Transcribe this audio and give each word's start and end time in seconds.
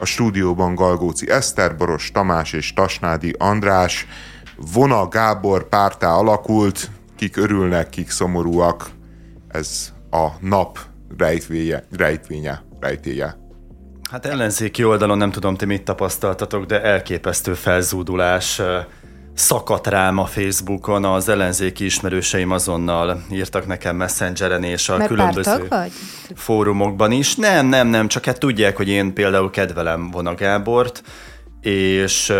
a 0.00 0.04
stúdióban 0.04 0.74
Galgóci 0.74 1.30
Eszter, 1.30 1.76
Boros 1.76 2.10
Tamás 2.12 2.52
és 2.52 2.72
Tasnádi 2.72 3.34
András. 3.38 4.06
Vona 4.72 5.08
Gábor 5.08 5.68
pártá 5.68 6.12
alakult, 6.12 6.90
kik 7.16 7.36
örülnek, 7.36 7.88
kik 7.88 8.10
szomorúak. 8.10 8.90
Ez 9.48 9.92
a 10.10 10.26
nap 10.40 10.78
rejtvénye, 11.18 11.84
rejtvénye, 11.96 12.62
rejtéje. 12.80 13.36
Hát 14.10 14.26
ellenzéki 14.26 14.84
oldalon 14.84 15.18
nem 15.18 15.30
tudom, 15.30 15.56
ti 15.56 15.64
mit 15.64 15.82
tapasztaltatok, 15.82 16.64
de 16.64 16.82
elképesztő 16.82 17.54
felzúdulás 17.54 18.60
szakadt 19.34 19.86
rám 19.86 20.18
a 20.18 20.24
Facebookon, 20.26 21.04
az 21.04 21.28
ellenzéki 21.28 21.84
ismerőseim 21.84 22.50
azonnal 22.50 23.22
írtak 23.32 23.66
nekem 23.66 23.96
messengeren 23.96 24.62
és 24.62 24.88
a 24.88 24.96
Mert 24.96 25.08
különböző 25.08 25.66
vagy? 25.68 25.92
fórumokban 26.34 27.12
is. 27.12 27.34
Nem, 27.34 27.66
nem, 27.66 27.88
nem, 27.88 28.08
csak 28.08 28.24
hát 28.24 28.38
tudják, 28.38 28.76
hogy 28.76 28.88
én 28.88 29.12
például 29.12 29.50
kedvelem 29.50 30.10
Vona 30.10 30.34
Gábort, 30.34 31.02
és 31.60 32.32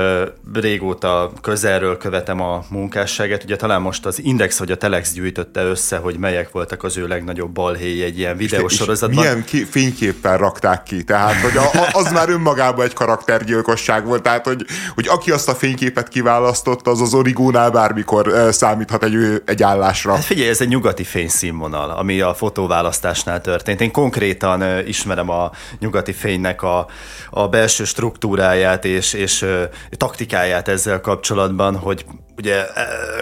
régóta 0.53 1.33
közelről 1.41 1.97
követem 1.97 2.41
a 2.41 2.65
munkásságát. 2.69 3.45
Ugye 3.45 3.57
talán 3.57 3.81
most 3.81 4.07
az 4.07 4.25
Index 4.25 4.59
vagy 4.59 4.71
a 4.71 4.77
Telex 4.77 5.13
gyűjtötte 5.13 5.63
össze, 5.63 5.97
hogy 5.97 6.19
melyek 6.19 6.51
voltak 6.51 6.85
az 6.85 6.97
ő 6.97 7.07
legnagyobb 7.07 7.51
balhéj 7.51 8.03
egy 8.03 8.19
ilyen 8.19 8.37
videósorozatban. 8.37 9.19
Milyen 9.19 9.45
ki, 9.45 9.65
fényképpen 9.65 10.39
rakták 10.39 10.83
ki, 10.83 11.05
tehát 11.05 11.41
hogy 11.41 11.57
a, 11.57 11.89
az 11.93 12.13
már 12.13 12.29
önmagában 12.29 12.85
egy 12.85 12.93
karaktergyilkosság 12.93 14.07
volt, 14.07 14.23
tehát 14.23 14.47
hogy, 14.47 14.65
hogy 14.95 15.09
aki 15.09 15.31
azt 15.31 15.49
a 15.49 15.55
fényképet 15.55 16.09
kiválasztotta, 16.09 16.91
az 16.91 17.01
az 17.01 17.15
origónál 17.15 17.71
bármikor 17.71 18.49
számíthat 18.51 19.05
egy, 19.05 19.43
egy 19.45 19.63
állásra. 19.63 20.15
Hát 20.15 20.25
figyelj, 20.25 20.49
ez 20.49 20.61
egy 20.61 20.69
nyugati 20.69 21.05
fényszínvonal, 21.05 21.91
ami 21.91 22.21
a 22.21 22.35
fotóválasztásnál 22.35 23.41
történt. 23.41 23.81
Én 23.81 23.93
konkrétan 23.93 24.87
ismerem 24.87 25.31
a 25.31 25.51
nyugati 25.79 26.13
fénynek 26.13 26.63
a, 26.63 26.87
a 27.31 27.49
belső 27.49 27.85
struktúráját 27.85 28.85
és 28.85 29.10
és, 29.15 29.41
és 29.41 29.47
taktikáját 29.97 30.69
ezzel 30.69 31.01
kapcsolatban, 31.01 31.77
hogy 31.77 32.05
ugye 32.37 32.67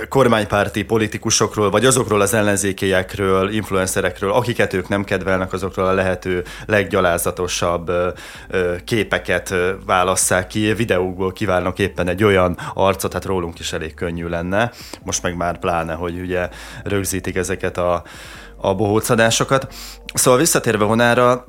kormánypárti 0.08 0.84
politikusokról, 0.84 1.70
vagy 1.70 1.84
azokról 1.84 2.20
az 2.20 2.34
ellenzékiekről, 2.34 3.50
influencerekről, 3.50 4.32
akiket 4.32 4.72
ők 4.72 4.88
nem 4.88 5.04
kedvelnek, 5.04 5.52
azokról 5.52 5.86
a 5.86 5.92
lehető 5.92 6.44
leggyalázatosabb 6.66 7.92
képeket 8.84 9.54
válasszák 9.86 10.46
ki. 10.46 10.72
Videókból 10.74 11.32
kívánok 11.32 11.78
éppen 11.78 12.08
egy 12.08 12.24
olyan 12.24 12.58
arcot, 12.74 13.12
hát 13.12 13.24
rólunk 13.24 13.58
is 13.58 13.72
elég 13.72 13.94
könnyű 13.94 14.26
lenne. 14.26 14.70
Most 15.04 15.22
meg 15.22 15.36
már 15.36 15.58
pláne, 15.58 15.94
hogy 15.94 16.20
ugye 16.20 16.48
rögzítik 16.84 17.36
ezeket 17.36 17.78
a, 17.78 18.02
a 18.56 18.74
bohócadásokat. 18.74 19.74
Szóval 20.14 20.38
visszatérve 20.38 20.84
vonára, 20.84 21.44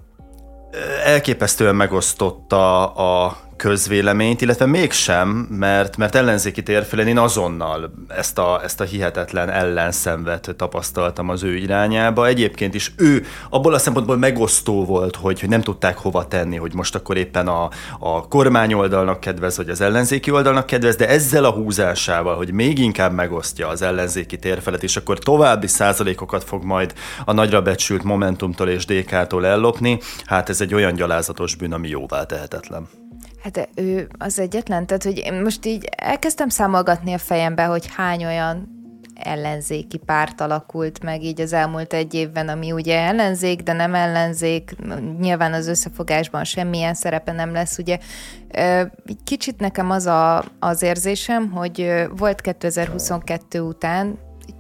elképesztően 1.04 1.76
megosztotta 1.76 2.94
a 2.94 3.38
közvéleményt, 3.60 4.42
illetve 4.42 4.66
mégsem, 4.66 5.30
mert, 5.50 5.98
mert 5.98 6.16
ellenzéki 6.16 6.64
térfélen 6.64 7.08
én 7.08 7.18
azonnal 7.18 7.92
ezt 8.08 8.38
a, 8.38 8.60
ezt 8.64 8.82
a 8.82 8.84
hihetetlen 8.84 9.50
ellenszenvet 9.50 10.54
tapasztaltam 10.58 11.30
az 11.30 11.44
ő 11.44 11.56
irányába. 11.56 12.28
Egyébként 12.28 12.74
is 12.74 12.94
ő 12.98 13.26
abból 13.50 13.74
a 13.74 13.78
szempontból 13.78 14.18
megosztó 14.18 14.86
volt, 14.86 15.16
hogy, 15.16 15.40
hogy 15.40 15.50
nem 15.50 15.62
tudták 15.62 15.98
hova 15.98 16.28
tenni, 16.28 16.58
hogy 16.58 16.74
most 16.74 16.96
akkor 16.96 17.18
éppen 17.18 17.48
a, 17.48 17.70
a 18.00 18.28
kormány 18.28 18.74
oldalnak 18.74 19.20
kedvez, 19.20 19.58
vagy 19.58 19.70
az 19.70 19.82
ellenzéki 19.82 20.32
oldalnak 20.32 20.66
kedvez, 20.66 20.96
de 20.96 21.08
ezzel 21.08 21.44
a 21.44 21.52
húzásával, 21.52 22.36
hogy 22.36 22.52
még 22.52 22.80
inkább 22.80 23.14
megosztja 23.14 23.68
az 23.68 23.82
ellenzéki 23.82 24.38
térfelet, 24.38 24.84
és 24.84 24.98
akkor 24.98 25.20
további 25.20 25.68
százalékokat 25.68 26.44
fog 26.44 26.64
majd 26.64 26.94
a 27.26 27.34
nagyra 27.34 27.62
becsült 27.62 28.04
Momentumtól 28.04 28.70
és 28.70 28.86
DK-tól 28.86 29.46
ellopni, 29.46 30.00
hát 30.26 30.50
ez 30.50 30.62
egy 30.62 30.74
olyan 30.74 30.94
gyalázatos 30.94 31.56
bűn, 31.56 31.74
ami 31.74 31.88
jóvá 31.88 32.24
tehetetlen. 32.24 33.09
Hát 33.44 33.70
ő 33.76 34.08
az 34.18 34.40
egyetlen, 34.40 34.88
tehát 34.88 35.04
hogy 35.04 35.18
én 35.18 35.34
most 35.34 35.66
így 35.66 35.90
elkezdtem 35.98 36.50
számolgatni 36.50 37.14
a 37.14 37.18
fejembe, 37.18 37.64
hogy 37.64 37.88
hány 37.96 38.26
olyan 38.26 38.78
ellenzéki 39.24 39.98
párt 39.98 40.42
alakult 40.42 41.04
meg 41.04 41.24
így 41.24 41.42
az 41.42 41.54
elmúlt 41.54 41.94
egy 41.94 42.14
évben, 42.14 42.48
ami 42.50 42.72
ugye 42.72 43.00
ellenzék, 43.00 43.62
de 43.62 43.74
nem 43.74 43.96
ellenzék, 43.96 44.76
nyilván 45.20 45.54
az 45.54 45.68
összefogásban 45.68 46.44
semmilyen 46.44 46.94
szerepe 46.94 47.32
nem 47.32 47.52
lesz, 47.52 47.78
ugye. 47.78 47.98
Kicsit 49.24 49.60
nekem 49.60 49.92
az 49.92 50.06
a, 50.06 50.46
az 50.60 50.82
érzésem, 50.82 51.52
hogy 51.52 52.06
volt 52.18 52.42
2022 52.42 53.62
után 53.62 54.18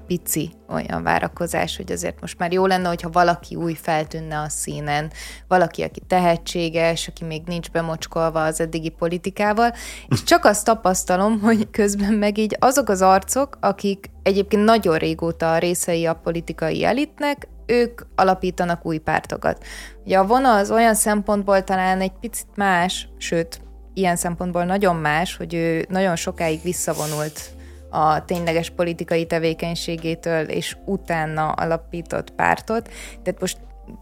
pici 0.07 0.51
olyan 0.69 1.03
várakozás, 1.03 1.77
hogy 1.77 1.91
azért 1.91 2.21
most 2.21 2.37
már 2.37 2.51
jó 2.51 2.65
lenne, 2.65 2.87
hogyha 2.87 3.09
valaki 3.09 3.55
új 3.55 3.73
feltűnne 3.73 4.39
a 4.39 4.49
színen, 4.49 5.11
valaki, 5.47 5.81
aki 5.81 6.01
tehetséges, 6.07 7.07
aki 7.07 7.25
még 7.25 7.41
nincs 7.45 7.71
bemocskolva 7.71 8.43
az 8.43 8.59
eddigi 8.59 8.89
politikával, 8.89 9.73
és 10.07 10.23
csak 10.23 10.45
azt 10.45 10.65
tapasztalom, 10.65 11.39
hogy 11.39 11.69
közben 11.71 12.13
meg 12.13 12.37
így 12.37 12.55
azok 12.59 12.89
az 12.89 13.01
arcok, 13.01 13.57
akik 13.61 14.09
egyébként 14.23 14.63
nagyon 14.63 14.97
régóta 14.97 15.57
részei 15.57 16.05
a 16.05 16.13
politikai 16.13 16.83
elitnek, 16.83 17.47
ők 17.65 18.01
alapítanak 18.15 18.85
új 18.85 18.97
pártokat. 18.97 19.63
Ugye 20.05 20.17
a 20.17 20.25
vona 20.25 20.55
az 20.55 20.71
olyan 20.71 20.95
szempontból 20.95 21.63
talán 21.63 22.01
egy 22.01 22.13
picit 22.19 22.47
más, 22.55 23.09
sőt, 23.17 23.61
ilyen 23.93 24.15
szempontból 24.15 24.65
nagyon 24.65 24.95
más, 24.95 25.35
hogy 25.35 25.53
ő 25.53 25.85
nagyon 25.89 26.15
sokáig 26.15 26.61
visszavonult 26.63 27.57
a 27.89 28.25
tényleges 28.25 28.69
politikai 28.69 29.25
tevékenységétől, 29.25 30.49
és 30.49 30.77
utána 30.85 31.51
alapított 31.51 32.31
pártot. 32.31 32.89
Tehát 33.23 33.39
most 33.39 33.57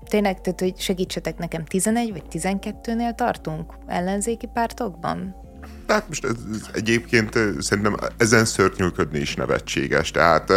tényleg, 0.05 0.41
tehát, 0.41 0.59
hogy 0.59 0.77
segítsetek 0.77 1.37
nekem, 1.37 1.65
11 1.65 2.11
vagy 2.11 2.23
12-nél 2.31 3.15
tartunk 3.15 3.73
ellenzéki 3.87 4.47
pártokban? 4.53 5.35
Tehát 5.87 6.07
most 6.07 6.25
ez, 6.25 6.31
ez 6.51 6.61
egyébként 6.73 7.39
szerintem 7.59 7.95
ezen 8.17 8.45
szörnyűködni 8.45 9.19
is 9.19 9.35
nevetséges. 9.35 10.11
Tehát, 10.11 10.53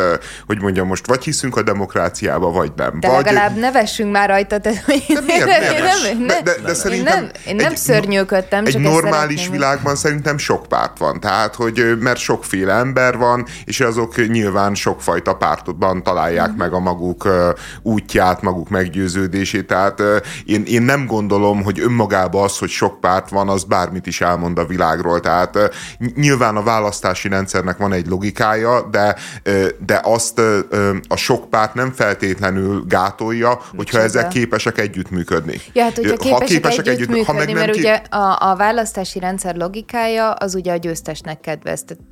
hogy 0.46 0.60
mondjam, 0.60 0.86
most 0.86 1.06
vagy 1.06 1.24
hiszünk 1.24 1.56
a 1.56 1.62
demokráciába, 1.62 2.50
vagy 2.50 2.72
nem. 2.76 3.00
De 3.00 3.08
vagy... 3.08 3.24
legalább 3.24 3.56
nevessünk 3.56 4.12
már 4.12 4.28
rajta. 4.28 4.58
Hogy 4.84 5.04
de 5.08 5.20
miért? 5.26 5.46
Nem, 6.18 6.26
de, 6.26 6.40
de, 6.42 6.54
de 6.64 6.74
szerintem 6.74 7.22
én 7.22 7.30
nem, 7.30 7.30
én 7.46 7.56
nem 7.56 7.74
szörnyűködtem, 7.74 8.66
Egy 8.66 8.78
normális 8.78 9.48
világban 9.48 9.96
szerintem 9.96 10.38
sok 10.38 10.66
párt 10.66 10.98
van. 10.98 11.20
Tehát, 11.20 11.54
hogy 11.54 11.96
mert 12.00 12.18
sokféle 12.18 12.72
ember 12.72 13.16
van, 13.16 13.46
és 13.64 13.80
azok 13.80 14.28
nyilván 14.28 14.74
sokfajta 14.74 15.34
pártotban 15.34 16.02
találják 16.02 16.46
uh-huh. 16.46 16.58
meg 16.58 16.72
a 16.72 16.78
maguk 16.78 17.28
útját, 17.82 18.42
maguk 18.42 18.68
meggyőződését. 18.68 19.66
Tehát 19.66 20.02
én, 20.44 20.62
én 20.66 20.82
nem 20.82 21.06
gondolom, 21.06 21.62
hogy 21.62 21.80
önmagában 21.80 22.44
az, 22.44 22.58
hogy 22.58 22.68
sok 22.68 23.00
párt 23.00 23.28
van, 23.28 23.48
az 23.48 23.64
bármit 23.64 24.06
is 24.06 24.20
elmond 24.20 24.58
a 24.58 24.66
világról 24.66 25.19
tehát 25.20 25.58
nyilván 26.14 26.56
a 26.56 26.62
választási 26.62 27.28
rendszernek 27.28 27.76
van 27.76 27.92
egy 27.92 28.06
logikája, 28.06 28.82
de, 28.90 29.16
de 29.86 30.00
azt 30.02 30.40
a 31.08 31.16
sok 31.16 31.50
párt 31.50 31.74
nem 31.74 31.92
feltétlenül 31.92 32.84
gátolja, 32.86 33.60
hogyha 33.76 33.84
Csoda. 33.84 34.02
ezek 34.02 34.28
képesek 34.28 34.78
együttműködni. 34.78 35.60
Ja, 35.72 35.82
hát 35.82 35.96
hogyha 35.96 36.16
képesek, 36.16 36.38
ha 36.38 36.44
képesek 36.44 36.86
együttműködni, 36.86 37.18
együtt, 37.18 37.26
ha 37.26 37.32
meg 37.32 37.66
mert 37.66 37.76
ugye 37.76 37.94
a, 37.94 38.50
a 38.50 38.56
választási 38.56 39.18
rendszer 39.18 39.56
logikája 39.56 40.30
az 40.32 40.54
ugye 40.54 40.72
a 40.72 40.76
győztesnek 40.76 41.40
kedvez. 41.40 41.84
Tehát, 41.84 42.02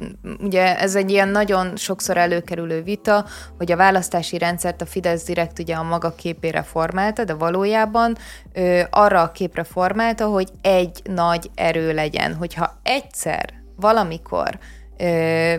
ugye 0.41 0.79
ez 0.79 0.95
egy 0.95 1.11
ilyen 1.11 1.29
nagyon 1.29 1.77
sokszor 1.77 2.17
előkerülő 2.17 2.83
vita, 2.83 3.27
hogy 3.57 3.73
a 3.73 3.77
választási 3.77 4.39
rendszert 4.39 4.81
a 4.81 4.87
Fidesz 4.87 5.25
direkt 5.25 5.59
ugye 5.59 5.75
a 5.75 5.83
maga 5.83 6.15
képére 6.15 6.63
formálta, 6.63 7.25
de 7.25 7.35
valójában 7.35 8.17
ö, 8.53 8.81
arra 8.91 9.23
a 9.23 9.33
képre 9.33 9.65
formálta, 9.65 10.27
hogy 10.27 10.49
egy 10.63 11.01
nagy 11.05 11.51
erő 11.55 11.93
legyen. 11.95 12.35
Hogyha 12.35 12.79
egyszer, 12.99 13.55
valamikor 13.77 14.59
ö, 14.99 15.55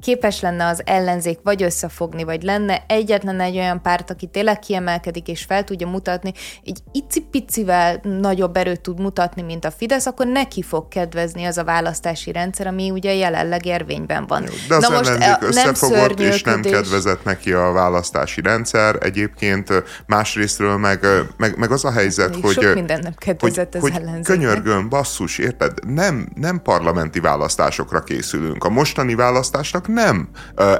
képes 0.00 0.40
lenne 0.40 0.66
az 0.66 0.82
ellenzék 0.84 1.38
vagy 1.42 1.62
összefogni, 1.62 2.24
vagy 2.24 2.42
lenne 2.42 2.84
egyetlen 2.86 3.40
egy 3.40 3.56
olyan 3.56 3.82
párt, 3.82 4.10
aki 4.10 4.26
tényleg 4.26 4.58
kiemelkedik 4.58 5.28
és 5.28 5.42
fel 5.42 5.64
tudja 5.64 5.86
mutatni, 5.86 6.32
egy 6.64 6.78
icipicivel 6.92 8.00
nagyobb 8.02 8.56
erőt 8.56 8.80
tud 8.80 9.00
mutatni, 9.00 9.42
mint 9.42 9.64
a 9.64 9.70
Fidesz, 9.70 10.06
akkor 10.06 10.26
neki 10.26 10.62
fog 10.62 10.88
kedvezni 10.88 11.44
az 11.44 11.58
a 11.58 11.64
választási 11.64 12.32
rendszer, 12.32 12.66
ami 12.66 12.90
ugye 12.90 13.14
jelenleg 13.14 13.66
érvényben 13.66 14.26
van. 14.26 14.44
De 14.68 14.76
az 14.76 14.82
Na 14.82 14.96
most 14.96 15.08
ellenzék 15.08 15.48
összefogott, 15.48 16.18
nem 16.18 16.26
és 16.26 16.42
nem 16.42 16.62
kedvezett 16.62 17.24
neki 17.24 17.52
a 17.52 17.72
választási 17.72 18.40
rendszer. 18.40 18.98
Egyébként 19.00 19.68
másrésztről 20.06 20.76
meg, 20.76 21.06
meg, 21.36 21.56
meg 21.56 21.70
az 21.70 21.84
a 21.84 21.90
helyzet, 21.90 22.34
Még 22.34 22.44
hogy... 22.44 22.52
Sok 22.52 22.74
minden 22.74 23.00
nem 23.02 23.14
kedvezett 23.18 23.76
hogy, 23.80 23.92
az 23.94 24.00
hogy 24.02 24.22
könyörgön, 24.22 24.88
basszus, 24.88 25.38
érted? 25.38 25.72
Nem, 25.86 26.28
nem 26.34 26.62
parlamenti 26.62 27.20
választásokra 27.20 28.00
készülünk. 28.00 28.64
A 28.64 28.68
mostani 28.68 29.14
választásnak 29.14 29.86
nem 29.92 30.28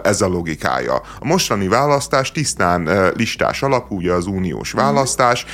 ez 0.03 0.21
a 0.21 0.29
logikája. 0.29 0.95
A 0.95 1.25
mostani 1.25 1.69
választás 1.69 2.33
tisztán 2.33 3.13
listás 3.17 3.63
alapú, 3.63 3.97
ugye 3.97 4.13
az 4.13 4.27
uniós 4.27 4.73
választás, 4.73 5.45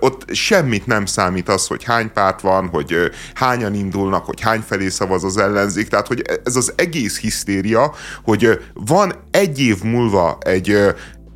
ott 0.00 0.34
semmit 0.34 0.86
nem 0.86 1.06
számít 1.06 1.48
az, 1.48 1.66
hogy 1.66 1.84
hány 1.84 2.12
párt 2.12 2.40
van, 2.40 2.68
hogy 2.68 2.96
hányan 3.34 3.74
indulnak, 3.74 4.24
hogy 4.24 4.40
hány 4.40 4.60
felé 4.60 4.88
szavaz 4.88 5.24
az 5.24 5.36
ellenzék, 5.36 5.88
tehát 5.88 6.06
hogy 6.06 6.22
ez 6.44 6.56
az 6.56 6.72
egész 6.76 7.20
hisztéria, 7.20 7.92
hogy 8.24 8.60
van 8.74 9.14
egy 9.30 9.60
év 9.60 9.82
múlva 9.82 10.38
egy 10.40 10.78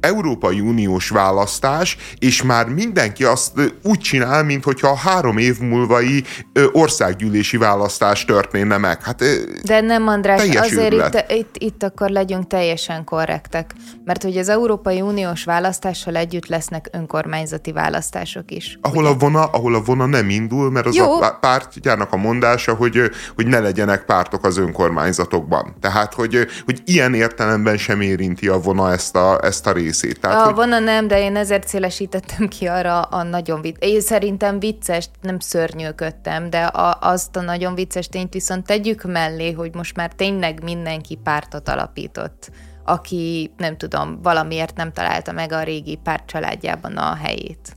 Európai 0.05 0.61
Uniós 0.61 1.09
választás, 1.09 1.97
és 2.19 2.43
már 2.43 2.69
mindenki 2.69 3.25
azt 3.25 3.53
úgy 3.83 3.99
csinál, 3.99 4.45
mintha 4.45 4.89
a 4.89 4.97
három 4.97 5.39
év 5.39 5.59
múlvai 5.59 6.25
országgyűlési 6.73 7.57
választás 7.57 8.25
történne 8.25 8.77
meg. 8.77 9.03
Hát, 9.03 9.25
De 9.65 9.81
nem, 9.81 10.09
András, 10.09 10.49
azért 10.49 10.93
itt, 10.93 11.25
itt, 11.31 11.55
itt 11.59 11.83
akkor 11.83 12.11
legyünk 12.11 12.47
teljesen 12.47 13.05
korrektek, 13.05 13.75
mert 14.05 14.23
hogy 14.23 14.37
az 14.37 14.49
Európai 14.49 15.01
Uniós 15.01 15.45
választással 15.45 16.17
együtt 16.17 16.47
lesznek 16.47 16.89
önkormányzati 16.93 17.73
választások 17.73 18.51
is. 18.51 18.79
Ahol 18.81 19.07
a, 19.07 19.15
vona, 19.15 19.45
ahol 19.45 19.75
a 19.75 19.83
vona 19.83 20.07
nem 20.07 20.31
indul, 20.31 20.71
mert 20.71 20.87
az 20.87 20.95
Jó. 20.95 21.23
a 21.23 21.39
pártjának 21.41 22.13
a 22.13 22.17
mondása, 22.17 22.75
hogy, 22.75 23.11
hogy 23.35 23.47
ne 23.47 23.59
legyenek 23.59 24.05
pártok 24.05 24.45
az 24.45 24.57
önkormányzatokban. 24.57 25.77
Tehát, 25.81 26.15
hogy, 26.15 26.47
hogy 26.65 26.83
ilyen 26.85 27.15
értelemben 27.15 27.77
sem 27.77 28.01
érinti 28.01 28.49
a 28.49 28.59
vona 28.59 28.93
ezt 28.93 29.17
a, 29.17 29.39
ezt 29.43 29.67
a 29.67 29.73
részét. 30.01 30.21
Tehát, 30.21 30.41
a 30.41 30.45
hogy... 30.45 30.55
vona 30.55 30.79
nem, 30.79 31.07
de 31.07 31.21
én 31.21 31.37
ezért 31.37 31.69
szélesítettem 31.69 32.49
ki 32.49 32.67
arra 32.67 33.03
a 33.03 33.23
nagyon 33.23 33.61
vicc. 33.61 33.77
Én 33.79 34.01
szerintem 34.01 34.59
vicces, 34.59 35.09
nem 35.21 35.39
szörnyűködtem, 35.39 36.51
de 36.51 36.65
a, 36.65 36.99
azt 37.01 37.37
a 37.37 37.41
nagyon 37.41 37.75
vicces 37.75 38.09
tényt 38.09 38.33
viszont 38.33 38.67
tegyük 38.67 39.03
mellé, 39.03 39.53
hogy 39.53 39.75
most 39.75 39.97
már 39.97 40.13
tényleg 40.13 40.63
mindenki 40.63 41.19
pártot 41.23 41.69
alapított 41.69 42.51
aki 42.87 43.53
nem 43.57 43.77
tudom, 43.77 44.19
valamiért 44.23 44.77
nem 44.77 44.93
találta 44.93 45.33
meg 45.33 45.53
a 45.53 45.63
régi 45.63 45.99
pártcsaládjában 46.03 46.97
a 46.97 47.15
helyét. 47.15 47.77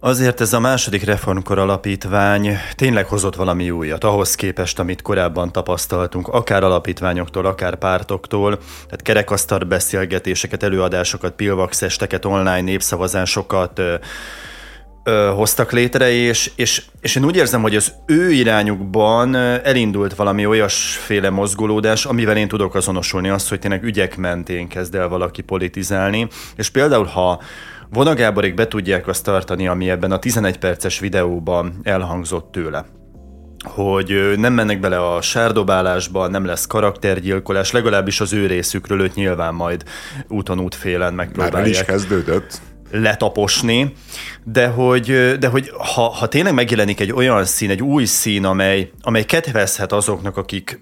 Azért 0.00 0.40
ez 0.40 0.52
a 0.52 0.60
második 0.60 1.04
reformkor 1.04 1.58
alapítvány 1.58 2.56
tényleg 2.74 3.06
hozott 3.06 3.34
valami 3.34 3.70
újat, 3.70 4.04
ahhoz 4.04 4.34
képest, 4.34 4.78
amit 4.78 5.02
korábban 5.02 5.52
tapasztaltunk, 5.52 6.28
akár 6.28 6.64
alapítványoktól, 6.64 7.46
akár 7.46 7.76
pártoktól, 7.76 8.56
tehát 8.56 9.02
kerekasztal 9.02 9.58
beszélgetéseket, 9.58 10.62
előadásokat, 10.62 11.32
pilvaxesteket, 11.32 12.24
online 12.24 12.60
népszavazásokat, 12.60 13.78
ö, 13.78 13.94
hoztak 15.34 15.72
létre, 15.72 16.10
és, 16.10 16.50
és, 16.56 16.82
és 17.00 17.16
én 17.16 17.24
úgy 17.24 17.36
érzem, 17.36 17.62
hogy 17.62 17.76
az 17.76 17.92
ő 18.06 18.30
irányukban 18.30 19.34
elindult 19.34 20.14
valami 20.14 20.46
olyasféle 20.46 21.30
mozgolódás, 21.30 22.04
amivel 22.04 22.36
én 22.36 22.48
tudok 22.48 22.74
azonosulni, 22.74 23.28
azt, 23.28 23.48
hogy 23.48 23.58
tényleg 23.58 23.82
ügyek 23.82 24.16
mentén 24.16 24.68
kezd 24.68 24.94
el 24.94 25.08
valaki 25.08 25.42
politizálni, 25.42 26.28
és 26.56 26.70
például 26.70 27.04
ha 27.04 27.40
Vona 27.90 28.14
Gáborék 28.14 28.54
be 28.54 28.68
tudják 28.68 29.06
azt 29.06 29.24
tartani, 29.24 29.68
ami 29.68 29.90
ebben 29.90 30.12
a 30.12 30.18
11 30.18 30.58
perces 30.58 30.98
videóban 30.98 31.80
elhangzott 31.82 32.52
tőle 32.52 32.86
hogy 33.64 34.34
nem 34.36 34.52
mennek 34.52 34.80
bele 34.80 35.06
a 35.12 35.22
sárdobálásba, 35.22 36.28
nem 36.28 36.44
lesz 36.44 36.66
karaktergyilkolás, 36.66 37.70
legalábbis 37.70 38.20
az 38.20 38.32
ő 38.32 38.46
részükről 38.46 39.00
őt 39.00 39.14
nyilván 39.14 39.54
majd 39.54 39.84
úton 40.28 40.60
útfélen 40.60 41.14
megpróbálják. 41.14 41.62
Már 41.62 41.66
is 41.66 41.82
kezdődött 41.82 42.60
letaposni, 42.90 43.92
de 44.44 44.66
hogy, 44.66 45.36
de 45.38 45.48
hogy 45.48 45.70
ha, 45.94 46.02
ha 46.02 46.28
tényleg 46.28 46.54
megjelenik 46.54 47.00
egy 47.00 47.12
olyan 47.12 47.44
szín, 47.44 47.70
egy 47.70 47.82
új 47.82 48.04
szín, 48.04 48.44
amely, 48.44 48.90
amely 49.00 49.24
kedvezhet 49.24 49.92
azoknak, 49.92 50.36
akik 50.36 50.80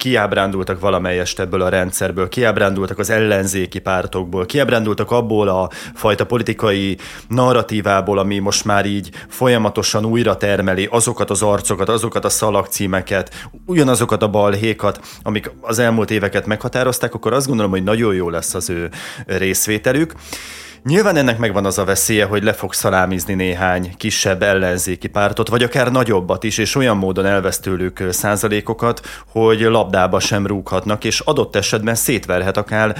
kiábrándultak 0.00 0.80
valamelyest 0.80 1.38
ebből 1.40 1.62
a 1.62 1.68
rendszerből, 1.68 2.28
kiábrándultak 2.28 2.98
az 2.98 3.10
ellenzéki 3.10 3.78
pártokból, 3.78 4.46
kiábrándultak 4.46 5.10
abból 5.10 5.48
a 5.48 5.70
fajta 5.94 6.26
politikai 6.26 6.98
narratívából, 7.28 8.18
ami 8.18 8.38
most 8.38 8.64
már 8.64 8.86
így 8.86 9.10
folyamatosan 9.28 10.04
újra 10.04 10.36
termeli 10.36 10.88
azokat 10.90 11.30
az 11.30 11.42
arcokat, 11.42 11.88
azokat 11.88 12.24
a 12.24 12.28
szalagcímeket, 12.28 13.48
ugyanazokat 13.66 14.22
a 14.22 14.28
balhékat, 14.28 15.00
amik 15.22 15.50
az 15.60 15.78
elmúlt 15.78 16.10
éveket 16.10 16.46
meghatározták, 16.46 17.14
akkor 17.14 17.32
azt 17.32 17.46
gondolom, 17.46 17.70
hogy 17.70 17.84
nagyon 17.84 18.14
jó 18.14 18.30
lesz 18.30 18.54
az 18.54 18.70
ő 18.70 18.90
részvételük. 19.26 20.12
Nyilván 20.84 21.16
ennek 21.16 21.38
megvan 21.38 21.64
az 21.64 21.78
a 21.78 21.84
veszélye, 21.84 22.24
hogy 22.24 22.42
le 22.42 22.52
fog 22.52 22.72
szalámizni 22.72 23.34
néhány 23.34 23.94
kisebb 23.96 24.42
ellenzéki 24.42 25.08
pártot, 25.08 25.48
vagy 25.48 25.62
akár 25.62 25.92
nagyobbat 25.92 26.44
is, 26.44 26.58
és 26.58 26.74
olyan 26.74 26.96
módon 26.96 27.26
elvesz 27.26 27.58
tőlük 27.58 28.04
százalékokat, 28.10 29.00
hogy 29.26 29.60
labdába 29.60 30.20
sem 30.20 30.46
rúghatnak, 30.46 31.04
és 31.04 31.20
adott 31.20 31.56
esetben 31.56 31.94
szétverhet 31.94 32.56
akár 32.56 32.96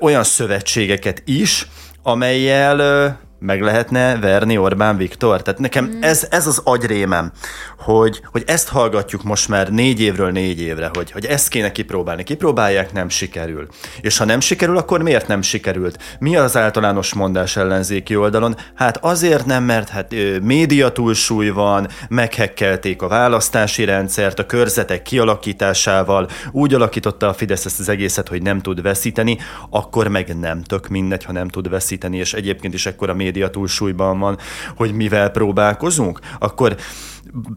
olyan 0.00 0.24
szövetségeket 0.24 1.22
is, 1.24 1.68
amelyel 2.02 3.18
meg 3.46 3.60
lehetne 3.60 4.18
verni 4.18 4.58
Orbán 4.58 4.96
Viktor. 4.96 5.42
Tehát 5.42 5.60
nekem 5.60 5.84
mm. 5.84 6.02
ez, 6.02 6.26
ez 6.30 6.46
az 6.46 6.60
agyrémem, 6.64 7.32
hogy, 7.78 8.20
hogy 8.32 8.42
ezt 8.46 8.68
hallgatjuk 8.68 9.22
most 9.22 9.48
már 9.48 9.70
négy 9.70 10.00
évről 10.00 10.30
négy 10.30 10.60
évre, 10.60 10.90
hogy, 10.92 11.10
hogy 11.10 11.24
ezt 11.24 11.48
kéne 11.48 11.72
kipróbálni. 11.72 12.22
Kipróbálják, 12.22 12.92
nem 12.92 13.08
sikerül. 13.08 13.66
És 14.00 14.18
ha 14.18 14.24
nem 14.24 14.40
sikerül, 14.40 14.76
akkor 14.76 15.02
miért 15.02 15.28
nem 15.28 15.42
sikerült? 15.42 16.16
Mi 16.18 16.36
az 16.36 16.56
általános 16.56 17.14
mondás 17.14 17.56
ellenzéki 17.56 18.16
oldalon? 18.16 18.56
Hát 18.74 18.96
azért 19.04 19.46
nem, 19.46 19.64
mert 19.64 19.88
hát 19.88 20.14
média 20.42 20.92
túlsúly 20.92 21.48
van, 21.48 21.88
meghekkelték 22.08 23.02
a 23.02 23.08
választási 23.08 23.84
rendszert, 23.84 24.38
a 24.38 24.46
körzetek 24.46 25.02
kialakításával, 25.02 26.28
úgy 26.52 26.74
alakította 26.74 27.28
a 27.28 27.34
Fidesz 27.34 27.64
ezt 27.64 27.80
az 27.80 27.88
egészet, 27.88 28.28
hogy 28.28 28.42
nem 28.42 28.60
tud 28.60 28.82
veszíteni, 28.82 29.38
akkor 29.70 30.08
meg 30.08 30.38
nem 30.38 30.62
tök 30.62 30.88
mindegy, 30.88 31.24
ha 31.24 31.32
nem 31.32 31.48
tud 31.48 31.68
veszíteni, 31.68 32.16
és 32.16 32.34
egyébként 32.34 32.74
is 32.74 32.86
ekkor 32.86 33.10
a 33.10 33.14
média 33.36 33.50
túlsúlyban 33.50 34.18
van, 34.18 34.38
hogy 34.76 34.92
mivel 34.92 35.30
próbálkozunk, 35.30 36.20
akkor 36.38 36.76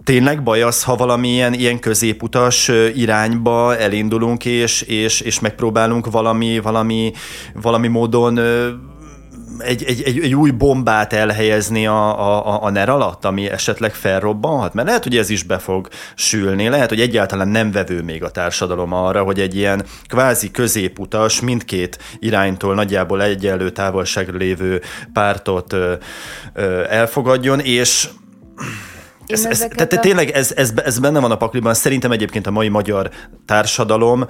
tényleg 0.03 0.43
baj 0.43 0.61
az, 0.61 0.83
ha 0.83 0.95
valamilyen 0.95 1.53
ilyen 1.53 1.79
középutas 1.79 2.71
irányba 2.95 3.77
elindulunk, 3.77 4.45
és, 4.45 4.81
és, 4.81 5.21
és 5.21 5.39
megpróbálunk 5.39 6.11
valami, 6.11 6.59
valami, 6.59 7.11
valami 7.61 7.87
módon 7.87 8.39
egy, 9.57 9.83
egy, 9.83 10.01
egy, 10.01 10.19
egy 10.19 10.35
új 10.35 10.51
bombát 10.51 11.13
elhelyezni 11.13 11.87
a, 11.87 12.19
a, 12.19 12.63
a 12.63 12.69
NER 12.69 12.89
alatt, 12.89 13.25
ami 13.25 13.49
esetleg 13.49 13.93
felrobbanhat? 13.93 14.73
Mert 14.73 14.87
lehet, 14.87 15.03
hogy 15.03 15.17
ez 15.17 15.29
is 15.29 15.43
be 15.43 15.57
fog 15.57 15.87
sülni, 16.15 16.67
lehet, 16.67 16.89
hogy 16.89 17.01
egyáltalán 17.01 17.47
nem 17.47 17.71
vevő 17.71 18.01
még 18.01 18.23
a 18.23 18.31
társadalom 18.31 18.93
arra, 18.93 19.23
hogy 19.23 19.39
egy 19.39 19.55
ilyen 19.55 19.85
kvázi 20.07 20.51
középutas, 20.51 21.41
mindkét 21.41 21.99
iránytól 22.19 22.75
nagyjából 22.75 23.23
egyenlő 23.23 23.69
távolságra 23.69 24.37
lévő 24.37 24.81
pártot 25.13 25.73
ö, 25.73 25.93
ö, 26.53 26.83
elfogadjon, 26.89 27.59
és 27.59 28.09
ez, 29.27 29.45
ez, 29.45 29.59
tehát 29.59 29.93
a... 29.93 29.99
tényleg 29.99 30.29
ez, 30.29 30.53
ez, 30.55 30.73
ez 30.85 30.99
benne 30.99 31.19
van 31.19 31.31
a 31.31 31.37
pakliban. 31.37 31.73
Szerintem 31.73 32.11
egyébként 32.11 32.47
a 32.47 32.51
mai 32.51 32.67
magyar 32.67 33.09
társadalom 33.45 34.27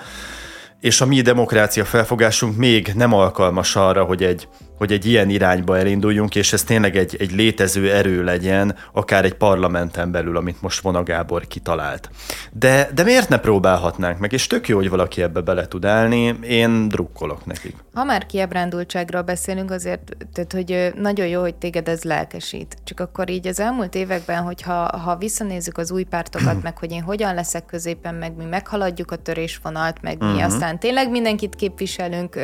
és 0.79 1.01
a 1.01 1.05
mi 1.05 1.21
demokrácia 1.21 1.85
felfogásunk 1.85 2.57
még 2.57 2.91
nem 2.95 3.13
alkalmas 3.13 3.75
arra, 3.75 4.03
hogy 4.03 4.23
egy 4.23 4.47
hogy 4.79 4.91
egy 4.91 5.05
ilyen 5.05 5.29
irányba 5.29 5.77
elinduljunk, 5.77 6.35
és 6.35 6.53
ez 6.53 6.63
tényleg 6.63 6.95
egy, 6.95 7.15
egy 7.19 7.31
létező 7.31 7.91
erő 7.91 8.23
legyen, 8.23 8.75
akár 8.93 9.25
egy 9.25 9.33
parlamenten 9.33 10.11
belül, 10.11 10.37
amit 10.37 10.61
most 10.61 10.81
Vona 10.81 11.03
Gábor 11.03 11.47
kitalált. 11.47 12.09
De, 12.51 12.89
de 12.93 13.03
miért 13.03 13.29
ne 13.29 13.37
próbálhatnánk 13.37 14.19
meg? 14.19 14.31
És 14.33 14.47
tök 14.47 14.67
jó, 14.67 14.77
hogy 14.77 14.89
valaki 14.89 15.21
ebbe 15.21 15.41
bele 15.41 15.67
tud 15.67 15.85
állni, 15.85 16.39
én 16.41 16.87
drukkolok 16.87 17.45
nekik. 17.45 17.75
Ha 17.93 18.03
már 18.03 18.25
kiebrándultságról 18.25 19.21
beszélünk, 19.21 19.71
azért, 19.71 20.17
tehát, 20.33 20.53
hogy 20.53 20.93
nagyon 21.01 21.27
jó, 21.27 21.41
hogy 21.41 21.55
téged 21.55 21.87
ez 21.87 22.03
lelkesít. 22.03 22.77
Csak 22.83 22.99
akkor 22.99 23.29
így 23.29 23.47
az 23.47 23.59
elmúlt 23.59 23.95
években, 23.95 24.43
hogyha 24.43 24.97
ha 24.97 25.15
visszanézzük 25.15 25.77
az 25.77 25.91
új 25.91 26.03
pártokat, 26.03 26.61
meg 26.63 26.77
hogy 26.77 26.91
én 26.91 27.01
hogyan 27.01 27.33
leszek 27.33 27.65
középen, 27.65 28.15
meg 28.15 28.35
mi 28.35 28.45
meghaladjuk 28.45 29.11
a 29.11 29.15
törésvonalat, 29.15 30.01
meg 30.01 30.17
mi 30.19 30.25
uh-huh. 30.25 30.43
aztán 30.43 30.79
tényleg 30.79 31.09
mindenkit 31.09 31.55
képviselünk, 31.55 32.35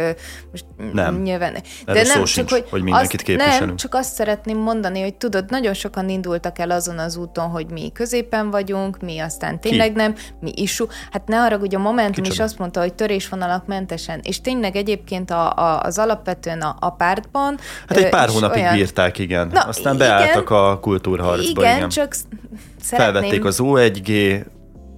most 0.51 0.65
nem. 0.93 1.21
nyilván. 1.21 1.53
De 1.85 2.03
nem, 2.03 2.24
csak 2.33 2.49
hogy, 2.49 2.65
hogy 2.69 2.81
mindenkit 2.81 3.13
azt, 3.13 3.23
képviselünk. 3.23 3.65
Nem, 3.65 3.75
csak 3.75 3.93
azt 3.93 4.13
szeretném 4.13 4.57
mondani, 4.57 5.01
hogy 5.01 5.13
tudod, 5.15 5.45
nagyon 5.49 5.73
sokan 5.73 6.09
indultak 6.09 6.59
el 6.59 6.71
azon 6.71 6.97
az 6.97 7.17
úton, 7.17 7.49
hogy 7.49 7.65
mi 7.71 7.91
középen 7.93 8.51
vagyunk, 8.51 9.01
mi 9.01 9.19
aztán 9.19 9.59
tényleg 9.59 9.87
Ki? 9.87 9.95
nem, 9.95 10.15
mi 10.39 10.51
is. 10.55 10.81
Hát 11.11 11.27
ne 11.27 11.41
arra, 11.41 11.57
hogy 11.57 11.75
a 11.75 11.79
Momentum 11.79 12.23
Kicsoda? 12.23 12.33
is 12.33 12.39
azt 12.39 12.59
mondta, 12.59 12.79
hogy 12.79 12.93
törésvonalak 12.93 13.65
mentesen, 13.65 14.19
és 14.23 14.41
tényleg 14.41 14.75
egyébként 14.75 15.31
a, 15.31 15.53
a, 15.53 15.81
az 15.81 15.97
alapvetően 15.97 16.61
a, 16.61 16.75
a 16.79 16.89
pártban. 16.89 17.57
Hát 17.87 17.97
egy 17.97 18.09
pár 18.09 18.29
hónapig 18.29 18.61
olyan... 18.61 18.73
bírták, 18.73 19.17
igen. 19.17 19.49
Na, 19.53 19.61
aztán 19.61 19.95
igen, 19.95 20.07
beálltak 20.07 20.49
a 20.49 20.79
kultúrharcba. 20.79 21.61
Igen, 21.61 21.75
igen. 21.75 21.89
csak 21.89 22.13
szeretném... 22.81 23.13
Felvették 23.13 23.45
az 23.45 23.59
O1G 23.63 24.41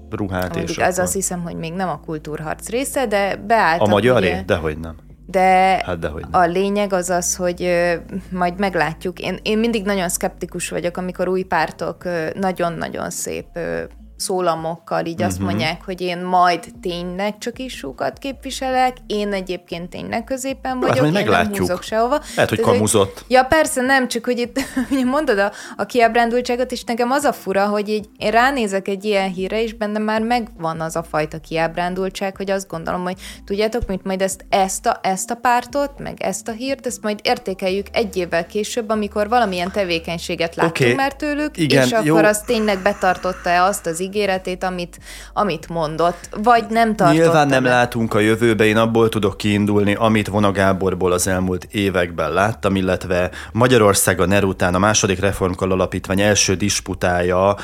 ruhát. 0.09 0.55
Mondjuk 0.55 0.69
és 0.69 0.77
az 0.77 0.93
akkor... 0.93 1.03
azt 1.03 1.13
hiszem, 1.13 1.41
hogy 1.41 1.55
még 1.55 1.73
nem 1.73 1.89
a 1.89 1.99
kultúrharc 2.05 2.69
része, 2.69 3.07
de 3.07 3.35
beálltak. 3.35 3.87
A 3.87 3.89
magyaré? 3.89 4.27
Ugye... 4.27 4.43
Dehogy 4.45 4.77
nem. 4.77 4.95
De 5.29 5.81
hát 5.85 6.09
a 6.31 6.45
lényeg 6.45 6.93
az 6.93 7.09
az, 7.09 7.35
hogy 7.35 7.63
ö, 7.63 7.93
majd 8.31 8.59
meglátjuk. 8.59 9.19
Én, 9.19 9.39
én 9.41 9.57
mindig 9.57 9.83
nagyon 9.83 10.09
szkeptikus 10.09 10.69
vagyok, 10.69 10.97
amikor 10.97 11.27
új 11.27 11.43
pártok 11.43 12.03
nagyon-nagyon 12.33 13.09
szép 13.09 13.45
ö, 13.53 13.83
szólamokkal 14.17 15.05
így 15.05 15.13
uh-huh. 15.13 15.27
azt 15.27 15.37
mhm. 15.37 15.47
mondják, 15.47 15.83
hogy 15.85 16.01
én 16.01 16.17
majd 16.17 16.65
tényleg 16.81 17.37
csak 17.37 17.59
isúkat 17.59 18.17
képviselek, 18.17 18.97
én 19.07 19.33
egyébként 19.33 19.89
tényleg 19.89 20.23
középen 20.23 20.71
hát, 20.71 20.81
vagyok, 20.81 20.95
hát, 20.95 21.05
én 21.05 21.11
meglátjuk. 21.11 21.51
nem 21.51 21.61
húzok 21.61 21.81
sehova. 21.83 22.21
Lehet, 22.35 22.49
hogy 22.49 22.59
kamuzott. 22.59 23.25
Ja, 23.27 23.43
persze, 23.43 23.81
nem, 23.81 24.07
csak 24.07 24.25
hogy 24.25 24.39
itt 24.39 24.59
mondod 25.05 25.37
a, 25.37 25.51
a 25.77 25.85
kiábrándultságot, 25.85 26.71
és 26.71 26.83
nekem 26.83 27.11
az 27.11 27.23
a 27.23 27.33
fura, 27.33 27.65
hogy 27.65 27.89
így 27.89 28.09
én 28.17 28.31
ránézek 28.31 28.87
egy 28.87 29.05
ilyen 29.05 29.29
híre, 29.29 29.61
és 29.61 29.73
benne 29.73 29.99
már 29.99 30.21
megvan 30.21 30.81
az 30.81 30.95
a 30.95 31.03
fajta 31.03 31.39
kiábrándultság, 31.39 32.35
hogy 32.35 32.51
azt 32.51 32.67
gondolom, 32.67 33.03
hogy 33.03 33.17
tudjátok, 33.45 33.87
mint 33.87 34.03
majd 34.03 34.21
ezt, 34.21 34.45
ezt, 34.49 34.85
a, 34.85 34.99
ezt 35.01 35.31
a 35.31 35.35
pártot, 35.35 35.99
meg 35.99 36.21
ezt 36.21 36.47
a 36.47 36.51
hírt, 36.51 36.85
ezt 36.85 37.01
majd 37.01 37.19
értékeljük 37.23 37.87
egy 37.91 38.17
évvel 38.17 38.45
később, 38.45 38.89
amikor 38.89 39.29
valamilyen 39.29 39.71
tevékenységet 39.71 40.55
láttunk 40.55 40.77
okay. 40.77 40.93
már 40.93 41.15
tőlük, 41.15 41.57
Igen, 41.57 41.85
és 41.85 41.91
jó. 41.91 41.97
akkor 42.15 42.25
az 42.25 42.41
tényleg 42.45 42.81
betartotta-e 42.81 43.63
azt 43.63 43.85
az 43.85 43.99
ígéretét, 44.07 44.63
amit, 44.63 44.99
amit 45.33 45.69
mondott, 45.69 46.29
vagy 46.43 46.65
nem 46.69 46.95
tartotta 46.95 47.21
Nyilván 47.21 47.47
nem 47.47 47.63
be. 47.63 47.69
látunk 47.69 48.13
a 48.13 48.19
jövőbe, 48.19 48.65
én 48.65 48.77
abból 48.77 49.09
tudok 49.09 49.37
kiindulni, 49.37 49.95
amit 49.95 50.27
Vona 50.27 50.51
Gáborból 50.51 51.11
az 51.11 51.27
elmúlt 51.27 51.67
években 51.71 52.31
láttam, 52.31 52.75
illetve 52.75 53.31
Magyarország 53.51 54.19
a 54.19 54.25
NER 54.25 54.43
után 54.43 54.75
a 54.75 54.79
második 54.79 55.19
reformkal 55.19 55.71
alapítvány 55.71 56.21
első 56.21 56.55
disputája 56.55 57.55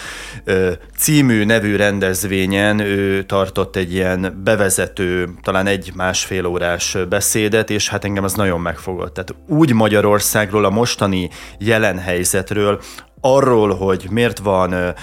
című 0.97 1.45
nevű 1.45 1.75
rendezvényen 1.75 2.79
ő 2.79 3.23
tartott 3.23 3.75
egy 3.75 3.93
ilyen 3.93 4.41
bevezető, 4.43 5.29
talán 5.41 5.67
egy 5.67 5.91
másfél 5.95 6.45
órás 6.45 6.97
beszédet, 7.09 7.69
és 7.69 7.89
hát 7.89 8.03
engem 8.03 8.23
az 8.23 8.33
nagyon 8.33 8.62
megfogott. 8.62 9.13
Tehát 9.13 9.35
úgy 9.47 9.73
Magyarországról, 9.73 10.65
a 10.65 10.69
mostani 10.69 11.29
jelen 11.57 12.00
helyzetről, 12.00 12.81
arról, 13.21 13.75
hogy 13.75 14.07
miért 14.09 14.39
van 14.39 14.93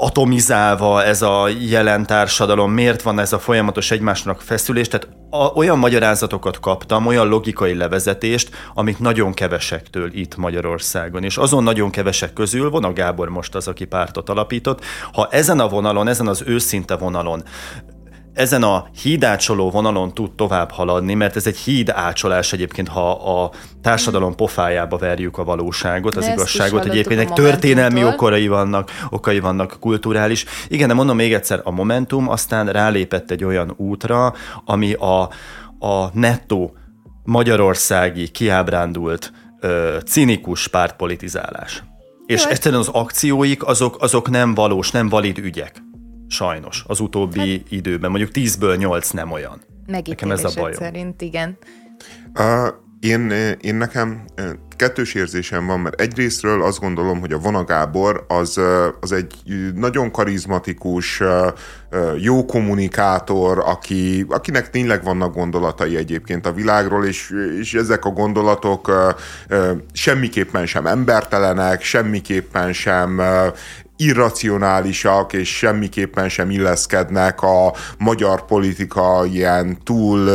atomizálva 0.00 1.04
ez 1.04 1.22
a 1.22 1.48
jelen 1.60 2.06
társadalom, 2.06 2.72
miért 2.72 3.02
van 3.02 3.18
ez 3.18 3.32
a 3.32 3.38
folyamatos 3.38 3.90
egymásnak 3.90 4.40
feszülés, 4.40 4.88
tehát 4.88 5.08
a, 5.30 5.44
olyan 5.44 5.78
magyarázatokat 5.78 6.60
kaptam, 6.60 7.06
olyan 7.06 7.28
logikai 7.28 7.74
levezetést, 7.74 8.50
amit 8.74 8.98
nagyon 8.98 9.32
kevesektől 9.32 10.10
itt 10.12 10.36
Magyarországon. 10.36 11.24
És 11.24 11.36
azon 11.36 11.62
nagyon 11.62 11.90
kevesek 11.90 12.32
közül 12.32 12.70
van 12.70 12.84
a 12.84 12.92
Gábor 12.92 13.28
most 13.28 13.54
az, 13.54 13.68
aki 13.68 13.84
pártot 13.84 14.28
alapított. 14.28 14.84
Ha 15.12 15.28
ezen 15.30 15.60
a 15.60 15.68
vonalon, 15.68 16.08
ezen 16.08 16.26
az 16.26 16.42
őszinte 16.46 16.96
vonalon 16.96 17.42
ezen 18.40 18.62
a 18.62 18.86
hídácsoló 19.02 19.70
vonalon 19.70 20.14
tud 20.14 20.32
tovább 20.32 20.70
haladni, 20.70 21.14
mert 21.14 21.36
ez 21.36 21.46
egy 21.46 21.56
hídácsolás 21.56 22.52
egyébként, 22.52 22.88
ha 22.88 23.10
a 23.10 23.50
társadalom 23.82 24.34
pofájába 24.34 24.96
verjük 24.96 25.38
a 25.38 25.44
valóságot, 25.44 26.16
az 26.16 26.24
De 26.24 26.32
igazságot, 26.32 26.84
egyébként 26.84 27.20
egy 27.20 27.32
történelmi 27.32 28.04
okai 28.04 28.48
vannak, 28.48 28.90
okai 29.10 29.40
vannak 29.40 29.76
kulturális. 29.80 30.44
Igen, 30.68 30.88
de 30.88 30.94
mondom 30.94 31.16
még 31.16 31.32
egyszer, 31.32 31.60
a 31.64 31.70
Momentum 31.70 32.28
aztán 32.28 32.66
rálépett 32.66 33.30
egy 33.30 33.44
olyan 33.44 33.74
útra, 33.76 34.34
ami 34.64 34.92
a, 34.92 35.20
a 35.78 36.10
nettó 36.12 36.76
magyarországi 37.24 38.28
kiábrándult, 38.28 39.32
ö, 39.60 39.96
cinikus 40.06 40.68
pártpolitizálás. 40.68 41.82
És 42.26 42.44
egyszerűen 42.44 42.80
az 42.80 42.88
akcióik 42.88 43.66
azok, 43.66 43.96
azok 44.02 44.30
nem 44.30 44.54
valós, 44.54 44.90
nem 44.90 45.08
valid 45.08 45.38
ügyek. 45.38 45.82
Sajnos, 46.30 46.84
az 46.86 47.00
utóbbi 47.00 47.38
hát, 47.38 47.70
időben. 47.70 48.10
Mondjuk 48.10 48.30
10-ből 48.34 48.76
8 48.76 49.10
nem 49.10 49.30
olyan. 49.30 49.60
Nekem 49.86 50.30
ez 50.30 50.44
a 50.44 50.50
bajom. 50.54 50.78
szerint, 50.78 51.20
igen. 51.20 51.58
Uh, 52.38 52.68
én, 53.00 53.30
én 53.60 53.74
nekem 53.74 54.24
kettős 54.76 55.14
érzésem 55.14 55.66
van, 55.66 55.80
mert 55.80 56.00
egyrésztről 56.00 56.62
azt 56.62 56.80
gondolom, 56.80 57.20
hogy 57.20 57.32
a 57.32 57.38
Vona 57.38 57.64
Gábor 57.64 58.24
az, 58.28 58.60
az 59.00 59.12
egy 59.12 59.34
nagyon 59.74 60.10
karizmatikus, 60.10 61.22
jó 62.18 62.44
kommunikátor, 62.44 63.58
aki, 63.58 64.26
akinek 64.28 64.70
tényleg 64.70 65.04
vannak 65.04 65.34
gondolatai 65.34 65.96
egyébként 65.96 66.46
a 66.46 66.52
világról, 66.52 67.04
és, 67.04 67.34
és 67.58 67.74
ezek 67.74 68.04
a 68.04 68.10
gondolatok 68.10 68.92
semmiképpen 69.92 70.66
sem 70.66 70.86
embertelenek, 70.86 71.82
semmiképpen 71.82 72.72
sem 72.72 73.20
irracionálisak, 74.00 75.32
és 75.32 75.56
semmiképpen 75.56 76.28
sem 76.28 76.50
illeszkednek 76.50 77.42
a 77.42 77.74
magyar 77.98 78.44
politika 78.44 79.24
ilyen 79.32 79.78
túl 79.84 80.28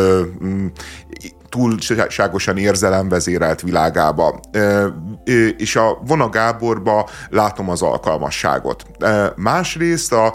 túlságosan 1.50 2.58
érzelemvezérelt 2.58 3.62
világába. 3.62 4.40
És 5.58 5.76
a 5.76 6.02
Vona 6.08 6.30
Gáborba 6.30 7.10
látom 7.30 7.70
az 7.70 7.82
alkalmasságot. 7.82 8.86
Másrészt 9.36 10.14
a 10.14 10.34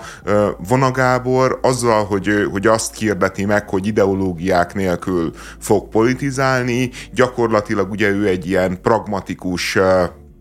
Vona 0.68 0.90
Gábor 0.90 1.58
azzal, 1.62 2.04
hogy, 2.04 2.48
hogy 2.50 2.66
azt 2.66 2.98
hirdeti 2.98 3.44
meg, 3.44 3.68
hogy 3.68 3.86
ideológiák 3.86 4.74
nélkül 4.74 5.32
fog 5.58 5.88
politizálni, 5.88 6.90
gyakorlatilag 7.12 7.90
ugye 7.90 8.08
ő 8.08 8.26
egy 8.26 8.46
ilyen 8.46 8.80
pragmatikus 8.82 9.78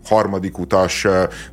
harmadik 0.05 0.57
utas 0.57 1.07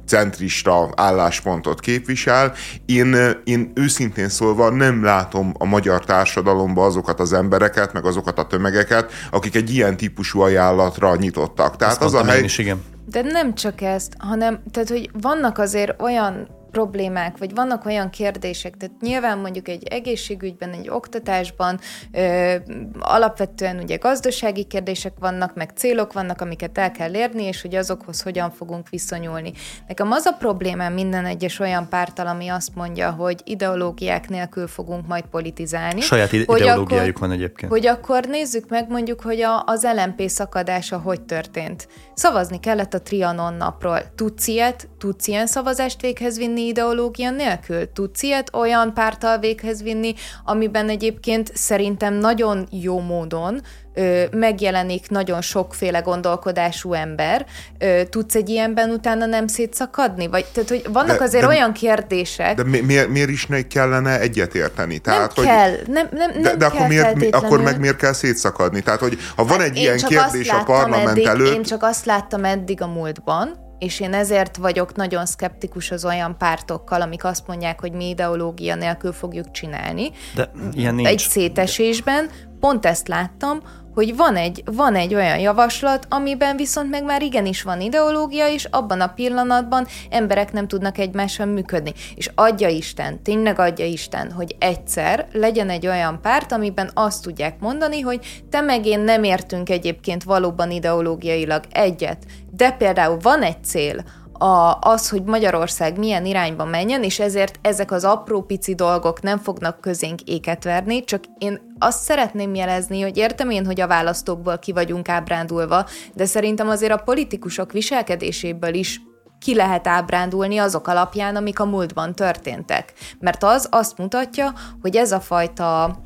centrista 0.06 0.90
álláspontot 0.96 1.80
képvisel. 1.80 2.52
Én, 2.86 3.16
én 3.44 3.72
őszintén 3.74 4.28
szólva 4.28 4.70
nem 4.70 5.04
látom 5.04 5.54
a 5.58 5.64
magyar 5.64 6.04
társadalomba 6.04 6.84
azokat 6.84 7.20
az 7.20 7.32
embereket, 7.32 7.92
meg 7.92 8.04
azokat 8.04 8.38
a 8.38 8.46
tömegeket, 8.46 9.12
akik 9.30 9.54
egy 9.56 9.74
ilyen 9.74 9.96
típusú 9.96 10.40
ajánlatra 10.40 11.16
nyitottak. 11.16 11.76
Tehát 11.76 11.94
Ezt 11.94 12.02
az 12.02 12.14
a 12.14 12.24
hely... 12.24 12.42
Is, 12.42 12.58
igen. 12.58 12.84
De 13.10 13.22
nem 13.22 13.54
csak 13.54 13.80
ezt, 13.80 14.14
hanem 14.18 14.62
tehát, 14.70 14.88
hogy 14.88 15.10
vannak 15.20 15.58
azért 15.58 16.02
olyan 16.02 16.48
problémák, 16.76 17.38
vagy 17.38 17.54
vannak 17.54 17.84
olyan 17.84 18.10
kérdések, 18.10 18.76
tehát 18.76 19.00
nyilván 19.00 19.38
mondjuk 19.38 19.68
egy 19.68 19.86
egészségügyben, 19.86 20.70
egy 20.72 20.88
oktatásban 20.88 21.80
ö, 22.12 22.54
alapvetően 22.98 23.78
ugye 23.78 23.96
gazdasági 23.96 24.64
kérdések 24.64 25.12
vannak, 25.18 25.54
meg 25.54 25.70
célok 25.74 26.12
vannak, 26.12 26.40
amiket 26.40 26.78
el 26.78 26.90
kell 26.90 27.14
érni, 27.14 27.42
és 27.42 27.62
hogy 27.62 27.74
azokhoz 27.74 28.22
hogyan 28.22 28.50
fogunk 28.50 28.88
viszonyulni. 28.88 29.52
Nekem 29.88 30.12
az 30.12 30.24
a 30.24 30.32
problémám 30.32 30.92
minden 30.92 31.24
egyes 31.26 31.58
olyan 31.58 31.88
pártal, 31.88 32.26
ami 32.26 32.48
azt 32.48 32.74
mondja, 32.74 33.10
hogy 33.10 33.40
ideológiák 33.44 34.28
nélkül 34.28 34.66
fogunk 34.66 35.06
majd 35.06 35.24
politizálni. 35.30 36.00
Saját 36.00 36.32
ideológiájuk 36.32 37.16
akkor, 37.16 37.28
van 37.28 37.30
egyébként. 37.30 37.72
Hogy 37.72 37.86
akkor 37.86 38.24
nézzük 38.24 38.68
meg 38.68 38.88
mondjuk, 38.88 39.20
hogy 39.20 39.40
a, 39.40 39.62
az 39.66 39.86
LMP 39.96 40.28
szakadása 40.28 40.98
hogy 40.98 41.20
történt. 41.20 41.88
Szavazni 42.14 42.60
kellett 42.60 42.94
a 42.94 43.02
Trianon 43.02 43.54
napról. 43.54 44.02
Tudsz 44.14 44.46
ilyet? 44.46 44.88
Tudsz 44.98 45.26
ilyen 45.26 45.46
szavazást 45.46 46.00
véghez 46.00 46.38
vinni 46.38 46.65
ideológia 46.66 47.30
nélkül? 47.30 47.92
Tudsz 47.92 48.22
ilyet 48.22 48.50
olyan 48.54 48.94
pártal 48.94 49.38
véghez 49.38 49.82
vinni, 49.82 50.14
amiben 50.44 50.88
egyébként 50.88 51.50
szerintem 51.54 52.14
nagyon 52.14 52.66
jó 52.70 53.00
módon 53.00 53.60
ö, 53.96 54.22
megjelenik 54.30 55.08
nagyon 55.10 55.40
sokféle 55.40 56.00
gondolkodású 56.00 56.92
ember, 56.92 57.46
ö, 57.78 58.02
tudsz 58.10 58.34
egy 58.34 58.48
ilyenben 58.48 58.90
utána 58.90 59.26
nem 59.26 59.46
szétszakadni? 59.46 60.26
Vagy, 60.26 60.44
tehát, 60.52 60.68
hogy 60.68 60.82
vannak 60.92 61.18
de, 61.18 61.24
azért 61.24 61.42
de, 61.42 61.48
olyan 61.48 61.72
kérdések... 61.72 62.56
De 62.56 62.64
mi, 62.64 62.80
miért, 62.80 63.08
miért 63.08 63.28
is 63.28 63.46
ne 63.46 63.62
kellene 63.62 64.20
egyetérteni? 64.20 64.98
Tehát, 64.98 65.20
nem 65.20 65.30
hogy, 65.34 65.44
kell, 65.44 65.70
nem, 65.86 66.08
nem, 66.12 66.30
nem 66.30 66.42
de, 66.42 66.56
de 66.56 66.56
kell 66.56 66.68
akkor, 66.68 66.86
miért, 66.86 67.34
akkor 67.34 67.62
meg 67.62 67.80
miért 67.80 67.96
kell 67.96 68.12
szétszakadni? 68.12 68.80
Tehát, 68.80 69.00
hogy 69.00 69.18
ha 69.36 69.44
van 69.44 69.58
hát 69.58 69.68
egy 69.68 69.76
ilyen 69.76 69.98
kérdés 69.98 70.48
a 70.48 70.62
parlament 70.64 71.08
eddig, 71.08 71.26
előtt... 71.26 71.54
Én 71.54 71.62
csak 71.62 71.82
azt 71.82 72.04
láttam 72.04 72.44
eddig 72.44 72.82
a 72.82 72.86
múltban, 72.86 73.65
és 73.78 74.00
én 74.00 74.14
ezért 74.14 74.56
vagyok 74.56 74.94
nagyon 74.94 75.26
szkeptikus 75.26 75.90
az 75.90 76.04
olyan 76.04 76.38
pártokkal, 76.38 77.00
amik 77.00 77.24
azt 77.24 77.46
mondják, 77.46 77.80
hogy 77.80 77.92
mi 77.92 78.08
ideológia 78.08 78.74
nélkül 78.74 79.12
fogjuk 79.12 79.50
csinálni. 79.50 80.10
De 80.34 80.50
ilyen 80.72 80.94
nincs. 80.94 81.08
Egy 81.08 81.18
szétesésben 81.18 82.30
pont 82.60 82.86
ezt 82.86 83.08
láttam, 83.08 83.60
hogy 83.96 84.16
van 84.16 84.36
egy, 84.36 84.62
van 84.64 84.94
egy 84.94 85.14
olyan 85.14 85.38
javaslat, 85.38 86.06
amiben 86.10 86.56
viszont 86.56 86.90
meg 86.90 87.04
már 87.04 87.22
igenis 87.22 87.62
van 87.62 87.80
ideológia, 87.80 88.48
és 88.48 88.64
abban 88.64 89.00
a 89.00 89.06
pillanatban 89.06 89.86
emberek 90.10 90.52
nem 90.52 90.68
tudnak 90.68 90.98
egymással 90.98 91.46
működni. 91.46 91.92
És 92.14 92.30
adja 92.34 92.68
Isten, 92.68 93.22
tényleg 93.22 93.58
adja 93.58 93.84
Isten, 93.84 94.32
hogy 94.32 94.56
egyszer 94.58 95.26
legyen 95.32 95.70
egy 95.70 95.86
olyan 95.86 96.20
párt, 96.22 96.52
amiben 96.52 96.90
azt 96.94 97.22
tudják 97.22 97.60
mondani, 97.60 98.00
hogy 98.00 98.42
te 98.50 98.60
meg 98.60 98.86
én 98.86 99.00
nem 99.00 99.24
értünk 99.24 99.70
egyébként 99.70 100.22
valóban 100.22 100.70
ideológiailag 100.70 101.64
egyet, 101.72 102.24
de 102.50 102.70
például 102.70 103.18
van 103.18 103.42
egy 103.42 103.64
cél, 103.64 104.04
a, 104.38 104.78
az, 104.80 105.08
hogy 105.08 105.22
Magyarország 105.22 105.98
milyen 105.98 106.26
irányba 106.26 106.64
menjen, 106.64 107.02
és 107.02 107.20
ezért 107.20 107.58
ezek 107.62 107.90
az 107.90 108.04
apró 108.04 108.42
pici 108.42 108.74
dolgok 108.74 109.22
nem 109.22 109.38
fognak 109.38 109.80
közénk 109.80 110.20
éket 110.20 110.64
verni, 110.64 111.04
csak 111.04 111.24
én 111.38 111.74
azt 111.78 112.02
szeretném 112.02 112.54
jelezni, 112.54 113.02
hogy 113.02 113.16
értem 113.16 113.50
én, 113.50 113.66
hogy 113.66 113.80
a 113.80 113.86
választókból 113.86 114.58
ki 114.58 114.72
vagyunk 114.72 115.08
ábrándulva, 115.08 115.86
de 116.14 116.24
szerintem 116.24 116.68
azért 116.68 116.92
a 116.92 117.02
politikusok 117.04 117.72
viselkedéséből 117.72 118.74
is 118.74 119.00
ki 119.38 119.54
lehet 119.54 119.86
ábrándulni 119.86 120.58
azok 120.58 120.88
alapján, 120.88 121.36
amik 121.36 121.60
a 121.60 121.64
múltban 121.64 122.14
történtek. 122.14 122.92
Mert 123.18 123.42
az 123.42 123.68
azt 123.70 123.98
mutatja, 123.98 124.52
hogy 124.80 124.96
ez 124.96 125.12
a 125.12 125.20
fajta 125.20 125.98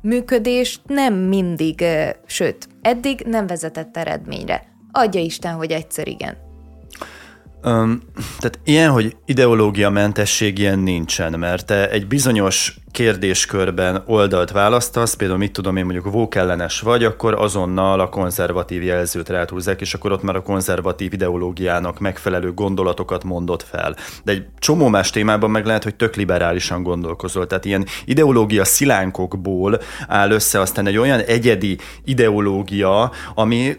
működés 0.00 0.80
nem 0.86 1.14
mindig, 1.14 1.84
sőt, 2.26 2.68
eddig 2.82 3.20
nem 3.26 3.46
vezetett 3.46 3.96
eredményre. 3.96 4.62
Adja 4.92 5.20
Isten, 5.20 5.54
hogy 5.54 5.70
egyszer 5.70 6.08
igen. 6.08 6.45
Um, 7.66 8.02
tehát 8.38 8.58
ilyen, 8.64 8.90
hogy 8.90 9.16
ideológia 9.24 9.90
mentesség 9.90 10.58
ilyen 10.58 10.78
nincsen, 10.78 11.38
mert 11.38 11.66
te 11.66 11.90
egy 11.90 12.06
bizonyos 12.06 12.76
kérdéskörben 12.90 14.02
oldalt 14.06 14.50
választasz, 14.50 15.14
például 15.14 15.38
mit 15.38 15.52
tudom 15.52 15.76
én 15.76 15.84
mondjuk 15.84 16.12
vókellenes 16.12 16.80
vagy, 16.80 17.04
akkor 17.04 17.34
azonnal 17.34 18.00
a 18.00 18.08
konzervatív 18.08 18.82
jelzőt 18.82 19.28
rátúzzák, 19.28 19.80
és 19.80 19.94
akkor 19.94 20.12
ott 20.12 20.22
már 20.22 20.36
a 20.36 20.42
konzervatív 20.42 21.12
ideológiának 21.12 21.98
megfelelő 21.98 22.52
gondolatokat 22.52 23.24
mondott 23.24 23.62
fel. 23.62 23.96
De 24.24 24.32
egy 24.32 24.46
csomó 24.58 24.88
más 24.88 25.10
témában 25.10 25.50
meg 25.50 25.66
lehet, 25.66 25.84
hogy 25.84 25.94
tök 25.94 26.14
liberálisan 26.14 26.82
gondolkozol. 26.82 27.46
Tehát 27.46 27.64
ilyen 27.64 27.86
ideológia 28.04 28.64
szilánkokból 28.64 29.80
áll 30.08 30.30
össze 30.30 30.60
aztán 30.60 30.86
egy 30.86 30.96
olyan 30.96 31.20
egyedi 31.20 31.78
ideológia, 32.04 33.12
ami 33.34 33.76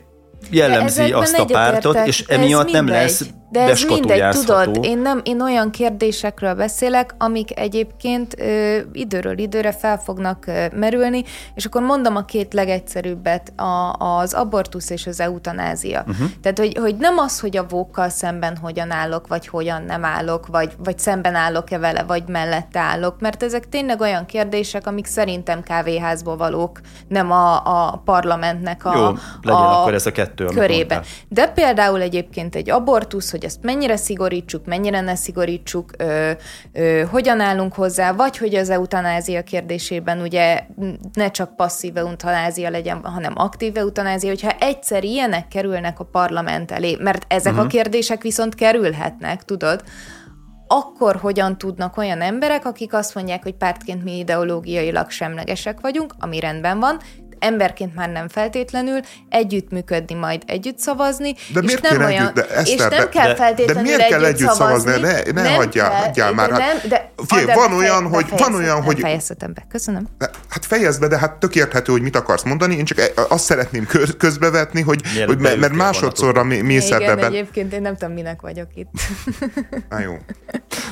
jellemzi 0.50 1.12
azt 1.12 1.38
a 1.38 1.46
pártot, 1.46 1.98
és 2.06 2.24
emiatt 2.28 2.72
nem 2.72 2.88
lesz 2.88 3.26
de 3.50 3.60
ez 3.60 3.84
mindegy, 3.84 4.30
tudod, 4.30 4.78
én, 4.82 4.98
nem, 4.98 5.22
én 5.24 5.42
olyan 5.42 5.72
kérdésekről 5.72 6.54
beszélek, 6.54 7.16
amik 7.18 7.60
egyébként 7.60 8.36
ö, 8.40 8.78
időről 8.92 9.38
időre 9.38 9.72
fel 9.72 9.98
fognak 9.98 10.48
ö, 10.48 10.66
merülni, 10.76 11.24
és 11.56 11.66
akkor 11.66 11.82
mondom 11.82 12.16
a 12.16 12.26
két 12.26 12.54
legegyszerűbbet, 12.54 13.54
a, 13.60 13.94
az 13.94 14.34
abortusz 14.34 14.90
és 14.90 15.08
az 15.08 15.20
eutanázia. 15.20 16.04
Uh-huh. 16.08 16.28
Tehát, 16.42 16.60
hogy, 16.60 16.78
hogy 16.78 16.96
nem 16.96 17.18
az, 17.18 17.40
hogy 17.40 17.58
a 17.58 17.66
vókkal 17.70 18.10
szemben 18.10 18.58
hogyan 18.58 18.92
állok, 18.92 19.28
vagy 19.28 19.48
hogyan 19.48 19.84
nem 19.84 20.06
állok, 20.06 20.48
vagy, 20.48 20.72
vagy 20.84 21.00
szemben 21.00 21.36
állok-e 21.36 21.78
vele, 21.78 22.04
vagy 22.04 22.24
mellette 22.28 22.80
állok, 22.80 23.20
mert 23.20 23.44
ezek 23.44 23.70
tényleg 23.70 24.02
olyan 24.02 24.26
kérdések, 24.26 24.88
amik 24.88 25.06
szerintem 25.06 25.64
kávéházból 25.64 26.38
valók, 26.38 26.80
nem 27.08 27.32
a, 27.32 27.56
a 27.56 28.02
parlamentnek 28.06 28.86
a, 28.86 28.96
Jó, 28.96 29.04
legyen 29.42 29.62
a 29.62 29.82
akkor 29.82 29.94
ez 29.94 30.06
a 30.06 30.12
kettő, 30.12 30.46
körébe. 30.46 31.02
De 31.28 31.48
például 31.48 32.02
egyébként 32.02 32.56
egy 32.56 32.70
abortusz, 32.70 33.34
hogy 33.38 33.46
ezt 33.46 33.64
mennyire 33.64 33.96
szigorítsuk, 33.96 34.66
mennyire 34.66 35.02
ne 35.02 35.16
szigorítsuk, 35.16 35.92
ö, 35.98 36.32
ö, 36.74 37.04
hogyan 37.10 37.40
állunk 37.40 37.74
hozzá, 37.74 38.12
vagy 38.12 38.38
hogy 38.38 38.56
az 38.56 38.70
eutanázia 38.70 39.44
kérdésében 39.44 40.22
ugye 40.22 40.64
ne 41.14 41.32
csak 41.32 41.56
passzív 41.56 41.98
eutanázia 41.98 42.70
legyen, 42.70 43.04
hanem 43.04 43.34
aktív 43.36 43.78
eutanázia, 43.78 44.30
hogyha 44.30 44.56
egyszer 44.60 45.04
ilyenek 45.04 45.48
kerülnek 45.48 46.00
a 46.00 46.04
parlament 46.04 46.72
elé, 46.72 46.98
mert 47.00 47.26
ezek 47.28 47.52
uh-huh. 47.52 47.60
a 47.60 47.68
mhm. 47.68 47.76
kérdések 47.76 48.22
viszont 48.22 48.56
kerülhetnek, 48.56 49.44
tudod, 49.44 49.84
akkor 50.68 51.16
hogyan 51.16 51.58
tudnak 51.58 51.98
olyan 51.98 52.22
emberek, 52.22 52.66
akik 52.66 52.94
azt 52.94 53.16
mondják, 53.16 53.44
hogy 53.44 53.56
pártként 53.56 54.04
mi 54.04 54.18
ideológiailag 54.18 55.10
semlegesek 55.10 55.80
vagyunk, 55.82 56.14
ami 56.20 56.40
rendben 56.40 56.80
van, 56.80 57.00
emberként 57.40 57.96
már 57.96 58.10
nem 58.10 58.28
feltétlenül, 58.28 59.00
együttműködni, 59.30 60.16
majd 60.16 60.44
együtt 60.46 60.80
szavazni. 60.80 61.36
De 61.54 61.62
miért 61.62 61.84
és 61.84 61.90
nem 61.90 62.06
olyan, 62.06 62.24
együtt, 62.24 62.34
de 62.34 62.62
és 62.62 62.76
nem 62.76 62.90
de, 62.90 63.10
kell 63.10 63.36
feltétlenül 63.36 63.84
de 63.84 63.96
miért 63.96 64.10
kell 64.10 64.26
együtt, 64.26 64.50
szavazni? 64.50 64.92
szavazni? 64.92 65.32
Ne, 65.32 65.42
ne 65.42 65.42
nem 65.42 65.56
hagyjál, 65.56 65.90
kell, 65.90 66.00
hagyjál 66.00 66.34
már. 66.34 66.52
Hát, 66.52 66.60
nem, 66.60 66.78
de, 66.90 67.12
figyelj, 67.28 67.54
van 67.54 67.74
olyan, 67.74 68.08
hogy... 68.08 68.26
Van 68.38 68.54
olyan, 68.54 68.82
hogy 68.82 69.00
fejezhetem 69.00 69.54
be. 69.54 69.66
Köszönöm. 69.70 70.08
Hát 70.50 70.66
fejezd 70.66 71.00
be, 71.00 71.08
de 71.08 71.18
hát 71.18 71.34
tök 71.34 71.56
érthető, 71.56 71.92
hogy 71.92 72.02
mit 72.02 72.16
akarsz 72.16 72.44
mondani. 72.44 72.76
Én 72.76 72.86
csak 72.86 73.00
e- 73.00 73.12
azt 73.30 73.44
szeretném 73.44 73.88
közbevetni, 74.18 74.82
hogy, 74.82 75.02
hogy 75.26 75.40
mert 75.40 75.74
másodszorra 75.74 76.44
mész 76.44 76.92
ebbe. 76.92 77.04
Igen, 77.04 77.24
egyébként 77.24 77.74
én 77.74 77.82
nem 77.82 77.96
tudom, 77.98 78.14
minek 78.14 78.42
vagyok 78.42 78.68
itt. 78.76 78.90
Na 79.90 80.00
jó. 80.00 80.14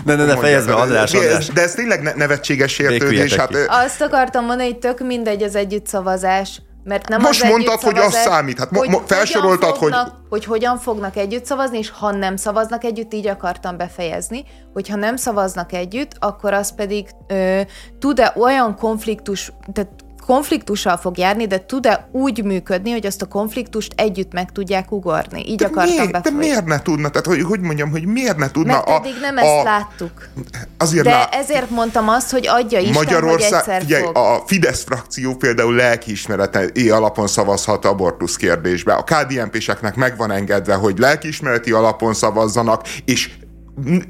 Ne, 0.05 0.15
ne, 0.15 0.25
ne, 0.25 0.37
fejezd 0.37 0.67
be, 0.67 0.73
András, 0.73 1.13
András. 1.13 1.47
De 1.47 1.61
ez 1.61 1.73
tényleg 1.73 2.15
nevetséges 2.15 2.73
sértődés. 2.73 3.35
Hát, 3.35 3.55
azt 3.67 4.01
akartam 4.01 4.45
mondani, 4.45 4.69
hogy 4.69 4.79
tök 4.79 4.99
mindegy 4.99 5.43
az 5.43 5.55
együtt 5.55 5.87
szavazás, 5.87 6.61
mert 6.83 7.07
nem 7.07 7.21
Most 7.21 7.43
az 7.43 7.49
mondtad, 7.49 7.81
hogy 7.81 7.97
az 7.97 8.13
számít. 8.13 8.59
Hát 8.59 8.69
hogy 8.75 8.97
felsoroltad, 9.05 9.77
fognak, 9.77 10.07
hogy... 10.07 10.13
Hogy 10.29 10.45
hogyan 10.45 10.77
fognak 10.77 11.15
együtt 11.15 11.45
szavazni, 11.45 11.77
és 11.77 11.89
ha 11.89 12.11
nem 12.11 12.35
szavaznak 12.35 12.83
együtt, 12.83 13.13
így 13.13 13.27
akartam 13.27 13.77
befejezni, 13.77 14.43
hogyha 14.73 14.95
nem 14.95 15.15
szavaznak 15.15 15.73
együtt, 15.73 16.11
akkor 16.19 16.53
az 16.53 16.75
pedig 16.75 17.07
ö, 17.27 17.61
tud-e 17.99 18.33
olyan 18.35 18.75
konfliktus, 18.75 19.51
tehát 19.73 20.04
konfliktussal 20.25 20.97
fog 20.97 21.17
járni, 21.17 21.47
de 21.47 21.65
tud-e 21.65 22.07
úgy 22.11 22.43
működni, 22.43 22.91
hogy 22.91 23.05
azt 23.05 23.21
a 23.21 23.25
konfliktust 23.25 23.93
együtt 23.95 24.33
meg 24.33 24.51
tudják 24.51 24.91
ugorni? 24.91 25.43
Így 25.47 25.57
de 25.57 25.65
akartam 25.65 25.95
miért, 25.95 26.21
De 26.21 26.31
miért 26.31 26.65
ne 26.65 26.81
tudna? 26.81 27.09
Tehát, 27.09 27.27
hogy, 27.27 27.41
hogy 27.41 27.59
mondjam, 27.59 27.91
hogy 27.91 28.05
miért 28.05 28.37
ne 28.37 28.51
tudna? 28.51 28.71
Mert 28.71 28.89
eddig 28.89 29.13
nem 29.21 29.37
a, 29.37 29.39
ezt 29.39 29.63
láttuk. 29.63 30.29
Azért 30.77 31.03
de 31.03 31.09
lá... 31.09 31.27
ezért 31.31 31.69
mondtam 31.69 32.09
azt, 32.09 32.31
hogy 32.31 32.47
adja 32.47 32.79
Isten, 32.79 32.93
Magyarország, 32.93 33.49
hogy 33.49 33.59
egyszer 33.59 33.81
figyelj, 33.81 34.03
fog. 34.03 34.17
a 34.17 34.43
Fidesz 34.45 34.83
frakció 34.83 35.35
például 35.35 35.75
lelkiismereti 35.75 36.89
alapon 36.89 37.27
szavazhat 37.27 37.85
abortusz 37.85 38.35
kérdésbe. 38.35 38.93
A 38.93 39.03
KDNP-seknek 39.03 39.95
meg 39.95 40.17
van 40.17 40.31
engedve, 40.31 40.73
hogy 40.73 40.97
lelkiismereti 40.97 41.71
alapon 41.71 42.13
szavazzanak, 42.13 42.87
és 43.05 43.29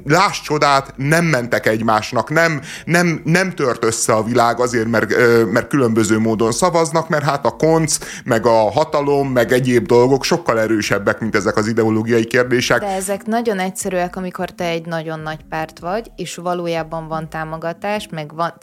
láss 0.04 0.40
csodát, 0.40 0.94
nem 0.96 1.24
mentek 1.24 1.66
egymásnak, 1.66 2.30
nem, 2.30 2.60
nem, 2.84 3.20
nem 3.24 3.54
tört 3.54 3.84
össze 3.84 4.12
a 4.12 4.22
világ 4.22 4.60
azért, 4.60 4.88
mert, 4.88 5.14
mert 5.52 5.68
különböző 5.68 6.18
módon 6.18 6.52
szavaznak, 6.52 7.08
mert 7.08 7.24
hát 7.24 7.46
a 7.46 7.50
konc, 7.50 7.98
meg 8.24 8.46
a 8.46 8.70
hatalom, 8.70 9.28
meg 9.28 9.52
egyéb 9.52 9.86
dolgok 9.86 10.24
sokkal 10.24 10.60
erősebbek, 10.60 11.20
mint 11.20 11.34
ezek 11.36 11.56
az 11.56 11.66
ideológiai 11.66 12.24
kérdések. 12.24 12.80
De 12.80 12.86
ezek 12.86 13.26
nagyon 13.26 13.58
egyszerűek, 13.58 14.16
amikor 14.16 14.50
te 14.50 14.64
egy 14.64 14.86
nagyon 14.86 15.20
nagy 15.20 15.40
párt 15.48 15.78
vagy, 15.78 16.10
és 16.16 16.34
valójában 16.34 17.08
van 17.08 17.28
támogatás, 17.28 18.08
meg 18.10 18.34
van, 18.34 18.54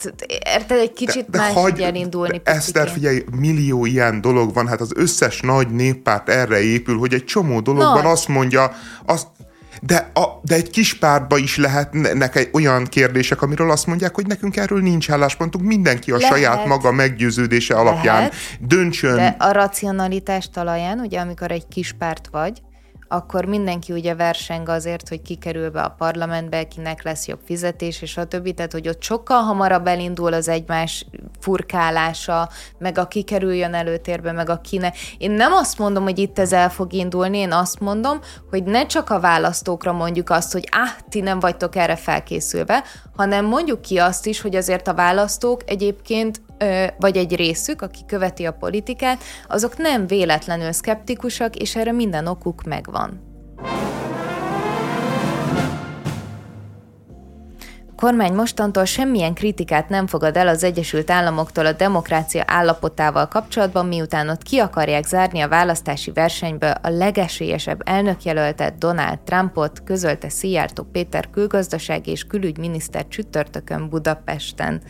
érted, 0.54 0.78
egy 0.78 0.92
kicsit 0.92 1.30
de, 1.30 1.38
de 1.38 1.44
más 1.44 1.52
hagy, 1.52 1.80
elindulni. 1.80 2.40
Eszter, 2.44 2.88
figyelj, 2.88 3.24
millió 3.38 3.84
ilyen 3.84 4.20
dolog 4.20 4.54
van, 4.54 4.68
hát 4.68 4.80
az 4.80 4.92
összes 4.96 5.40
nagy 5.40 5.68
néppárt 5.68 6.28
erre 6.28 6.60
épül, 6.60 6.98
hogy 6.98 7.14
egy 7.14 7.24
csomó 7.24 7.60
dologban 7.60 8.02
nagy. 8.02 8.12
azt 8.12 8.28
mondja, 8.28 8.72
azt, 9.06 9.26
de, 9.86 10.10
a, 10.14 10.40
de 10.42 10.54
egy 10.54 10.70
kis 10.70 10.94
pártba 10.94 11.38
is 11.38 11.56
lehetnek 11.56 12.36
egy 12.36 12.48
olyan 12.52 12.84
kérdések, 12.84 13.42
amiről 13.42 13.70
azt 13.70 13.86
mondják, 13.86 14.14
hogy 14.14 14.26
nekünk 14.26 14.56
erről 14.56 14.80
nincs 14.80 15.10
álláspontunk, 15.10 15.64
mindenki 15.64 16.10
a 16.10 16.16
Lehet. 16.16 16.32
saját 16.32 16.66
maga 16.66 16.92
meggyőződése 16.92 17.74
alapján 17.74 18.16
Lehet. 18.16 18.34
döntsön. 18.60 19.16
De 19.16 19.36
a 19.38 19.52
racionalitás 19.52 20.48
talaján, 20.52 20.98
ugye 20.98 21.20
amikor 21.20 21.50
egy 21.50 21.68
kis 21.68 21.92
párt 21.98 22.28
vagy, 22.30 22.62
akkor 23.14 23.44
mindenki 23.44 23.92
ugye 23.92 24.14
verseng 24.14 24.68
azért, 24.68 25.08
hogy 25.08 25.22
kikerül 25.22 25.70
be 25.70 25.82
a 25.82 25.94
parlamentbe, 25.98 26.64
kinek 26.64 27.02
lesz 27.02 27.26
jobb 27.26 27.40
fizetés, 27.44 28.02
és 28.02 28.16
a 28.16 28.24
többi, 28.24 28.52
tehát 28.52 28.72
hogy 28.72 28.88
ott 28.88 29.02
sokkal 29.02 29.42
hamarabb 29.42 29.86
elindul 29.86 30.32
az 30.32 30.48
egymás 30.48 31.06
furkálása, 31.40 32.48
meg 32.78 32.98
a 32.98 33.08
kikerüljön 33.08 33.74
előtérbe, 33.74 34.32
meg 34.32 34.48
a 34.48 34.60
kine. 34.60 34.92
Én 35.18 35.30
nem 35.30 35.52
azt 35.52 35.78
mondom, 35.78 36.02
hogy 36.02 36.18
itt 36.18 36.38
ez 36.38 36.52
el 36.52 36.70
fog 36.70 36.92
indulni, 36.92 37.38
én 37.38 37.52
azt 37.52 37.80
mondom, 37.80 38.20
hogy 38.50 38.64
ne 38.64 38.86
csak 38.86 39.10
a 39.10 39.20
választókra 39.20 39.92
mondjuk 39.92 40.30
azt, 40.30 40.52
hogy 40.52 40.68
ah, 40.70 41.08
ti 41.08 41.20
nem 41.20 41.40
vagytok 41.40 41.76
erre 41.76 41.96
felkészülve, 41.96 42.84
hanem 43.16 43.44
mondjuk 43.44 43.80
ki 43.80 43.98
azt 43.98 44.26
is, 44.26 44.40
hogy 44.40 44.56
azért 44.56 44.88
a 44.88 44.94
választók 44.94 45.60
egyébként 45.66 46.40
vagy 46.98 47.16
egy 47.16 47.36
részük, 47.36 47.82
aki 47.82 48.00
követi 48.06 48.44
a 48.44 48.52
politikát, 48.52 49.22
azok 49.48 49.76
nem 49.76 50.06
véletlenül 50.06 50.72
szkeptikusak, 50.72 51.56
és 51.56 51.76
erre 51.76 51.92
minden 51.92 52.26
okuk 52.26 52.62
megvan. 52.64 53.32
Kormány 57.96 58.32
mostantól 58.32 58.84
semmilyen 58.84 59.34
kritikát 59.34 59.88
nem 59.88 60.06
fogad 60.06 60.36
el 60.36 60.48
az 60.48 60.64
Egyesült 60.64 61.10
Államoktól 61.10 61.66
a 61.66 61.72
demokrácia 61.72 62.42
állapotával 62.46 63.28
kapcsolatban, 63.28 63.86
miután 63.86 64.28
ott 64.28 64.42
ki 64.42 64.58
akarják 64.58 65.04
zárni 65.04 65.40
a 65.40 65.48
választási 65.48 66.10
versenyből 66.10 66.74
a 66.82 66.88
legesélyesebb 66.88 67.80
elnökjelöltet 67.84 68.78
Donald 68.78 69.18
Trumpot, 69.18 69.82
közölte 69.84 70.28
Szijjártó 70.28 70.82
Péter 70.82 71.30
külgazdasági 71.30 72.10
és 72.10 72.24
külügyminiszter 72.24 73.08
csütörtökön 73.08 73.88
Budapesten. 73.88 74.82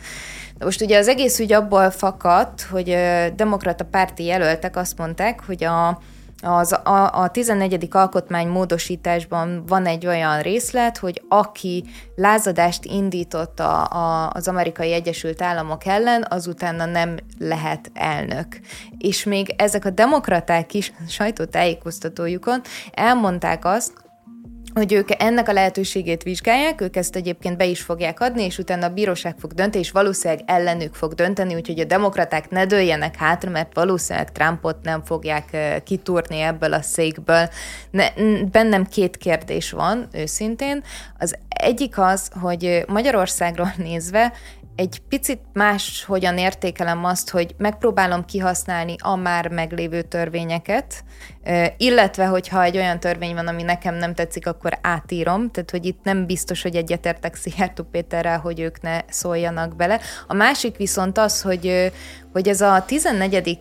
De 0.57 0.65
most 0.65 0.81
ugye 0.81 0.97
az 0.97 1.07
egész 1.07 1.39
ügy 1.39 1.53
abból 1.53 1.91
fakadt, 1.91 2.61
hogy 2.61 2.97
demokrata 3.35 3.85
párti 3.85 4.25
jelöltek 4.25 4.75
azt 4.75 4.97
mondták, 4.97 5.45
hogy 5.45 5.63
a 5.63 5.99
az, 6.41 6.71
a, 6.83 7.21
a 7.21 7.29
14. 7.29 7.87
alkotmány 7.91 8.47
módosításban 8.47 9.63
van 9.67 9.85
egy 9.85 10.07
olyan 10.07 10.41
részlet, 10.41 10.97
hogy 10.97 11.21
aki 11.29 11.83
lázadást 12.15 12.85
indított 12.85 13.59
a, 13.59 13.83
a, 13.83 14.29
az 14.33 14.47
amerikai 14.47 14.93
Egyesült 14.93 15.41
Államok 15.41 15.85
ellen, 15.85 16.25
azutána 16.29 16.85
nem 16.85 17.17
lehet 17.39 17.91
elnök. 17.93 18.59
És 18.97 19.23
még 19.23 19.53
ezek 19.57 19.85
a 19.85 19.89
demokraták 19.89 20.73
is 20.73 20.93
sajtótájékoztatójukon 21.07 22.61
elmondták 22.91 23.65
azt, 23.65 23.93
hogy 24.75 24.93
ők 24.93 25.09
ennek 25.23 25.49
a 25.49 25.53
lehetőségét 25.53 26.23
vizsgálják, 26.23 26.81
ők 26.81 26.95
ezt 26.95 27.15
egyébként 27.15 27.57
be 27.57 27.65
is 27.65 27.81
fogják 27.81 28.19
adni, 28.19 28.43
és 28.43 28.57
utána 28.57 28.85
a 28.85 28.89
bíróság 28.89 29.35
fog 29.39 29.53
dönteni, 29.53 29.83
és 29.83 29.91
valószínűleg 29.91 30.43
ellenük 30.47 30.93
fog 30.93 31.13
dönteni, 31.13 31.55
úgyhogy 31.55 31.79
a 31.79 31.83
demokraták 31.83 32.49
ne 32.49 32.65
dőljenek 32.65 33.15
hátra, 33.15 33.49
mert 33.49 33.75
valószínűleg 33.75 34.31
Trumpot 34.31 34.77
nem 34.83 35.03
fogják 35.03 35.57
kitúrni 35.83 36.39
ebből 36.39 36.73
a 36.73 36.81
székből. 36.81 37.49
Ne, 37.91 38.07
bennem 38.51 38.85
két 38.85 39.17
kérdés 39.17 39.71
van, 39.71 40.07
őszintén. 40.11 40.83
Az 41.19 41.35
egyik 41.49 41.97
az, 41.97 42.29
hogy 42.41 42.83
Magyarországról 42.87 43.73
nézve 43.87 44.33
egy 44.75 45.01
picit 45.09 45.39
más 45.53 46.03
hogyan 46.03 46.37
értékelem 46.37 47.05
azt, 47.05 47.29
hogy 47.29 47.55
megpróbálom 47.57 48.25
kihasználni 48.25 48.95
a 48.99 49.15
már 49.15 49.47
meglévő 49.47 50.01
törvényeket, 50.01 51.03
illetve, 51.77 52.25
hogyha 52.25 52.63
egy 52.63 52.77
olyan 52.77 52.99
törvény 52.99 53.33
van, 53.33 53.47
ami 53.47 53.63
nekem 53.63 53.95
nem 53.95 54.13
tetszik, 54.13 54.47
akkor 54.47 54.77
átírom, 54.81 55.51
tehát 55.51 55.71
hogy 55.71 55.85
itt 55.85 55.99
nem 56.03 56.25
biztos, 56.25 56.61
hogy 56.61 56.75
egyetértek 56.75 57.35
Szijjártó 57.35 57.83
Péterrel, 57.83 58.39
hogy 58.39 58.59
ők 58.59 58.81
ne 58.81 58.99
szóljanak 59.09 59.75
bele. 59.75 59.99
A 60.27 60.33
másik 60.33 60.77
viszont 60.77 61.17
az, 61.17 61.41
hogy, 61.41 61.91
hogy 62.33 62.47
ez 62.47 62.61
a 62.61 62.83
14. 62.87 63.59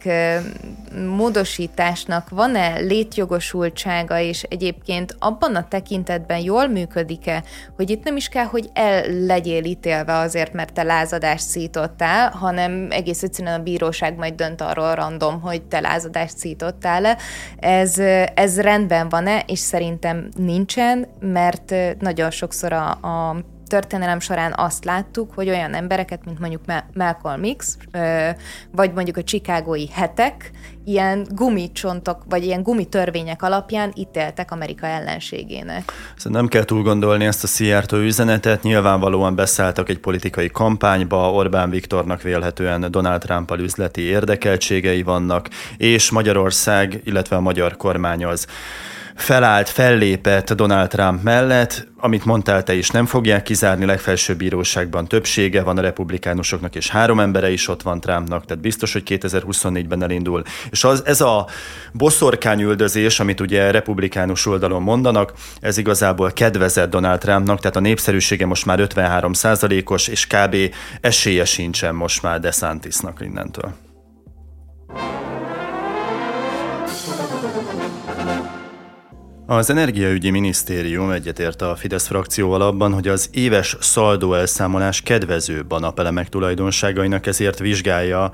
módosításnak 1.17 2.29
van-e 2.29 2.79
létjogosultsága, 2.79 4.19
és 4.19 4.43
egyébként 4.43 5.17
abban 5.19 5.55
a 5.55 5.69
tekintetben 5.69 6.39
jól 6.39 6.69
működik-e, 6.69 7.43
hogy 7.77 7.91
itt 7.91 8.05
nem 8.05 8.17
is 8.17 8.29
kell, 8.29 8.45
hogy 8.45 8.69
el 8.73 9.05
legyél 9.27 9.65
ítélve 9.65 10.17
azért, 10.17 10.53
mert 10.53 10.73
te 10.73 10.83
lázadást 10.83 11.47
szítottál, 11.47 12.31
hanem 12.31 12.87
egész 12.91 13.23
egyszerűen 13.23 13.61
a 13.61 13.63
bíróság 13.63 14.17
majd 14.17 14.35
dönt 14.35 14.61
arról 14.61 14.95
random, 14.95 15.41
hogy 15.41 15.63
te 15.63 15.81
lázadást 15.81 16.39
szítottál-e. 16.39 17.19
Ez, 17.81 17.99
ez 18.35 18.61
rendben 18.61 19.09
van-e, 19.09 19.43
és 19.47 19.59
szerintem 19.59 20.29
nincsen, 20.37 21.07
mert 21.21 21.75
nagyon 21.99 22.31
sokszor 22.31 22.73
a, 22.73 22.91
a 22.91 23.37
történelem 23.75 24.21
során 24.21 24.53
azt 24.57 24.85
láttuk, 24.85 25.33
hogy 25.35 25.49
olyan 25.49 25.75
embereket, 25.75 26.25
mint 26.25 26.39
mondjuk 26.39 26.63
Malcolm 26.95 27.57
X, 27.57 27.77
vagy 28.71 28.93
mondjuk 28.93 29.17
a 29.17 29.23
Chicagói 29.23 29.89
hetek, 29.89 30.51
ilyen 30.85 31.27
gumicsontok, 31.31 32.23
vagy 32.29 32.45
ilyen 32.45 32.63
gumitörvények 32.63 33.43
alapján 33.43 33.93
ítéltek 33.97 34.51
Amerika 34.51 34.87
ellenségének. 34.87 35.93
Szóval 36.17 36.41
nem 36.41 36.49
kell 36.49 36.65
túl 36.65 36.83
gondolni 36.83 37.25
ezt 37.25 37.45
a 37.45 37.47
Szijjártó 37.47 37.97
üzenetet, 37.97 38.63
nyilvánvalóan 38.63 39.35
beszálltak 39.35 39.89
egy 39.89 39.99
politikai 39.99 40.49
kampányba, 40.49 41.33
Orbán 41.33 41.71
Viktornak 41.71 42.23
vélhetően 42.23 42.91
Donald 42.91 43.21
trump 43.21 43.57
üzleti 43.59 44.01
érdekeltségei 44.01 45.03
vannak, 45.03 45.49
és 45.77 46.11
Magyarország, 46.11 47.01
illetve 47.05 47.37
a 47.37 47.41
magyar 47.41 47.77
kormány 47.77 48.25
az 48.25 48.47
felállt, 49.15 49.69
fellépett 49.69 50.53
Donald 50.53 50.89
Trump 50.89 51.23
mellett, 51.23 51.89
amit 51.97 52.25
mondtál 52.25 52.63
te 52.63 52.75
is, 52.75 52.91
nem 52.91 53.07
fogják 53.07 53.43
kizárni, 53.43 53.85
legfelsőbb 53.85 54.37
bíróságban 54.37 55.09
többsége 55.09 55.63
van 55.63 55.79
a 55.79 55.81
republikánusoknak, 55.81 56.75
és 56.75 56.89
három 56.89 57.21
embere 57.21 57.51
is 57.51 57.69
ott 57.69 57.83
van 57.83 58.01
Trumpnak, 58.01 58.45
tehát 58.45 58.63
biztos, 58.63 58.93
hogy 58.93 59.03
2024-ben 59.07 60.03
elindul. 60.03 60.43
És 60.71 60.85
az, 60.85 61.03
ez 61.07 61.21
a 61.21 61.47
boszorkányüldözés, 61.93 63.21
amit 63.21 63.41
ugye 63.41 63.71
republikánus 63.71 64.47
oldalon 64.47 64.83
mondanak, 64.83 65.33
ez 65.61 65.79
igazából 65.79 66.31
kedvezett 66.33 66.91
Donald 66.91 67.19
Trumpnak, 67.19 67.61
tehát 67.61 67.77
a 67.77 67.81
népszerűsége 67.81 68.47
most 68.47 68.67
már 68.67 68.81
53 68.81 69.33
os 69.85 70.09
és 70.09 70.27
kb. 70.27 70.57
esélye 71.01 71.45
sincsen 71.45 71.95
most 71.95 72.23
már 72.23 72.41
DeSantisnak 72.41 73.21
innentől. 73.21 73.84
Az 79.47 79.71
Energiaügyi 79.71 80.31
Minisztérium 80.31 81.11
egyetért 81.11 81.63
a 81.63 81.77
Fidesz 81.77 82.07
frakcióval 82.07 82.61
abban, 82.61 82.93
hogy 82.93 83.09
az 83.09 83.29
éves 83.33 83.77
szaldó 83.81 84.35
elszámolás 84.35 85.01
kedvezőbb 85.01 85.71
a 85.71 85.79
napelemek 85.79 86.29
tulajdonságainak, 86.29 87.27
ezért 87.27 87.59
vizsgálja 87.59 88.31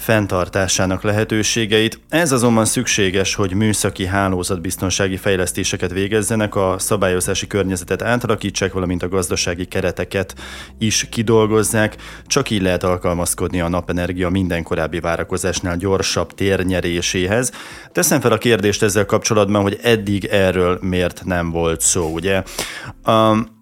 fenntartásának 0.00 1.02
lehetőségeit. 1.02 2.00
Ez 2.08 2.32
azonban 2.32 2.64
szükséges, 2.64 3.34
hogy 3.34 3.54
műszaki 3.54 4.06
hálózatbiztonsági 4.06 5.16
fejlesztéseket 5.16 5.90
végezzenek, 5.92 6.54
a 6.54 6.74
szabályozási 6.78 7.46
környezetet 7.46 8.02
átalakítsák, 8.02 8.72
valamint 8.72 9.02
a 9.02 9.08
gazdasági 9.08 9.64
kereteket 9.64 10.34
is 10.78 11.06
kidolgozzák. 11.10 11.96
Csak 12.26 12.50
így 12.50 12.62
lehet 12.62 12.84
alkalmazkodni 12.84 13.60
a 13.60 13.68
napenergia 13.68 14.28
minden 14.28 14.62
korábbi 14.62 15.00
várakozásnál 15.00 15.76
gyorsabb 15.76 16.34
térnyeréséhez. 16.34 17.52
Teszem 17.92 18.20
fel 18.20 18.32
a 18.32 18.38
kérdést 18.38 18.82
ezzel 18.82 19.04
kapcsolatban, 19.04 19.62
hogy 19.62 19.78
eddig 19.82 20.24
erről 20.24 20.78
miért 20.82 21.24
nem 21.24 21.50
volt 21.50 21.80
szó, 21.80 22.12
ugye? 22.12 22.42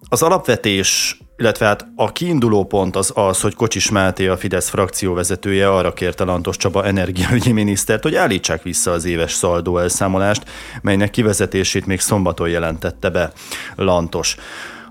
Az 0.09 0.21
alapvetés 0.21 1.17
illetve 1.39 1.65
hát 1.65 1.87
a 1.95 2.11
kiinduló 2.11 2.65
pont 2.65 2.95
az 2.95 3.11
az, 3.15 3.41
hogy 3.41 3.55
Kocsis 3.55 3.89
Máté, 3.89 4.27
a 4.27 4.37
Fidesz 4.37 4.69
frakció 4.69 5.13
vezetője 5.13 5.69
arra 5.69 5.93
kérte 5.93 6.23
Lantos 6.23 6.57
Csaba 6.57 6.85
energiaügyi 6.85 7.51
minisztert, 7.51 8.03
hogy 8.03 8.15
állítsák 8.15 8.63
vissza 8.63 8.91
az 8.91 9.05
éves 9.05 9.31
szaldó 9.31 9.77
elszámolást, 9.77 10.43
melynek 10.81 11.09
kivezetését 11.09 11.85
még 11.85 11.99
szombaton 11.99 12.49
jelentette 12.49 13.09
be 13.09 13.31
Lantos. 13.75 14.35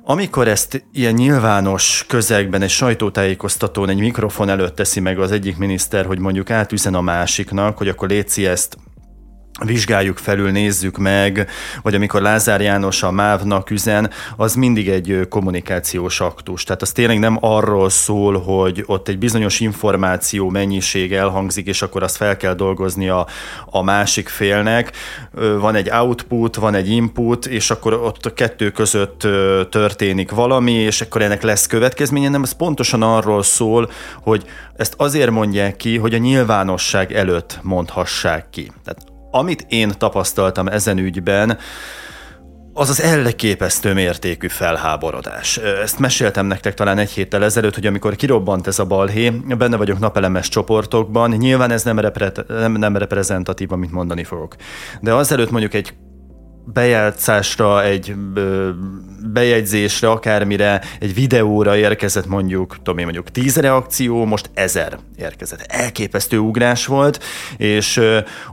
Amikor 0.03 0.49
ezt 0.49 0.85
ilyen 0.93 1.15
nyilvános 1.15 2.05
közegben, 2.09 2.63
egy 2.63 2.71
sajtótájékoztatón, 2.71 3.89
egy 3.89 3.99
mikrofon 3.99 4.49
előtt 4.49 4.75
teszi 4.75 5.01
meg 5.01 5.19
az 5.19 5.33
egyik 5.33 5.57
miniszter, 5.57 6.07
hogy 6.07 6.19
mondjuk 6.19 6.51
átüzen 6.51 6.95
a 6.95 7.01
másiknak, 7.01 7.79
hogy 7.79 7.89
akkor 7.89 8.09
létszi 8.09 8.47
ezt 8.47 8.77
vizsgáljuk 9.65 10.19
felül, 10.19 10.51
nézzük 10.51 10.97
meg, 10.97 11.49
vagy 11.83 11.95
amikor 11.95 12.23
Lázár 12.23 12.61
János 12.61 13.03
a 13.03 13.11
MÁV-nak 13.11 13.71
üzen, 13.71 14.11
az 14.37 14.55
mindig 14.55 14.89
egy 14.89 15.27
kommunikációs 15.29 16.21
aktus. 16.21 16.65
Tehát 16.65 16.83
az 16.83 16.93
tényleg 16.93 17.19
nem 17.19 17.39
arról 17.41 17.91
szól, 17.91 18.41
hogy 18.41 18.83
ott 18.87 19.09
egy 19.09 19.19
bizonyos 19.19 19.61
információ 19.61 20.49
mennyiség 20.49 21.13
elhangzik, 21.13 21.67
és 21.67 21.83
akkor 21.83 22.03
azt 22.03 22.17
fel 22.17 22.37
kell 22.37 22.55
dolgozni 22.55 23.09
a, 23.09 23.27
a 23.67 23.83
másik 23.83 24.29
félnek. 24.29 24.93
Van 25.61 25.75
egy 25.75 25.91
output, 25.91 26.57
van 26.57 26.75
egy 26.75 26.89
input, 26.89 27.47
és 27.47 27.71
akkor 27.71 27.93
ott 27.93 28.27
a 28.27 28.33
kettő 28.33 28.71
között 28.71 29.27
történik 29.71 30.31
valami, 30.31 30.73
és 30.73 31.01
akkor 31.01 31.23
ennek 31.23 31.43
lesz 31.43 31.67
következménye, 31.67 32.29
nem 32.29 32.43
ez 32.43 32.53
pontosan 32.53 33.03
arról 33.03 33.43
szól, 33.43 33.91
hogy 34.23 34.45
ezt 34.77 34.95
azért 34.97 35.31
mondják 35.31 35.77
ki, 35.77 35.97
hogy 35.97 36.15
a 36.15 36.19
nyilvánosság 36.19 37.13
előtt 37.13 37.59
mondhassák 37.63 38.47
ki. 38.51 38.73
Tehát 38.85 39.18
amit 39.31 39.67
én 39.69 39.93
tapasztaltam 39.99 40.69
ezen 40.69 40.99
ügyben, 40.99 41.59
az 42.73 42.89
az 42.89 43.03
elképesztő 43.03 43.93
mértékű 43.93 44.49
felháborodás. 44.49 45.57
Ezt 45.57 45.99
meséltem 45.99 46.47
nektek 46.47 46.75
talán 46.75 46.99
egy 46.99 47.11
héttel 47.11 47.45
ezelőtt, 47.45 47.75
hogy 47.75 47.87
amikor 47.87 48.17
kirobbant 48.17 48.67
ez 48.67 48.79
a 48.79 48.85
balhé, 48.85 49.31
benne 49.31 49.77
vagyok 49.77 49.99
napelemes 49.99 50.49
csoportokban, 50.49 51.31
nyilván 51.31 51.71
ez 51.71 51.83
nem, 51.83 51.99
repre- 51.99 52.49
nem, 52.49 52.73
nem 52.73 52.97
reprezentatív, 52.97 53.73
amit 53.73 53.93
mondani 53.93 54.25
fogok. 54.25 54.57
De 55.01 55.15
azelőtt 55.15 55.51
mondjuk 55.51 55.75
egy 55.75 55.95
bejátszásra, 56.73 57.85
egy 57.85 58.15
bejegyzésre, 59.33 60.11
akármire, 60.11 60.83
egy 61.01 61.15
videóra 61.15 61.77
érkezett 61.77 62.27
mondjuk, 62.27 62.77
tudom 62.77 62.99
én 62.99 63.05
mondjuk 63.05 63.31
tíz 63.31 63.57
reakció, 63.57 64.25
most 64.25 64.51
ezer 64.55 64.99
érkezett. 65.17 65.61
Elképesztő 65.61 66.39
ugrás 66.39 66.87
volt, 66.87 67.25
és 67.57 68.01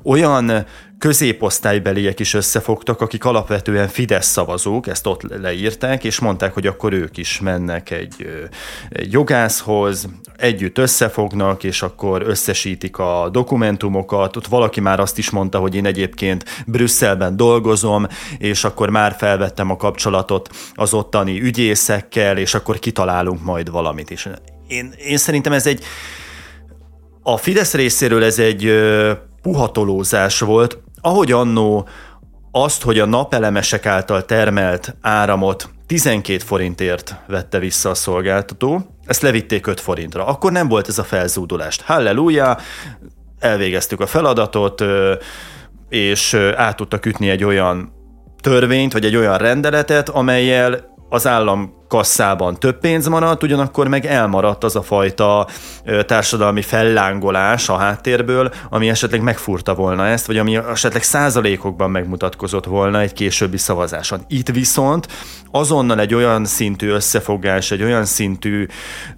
olyan 0.04 0.66
középosztálybeliek 0.98 2.20
is 2.20 2.34
összefogtak, 2.34 3.02
akik 3.02 3.26
alapvetően 3.26 3.88
Fidesz 3.88 4.28
szavazók, 4.28 4.88
ezt 4.88 5.08
ott 5.08 5.22
leírták, 5.22 6.04
és 6.04 6.20
mondták, 6.20 6.54
hogy 6.54 6.68
akkor 6.68 6.94
ők 6.94 7.18
is 7.18 7.40
mennek 7.40 7.92
egy, 7.92 8.30
egy 8.90 9.12
jogászhoz, 9.12 10.08
együtt 10.38 10.78
összefognak, 10.78 11.64
és 11.64 11.82
akkor 11.82 12.22
összesítik 12.26 12.98
a 12.98 13.30
dokumentumokat. 13.32 14.36
Ott 14.36 14.48
valaki 14.48 14.80
már 14.80 15.00
azt 15.00 15.18
is 15.18 15.30
mondta, 15.30 15.60
hogy 15.60 15.76
én 15.76 15.86
egyébként 15.86 16.64
Brüsszelben 16.66 17.36
dolgozom, 17.36 18.08
és 18.38 18.64
akkor 18.64 18.90
már 18.90 19.16
felvettem 19.18 19.72
a 19.72 19.76
kapcsolatot 19.76 20.50
az 20.74 20.94
ottani 20.94 21.42
ügyészekkel, 21.42 22.38
és 22.38 22.54
akkor 22.54 22.80
kitalálunk 22.80 23.44
majd 23.44 23.72
valamit 23.72 24.10
is. 24.10 24.28
Én, 24.68 24.94
én 24.98 25.18
szerintem 25.18 25.54
ez 25.54 25.68
egy 25.68 25.84
a 27.28 27.38
Fidesz 27.38 27.74
részéről 27.74 28.24
ez 28.24 28.40
egy 28.40 28.64
puhatolózás 29.46 30.40
volt, 30.40 30.82
ahogy 31.02 31.32
annó 31.32 31.88
azt, 32.52 32.84
hogy 32.84 33.00
a 33.00 33.06
napelemesek 33.06 33.86
által 33.86 34.26
termelt 34.26 34.96
áramot 35.02 35.70
12 35.88 36.38
forintért 36.38 37.16
vette 37.28 37.60
vissza 37.60 37.90
a 37.90 37.94
szolgáltató, 37.94 38.82
ezt 39.06 39.22
levitték 39.22 39.68
5 39.68 39.80
forintra. 39.80 40.26
Akkor 40.26 40.52
nem 40.52 40.68
volt 40.68 40.88
ez 40.88 40.98
a 40.98 41.04
felzúdulást. 41.04 41.82
Halleluja, 41.82 42.58
elvégeztük 43.40 44.00
a 44.00 44.08
feladatot, 44.08 44.84
és 45.90 46.34
át 46.56 46.76
tudtak 46.76 47.06
ütni 47.06 47.30
egy 47.30 47.44
olyan 47.44 47.94
törvényt, 48.42 48.94
vagy 48.94 49.06
egy 49.06 49.16
olyan 49.16 49.38
rendeletet, 49.38 50.10
amelyel 50.10 50.96
az 51.10 51.28
állam 51.28 51.85
kasszában 51.96 52.60
több 52.60 52.80
pénz 52.80 53.08
maradt, 53.08 53.44
ugyanakkor 53.44 53.88
meg 53.88 54.06
elmaradt 54.06 54.64
az 54.64 54.76
a 54.76 54.82
fajta 54.82 55.48
társadalmi 56.06 56.62
fellángolás 56.62 57.70
a 57.70 57.78
háttérből, 57.78 58.52
ami 58.70 58.90
esetleg 58.90 59.22
megfurta 59.22 59.76
volna 59.76 60.08
ezt, 60.08 60.28
vagy 60.28 60.38
ami 60.38 60.56
esetleg 60.56 61.04
százalékokban 61.04 61.92
megmutatkozott 61.92 62.66
volna 62.66 63.00
egy 63.00 63.14
későbbi 63.14 63.58
szavazáson. 63.58 64.22
Itt 64.28 64.50
viszont 64.50 65.08
azonnal 65.52 66.00
egy 66.00 66.14
olyan 66.14 66.46
szintű 66.46 66.90
összefogás, 66.90 67.72
egy 67.72 67.84
olyan 67.84 68.06
szintű 68.06 68.66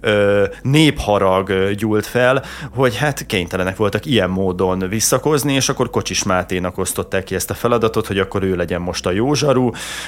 ö, 0.00 0.44
népharag 0.62 1.72
gyúlt 1.74 2.06
fel, 2.06 2.44
hogy 2.74 2.96
hát 2.96 3.26
kénytelenek 3.26 3.76
voltak 3.76 4.06
ilyen 4.06 4.30
módon 4.30 4.88
visszakozni, 4.88 5.52
és 5.52 5.68
akkor 5.68 5.90
Kocsis 5.90 6.22
Máténak 6.22 6.78
osztották 6.78 7.24
ki 7.24 7.34
ezt 7.34 7.50
a 7.50 7.54
feladatot, 7.54 8.06
hogy 8.06 8.18
akkor 8.18 8.42
ő 8.42 8.56
legyen 8.56 8.80
most 8.80 9.06
a 9.06 9.10
jó 9.10 9.30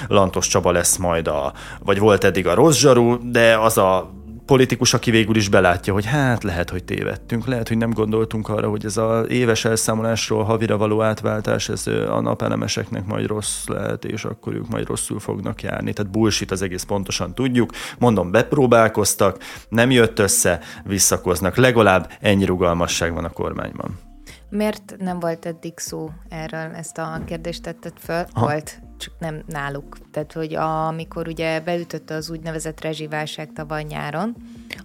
Lantos 0.09 0.46
Csaba 0.46 0.70
lesz 0.70 0.96
majd 0.96 1.28
a, 1.28 1.52
vagy 1.85 1.98
volt 1.98 2.24
eddig 2.24 2.46
a 2.46 2.54
rossz 2.60 2.78
zsaru, 2.78 3.30
de 3.30 3.58
az 3.58 3.78
a 3.78 4.10
politikus, 4.46 4.94
aki 4.94 5.10
végül 5.10 5.36
is 5.36 5.48
belátja, 5.48 5.92
hogy 5.92 6.04
hát 6.04 6.42
lehet, 6.42 6.70
hogy 6.70 6.84
tévedtünk, 6.84 7.46
lehet, 7.46 7.68
hogy 7.68 7.76
nem 7.76 7.90
gondoltunk 7.90 8.48
arra, 8.48 8.68
hogy 8.68 8.84
ez 8.84 8.96
az 8.96 9.28
éves 9.28 9.64
elszámolásról 9.64 10.44
havira 10.44 10.76
való 10.76 11.02
átváltás, 11.02 11.68
ez 11.68 11.86
a 11.86 12.20
napelemeseknek 12.20 13.06
majd 13.06 13.26
rossz 13.26 13.66
lehet, 13.66 14.04
és 14.04 14.24
akkor 14.24 14.54
ők 14.54 14.68
majd 14.68 14.86
rosszul 14.86 15.20
fognak 15.20 15.62
járni. 15.62 15.92
Tehát 15.92 16.12
bullshit 16.12 16.50
az 16.50 16.62
egész 16.62 16.82
pontosan 16.82 17.34
tudjuk. 17.34 17.72
Mondom, 17.98 18.30
bepróbálkoztak, 18.30 19.42
nem 19.68 19.90
jött 19.90 20.18
össze, 20.18 20.60
visszakoznak. 20.84 21.56
Legalább 21.56 22.10
ennyi 22.20 22.44
rugalmasság 22.44 23.14
van 23.14 23.24
a 23.24 23.30
kormányban. 23.30 24.09
Miért 24.50 24.94
nem 24.98 25.20
volt 25.20 25.46
eddig 25.46 25.78
szó 25.78 26.10
erről, 26.28 26.74
ezt 26.74 26.98
a 26.98 27.20
kérdést 27.26 27.62
tetted 27.62 27.92
föl? 27.98 28.24
Ha. 28.32 28.40
Volt, 28.40 28.80
csak 28.98 29.14
nem 29.18 29.42
náluk. 29.46 29.98
Tehát, 30.10 30.32
hogy 30.32 30.54
amikor 30.54 31.28
ugye 31.28 31.60
beütötte 31.60 32.14
az 32.14 32.30
úgynevezett 32.30 32.80
rezsiválság 32.80 33.52
tavaly 33.52 33.82
nyáron, 33.82 34.36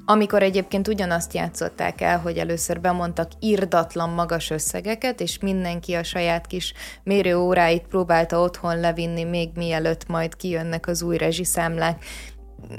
amikor 0.06 0.44
egyébként 0.44 0.88
ugyanazt 0.88 1.34
játszották 1.34 2.02
el, 2.02 2.20
hogy 2.20 2.38
először 2.38 2.82
bemondtak 2.82 3.32
irdatlan 3.40 4.10
magas 4.10 4.50
összegeket, 4.50 5.22
és 5.22 5.40
mindenki 5.40 5.94
a 5.94 6.04
saját 6.04 6.48
kis 6.48 6.74
mérőóráit 7.04 7.88
próbálta 7.88 8.40
otthon 8.40 8.80
levinni, 8.80 9.24
még 9.24 9.50
mielőtt 9.56 10.08
majd 10.08 10.36
kijönnek 10.36 10.88
az 10.88 11.02
új 11.02 11.18
rezsiszámlák, 11.18 12.06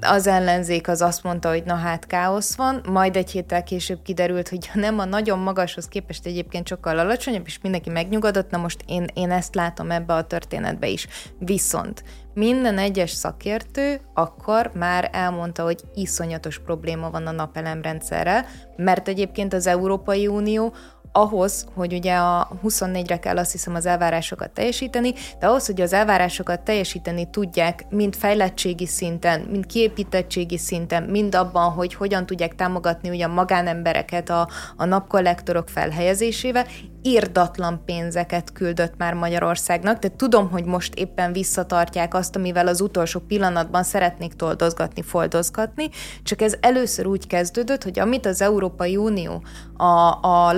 az 0.01 0.27
ellenzék 0.27 0.89
az 0.89 1.01
azt 1.01 1.23
mondta, 1.23 1.49
hogy 1.49 1.65
na 1.65 1.75
hát 1.75 2.07
káosz 2.07 2.57
van, 2.57 2.81
majd 2.89 3.17
egy 3.17 3.31
héttel 3.31 3.63
később 3.63 4.03
kiderült, 4.03 4.49
hogy 4.49 4.71
nem 4.75 4.99
a 4.99 5.05
nagyon 5.05 5.39
magashoz 5.39 5.89
képest 5.89 6.27
egyébként 6.27 6.69
sokkal 6.69 6.99
alacsonyabb, 6.99 7.47
és 7.47 7.59
mindenki 7.63 7.91
megnyugodott, 7.91 8.51
na 8.51 8.59
most 8.59 8.85
én, 8.87 9.07
én 9.15 9.31
ezt 9.31 9.55
látom 9.55 9.91
ebbe 9.91 10.15
a 10.15 10.27
történetbe 10.27 10.87
is. 10.87 11.07
Viszont 11.39 12.05
minden 12.35 12.79
egyes 12.79 13.11
szakértő 13.11 14.01
akkor 14.15 14.71
már 14.75 15.11
elmondta, 15.13 15.63
hogy 15.63 15.81
iszonyatos 15.95 16.59
probléma 16.59 17.11
van 17.11 17.27
a 17.27 17.31
napelemrendszerrel, 17.31 18.47
mert 18.77 19.09
egyébként 19.09 19.55
az 19.55 19.67
Európai 19.67 20.27
Unió 20.27 20.75
ahhoz, 21.17 21.67
hogy 21.75 21.93
ugye 21.93 22.15
a 22.15 22.49
24-re 22.65 23.19
kell 23.19 23.39
azt 23.39 23.53
hiszem 23.53 23.75
az 23.75 23.87
elvárásokat 23.87 24.51
teljesíteni, 24.51 25.15
de 25.39 25.47
ahhoz, 25.47 25.67
hogy 25.67 25.81
az 25.81 25.93
elvárásokat 25.93 26.61
teljesíteni 26.61 27.31
tudják 27.31 27.87
mind 27.91 28.15
fejlettségi 28.15 28.87
szinten, 28.87 29.41
mind 29.41 29.67
kiépítettségi 29.67 30.59
szinten, 30.59 31.03
mind 31.03 31.35
abban, 31.35 31.71
hogy 31.71 31.95
hogyan 31.95 32.27
tudják 32.27 32.55
támogatni 32.55 33.09
ugye 33.09 33.25
a 33.25 33.33
magánembereket 33.33 34.31
a, 34.31 34.49
a 34.77 34.85
napkollektorok 34.85 35.69
felhelyezésével, 35.69 36.67
írdatlan 37.07 37.83
pénzeket 37.85 38.53
küldött 38.53 38.95
már 38.97 39.15
Magyarországnak, 39.15 39.99
tehát 39.99 40.17
tudom, 40.17 40.51
hogy 40.51 40.65
most 40.65 40.95
éppen 40.95 41.33
visszatartják 41.33 42.15
azt, 42.15 42.37
amivel 42.37 42.67
az 42.67 42.81
utolsó 42.81 43.21
pillanatban 43.21 43.83
szeretnék 43.83 44.33
toldozgatni, 44.33 45.03
foldozgatni, 45.03 45.89
csak 46.23 46.41
ez 46.41 46.55
először 46.61 47.07
úgy 47.07 47.27
kezdődött, 47.27 47.83
hogy 47.83 47.99
amit 47.99 48.27
az 48.27 48.43
Európai 48.43 48.97
Unió 48.97 49.43
a, 49.77 50.19
a 50.23 50.53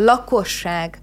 lakosság 0.49 0.99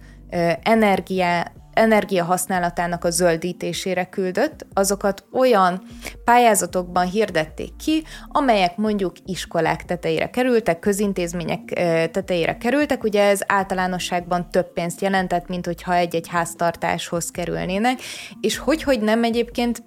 energia 0.63 1.53
energiahasználatának 1.73 3.03
a 3.03 3.09
zöldítésére 3.09 4.05
küldött, 4.05 4.65
azokat 4.73 5.25
olyan 5.31 5.81
pályázatokban 6.23 7.05
hirdették 7.05 7.75
ki, 7.75 8.03
amelyek 8.27 8.77
mondjuk 8.77 9.15
iskolák 9.25 9.85
tetejére 9.85 10.29
kerültek, 10.29 10.79
közintézmények 10.79 11.61
tetejére 12.11 12.57
kerültek, 12.57 13.03
ugye 13.03 13.23
ez 13.23 13.41
általánosságban 13.47 14.49
több 14.49 14.73
pénzt 14.73 15.01
jelentett, 15.01 15.47
mint 15.47 15.65
hogyha 15.65 15.95
egy-egy 15.95 16.27
háztartáshoz 16.27 17.31
kerülnének, 17.31 17.99
és 18.41 18.57
hogy, 18.57 18.83
hogy 18.83 19.01
nem 19.01 19.23
egyébként 19.23 19.83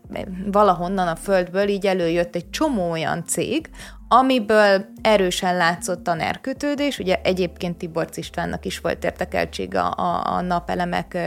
valahonnan 0.52 1.08
a 1.08 1.16
földből 1.16 1.68
így 1.68 1.86
előjött 1.86 2.34
egy 2.34 2.50
csomó 2.50 2.90
olyan 2.90 3.24
cég, 3.26 3.70
amiből 4.08 4.86
erősen 5.02 5.56
látszott 5.56 6.02
tanárkötődés, 6.02 6.98
ugye 6.98 7.20
egyébként 7.22 7.76
Tibor 7.76 8.08
Istvánnak 8.14 8.64
is 8.64 8.78
volt 8.78 9.04
értekeltsége 9.04 9.80
a, 9.80 10.36
a 10.36 10.40
napelemek 10.40 11.18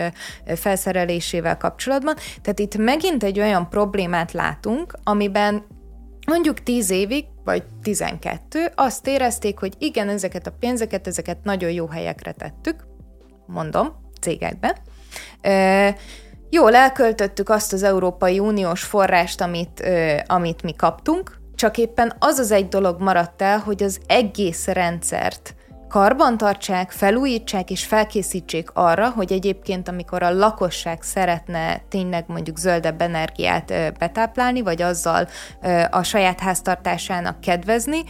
felszerelésével 0.56 1.58
kapcsolatban, 1.58 2.16
tehát 2.42 2.60
itt 2.60 2.78
megint 2.78 3.24
egy 3.24 3.40
olyan 3.40 3.70
problémát 3.70 4.32
látunk, 4.32 4.94
amiben 5.04 5.64
mondjuk 6.28 6.64
10 6.64 6.90
évig, 6.90 7.26
vagy 7.44 7.64
12, 7.82 8.72
azt 8.76 9.08
érezték, 9.08 9.60
hogy 9.60 9.74
igen, 9.78 10.10
ezeket 10.10 10.48
a 10.48 10.54
pénzeket, 10.60 11.08
ezeket 11.08 11.44
nagyon 11.44 11.72
jó 11.72 11.88
helyekre 11.88 12.32
tettük, 12.32 12.86
mondom, 13.46 13.88
cégekbe, 14.22 14.78
jól 16.50 16.76
elköltöttük 16.76 17.50
azt 17.50 17.74
az 17.74 17.84
Európai 17.84 18.40
Uniós 18.40 18.84
forrást, 18.84 19.42
amit, 19.42 19.84
amit 20.28 20.64
mi 20.64 20.76
kaptunk, 20.76 21.41
csak 21.62 21.78
éppen 21.78 22.14
az 22.20 22.38
az 22.38 22.52
egy 22.52 22.68
dolog 22.68 23.02
maradt 23.02 23.42
el, 23.42 23.60
hogy 23.60 23.84
az 23.84 24.00
egész 24.08 24.68
rendszert 24.68 25.56
karbantartsák, 25.90 26.92
felújítsák 26.92 27.70
és 27.70 27.86
felkészítsék 27.86 28.70
arra, 28.74 29.10
hogy 29.10 29.32
egyébként, 29.32 29.88
amikor 29.88 30.24
a 30.24 30.34
lakosság 30.34 31.02
szeretne 31.02 31.82
tényleg 31.90 32.24
mondjuk 32.28 32.58
zöldebb 32.58 33.02
energiát 33.02 33.74
betáplálni, 33.98 34.62
vagy 34.62 34.82
azzal 34.82 35.28
a 35.90 36.04
saját 36.04 36.40
háztartásának 36.40 37.42
kedvezni, 37.42 38.04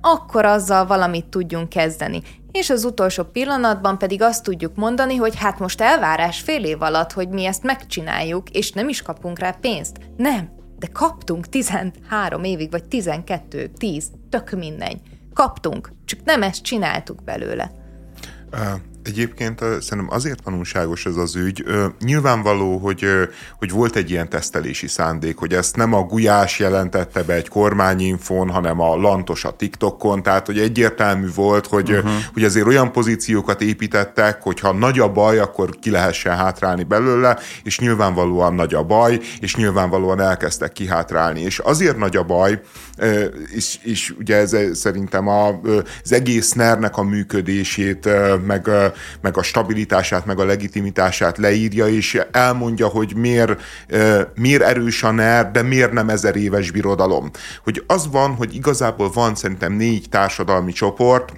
akkor 0.00 0.44
azzal 0.44 0.86
valamit 0.86 1.26
tudjunk 1.26 1.68
kezdeni. 1.68 2.22
És 2.52 2.70
az 2.70 2.84
utolsó 2.84 3.22
pillanatban 3.22 3.98
pedig 3.98 4.22
azt 4.22 4.42
tudjuk 4.42 4.74
mondani, 4.74 5.16
hogy 5.16 5.36
hát 5.36 5.58
most 5.58 5.80
elvárás 5.80 6.40
fél 6.40 6.64
év 6.64 6.82
alatt, 6.82 7.12
hogy 7.12 7.28
mi 7.28 7.44
ezt 7.44 7.62
megcsináljuk, 7.62 8.50
és 8.50 8.72
nem 8.72 8.88
is 8.88 9.02
kapunk 9.02 9.38
rá 9.38 9.50
pénzt. 9.50 9.96
Nem, 10.16 10.62
de 10.84 10.90
kaptunk 10.92 11.48
13 11.48 12.44
évig, 12.44 12.70
vagy 12.70 12.84
12, 12.84 13.70
10, 13.78 14.10
tök 14.28 14.50
mindegy. 14.50 15.00
Kaptunk, 15.32 15.92
csak 16.04 16.24
nem 16.24 16.42
ezt 16.42 16.62
csináltuk 16.62 17.24
belőle. 17.24 17.72
Uh 18.52 18.80
Egyébként 19.04 19.58
szerintem 19.58 20.06
azért 20.08 20.42
tanulságos 20.42 21.06
ez 21.06 21.16
az 21.16 21.36
ügy. 21.36 21.64
Nyilvánvaló, 22.04 22.78
hogy, 22.78 23.06
hogy 23.58 23.70
volt 23.70 23.96
egy 23.96 24.10
ilyen 24.10 24.28
tesztelési 24.28 24.88
szándék, 24.88 25.36
hogy 25.36 25.52
ezt 25.52 25.76
nem 25.76 25.92
a 25.92 26.02
Gulyás 26.02 26.58
jelentette 26.58 27.22
be 27.22 27.34
egy 27.34 27.48
kormányinfon, 27.48 28.50
hanem 28.50 28.80
a 28.80 28.96
Lantos 28.96 29.44
a 29.44 29.56
TikTokon, 29.56 30.22
tehát 30.22 30.46
hogy 30.46 30.58
egyértelmű 30.58 31.26
volt, 31.34 31.66
hogy, 31.66 31.90
uh-huh. 31.90 32.10
hogy 32.32 32.44
azért 32.44 32.66
olyan 32.66 32.92
pozíciókat 32.92 33.62
építettek, 33.62 34.42
hogy 34.42 34.60
ha 34.60 34.72
nagy 34.72 34.98
a 34.98 35.12
baj, 35.12 35.38
akkor 35.38 35.70
ki 35.80 35.90
lehessen 35.90 36.36
hátrálni 36.36 36.82
belőle, 36.82 37.38
és 37.62 37.78
nyilvánvalóan 37.78 38.54
nagy 38.54 38.74
a 38.74 38.82
baj, 38.82 39.20
és 39.40 39.56
nyilvánvalóan 39.56 40.20
elkezdtek 40.20 40.72
kihátrálni. 40.72 41.40
És 41.40 41.58
azért 41.58 41.96
nagy 41.96 42.16
a 42.16 42.22
baj, 42.22 42.60
és, 43.54 43.78
és 43.82 44.14
ugye 44.18 44.36
ez 44.36 44.56
szerintem 44.72 45.28
a, 45.28 45.48
az 46.02 46.12
egész 46.12 46.52
nernek 46.52 46.96
a 46.96 47.02
működését, 47.02 48.08
meg 48.46 48.70
meg 49.20 49.36
a 49.36 49.42
stabilitását, 49.42 50.26
meg 50.26 50.38
a 50.38 50.44
legitimitását 50.44 51.38
leírja, 51.38 51.86
és 51.86 52.20
elmondja, 52.30 52.86
hogy 52.86 53.14
miért, 53.16 53.60
miért 54.34 54.62
erős 54.62 55.02
a 55.02 55.10
NER, 55.10 55.50
de 55.50 55.62
miért 55.62 55.92
nem 55.92 56.08
ezer 56.08 56.36
éves 56.36 56.70
birodalom. 56.70 57.30
Hogy 57.64 57.84
az 57.86 58.10
van, 58.10 58.34
hogy 58.34 58.54
igazából 58.54 59.10
van 59.10 59.34
szerintem 59.34 59.72
négy 59.72 60.06
társadalmi 60.10 60.72
csoport, 60.72 61.32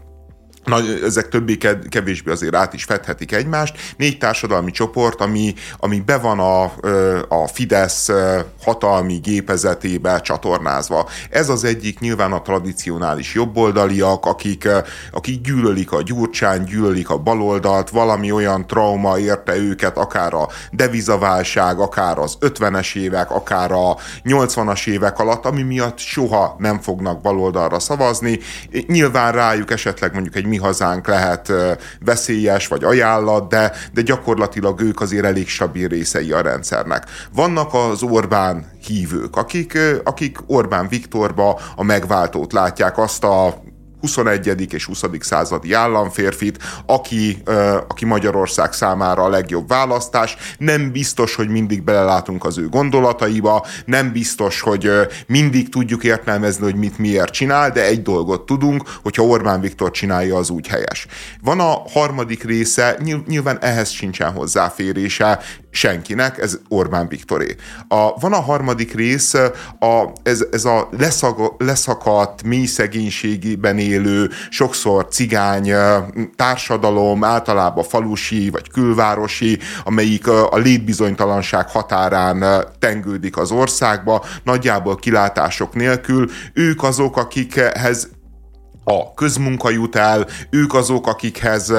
Na, 0.67 0.79
ezek 1.05 1.29
többé 1.29 1.59
kevésbé 1.89 2.31
azért 2.31 2.55
át 2.55 2.75
is 2.75 2.85
fedhetik 2.85 3.33
egymást. 3.33 3.95
Négy 3.97 4.19
társadalmi 4.19 4.71
csoport, 4.71 5.21
ami, 5.21 5.55
ami 5.79 6.01
be 6.01 6.19
van 6.19 6.39
a, 6.39 6.63
a 7.29 7.47
Fidesz 7.53 8.11
hatalmi 8.63 9.15
gépezetébe 9.15 10.21
csatornázva. 10.21 11.09
Ez 11.31 11.49
az 11.49 11.65
egyik 11.65 11.99
nyilván 11.99 12.33
a 12.33 12.43
tradicionális 12.43 13.35
jobboldaliak, 13.35 14.27
akik, 14.27 14.69
akik 15.13 15.41
gyűlölik 15.41 15.93
a 15.93 16.03
gyurcsány, 16.03 16.65
gyűlölik 16.65 17.11
a 17.11 17.19
baloldalt, 17.19 17.91
valami 17.91 18.33
olyan 18.33 18.67
trauma 18.67 19.19
érte 19.19 19.57
őket, 19.57 19.97
akár 19.97 20.35
a 20.35 20.49
devizaválság, 20.71 21.79
akár 21.79 22.19
az 22.19 22.39
50-es 22.41 22.97
évek, 22.97 23.31
akár 23.31 23.73
a 23.73 23.97
80-as 24.25 24.87
évek 24.87 25.19
alatt, 25.19 25.45
ami 25.45 25.63
miatt 25.63 25.99
soha 25.99 26.57
nem 26.59 26.81
fognak 26.81 27.21
baloldalra 27.21 27.79
szavazni. 27.79 28.39
Nyilván 28.87 29.33
rájuk 29.33 29.71
esetleg 29.71 30.13
mondjuk 30.13 30.37
egy 30.37 30.47
mi 30.57 30.63
hazánk 30.63 31.07
lehet 31.07 31.53
veszélyes 32.01 32.67
vagy 32.67 32.85
ajánlat, 32.85 33.49
de, 33.49 33.73
de 33.93 34.03
gyakorlatilag 34.03 34.81
ők 34.81 35.01
azért 35.01 35.25
elég 35.25 35.49
stabil 35.49 35.89
részei 35.89 36.33
a 36.33 36.41
rendszernek. 36.41 37.05
Vannak 37.33 37.75
az 37.75 38.03
Orbán 38.03 38.67
hívők, 38.87 39.37
akik, 39.37 39.79
akik 40.05 40.39
Orbán 40.47 40.89
Viktorba 40.89 41.61
a 41.77 41.83
megváltót 41.83 42.53
látják, 42.53 42.99
azt 42.99 43.25
a 43.25 43.55
21. 44.07 44.73
és 44.73 44.85
20. 44.85 45.03
századi 45.21 45.73
államférfit, 45.73 46.59
aki, 46.87 47.43
aki 47.89 48.05
Magyarország 48.05 48.73
számára 48.73 49.23
a 49.23 49.29
legjobb 49.29 49.69
választás. 49.69 50.37
Nem 50.59 50.93
biztos, 50.93 51.35
hogy 51.35 51.49
mindig 51.49 51.83
belelátunk 51.83 52.45
az 52.45 52.59
ő 52.59 52.69
gondolataiba, 52.69 53.67
nem 53.85 54.13
biztos, 54.13 54.61
hogy 54.61 54.91
mindig 55.27 55.69
tudjuk 55.69 56.05
értelmezni, 56.05 56.65
hogy 56.65 56.75
mit 56.75 56.99
miért 56.99 57.33
csinál, 57.33 57.71
de 57.71 57.85
egy 57.85 58.03
dolgot 58.03 58.47
tudunk, 58.47 58.83
hogyha 59.03 59.23
Orbán 59.23 59.61
Viktor 59.61 59.91
csinálja, 59.91 60.37
az 60.37 60.51
úgy 60.51 60.67
helyes. 60.67 61.07
Van 61.43 61.61
a 61.61 61.83
harmadik 61.93 62.45
része, 62.45 62.99
nyilván 63.27 63.59
ehhez 63.61 63.91
sincsen 63.91 64.33
hozzáférése, 64.33 65.41
senkinek, 65.71 66.39
ez 66.39 66.59
Orbán 66.69 67.09
Viktoré. 67.09 67.55
A, 67.89 68.19
van 68.21 68.33
a 68.33 68.41
harmadik 68.41 68.95
rész, 68.95 69.35
a, 69.79 70.13
ez, 70.23 70.45
ez 70.51 70.65
a 70.65 70.89
leszag, 70.99 71.55
leszakadt, 71.59 72.43
mély 72.43 72.67
szegénységében 72.67 73.79
él 73.79 73.96
élő, 73.97 74.31
sokszor 74.51 75.07
cigány 75.11 75.73
társadalom, 76.37 77.25
általában 77.25 77.85
falusi 77.85 78.51
vagy 78.51 78.71
külvárosi, 78.71 79.59
amelyik 79.85 80.29
a 80.29 80.57
létbizonytalanság 80.57 81.71
határán 81.71 82.65
tengődik 82.79 83.37
az 83.37 83.51
országba, 83.51 84.25
nagyjából 84.45 84.97
kilátások 84.97 85.75
nélkül. 85.75 86.31
Ők 86.53 86.83
azok, 86.83 87.17
akikhez 87.17 88.09
a 88.85 89.15
közmunka 89.15 89.71
jut 89.71 89.97
el, 89.97 90.27
ők 90.51 90.75
azok, 90.75 91.07
akikhez 91.07 91.73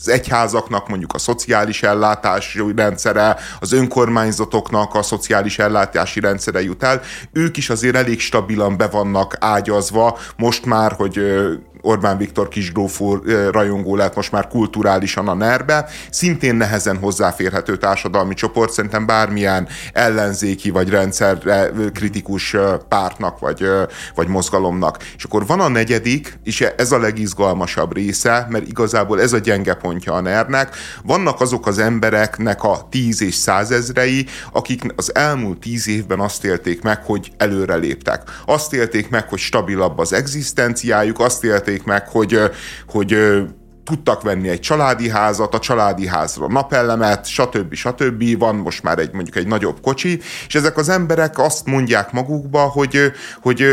az 0.00 0.08
egyházaknak 0.08 0.88
mondjuk 0.88 1.12
a 1.12 1.18
szociális 1.18 1.82
ellátási 1.82 2.72
rendszere, 2.76 3.36
az 3.60 3.72
önkormányzatoknak 3.72 4.94
a 4.94 5.02
szociális 5.02 5.58
ellátási 5.58 6.20
rendszere 6.20 6.62
jut 6.62 6.82
el, 6.82 7.00
ők 7.32 7.56
is 7.56 7.70
azért 7.70 7.96
elég 7.96 8.20
stabilan 8.20 8.76
be 8.76 8.86
vannak 8.86 9.36
ágyazva, 9.40 10.18
most 10.36 10.64
már, 10.66 10.92
hogy 10.92 11.20
Orbán 11.82 12.18
Viktor 12.18 12.48
kisgrófó 12.48 13.22
rajongó 13.50 13.96
lett 13.96 14.14
most 14.14 14.32
már 14.32 14.48
kulturálisan 14.48 15.28
a 15.28 15.34
nerbe, 15.34 15.88
szintén 16.10 16.54
nehezen 16.54 16.96
hozzáférhető 16.96 17.76
társadalmi 17.76 18.34
csoport, 18.34 18.72
szerintem 18.72 19.06
bármilyen 19.06 19.68
ellenzéki 19.92 20.70
vagy 20.70 20.88
rendszerre 20.88 21.70
kritikus 21.94 22.56
pártnak 22.88 23.38
vagy, 23.38 23.68
vagy 24.14 24.28
mozgalomnak. 24.28 24.96
És 25.16 25.24
akkor 25.24 25.46
van 25.46 25.60
a 25.60 25.68
negyedik, 25.68 26.38
és 26.44 26.60
ez 26.76 26.92
a 26.92 26.98
legizgalmasabb 26.98 27.94
része, 27.94 28.46
mert 28.50 28.66
igazából 28.66 29.20
ez 29.20 29.32
a 29.32 29.38
gyenge 29.38 29.74
pontja 29.74 30.12
a 30.12 30.20
nernek. 30.20 30.76
Vannak 31.04 31.40
azok 31.40 31.66
az 31.66 31.78
embereknek 31.78 32.62
a 32.62 32.86
tíz 32.90 33.22
és 33.22 33.34
százezrei, 33.34 34.26
akik 34.52 34.82
az 34.96 35.14
elmúlt 35.14 35.58
tíz 35.58 35.88
évben 35.88 36.20
azt 36.20 36.44
élték 36.44 36.82
meg, 36.82 37.04
hogy 37.04 37.32
előre 37.36 37.74
léptek. 37.74 38.22
Azt 38.46 38.72
élték 38.72 39.08
meg, 39.10 39.28
hogy 39.28 39.38
stabilabb 39.38 39.98
az 39.98 40.12
egzisztenciájuk, 40.12 41.20
azt 41.20 41.44
élték 41.44 41.69
beszélték 41.70 41.84
meg, 41.84 42.08
hogy, 42.08 42.38
hogy 42.86 43.16
tudtak 43.84 44.22
venni 44.22 44.48
egy 44.48 44.60
családi 44.60 45.08
házat, 45.08 45.54
a 45.54 45.58
családi 45.58 46.06
házra 46.06 46.46
napellemet, 46.48 47.26
stb. 47.26 47.74
stb. 47.74 48.38
Van 48.38 48.54
most 48.54 48.82
már 48.82 48.98
egy 48.98 49.12
mondjuk 49.12 49.36
egy 49.36 49.46
nagyobb 49.46 49.80
kocsi, 49.80 50.20
és 50.46 50.54
ezek 50.54 50.76
az 50.76 50.88
emberek 50.88 51.38
azt 51.38 51.66
mondják 51.66 52.12
magukba, 52.12 52.60
hogy, 52.60 53.12
hogy 53.42 53.64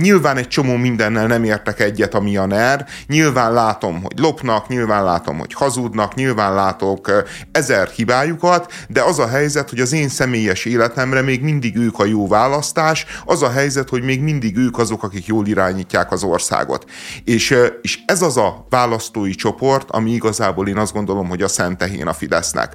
nyilván 0.00 0.36
egy 0.36 0.48
csomó 0.48 0.76
mindennel 0.76 1.26
nem 1.26 1.44
értek 1.44 1.80
egyet 1.80 2.14
a 2.14 2.46
NER, 2.46 2.86
nyilván 3.06 3.52
látom, 3.52 4.02
hogy 4.02 4.18
lopnak, 4.18 4.68
nyilván 4.68 5.04
látom, 5.04 5.38
hogy 5.38 5.52
hazudnak, 5.52 6.14
nyilván 6.14 6.54
látok 6.54 7.24
ezer 7.52 7.88
hibájukat, 7.88 8.72
de 8.88 9.02
az 9.02 9.18
a 9.18 9.28
helyzet, 9.28 9.70
hogy 9.70 9.80
az 9.80 9.92
én 9.92 10.08
személyes 10.08 10.64
életemre 10.64 11.22
még 11.22 11.42
mindig 11.42 11.76
ők 11.76 11.98
a 11.98 12.04
jó 12.04 12.28
választás, 12.28 13.06
az 13.24 13.42
a 13.42 13.50
helyzet, 13.50 13.88
hogy 13.88 14.02
még 14.02 14.20
mindig 14.20 14.56
ők 14.56 14.78
azok, 14.78 15.02
akik 15.02 15.26
jól 15.26 15.46
irányítják 15.46 16.12
az 16.12 16.22
országot. 16.22 16.84
És, 17.24 17.56
és 17.82 17.98
ez 18.06 18.22
az 18.22 18.36
a 18.36 18.66
választói 18.70 19.34
csoport, 19.34 19.90
ami 19.90 20.10
igazából 20.10 20.68
én 20.68 20.78
azt 20.78 20.92
gondolom, 20.92 21.28
hogy 21.28 21.42
a 21.42 21.48
szentehén 21.48 22.06
a 22.06 22.12
Fidesznek. 22.12 22.72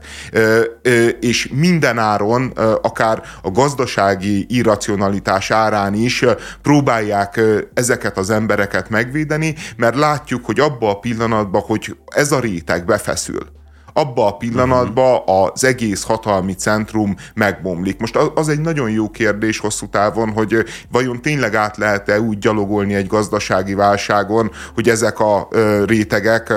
És 1.20 1.50
minden 1.54 1.98
áron, 1.98 2.48
akár 2.82 3.22
a 3.42 3.52
gazdasági 3.52 4.46
irracionalitás 4.50 5.52
árán 5.52 5.94
is 5.94 6.26
próbálják 6.62 7.11
próbálják 7.12 7.70
ezeket 7.74 8.18
az 8.18 8.30
embereket 8.30 8.90
megvédeni, 8.90 9.56
mert 9.78 9.96
látjuk, 9.96 10.46
hogy 10.46 10.60
abba 10.60 10.90
a 10.90 11.00
pillanatban, 11.00 11.62
hogy 11.62 11.98
ez 12.06 12.32
a 12.32 12.40
réteg 12.40 12.86
befeszül, 12.86 13.60
abba 13.94 14.28
a 14.28 14.38
pillanatban 14.38 15.22
az 15.26 15.64
egész 15.64 16.04
hatalmi 16.04 16.54
centrum 16.54 17.16
megbomlik. 17.34 18.00
Most 18.00 18.16
az 18.36 18.50
egy 18.50 18.60
nagyon 18.60 18.90
jó 18.90 19.10
kérdés 19.10 19.60
hosszú 19.60 19.88
távon, 19.90 20.32
hogy 20.32 20.66
vajon 20.92 21.22
tényleg 21.22 21.56
át 21.56 21.78
lehet-e 21.78 22.20
úgy 22.20 22.38
gyalogolni 22.38 22.94
egy 22.94 23.08
gazdasági 23.08 23.74
válságon, 23.74 24.52
hogy 24.74 24.90
ezek 24.90 25.20
a 25.20 25.48
rétegek 25.86 26.54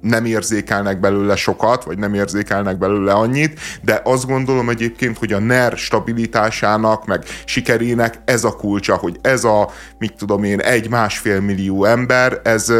nem 0.00 0.24
érzékelnek 0.24 1.00
belőle 1.00 1.36
sokat, 1.36 1.84
vagy 1.84 1.98
nem 1.98 2.14
érzékelnek 2.14 2.78
belőle 2.78 3.12
annyit, 3.12 3.60
de 3.82 4.00
azt 4.04 4.26
gondolom 4.26 4.68
egyébként, 4.68 5.18
hogy 5.18 5.32
a 5.32 5.38
NER 5.38 5.76
stabilitásának, 5.76 7.06
meg 7.06 7.24
sikerének 7.44 8.20
ez 8.24 8.44
a 8.44 8.52
kulcsa, 8.52 8.94
hogy 8.94 9.18
ez 9.22 9.44
a, 9.44 9.70
mit 9.98 10.14
tudom 10.16 10.44
én, 10.44 10.60
egy-másfél 10.60 11.40
millió 11.40 11.84
ember, 11.84 12.40
ez, 12.44 12.72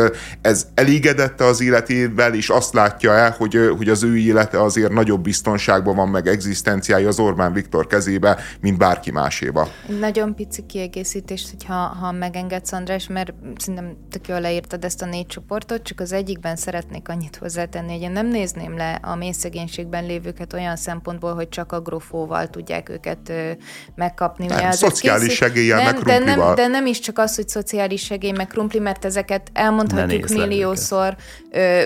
ez 0.42 0.66
elégedette 0.74 1.44
az 1.44 1.60
életével, 1.60 2.34
és 2.34 2.48
azt 2.48 2.72
látja 2.74 3.12
el, 3.12 3.34
hogy 3.38 3.73
hogy 3.76 3.88
az 3.88 4.02
ő 4.02 4.16
élete 4.16 4.62
azért 4.62 4.92
nagyobb 4.92 5.22
biztonságban 5.22 5.96
van, 5.96 6.08
meg 6.08 6.26
egzisztenciája 6.26 7.08
az 7.08 7.18
Orbán 7.18 7.52
Viktor 7.52 7.86
kezébe, 7.86 8.38
mint 8.60 8.78
bárki 8.78 9.10
máséba. 9.10 9.68
Nagyon 10.00 10.34
pici 10.34 10.66
kiegészítést, 10.66 11.50
hogyha 11.50 11.74
ha 11.74 12.12
megengedsz, 12.12 12.72
András, 12.72 13.06
mert 13.08 13.34
szerintem 13.56 13.96
tök 14.10 14.28
jól 14.28 14.40
leírtad 14.40 14.84
ezt 14.84 15.02
a 15.02 15.06
négy 15.06 15.26
csoportot, 15.26 15.82
csak 15.82 16.00
az 16.00 16.12
egyikben 16.12 16.56
szeretnék 16.56 17.08
annyit 17.08 17.36
hozzátenni, 17.36 17.92
hogy 17.92 18.02
én 18.02 18.10
nem 18.10 18.26
nézném 18.26 18.76
le 18.76 18.98
a 19.02 19.14
mély 19.14 19.32
szegénységben 19.32 20.06
lévőket 20.06 20.52
olyan 20.52 20.76
szempontból, 20.76 21.34
hogy 21.34 21.48
csak 21.48 21.72
a 21.72 21.80
grofóval 21.80 22.46
tudják 22.50 22.88
őket 22.88 23.28
ö, 23.28 23.50
megkapni. 23.94 24.46
Nem, 24.46 24.70
szociális 24.70 25.22
készít... 25.22 25.38
segéllyel, 25.38 25.82
nem, 25.82 25.94
meg 25.94 26.02
de 26.02 26.18
nem, 26.18 26.54
de 26.54 26.66
nem 26.66 26.86
is 26.86 26.98
csak 26.98 27.18
az, 27.18 27.34
hogy 27.34 27.48
szociális 27.48 28.04
segély, 28.04 28.30
meg 28.30 28.46
krumpli, 28.46 28.78
mert 28.78 29.04
ezeket 29.04 29.50
elmondhatjuk 29.52 30.28
milliószor. 30.28 31.16
Ö, 31.50 31.82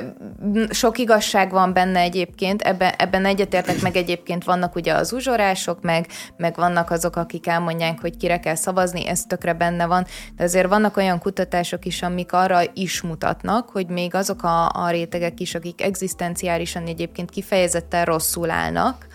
sok 0.70 0.98
igazság 0.98 1.50
van 1.50 1.72
benne 1.78 2.00
egyébként, 2.00 2.62
ebben, 2.62 2.92
ebben 2.96 3.24
egyetértek, 3.24 3.80
meg 3.80 3.96
egyébként 3.96 4.44
vannak 4.44 4.74
ugye 4.74 4.92
az 4.92 5.12
uzsorások, 5.12 5.82
meg, 5.82 6.06
meg 6.36 6.56
vannak 6.56 6.90
azok, 6.90 7.16
akik 7.16 7.46
elmondják, 7.46 8.00
hogy 8.00 8.16
kire 8.16 8.40
kell 8.40 8.54
szavazni, 8.54 9.06
ez 9.06 9.22
tökre 9.22 9.52
benne 9.52 9.86
van, 9.86 10.06
de 10.36 10.44
azért 10.44 10.68
vannak 10.68 10.96
olyan 10.96 11.18
kutatások 11.18 11.84
is, 11.84 12.02
amik 12.02 12.32
arra 12.32 12.60
is 12.74 13.02
mutatnak, 13.02 13.68
hogy 13.68 13.86
még 13.86 14.14
azok 14.14 14.42
a, 14.42 14.68
a 14.68 14.90
rétegek 14.90 15.40
is, 15.40 15.54
akik 15.54 15.82
egzisztenciálisan 15.82 16.86
egyébként 16.86 17.30
kifejezetten 17.30 18.04
rosszul 18.04 18.50
állnak, 18.50 19.06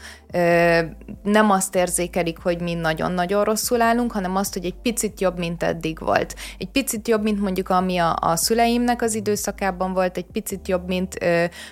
nem 1.24 1.50
azt 1.50 1.76
érzékelik, 1.76 2.38
hogy 2.38 2.62
mi 2.62 2.74
nagyon-nagyon 2.74 3.44
rosszul 3.44 3.82
állunk, 3.82 4.12
hanem 4.12 4.36
azt, 4.36 4.54
hogy 4.54 4.66
egy 4.66 4.76
picit 4.82 5.22
jobb, 5.22 5.38
mint 5.38 5.64
eddig 5.64 6.00
volt. 6.00 6.36
Egy 6.58 6.68
picit 6.68 7.08
jobb, 7.08 7.24
mint 7.24 7.42
mondjuk 7.42 7.70
ami 7.70 7.98
a, 7.98 8.18
a 8.20 8.36
szüleimnek 8.36 9.02
az 9.02 9.16
időszakában 9.16 9.94
volt, 9.94 10.18
egy 10.18 10.26
picit 10.32 10.68
jobb, 10.68 10.88
mint, 10.88 11.18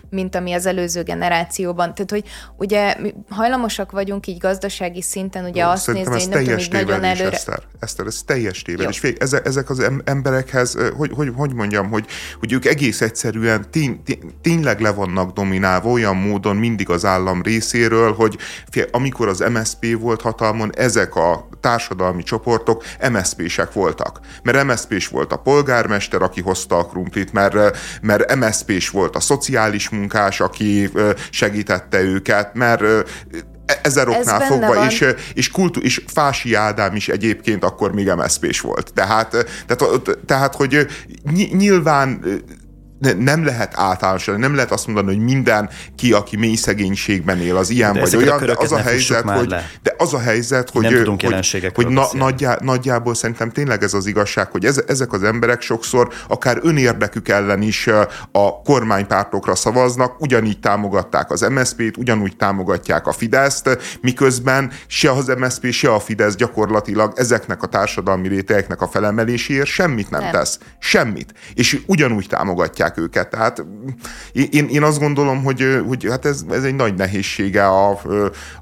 mint 0.10 0.36
ami 0.36 0.54
az 0.54 0.66
előző 0.66 1.04
generációban. 1.04 1.94
Tehát, 1.94 2.12
hogy 2.12 2.24
ugye 2.58 2.96
hajlamosak 3.30 3.92
vagyunk 3.92 4.28
így 4.28 4.38
gazdasági 4.38 5.02
szinten, 5.02 5.46
ugye 5.46 5.66
Ó, 5.66 5.70
azt 5.70 5.88
nézni, 5.88 6.12
hogy 6.12 6.28
nem 6.30 6.44
tudom, 6.44 6.66
nagyon 6.72 7.04
előre... 7.04 7.32
Eszter, 7.32 7.60
Eszter, 7.80 8.06
ez 8.06 8.22
teljes 8.26 8.62
tévedés. 8.62 9.02
És 9.02 9.14
ezek, 9.18 9.46
ezek 9.46 9.70
az 9.70 9.92
emberekhez, 10.04 10.78
hogy, 10.98 11.12
hogy, 11.16 11.32
hogy 11.36 11.54
mondjam, 11.54 11.90
hogy, 11.90 12.06
hogy 12.40 12.54
ők 12.54 12.66
egész 12.66 13.02
egyszerűen 13.02 13.66
tény, 13.72 14.04
tény, 14.04 14.34
tényleg 14.42 14.80
le 14.80 14.92
vannak 14.92 15.32
dominálva 15.32 15.90
olyan 15.90 16.16
módon 16.16 16.56
mindig 16.56 16.90
az 16.90 17.06
állam 17.06 17.42
részéről, 17.42 18.14
hogy 18.14 18.38
amikor 18.92 19.28
az 19.28 19.44
MSP 19.54 20.00
volt 20.00 20.22
hatalmon, 20.22 20.72
ezek 20.76 21.16
a 21.16 21.50
társadalmi 21.62 22.24
csoportok 22.24 22.84
MSP-sek 23.12 23.74
voltak. 23.74 24.20
Mert 24.44 24.64
MSP-s 24.64 25.08
volt 25.08 25.32
a 25.32 25.38
polgármester, 25.38 26.22
aki 26.22 26.42
hozta 26.42 26.78
a 26.78 26.86
krumplit, 26.86 27.34
mert, 27.34 27.78
mert 28.02 28.36
MSP-s 28.36 28.90
volt 28.90 29.16
a 29.16 29.20
szociális 29.20 29.90
munkás, 29.90 30.40
aki 30.40 30.90
segítette 31.30 32.02
őket, 32.02 32.54
mert 32.54 32.82
e, 33.66 33.80
ezer 33.84 34.08
oknál 34.08 34.40
fogva, 34.40 34.86
és, 34.86 35.06
és, 35.34 35.52
kultú, 35.52 35.80
és 35.80 36.04
Fási 36.08 36.54
Ádám 36.54 36.96
is 36.96 37.10
egyébként 37.10 37.64
akkor 37.64 37.94
még 37.94 38.12
MSZP-s 38.12 38.62
volt. 38.62 38.94
Tehát, 38.94 39.30
tehát, 39.68 40.02
tehát 40.26 40.56
hogy 40.56 40.88
nyilván 41.52 42.24
nem 43.20 43.46
lehet 43.46 43.74
általánosan, 43.76 44.40
nem 44.40 44.56
lehet 44.56 44.72
azt 44.72 44.88
mondani, 44.88 45.08
hogy 45.08 45.26
minden 45.26 45.70
ki, 45.96 46.14
aki 46.14 46.38
mély 46.38 46.56
szegénységben 46.56 47.40
él, 47.42 47.58
az 47.58 47.70
ilyen 47.70 47.94
de 47.94 48.00
vagy 48.00 48.16
olyan, 48.16 48.46
de 48.46 48.54
az 48.58 48.72
a 48.72 48.78
helyzet, 48.78 49.30
hogy, 49.30 49.56
de 49.84 49.91
az 50.02 50.14
a 50.14 50.20
helyzet, 50.20 50.70
hogy, 50.70 50.84
nem 50.84 51.06
hogy, 51.06 51.72
hogy 51.74 51.88
na, 51.88 52.06
nagyjá, 52.12 52.58
nagyjából 52.62 53.14
szerintem 53.14 53.50
tényleg 53.50 53.84
ez 53.84 53.94
az 53.94 54.06
igazság, 54.06 54.52
hogy 54.52 54.66
ez, 54.66 54.84
ezek 54.88 55.14
az 55.14 55.24
emberek 55.24 55.62
sokszor 55.62 56.14
akár 56.28 56.60
önérdekük 56.62 57.30
ellen 57.30 57.62
is 57.62 57.88
a 58.32 58.62
kormánypártokra 58.62 59.56
szavaznak, 59.56 60.22
ugyanígy 60.22 60.60
támogatták 60.60 61.32
az 61.32 61.42
MSZP-t, 61.42 61.98
ugyanúgy 61.98 62.36
támogatják 62.36 63.08
a 63.08 63.12
Fideszt, 63.12 63.78
miközben 64.02 64.72
se 64.88 65.12
az 65.12 65.34
MSZP, 65.38 65.72
se 65.72 65.94
a 65.94 66.00
Fidesz 66.00 66.36
gyakorlatilag 66.36 67.14
ezeknek 67.16 67.64
a 67.64 67.68
társadalmi 67.68 68.28
rétegeknek 68.28 68.82
a 68.82 68.88
felemeléséért 68.88 69.66
semmit 69.66 70.10
nem, 70.10 70.22
nem. 70.22 70.32
tesz. 70.32 70.60
Semmit. 70.80 71.34
És 71.54 71.80
ugyanúgy 71.86 72.28
támogatják 72.28 72.98
őket. 72.98 73.30
Tehát 73.30 73.66
én, 74.32 74.68
én 74.68 74.84
azt 74.84 75.00
gondolom, 75.00 75.44
hogy, 75.44 75.82
hogy 75.88 76.08
hát 76.10 76.26
ez, 76.26 76.42
ez 76.52 76.64
egy 76.64 76.76
nagy 76.76 76.94
nehézsége 76.94 77.68
a, 77.68 77.90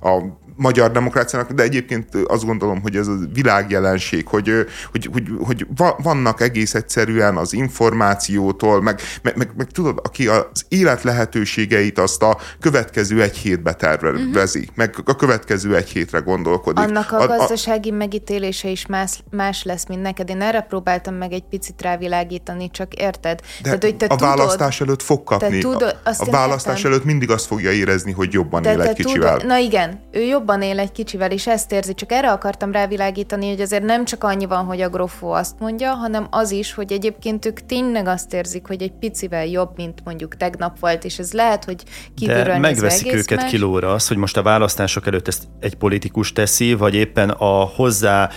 a 0.02 0.40
magyar 0.60 0.92
demokráciának, 0.92 1.52
de 1.52 1.64
egyébként 1.64 2.08
azt 2.28 2.46
gondolom, 2.46 2.82
hogy 2.82 2.96
ez 2.96 3.08
a 3.08 3.18
világjelenség, 3.34 4.28
hogy, 4.28 4.66
hogy, 4.92 5.10
hogy, 5.12 5.28
hogy 5.40 5.68
vannak 5.98 6.42
egész 6.42 6.74
egyszerűen 6.74 7.38
az 7.38 7.54
információtól, 7.54 8.82
meg, 8.82 9.02
meg, 9.22 9.38
meg, 9.38 9.52
meg 9.58 9.72
tudod, 9.72 10.00
aki 10.04 10.28
az 10.28 10.66
élet 10.68 11.04
lehetőségeit 11.04 12.00
azt 12.00 12.24
a 12.24 12.38
következő 12.60 13.22
egy 13.22 13.38
hétbe 13.38 13.74
tervezi, 13.74 14.60
uh-huh. 14.60 14.76
meg 14.76 14.96
a 15.06 15.16
következő 15.16 15.76
egy 15.76 15.90
hétre 15.90 16.20
gondolkodik. 16.20 16.84
Annak 16.84 17.12
a, 17.12 17.22
a 17.22 17.28
gazdasági 17.28 17.92
a, 17.92 17.94
megítélése 17.94 18.70
is 18.70 18.86
más, 18.86 19.24
más 19.32 19.64
lesz, 19.64 19.86
mint 19.88 20.02
neked. 20.02 20.30
Én 20.30 20.42
erre 20.42 20.62
próbáltam 20.62 21.14
meg 21.16 21.32
egy 21.32 21.44
picit 21.50 21.82
rávilágítani, 21.82 22.70
csak 22.72 22.94
érted? 22.94 23.40
De 23.40 23.46
Tehát, 23.62 23.84
hogy 23.84 23.96
te 23.96 24.06
a 24.06 24.16
tudod, 24.16 24.38
választás 24.38 24.82
előtt 24.82 25.02
fog 25.02 25.24
kapni. 25.24 25.60
Tudod, 25.60 26.00
a, 26.04 26.10
a 26.18 26.26
választás 26.32 26.78
értem. 26.78 26.92
előtt 26.92 27.06
mindig 27.06 27.32
azt 27.32 27.46
fogja 27.46 27.72
érezni, 27.72 28.12
hogy 28.12 28.34
jobban 28.34 28.62
de 28.62 28.72
él 28.72 28.82
egy 28.82 28.96
kicsivel. 28.96 29.34
Tudod, 29.34 29.48
na 29.48 29.58
igen, 29.58 30.02
ő 30.12 30.22
jobban 30.50 30.68
él 30.68 30.80
egy 30.80 30.92
kicsivel, 30.92 31.32
és 31.32 31.48
ezt 31.48 31.72
érzi. 31.72 31.94
Csak 31.94 32.12
erre 32.12 32.32
akartam 32.32 32.72
rávilágítani, 32.72 33.50
hogy 33.50 33.62
azért 33.62 33.84
nem 33.84 34.06
csak 34.06 34.24
annyi 34.24 34.46
van, 34.46 34.66
hogy 34.66 34.82
a 34.82 34.90
grofó 34.90 35.32
azt 35.32 35.60
mondja, 35.60 35.94
hanem 35.94 36.28
az 36.30 36.52
is, 36.52 36.74
hogy 36.74 36.92
egyébként 36.92 37.46
ők 37.46 37.66
tényleg 37.66 38.08
azt 38.08 38.34
érzik, 38.34 38.68
hogy 38.68 38.82
egy 38.82 38.92
picivel 38.92 39.46
jobb, 39.46 39.70
mint 39.76 40.02
mondjuk 40.04 40.38
tegnap 40.38 40.80
volt, 40.80 41.04
és 41.04 41.20
ez 41.20 41.34
lehet, 41.34 41.66
hogy 41.66 41.84
kívülről 42.16 42.44
De 42.44 42.58
megveszik 42.58 43.14
őket 43.14 43.38
más. 43.42 43.50
kilóra 43.50 43.94
az, 43.94 44.08
hogy 44.08 44.18
most 44.18 44.38
a 44.38 44.42
választások 44.42 45.08
előtt 45.08 45.28
ezt 45.28 45.44
egy 45.60 45.76
politikus 45.76 46.34
teszi, 46.34 46.74
vagy 46.74 46.96
éppen 46.96 47.30
a 47.30 47.64
hozzá 47.64 48.30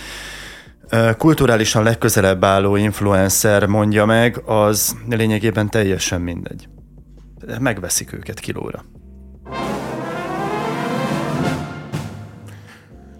kulturálisan 1.17 1.83
legközelebb 1.83 2.43
álló 2.43 2.75
influencer 2.75 3.65
mondja 3.65 4.05
meg, 4.05 4.41
az 4.45 4.95
lényegében 5.09 5.69
teljesen 5.69 6.21
mindegy. 6.21 6.67
Megveszik 7.59 8.13
őket 8.13 8.39
kilóra. 8.39 8.83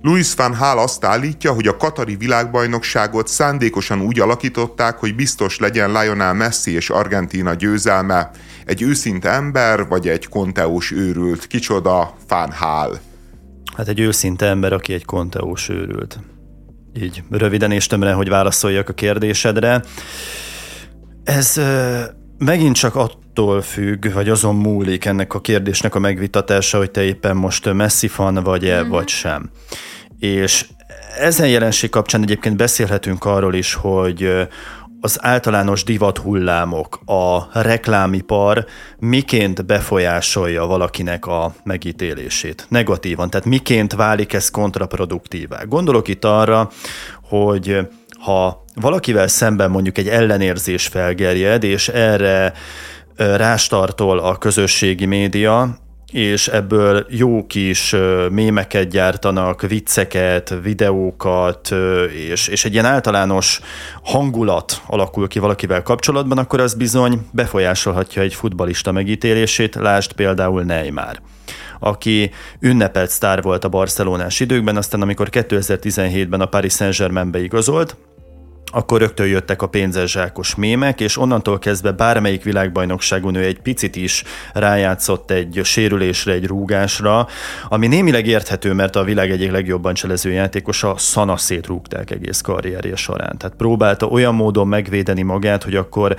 Louis 0.06 0.34
van 0.34 0.54
Hál 0.54 0.78
azt 0.78 1.06
állítja, 1.06 1.52
hogy 1.52 1.68
a 1.68 1.78
Katari 1.78 2.16
világbajnokságot 2.16 3.28
szándékosan 3.28 4.02
úgy 4.02 4.20
alakították, 4.20 4.98
hogy 4.98 5.16
biztos 5.16 5.60
legyen 5.60 5.92
Lionel 5.92 6.34
Messi 6.34 6.72
és 6.72 6.90
Argentína 6.90 7.54
győzelme. 7.54 8.32
Egy 8.66 8.82
őszinte 8.82 9.30
ember, 9.30 9.88
vagy 9.88 10.08
egy 10.08 10.28
konteós 10.28 10.92
őrült? 10.92 11.48
Kicsoda 11.48 12.16
Van 12.28 12.52
Hál? 12.52 13.00
Hát 13.76 13.88
egy 13.88 14.00
őszinte 14.00 14.46
ember, 14.46 14.74
aki 14.74 14.94
egy 14.94 15.06
konteós 15.06 15.70
őrült. 15.70 16.20
Így 16.94 17.24
röviden 17.30 17.72
és 17.72 17.88
tömre, 17.88 18.14
hogy 18.14 18.30
válaszoljak 18.30 18.90
a 18.90 18.94
kérdésedre. 18.94 19.84
Ez 21.24 21.62
megint 22.38 22.76
csak 22.76 22.96
attól 22.96 23.62
függ, 23.62 24.14
vagy 24.14 24.30
azon 24.30 24.56
múlik 24.56 25.06
ennek 25.06 25.34
a 25.34 25.42
kérdésnek 25.42 25.96
a 25.96 26.00
megvitatása, 26.00 26.78
hogy 26.78 26.92
te 26.92 27.04
éppen 27.04 27.36
most 27.36 27.74
Messi 27.74 28.08
fan 28.08 28.34
vagy-e, 28.34 28.80
mm-hmm. 28.80 28.90
vagy 28.90 29.08
sem. 29.08 29.50
És 30.24 30.66
ezen 31.18 31.48
jelenség 31.48 31.90
kapcsán 31.90 32.22
egyébként 32.22 32.58
beszélhetünk 32.58 33.26
arról 33.26 33.54
is, 33.54 33.74
hogy 33.74 34.48
az 35.02 35.18
általános 35.22 35.84
divat 35.84 36.18
hullámok, 36.18 37.00
a 37.06 37.62
reklámipar 37.62 38.66
miként 39.00 39.66
befolyásolja 39.66 40.66
valakinek 40.66 41.26
a 41.26 41.54
megítélését 41.64 42.66
negatívan, 42.70 43.30
tehát 43.30 43.46
miként 43.46 43.94
válik 43.94 44.34
ez 44.34 44.50
kontraproduktívá. 44.50 45.64
Gondolok 45.64 46.08
itt 46.08 46.26
arra, 46.26 46.70
hogy 47.22 47.78
ha 48.20 48.66
valakivel 48.76 49.28
szemben 49.28 49.72
mondjuk 49.72 49.98
egy 49.98 50.08
ellenérzés 50.08 50.88
felgerjed, 50.88 51.64
és 51.64 51.88
erre 51.88 52.54
rástartol 53.16 54.20
a 54.20 54.38
közösségi 54.38 55.06
média, 55.06 55.82
és 56.14 56.48
ebből 56.48 57.06
jó 57.10 57.46
kis 57.48 57.96
mémeket 58.30 58.88
gyártanak, 58.88 59.62
vicceket, 59.62 60.54
videókat, 60.64 61.74
és, 62.30 62.48
és 62.48 62.66
egy 62.66 62.74
ilyen 62.74 62.86
általános 62.86 63.60
hangulat 64.04 64.82
alakul 64.88 65.28
ki 65.28 65.40
valakivel 65.40 65.82
kapcsolatban, 65.82 66.38
akkor 66.38 66.60
az 66.60 66.74
bizony 66.74 67.28
befolyásolhatja 67.32 68.22
egy 68.22 68.34
futbalista 68.34 68.92
megítélését, 68.92 69.76
lásd 69.76 70.12
például 70.12 70.62
Neymar 70.62 71.22
aki 71.80 72.32
ünnepelt 72.60 73.10
sztár 73.10 73.42
volt 73.42 73.64
a 73.64 73.70
barcelonás 73.70 74.40
időkben, 74.40 74.78
aztán 74.78 75.02
amikor 75.02 75.28
2017-ben 75.32 76.42
a 76.42 76.46
Paris 76.46 76.74
Saint-Germainbe 76.74 77.44
igazolt, 77.44 77.96
akkor 78.74 79.00
rögtön 79.00 79.28
jöttek 79.28 79.62
a 79.62 79.68
pénzes 79.68 80.18
mémek, 80.58 81.00
és 81.00 81.18
onnantól 81.18 81.60
kezdve 81.60 81.92
bármelyik 81.92 82.44
világbajnokságon 82.44 83.36
ő 83.36 83.44
egy 83.44 83.60
picit 83.60 83.96
is 83.96 84.24
rájátszott 84.54 85.32
egy 85.32 85.60
sérülésre, 85.64 86.32
egy 86.32 86.46
rúgásra, 86.46 87.28
ami 87.70 87.88
némileg 87.88 88.28
érthető, 88.28 88.74
mert 88.74 88.96
a 88.96 89.04
világ 89.04 89.32
egyik 89.32 89.52
legjobban 89.52 89.94
cselező 89.94 90.32
játékosa 90.32 90.98
szana 90.98 91.38
szétrúgták 91.38 92.12
egész 92.12 92.42
karrierje 92.42 92.96
során. 92.96 93.38
Tehát 93.38 93.56
próbálta 93.58 94.06
olyan 94.06 94.36
módon 94.36 94.68
megvédeni 94.68 95.22
magát, 95.22 95.64
hogy 95.64 95.76
akkor 95.76 96.16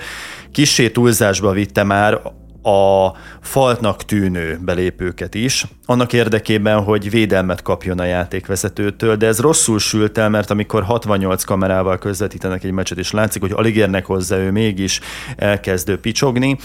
kissé 0.51 0.89
túlzásba 0.89 1.51
vitte 1.51 1.83
már 1.83 2.21
a 2.65 3.13
faltnak 3.41 4.05
tűnő 4.05 4.59
belépőket 4.61 5.35
is, 5.35 5.65
annak 5.85 6.13
érdekében, 6.13 6.83
hogy 6.83 7.09
védelmet 7.09 7.61
kapjon 7.61 7.99
a 7.99 8.03
játékvezetőtől, 8.03 9.15
de 9.15 9.27
ez 9.27 9.39
rosszul 9.39 9.79
sült 9.79 10.17
el, 10.17 10.29
mert 10.29 10.49
amikor 10.49 10.83
68 10.83 11.43
kamerával 11.43 11.97
közvetítenek 11.97 12.63
egy 12.63 12.71
meccset, 12.71 12.97
és 12.97 13.11
látszik, 13.11 13.41
hogy 13.41 13.51
alig 13.55 13.75
érnek 13.75 14.05
hozzá, 14.05 14.37
ő 14.37 14.51
mégis 14.51 14.99
elkezdő 15.35 15.99
picsogni. 15.99 16.57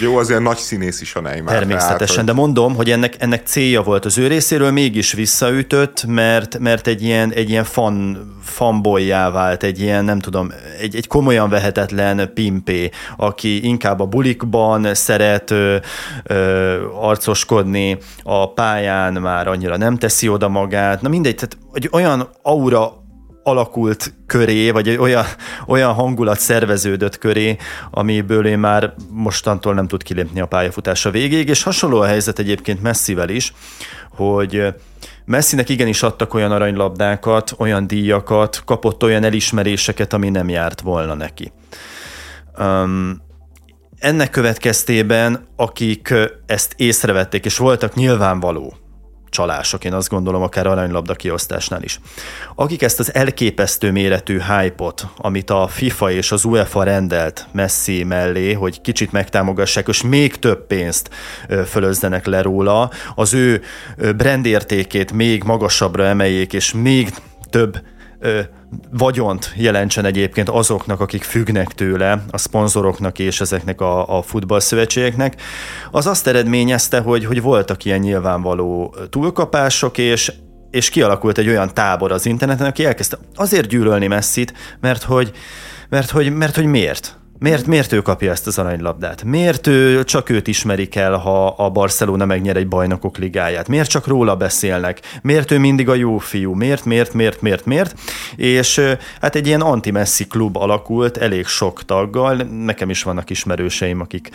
Jó, 0.00 0.16
azért 0.16 0.40
nagy 0.40 0.56
színész 0.56 1.00
is 1.00 1.14
a 1.14 1.20
Neymar. 1.20 1.52
Természetesen, 1.52 2.08
tehát, 2.08 2.24
de 2.24 2.32
mondom, 2.32 2.74
hogy 2.74 2.90
ennek, 2.90 3.14
ennek 3.18 3.46
célja 3.46 3.82
volt 3.82 4.04
az 4.04 4.18
ő 4.18 4.26
részéről, 4.26 4.70
mégis 4.70 5.12
visszaütött, 5.12 6.04
mert, 6.06 6.58
mert 6.58 6.86
egy 6.86 7.02
ilyen, 7.02 7.32
egy 7.32 7.50
ilyen 7.50 7.64
fan, 7.64 8.18
fanbolyjá 8.42 9.30
vált, 9.30 9.62
egy 9.62 9.80
ilyen, 9.80 10.04
nem 10.04 10.18
tudom, 10.18 10.52
egy, 10.80 10.96
egy 10.96 11.06
komolyan 11.06 11.48
vehetetlen 11.48 12.30
pimpé, 12.34 12.90
aki 13.16 13.64
inkább 13.66 14.00
a 14.00 14.06
bulikban 14.06 14.94
szeret 14.94 15.39
ö, 15.48 15.76
ö, 16.24 16.86
arcoskodni, 16.94 17.98
a 18.22 18.52
pályán 18.52 19.12
már 19.12 19.48
annyira 19.48 19.76
nem 19.76 19.96
teszi 19.96 20.28
oda 20.28 20.48
magát, 20.48 21.02
na 21.02 21.08
mindegy, 21.08 21.34
tehát 21.34 21.56
hogy 21.70 21.88
olyan 21.92 22.28
aura 22.42 23.00
alakult 23.42 24.14
köré, 24.26 24.70
vagy 24.70 24.88
egy 24.88 24.96
olyan, 24.96 25.24
olyan 25.66 25.92
hangulat 25.92 26.38
szerveződött 26.38 27.18
köré, 27.18 27.56
amiből 27.90 28.46
én 28.46 28.58
már 28.58 28.94
mostantól 29.10 29.74
nem 29.74 29.86
tud 29.86 30.02
kilépni 30.02 30.40
a 30.40 30.46
pályafutása 30.46 31.10
végéig, 31.10 31.48
és 31.48 31.62
hasonló 31.62 32.00
a 32.00 32.06
helyzet 32.06 32.38
egyébként 32.38 32.82
Messivel 32.82 33.28
is, 33.28 33.52
hogy 34.10 34.74
Messinek 35.24 35.68
igenis 35.68 36.02
adtak 36.02 36.34
olyan 36.34 36.52
aranylabdákat, 36.52 37.54
olyan 37.58 37.86
díjakat, 37.86 38.62
kapott 38.64 39.02
olyan 39.02 39.24
elismeréseket, 39.24 40.12
ami 40.12 40.28
nem 40.28 40.48
járt 40.48 40.80
volna 40.80 41.14
neki. 41.14 41.52
Um, 42.58 43.28
ennek 44.00 44.30
következtében, 44.30 45.48
akik 45.56 46.14
ezt 46.46 46.74
észrevették, 46.76 47.44
és 47.44 47.56
voltak 47.56 47.94
nyilvánvaló 47.94 48.74
csalások, 49.28 49.84
én 49.84 49.92
azt 49.92 50.08
gondolom, 50.08 50.42
akár 50.42 50.66
aranylabda 50.66 51.14
kiosztásnál 51.14 51.82
is. 51.82 52.00
Akik 52.54 52.82
ezt 52.82 52.98
az 52.98 53.14
elképesztő 53.14 53.90
méretű 53.90 54.40
hype-ot, 54.40 55.06
amit 55.16 55.50
a 55.50 55.68
FIFA 55.68 56.10
és 56.10 56.32
az 56.32 56.44
UEFA 56.44 56.82
rendelt 56.82 57.46
Messi 57.52 58.04
mellé, 58.04 58.52
hogy 58.52 58.80
kicsit 58.80 59.12
megtámogassák, 59.12 59.88
és 59.88 60.02
még 60.02 60.36
több 60.36 60.66
pénzt 60.66 61.10
fölözzenek 61.66 62.26
le 62.26 62.42
róla, 62.42 62.90
az 63.14 63.34
ő 63.34 63.62
brandértékét 64.16 65.12
még 65.12 65.42
magasabbra 65.42 66.04
emeljék, 66.04 66.52
és 66.52 66.72
még 66.72 67.14
több 67.50 67.80
vagyont 68.90 69.52
jelentsen 69.56 70.04
egyébként 70.04 70.48
azoknak, 70.48 71.00
akik 71.00 71.22
függnek 71.22 71.72
tőle, 71.72 72.24
a 72.30 72.38
szponzoroknak 72.38 73.18
és 73.18 73.40
ezeknek 73.40 73.80
a, 73.80 74.18
a 74.18 74.22
futballszövetségeknek, 74.22 75.42
az 75.90 76.06
azt 76.06 76.26
eredményezte, 76.26 77.00
hogy, 77.00 77.24
hogy 77.24 77.42
voltak 77.42 77.84
ilyen 77.84 77.98
nyilvánvaló 77.98 78.94
túlkapások, 79.10 79.98
és 79.98 80.32
és 80.70 80.90
kialakult 80.90 81.38
egy 81.38 81.48
olyan 81.48 81.74
tábor 81.74 82.12
az 82.12 82.26
interneten, 82.26 82.66
aki 82.66 82.84
elkezdte 82.84 83.18
azért 83.34 83.68
gyűlölni 83.68 84.06
messzit, 84.06 84.54
mert 84.80 85.02
hogy, 85.02 85.32
mert 85.88 86.10
hogy, 86.10 86.32
mert 86.32 86.54
hogy 86.54 86.64
miért? 86.64 87.19
Miért, 87.40 87.66
miért 87.66 87.92
ő 87.92 88.02
kapja 88.02 88.30
ezt 88.30 88.46
az 88.46 88.58
aranylabdát? 88.58 89.24
Miért 89.24 89.66
ő, 89.66 90.04
csak 90.04 90.28
őt 90.30 90.48
ismerik 90.48 90.94
el, 90.94 91.16
ha 91.16 91.46
a 91.46 91.70
Barcelona 91.70 92.24
megnyer 92.24 92.56
egy 92.56 92.68
bajnokok 92.68 93.18
ligáját? 93.18 93.68
Miért 93.68 93.88
csak 93.88 94.06
róla 94.06 94.36
beszélnek? 94.36 95.00
Miért 95.22 95.50
ő 95.50 95.58
mindig 95.58 95.88
a 95.88 95.94
jó 95.94 96.18
fiú? 96.18 96.54
Miért, 96.54 96.84
miért, 96.84 97.14
miért, 97.14 97.40
miért, 97.40 97.64
miért? 97.64 97.94
És 98.36 98.80
hát 99.20 99.34
egy 99.34 99.46
ilyen 99.46 99.60
anti-Messi 99.60 100.26
klub 100.26 100.56
alakult 100.56 101.16
elég 101.16 101.46
sok 101.46 101.84
taggal. 101.84 102.36
Nekem 102.64 102.90
is 102.90 103.02
vannak 103.02 103.30
ismerőseim, 103.30 104.00
akik, 104.00 104.30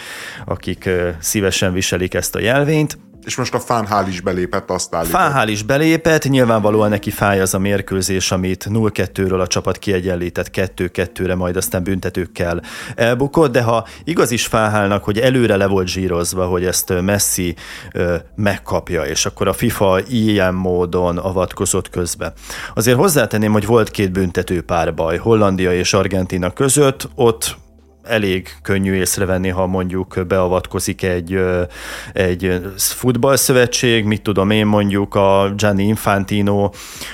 akik 0.45 0.89
szívesen 1.19 1.73
viselik 1.73 2.13
ezt 2.13 2.35
a 2.35 2.39
jelvényt 2.39 2.97
És 3.25 3.35
most 3.35 3.53
a 3.53 3.59
Fánhál 3.59 4.07
is 4.07 4.21
belépett, 4.21 4.69
azt 4.69 4.95
állított. 4.95 5.19
Fánhál 5.19 5.47
is 5.47 5.63
belépett, 5.63 6.23
nyilvánvalóan 6.23 6.89
neki 6.89 7.09
fáj 7.09 7.41
az 7.41 7.53
a 7.53 7.59
mérkőzés, 7.59 8.31
amit 8.31 8.65
0-2-ről 8.69 9.41
a 9.41 9.47
csapat 9.47 9.77
kiegyenlített 9.77 10.49
2-2-re, 10.53 11.35
majd 11.35 11.55
aztán 11.55 11.83
büntetőkkel 11.83 12.61
elbukott, 12.95 13.51
de 13.51 13.61
ha 13.61 13.87
igaz 14.03 14.31
is 14.31 14.45
Fánhálnak, 14.45 15.03
hogy 15.03 15.19
előre 15.19 15.55
le 15.55 15.67
volt 15.67 15.87
zsírozva, 15.87 16.45
hogy 16.45 16.65
ezt 16.65 17.01
Messi 17.01 17.55
ö, 17.91 18.15
megkapja, 18.35 19.03
és 19.03 19.25
akkor 19.25 19.47
a 19.47 19.53
FIFA 19.53 19.99
ilyen 20.07 20.53
módon 20.53 21.17
avatkozott 21.17 21.89
közbe. 21.89 22.33
Azért 22.73 22.97
hozzátenném, 22.97 23.51
hogy 23.51 23.65
volt 23.65 23.91
két 23.91 24.11
büntető 24.11 24.61
párbaj 24.61 25.17
Hollandia 25.17 25.73
és 25.73 25.93
Argentina 25.93 26.53
között, 26.53 27.09
ott 27.15 27.57
elég 28.07 28.49
könnyű 28.61 28.93
észrevenni, 28.93 29.49
ha 29.49 29.67
mondjuk 29.67 30.25
beavatkozik 30.27 31.03
egy, 31.03 31.39
egy 32.13 32.61
futballszövetség, 32.77 34.05
mit 34.05 34.21
tudom 34.21 34.49
én 34.49 34.65
mondjuk 34.65 35.15
a 35.15 35.53
Gianni 35.55 35.83
Infantino, 35.83 36.69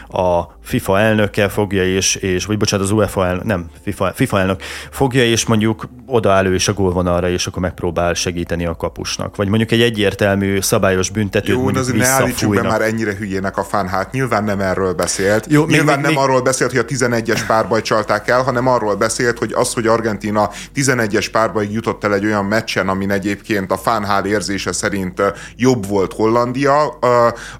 a 0.07 0.59
FIFA 0.63 0.99
elnöke 0.99 1.49
fogja 1.49 1.85
és, 1.85 2.15
és 2.15 2.45
vagy 2.45 2.57
bocsánat, 2.57 2.85
az 2.85 2.91
UEFA 2.91 3.25
elnök, 3.25 3.43
nem, 3.43 3.69
FIFA, 3.83 4.11
FIFA 4.15 4.39
elnök 4.39 4.61
fogja 4.91 5.23
és 5.23 5.45
mondjuk 5.45 5.89
odaáll 6.05 6.45
ő 6.45 6.53
is 6.53 6.67
a 6.67 6.73
gólvonalra, 6.73 7.29
és 7.29 7.47
akkor 7.47 7.61
megpróbál 7.61 8.13
segíteni 8.13 8.65
a 8.65 8.75
kapusnak. 8.75 9.35
Vagy 9.35 9.47
mondjuk 9.47 9.71
egy 9.71 9.81
egyértelmű, 9.81 10.61
szabályos 10.61 11.09
büntetőt 11.09 11.55
Jó, 11.55 11.61
mondjuk 11.61 11.83
azért 11.83 11.97
ne 11.97 12.07
állítsuk 12.07 12.55
be 12.55 12.61
már 12.61 12.81
ennyire 12.81 13.15
hülyének 13.15 13.57
a 13.57 13.63
fán, 13.63 13.87
hát 13.87 14.11
nyilván 14.11 14.43
nem 14.43 14.59
erről 14.59 14.93
beszélt. 14.93 15.45
Jó, 15.49 15.65
nyilván 15.65 15.95
még, 15.95 16.03
nem 16.05 16.13
még... 16.13 16.23
arról 16.23 16.41
beszélt, 16.41 16.71
hogy 16.71 16.79
a 16.79 16.85
11-es 16.85 17.41
párbaj 17.47 17.81
csalták 17.81 18.27
el, 18.27 18.43
hanem 18.43 18.67
arról 18.67 18.95
beszélt, 18.95 19.37
hogy 19.37 19.53
az, 19.53 19.73
hogy 19.73 19.87
Argentina 19.87 20.49
11-es 20.75 21.27
párbajig 21.31 21.71
jutott 21.71 22.03
el 22.03 22.13
egy 22.13 22.25
olyan 22.25 22.45
meccsen, 22.45 22.89
amin 22.89 23.11
egyébként 23.11 23.71
a 23.71 23.77
fánhál 23.77 24.25
érzése 24.25 24.71
szerint 24.71 25.21
jobb 25.55 25.87
volt 25.87 26.13
Hollandia, 26.13 26.99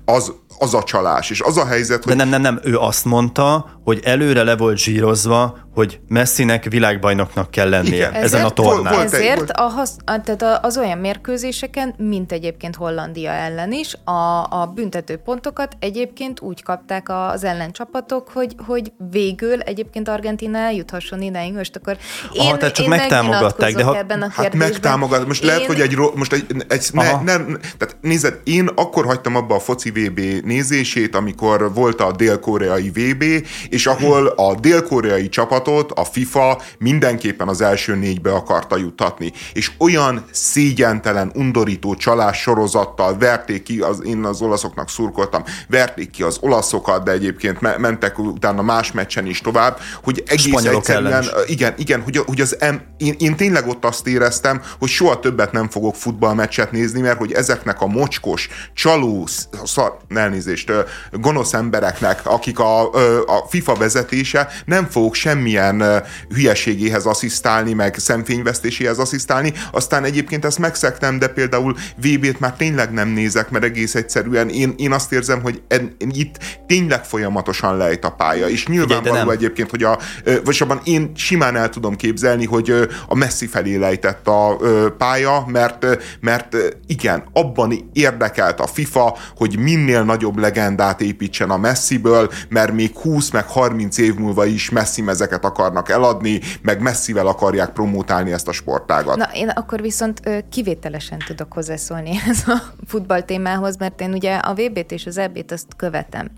az 0.05 0.33
az 0.61 0.73
a 0.73 0.83
csalás. 0.83 1.29
És 1.29 1.41
az 1.41 1.57
a 1.57 1.65
helyzet, 1.65 2.03
hogy... 2.03 2.15
De 2.15 2.23
nem, 2.23 2.29
nem, 2.29 2.41
nem, 2.41 2.59
ő 2.63 2.77
azt 2.77 3.05
mondta, 3.05 3.65
hogy 3.83 3.99
előre 4.03 4.43
le 4.43 4.55
volt 4.55 4.77
zsírozva, 4.77 5.57
hogy 5.73 5.99
Messinek 6.07 6.63
világbajnoknak 6.63 7.51
kell 7.51 7.69
lennie 7.69 7.95
Igen. 7.95 8.13
ezen 8.13 8.23
ezért, 8.23 8.43
a 8.43 8.49
tornán. 8.49 8.93
Volt, 8.93 9.13
ezért 9.13 9.35
volt. 9.35 9.51
A, 9.51 9.61
hasz, 9.61 9.95
tehát 10.23 10.59
az 10.61 10.77
olyan 10.77 10.97
mérkőzéseken, 10.97 11.93
mint 11.97 12.31
egyébként 12.31 12.75
Hollandia 12.75 13.31
ellen 13.31 13.71
is, 13.71 13.95
a, 14.03 14.47
a 14.61 14.71
büntető 14.75 15.15
pontokat 15.15 15.75
egyébként 15.79 16.39
úgy 16.39 16.63
kapták 16.63 17.09
az 17.09 17.43
ellencsapatok, 17.43 18.29
hogy, 18.33 18.55
hogy 18.67 18.91
végül 19.11 19.59
egyébként 19.59 20.07
Argentina 20.07 20.57
eljuthasson 20.57 21.21
ideig. 21.21 21.53
Most 21.53 21.75
akkor 21.75 21.97
én, 22.33 22.41
Aha, 22.41 22.57
tehát 22.57 22.73
csak 22.73 22.83
én 22.83 22.89
megtámogatták, 22.89 23.75
de 23.75 23.83
ha... 23.83 23.97
ebben 23.97 24.21
a 24.21 24.29
hát 24.31 24.53
megtámogat. 24.53 25.27
Most 25.27 25.43
én... 25.43 25.49
lehet, 25.49 25.65
hogy 25.65 25.79
egy, 25.79 25.97
most 26.15 26.33
egy, 26.33 26.45
egy 26.67 26.89
ne, 26.93 27.21
nem, 27.21 27.59
tehát 27.77 27.97
nézed, 28.01 28.39
én 28.43 28.69
akkor 28.75 29.05
hagytam 29.05 29.35
abba 29.35 29.55
a 29.55 29.59
foci 29.59 29.89
VB 29.89 30.19
nézését, 30.51 31.15
amikor 31.15 31.73
volt 31.73 32.01
a 32.01 32.11
dél-koreai 32.11 32.89
VB, 32.89 33.23
és 33.69 33.87
ahol 33.87 34.27
a 34.27 34.55
dél-koreai 34.55 35.29
csapatot 35.29 35.91
a 35.91 36.03
FIFA 36.03 36.61
mindenképpen 36.79 37.47
az 37.47 37.61
első 37.61 37.95
négybe 37.95 38.31
akarta 38.31 38.77
jutatni. 38.77 39.31
És 39.53 39.71
olyan 39.77 40.25
szégyentelen, 40.31 41.31
undorító 41.35 41.95
csalás 41.95 42.41
sorozattal 42.41 43.17
verték 43.17 43.63
ki, 43.63 43.79
az, 43.79 44.03
én 44.05 44.23
az 44.23 44.41
olaszoknak 44.41 44.89
szurkoltam, 44.89 45.43
verték 45.67 46.09
ki 46.09 46.23
az 46.23 46.37
olaszokat, 46.41 47.03
de 47.03 47.11
egyébként 47.11 47.61
me- 47.61 47.77
mentek 47.77 48.19
utána 48.19 48.61
más 48.61 48.91
meccsen 48.91 49.25
is 49.25 49.41
tovább, 49.41 49.79
hogy 50.03 50.23
egész 50.27 50.45
Spanyolok 50.45 50.87
egyszerűen, 50.87 51.25
igen, 51.45 51.73
igen, 51.77 52.01
hogy, 52.01 52.17
hogy 52.17 52.41
az 52.41 52.55
em, 52.59 52.81
én, 52.97 53.15
én 53.17 53.35
tényleg 53.35 53.67
ott 53.67 53.85
azt 53.85 54.07
éreztem, 54.07 54.61
hogy 54.79 54.89
soha 54.89 55.19
többet 55.19 55.51
nem 55.51 55.69
fogok 55.69 55.95
futballmeccset 55.95 56.71
nézni, 56.71 57.01
mert 57.01 57.17
hogy 57.17 57.31
ezeknek 57.31 57.81
a 57.81 57.87
mocskos, 57.87 58.49
csaló, 58.73 59.27
szar, 59.63 59.97
elnézést, 60.41 60.71
gonosz 61.11 61.53
embereknek, 61.53 62.21
akik 62.23 62.59
a, 62.59 62.91
a 63.25 63.45
FIFA 63.49 63.75
vezetése, 63.75 64.47
nem 64.65 64.87
fogok 64.89 65.13
semmilyen 65.13 66.03
hülyeségéhez 66.29 67.05
asszisztálni, 67.05 67.73
meg 67.73 67.95
szemfényvesztéséhez 67.97 68.99
asszisztálni. 68.99 69.53
Aztán 69.71 70.03
egyébként 70.03 70.45
ezt 70.45 70.59
megszektem, 70.59 71.19
de 71.19 71.27
például 71.27 71.75
VB-t 71.95 72.39
már 72.39 72.53
tényleg 72.53 72.91
nem 72.91 73.07
nézek, 73.07 73.49
mert 73.49 73.63
egész 73.63 73.95
egyszerűen 73.95 74.49
én, 74.49 74.73
én 74.77 74.91
azt 74.91 75.11
érzem, 75.11 75.41
hogy 75.41 75.61
en, 75.67 75.95
itt 75.97 76.35
tényleg 76.67 77.05
folyamatosan 77.05 77.77
lejt 77.77 78.05
a 78.05 78.09
pálya. 78.09 78.49
És 78.49 78.67
nyilvánvaló 78.67 79.29
egyébként, 79.29 79.69
hogy 79.69 79.83
a, 79.83 79.99
vagy 80.43 80.57
abban 80.59 80.81
én 80.83 81.11
simán 81.15 81.55
el 81.55 81.69
tudom 81.69 81.95
képzelni, 81.95 82.45
hogy 82.45 82.87
a 83.07 83.15
messzi 83.15 83.47
felé 83.47 83.75
lejtett 83.75 84.27
a 84.27 84.57
pálya, 84.97 85.43
mert, 85.47 85.85
mert 86.19 86.55
igen, 86.87 87.23
abban 87.33 87.89
érdekelt 87.93 88.59
a 88.59 88.67
FIFA, 88.67 89.17
hogy 89.35 89.59
minél 89.59 90.03
nagyobb 90.03 90.20
legendát 90.21 91.01
építsen 91.01 91.49
a 91.49 91.57
messziből, 91.57 92.29
mert 92.49 92.71
még 92.71 92.97
20 92.97 93.31
meg 93.31 93.45
30 93.45 93.97
év 93.97 94.15
múlva 94.15 94.45
is 94.45 94.69
messzi 94.69 95.01
mezeket 95.01 95.45
akarnak 95.45 95.89
eladni, 95.89 96.39
meg 96.61 96.81
messzivel 96.81 97.27
akarják 97.27 97.69
promótálni 97.69 98.31
ezt 98.31 98.47
a 98.47 98.51
sportágat. 98.51 99.15
Na, 99.15 99.29
én 99.33 99.49
akkor 99.49 99.81
viszont 99.81 100.21
kivételesen 100.49 101.19
tudok 101.25 101.53
hozzászólni 101.53 102.19
ez 102.29 102.43
a 102.47 102.61
futball 102.87 103.21
témához, 103.21 103.77
mert 103.77 104.01
én 104.01 104.13
ugye 104.13 104.35
a 104.35 104.53
VB-t 104.53 104.91
és 104.91 105.05
az 105.05 105.17
EB-t 105.17 105.51
azt 105.51 105.75
követem. 105.75 106.29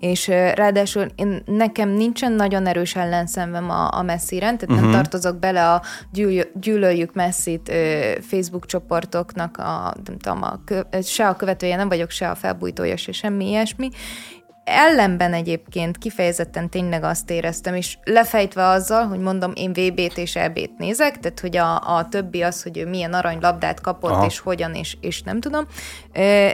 És 0.00 0.26
ráadásul 0.28 1.06
én, 1.14 1.42
nekem 1.44 1.88
nincsen 1.88 2.32
nagyon 2.32 2.66
erős 2.66 2.96
ellenszemvem 2.96 3.70
a, 3.70 3.98
a 3.98 4.02
messzire, 4.02 4.40
tehát 4.40 4.62
uh-huh. 4.62 4.76
nem 4.76 4.88
mhm. 4.88 4.94
tartozok 4.94 5.38
bele 5.38 5.70
a 5.70 5.82
gyűl, 6.12 6.44
gyűlöljük 6.54 7.14
messzit 7.14 7.72
Facebook 8.20 8.66
csoportoknak, 8.66 9.56
a, 9.56 9.94
nem 10.04 10.18
tudom, 10.18 10.42
a, 10.42 10.60
se 11.02 11.28
a 11.28 11.36
követője 11.36 11.76
nem 11.76 11.88
vagyok, 11.88 12.10
se 12.10 12.30
a 12.30 12.34
felbújtója, 12.34 12.96
se 12.96 13.12
semmi 13.12 13.31
ilyesmi, 13.40 13.88
ellenben 14.64 15.32
egyébként 15.32 15.98
kifejezetten 15.98 16.70
tényleg 16.70 17.04
azt 17.04 17.30
éreztem, 17.30 17.74
és 17.74 17.98
lefejtve 18.04 18.66
azzal, 18.66 19.06
hogy 19.06 19.18
mondom, 19.18 19.52
én 19.54 19.72
VB-t 19.72 20.18
és 20.18 20.36
EB-t 20.36 20.78
nézek, 20.78 21.18
tehát 21.18 21.40
hogy 21.40 21.56
a, 21.56 21.96
a 21.96 22.08
többi 22.08 22.42
az, 22.42 22.62
hogy 22.62 22.78
ő 22.78 22.86
milyen 22.88 23.12
aranylabdát 23.12 23.80
kapott, 23.80 24.10
Aha. 24.10 24.26
és 24.26 24.38
hogyan, 24.38 24.74
és, 24.74 24.96
és 25.00 25.22
nem 25.22 25.40
tudom. 25.40 25.66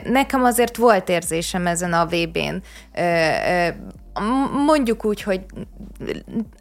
Nekem 0.04 0.44
azért 0.44 0.76
volt 0.76 1.08
érzésem 1.08 1.66
ezen 1.66 1.92
a 1.92 2.06
VB-n 2.06 2.62
mondjuk 4.66 5.04
úgy, 5.04 5.22
hogy 5.22 5.40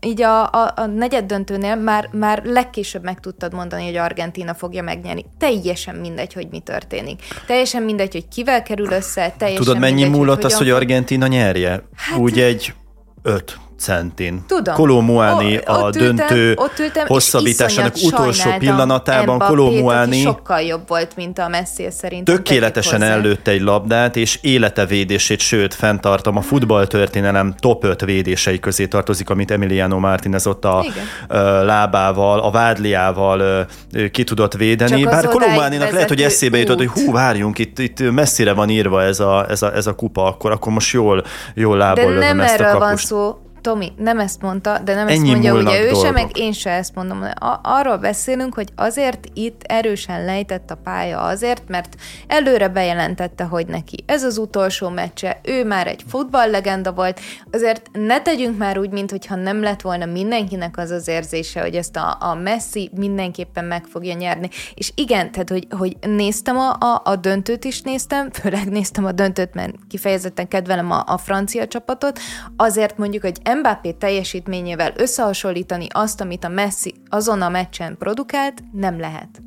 így 0.02 0.22
a, 0.22 0.44
a, 0.44 0.74
a 0.76 0.86
negyed 0.86 1.26
döntőnél 1.26 1.76
már, 1.76 2.10
már 2.12 2.42
legkésőbb 2.46 3.04
meg 3.04 3.20
tudtad 3.20 3.54
mondani, 3.54 3.86
hogy 3.86 3.96
Argentina 3.96 4.54
fogja 4.54 4.84
megnyerni. 4.84 5.26
Teljesen 5.38 5.96
mindegy, 5.96 6.34
hogy 6.34 6.48
mi 6.52 6.60
történik. 6.60 7.22
Teljesen 7.46 7.84
mindegy, 7.84 8.12
hogy 8.12 8.28
kivel 8.28 8.64
kerül 8.64 8.92
össze, 8.92 9.34
teljesen 9.38 9.64
Tudod, 9.66 9.82
mennyi 9.82 9.94
mindegy, 9.94 10.20
múlott 10.20 10.42
hogy 10.42 10.52
az, 10.52 10.58
hogy 10.58 10.70
Argentina 10.70 11.28
nyerje? 11.28 11.84
Hát, 11.96 12.20
úgy 12.20 12.40
egy 12.40 12.74
öt 13.22 13.58
centin. 13.80 14.44
Tudom. 14.48 14.74
Kolómuáni 14.74 15.58
a 15.58 15.90
döntő 15.90 16.54
ott 16.56 16.80
ültem, 16.80 17.08
hosszabbításának 17.08 17.96
utolsó 18.04 18.50
pillanatában 18.60 19.40
Kolómuáni 19.40 20.22
sokkal 20.22 20.62
jobb 20.62 20.88
volt, 20.88 21.16
mint 21.16 21.40
a 21.40 21.48
Messi 21.48 21.88
szerintem. 21.90 22.36
Tökéletesen 22.36 23.02
ellőtte 23.02 23.52
egy 23.52 23.62
labdát, 23.62 24.16
és 24.16 24.40
élete 24.42 24.86
védését, 24.86 25.40
sőt, 25.40 25.74
fenntartom, 25.74 26.38
a 26.38 26.42
futballtörténelem 26.42 27.56
top 27.60 27.84
5 27.84 28.02
védései 28.02 28.60
közé 28.60 28.86
tartozik, 28.86 29.30
amit 29.30 29.52
Emiliano 29.52 30.00
Martinez 30.00 30.48
ott 30.48 30.66
a 30.66 30.86
Igen. 30.86 31.66
lábával, 31.66 32.40
a 32.40 32.52
vádliával 32.52 33.68
ki 34.12 34.24
tudott 34.24 34.54
védeni. 34.54 35.02
Csak 35.02 35.12
Bár 35.12 35.26
Kolómuáninak 35.26 35.92
lehet, 35.92 36.08
hogy 36.08 36.22
eszébe 36.22 36.58
jutott, 36.58 36.78
hogy 36.78 36.90
hú, 36.90 37.12
várjunk, 37.12 37.60
itt, 37.60 37.80
itt 37.80 38.12
messzire 38.12 38.54
van 38.54 38.70
írva 38.70 39.04
ez 39.04 39.20
a, 39.20 39.46
ez 39.50 39.62
a, 39.62 39.76
ez 39.76 39.88
a 39.88 39.96
kupa, 39.96 40.26
akkor, 40.26 40.52
akkor 40.52 40.74
most 40.74 40.94
jól, 40.94 41.24
jól 41.54 41.78
lából 41.78 42.14
De 42.14 42.20
nem 42.20 42.40
ezt 42.40 42.60
a 42.60 42.64
kapust. 42.64 42.80
van 42.80 42.96
szó, 42.96 43.38
Tomi 43.62 43.92
nem 43.98 44.20
ezt 44.20 44.42
mondta, 44.42 44.80
de 44.80 44.96
nem 44.96 45.08
Ennyi 45.08 45.18
ezt 45.18 45.26
mondja 45.26 45.54
ugye 45.54 45.82
ő 45.84 45.94
sem, 45.94 46.14
meg 46.14 46.38
én 46.38 46.52
se 46.52 46.70
ezt 46.72 46.96
mondom. 46.96 47.24
Arról 47.62 47.98
beszélünk, 47.98 48.54
hogy 48.54 48.70
azért 48.76 49.28
itt 49.34 49.62
erősen 49.64 50.26
lejtett 50.26 50.72
a 50.72 50.76
pálya 50.76 51.22
azért, 51.22 51.64
mert 51.68 51.96
előre 52.28 52.68
bejelentette, 52.68 53.44
hogy 53.44 53.68
neki 53.68 54.04
ez 54.06 54.24
az 54.24 54.38
utolsó 54.38 54.90
meccse, 54.90 55.40
ő 55.44 55.66
már 55.66 55.88
egy 55.88 56.04
futballlegenda 56.08 56.92
volt, 56.92 57.20
azért 57.52 57.90
ne 57.94 58.22
tegyünk 58.22 58.58
már 58.58 58.78
úgy, 58.78 58.90
mintha 58.90 59.36
nem 59.36 59.62
lett 59.62 59.82
volna 59.82 60.06
mindenkinek 60.06 60.78
az 60.78 60.90
az 60.90 61.08
érzése, 61.08 61.62
hogy 61.62 61.76
ezt 61.76 61.96
a, 61.96 62.18
a 62.20 62.36
Messi 62.36 62.92
mindenképpen 62.96 63.66
meg 63.66 63.86
fogja 63.86 64.14
nyerni. 64.14 64.50
És 64.74 64.92
igen, 64.96 65.32
tehát, 65.32 65.50
hogy, 65.50 65.68
hogy 65.78 65.98
néztem 66.02 66.58
a, 66.58 66.72
a, 66.80 67.02
a 67.04 67.16
döntőt 67.16 67.64
is 67.66 67.82
néztem, 67.82 68.32
főleg 68.32 68.70
néztem 68.70 69.06
a 69.06 69.12
döntőt, 69.12 69.54
mert 69.54 69.74
kifejezetten 69.90 70.48
kedvelem 70.48 70.92
a, 70.92 71.04
a 71.06 71.18
francia 71.18 71.68
csapatot, 71.68 72.20
azért 72.56 72.98
mondjuk, 72.98 73.24
hogy 73.24 73.38
Mbappé 73.56 73.92
teljesítményével 73.92 74.94
összehasonlítani 74.96 75.88
azt, 75.92 76.22
amit 76.22 76.44
a 76.44 76.48
Messi 76.48 76.96
azon 77.10 77.42
a 77.42 77.50
meccsen 77.50 77.98
produkált, 77.98 78.62
nem 78.72 79.00
lehet. 79.00 79.42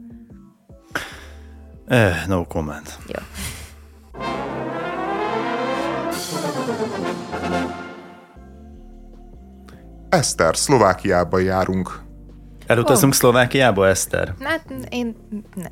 Eh, 1.86 2.26
no 2.26 2.44
comment. 2.44 2.98
Jó. 3.06 3.22
Eszter, 10.08 10.56
Szlovákiába 10.56 11.38
járunk. 11.38 12.09
Elutazunk 12.70 13.12
oh. 13.12 13.18
Szlovákiába, 13.18 13.88
Eszter? 13.88 14.34
Hát 14.40 14.64
én 14.88 15.16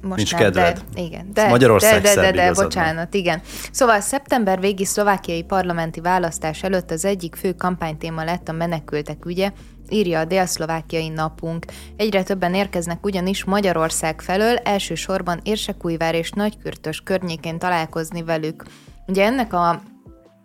most 0.03 0.16
Nincs 0.16 0.32
nem, 0.32 0.40
kedved? 0.40 0.84
de 0.94 1.01
igen. 1.01 1.30
De, 1.32 1.49
Magyarország 1.49 2.03
de, 2.03 2.14
de, 2.14 2.20
de, 2.20 2.30
de, 2.30 2.53
bocsánat, 2.53 3.14
igen. 3.14 3.40
Szóval 3.70 4.01
szeptember 4.01 4.61
végi 4.61 4.84
szlovákiai 4.84 5.42
parlamenti 5.42 6.01
választás 6.01 6.62
előtt 6.62 6.90
az 6.90 7.05
egyik 7.05 7.34
fő 7.34 7.53
kampánytéma 7.53 8.24
lett 8.24 8.49
a 8.49 8.53
menekültek 8.53 9.24
ügye, 9.24 9.51
írja 9.88 10.18
a 10.20 10.24
délszlovákiai 10.24 11.09
napunk. 11.09 11.64
Egyre 11.96 12.22
többen 12.22 12.55
érkeznek 12.55 13.05
ugyanis 13.05 13.44
Magyarország 13.44 14.20
felől, 14.20 14.57
elsősorban 14.57 15.40
Érsekújvár 15.42 16.14
és 16.14 16.30
Nagykürtös 16.30 17.01
környékén 17.01 17.59
találkozni 17.59 18.22
velük. 18.22 18.64
Ugye 19.07 19.24
ennek 19.24 19.53
a 19.53 19.82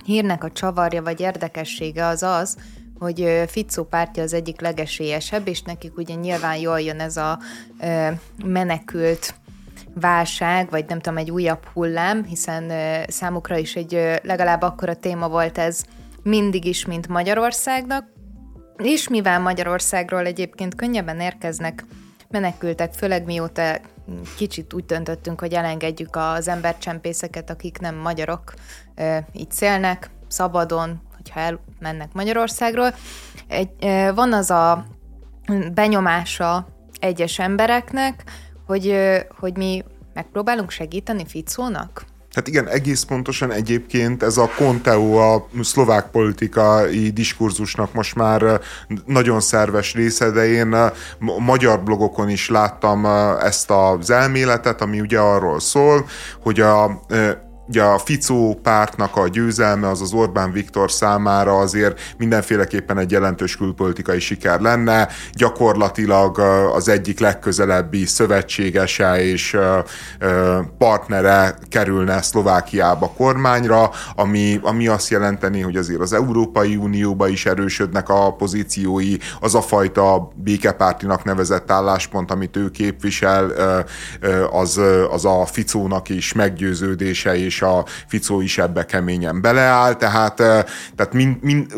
hírnek 0.06 0.44
a 0.44 0.52
csavarja 0.52 1.02
vagy 1.04 1.20
érdekessége 1.20 2.06
az 2.06 2.24
az, 2.24 2.58
hogy 3.04 3.44
Ficó 3.48 3.84
pártja 3.84 4.24
az 4.24 4.34
egyik 4.34 4.62
legesélyesebb, 4.62 5.48
és 5.48 5.62
nekik 5.62 5.98
ugye 5.98 6.14
nyilván 6.14 6.56
jól 6.56 6.82
jön 6.82 7.00
ez 7.00 7.18
a 7.18 7.40
menekült 8.46 9.34
válság, 9.96 10.70
vagy 10.70 10.86
nem 10.88 11.00
tudom, 11.00 11.18
egy 11.18 11.32
újabb 11.32 11.66
hullám, 11.74 12.24
hiszen 12.26 12.72
számukra 13.08 13.58
is 13.58 13.76
egy 13.76 14.20
legalább 14.24 14.62
akkora 14.62 14.96
téma 14.96 15.30
volt 15.30 15.58
ez 15.58 15.84
mindig 16.24 16.66
is, 16.66 16.86
mint 16.86 17.08
Magyarországnak, 17.08 18.06
és 18.78 19.08
mivel 19.08 19.40
Magyarországról 19.40 20.26
egyébként 20.26 20.76
könnyebben 20.76 21.20
érkeznek 21.20 21.86
menekültek, 22.30 22.94
főleg 22.94 23.26
mióta 23.26 23.80
kicsit 24.38 24.74
úgy 24.74 24.86
döntöttünk, 24.86 25.40
hogy 25.40 25.54
elengedjük 25.54 26.16
az 26.16 26.48
embercsempészeket, 26.48 27.50
akik 27.50 27.80
nem 27.80 27.96
magyarok, 27.96 28.54
így 29.34 29.52
szélnek, 29.52 30.10
szabadon, 30.28 31.02
hogyha 31.24 31.60
elmennek 31.80 32.14
Magyarországról. 32.14 32.96
Egy, 33.48 33.70
van 34.16 34.34
az 34.34 34.50
a 34.50 34.86
benyomása 35.74 36.68
egyes 37.00 37.40
embereknek, 37.40 38.24
hogy, 38.66 38.96
hogy 39.40 39.58
mi 39.58 39.84
megpróbálunk 40.14 40.70
segíteni 40.70 41.26
Ficónak? 41.28 42.06
Hát 42.36 42.48
igen, 42.48 42.68
egész 42.68 43.04
pontosan 43.04 43.52
egyébként 43.52 44.24
ez 44.24 44.38
a 44.38 44.50
Conteo 44.58 45.16
a 45.16 45.48
szlovák 45.62 46.10
politikai 46.10 47.10
diskurzusnak 47.10 47.94
most 47.94 48.16
már 48.16 48.60
nagyon 49.06 49.40
szerves 49.40 49.94
része, 49.94 50.30
de 50.30 50.46
én 50.46 50.76
magyar 51.40 51.84
blogokon 51.84 52.30
is 52.30 52.50
láttam 52.50 53.06
ezt 53.40 53.72
az 53.72 54.10
elméletet, 54.10 54.82
ami 54.82 55.00
ugye 55.00 55.20
arról 55.20 55.60
szól, 55.60 56.08
hogy 56.42 56.60
a 56.60 57.02
ugye 57.68 57.84
a 57.84 57.98
Ficó 57.98 58.60
pártnak 58.64 59.16
a 59.16 59.28
győzelme 59.28 59.90
az 59.90 60.02
az 60.02 60.14
Orbán 60.14 60.52
Viktor 60.52 60.92
számára 60.92 61.58
azért 61.58 62.00
mindenféleképpen 62.18 62.98
egy 62.98 63.12
jelentős 63.12 63.58
külpolitikai 63.58 64.20
siker 64.20 64.60
lenne, 64.60 65.08
gyakorlatilag 65.34 66.40
az 66.74 66.88
egyik 66.88 67.20
legközelebbi 67.20 68.06
szövetségese 68.06 69.24
és 69.24 69.58
partnere 70.78 71.56
kerülne 71.70 72.22
Szlovákiába 72.22 73.12
kormányra, 73.18 73.92
ami, 74.16 74.60
ami 74.62 74.88
azt 74.88 75.10
jelenteni, 75.10 75.62
hogy 75.62 75.76
azért 75.76 76.02
az 76.02 76.14
Európai 76.14 76.76
Unióba 76.76 77.28
is 77.28 77.46
erősödnek 77.46 78.10
a 78.10 78.34
pozíciói, 78.34 79.16
az 79.40 79.56
a 79.56 79.62
fajta 79.62 80.32
békepártinak 80.36 81.24
nevezett 81.24 81.72
álláspont, 81.72 82.32
amit 82.32 82.58
ő 82.58 82.70
képvisel, 82.70 83.52
az, 84.52 84.82
az 85.12 85.26
a 85.26 85.46
Ficónak 85.46 86.10
is 86.10 86.34
meggyőződése 86.34 87.36
és 87.36 87.53
és 87.54 87.62
a 87.62 87.86
Ficó 88.08 88.42
is 88.42 88.58
ebbe 88.58 88.86
keményen 88.86 89.42
beleáll, 89.42 89.96
tehát, 89.96 90.36
tehát 90.96 91.14
mind, 91.14 91.38
mind, 91.42 91.74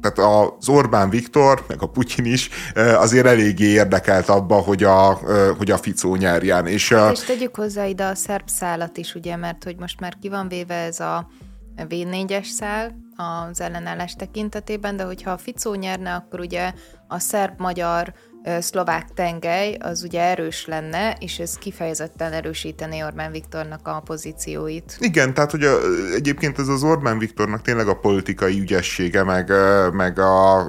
tehát 0.00 0.18
az 0.58 0.68
Orbán 0.68 1.10
Viktor, 1.10 1.64
meg 1.68 1.82
a 1.82 1.86
Putyin 1.86 2.24
is 2.24 2.48
azért 2.74 3.26
eléggé 3.26 3.66
érdekelt 3.66 4.28
abba, 4.28 4.54
hogy 4.54 4.84
a, 4.84 5.20
hogy 5.56 5.70
a 5.70 5.76
Ficó 5.76 6.16
nyerjen. 6.16 6.66
És, 6.66 6.92
hát 6.92 7.12
és 7.12 7.20
tegyük 7.20 7.56
hozzá 7.56 7.86
ide 7.86 8.04
a 8.04 8.14
szerb 8.14 8.48
szállat 8.48 8.96
is, 8.96 9.14
ugye, 9.14 9.36
mert 9.36 9.64
hogy 9.64 9.76
most 9.78 10.00
már 10.00 10.14
ki 10.20 10.28
van 10.28 10.48
véve 10.48 10.74
ez 10.74 11.00
a 11.00 11.28
V4-es 11.76 12.44
szál 12.44 12.96
az 13.16 13.60
ellenállás 13.60 14.14
tekintetében, 14.14 14.96
de 14.96 15.04
hogyha 15.04 15.30
a 15.30 15.38
Ficó 15.38 15.74
nyerne, 15.74 16.14
akkor 16.14 16.40
ugye 16.40 16.72
a 17.08 17.18
szerb-magyar 17.18 18.12
szlovák 18.60 19.06
tengely 19.14 19.76
az 19.80 20.02
ugye 20.02 20.22
erős 20.22 20.66
lenne, 20.66 21.16
és 21.18 21.38
ez 21.38 21.54
kifejezetten 21.54 22.32
erősítené 22.32 23.02
Orbán 23.02 23.30
Viktornak 23.30 23.88
a 23.88 24.02
pozícióit. 24.04 24.96
Igen, 25.00 25.34
tehát 25.34 25.50
hogy 25.50 25.62
a, 25.62 25.78
egyébként 26.14 26.58
ez 26.58 26.68
az 26.68 26.82
Orbán 26.82 27.18
Viktornak 27.18 27.62
tényleg 27.62 27.88
a 27.88 27.94
politikai 27.94 28.60
ügyessége, 28.60 29.22
meg, 29.22 29.52
meg 29.92 30.18
a 30.18 30.66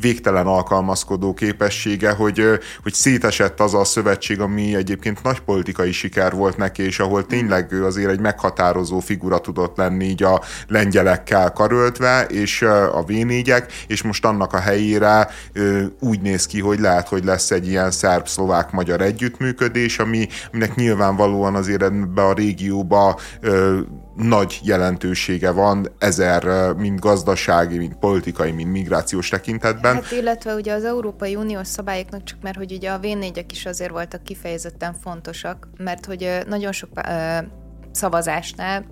végtelen 0.00 0.46
alkalmazkodó 0.46 1.34
képessége, 1.34 2.10
hogy, 2.10 2.42
hogy 2.82 2.92
szétesett 2.92 3.60
az 3.60 3.74
a 3.74 3.84
szövetség, 3.84 4.40
ami 4.40 4.74
egyébként 4.74 5.22
nagy 5.22 5.40
politikai 5.40 5.92
siker 5.92 6.32
volt 6.32 6.56
neki, 6.56 6.82
és 6.82 6.98
ahol 6.98 7.26
tényleg 7.26 7.72
ő 7.72 7.84
azért 7.84 8.10
egy 8.10 8.20
meghatározó 8.20 9.00
figura 9.00 9.38
tudott 9.38 9.76
lenni 9.76 10.04
így 10.04 10.22
a 10.22 10.42
lengyelekkel 10.68 11.52
karöltve, 11.52 12.24
és 12.24 12.62
a 12.92 13.04
v 13.06 13.10
és 13.86 14.02
most 14.02 14.24
annak 14.24 14.52
a 14.52 14.58
helyére 14.58 15.28
úgy 16.00 16.20
néz 16.20 16.46
ki, 16.46 16.60
hogy 16.60 16.78
lehet, 16.78 17.08
hogy 17.14 17.24
lesz 17.24 17.50
egy 17.50 17.68
ilyen 17.68 17.90
szerb-szlovák-magyar 17.90 19.00
együttműködés, 19.00 19.98
ami, 19.98 20.28
aminek 20.52 20.74
nyilvánvalóan 20.74 21.54
azért 21.54 21.82
ebbe 21.82 22.22
a 22.22 22.32
régióba 22.32 23.18
ö, 23.40 23.80
nagy 24.16 24.60
jelentősége 24.62 25.50
van, 25.50 25.88
ezer 25.98 26.72
mind 26.72 26.98
gazdasági, 26.98 27.78
mind 27.78 27.94
politikai, 27.94 28.50
mind 28.50 28.70
migrációs 28.70 29.28
tekintetben. 29.28 29.94
Hát 29.94 30.10
illetve 30.10 30.54
ugye 30.54 30.72
az 30.72 30.84
Európai 30.84 31.36
Uniós 31.36 31.66
szabályoknak 31.66 32.24
csak 32.24 32.38
mert, 32.42 32.56
hogy 32.56 32.72
ugye 32.72 32.90
a 32.90 32.98
v 32.98 33.04
is 33.48 33.66
azért 33.66 33.90
voltak 33.90 34.22
kifejezetten 34.22 34.94
fontosak, 35.02 35.68
mert 35.76 36.06
hogy 36.06 36.38
nagyon 36.46 36.72
sok 36.72 36.90
szavazásnál 37.92 38.84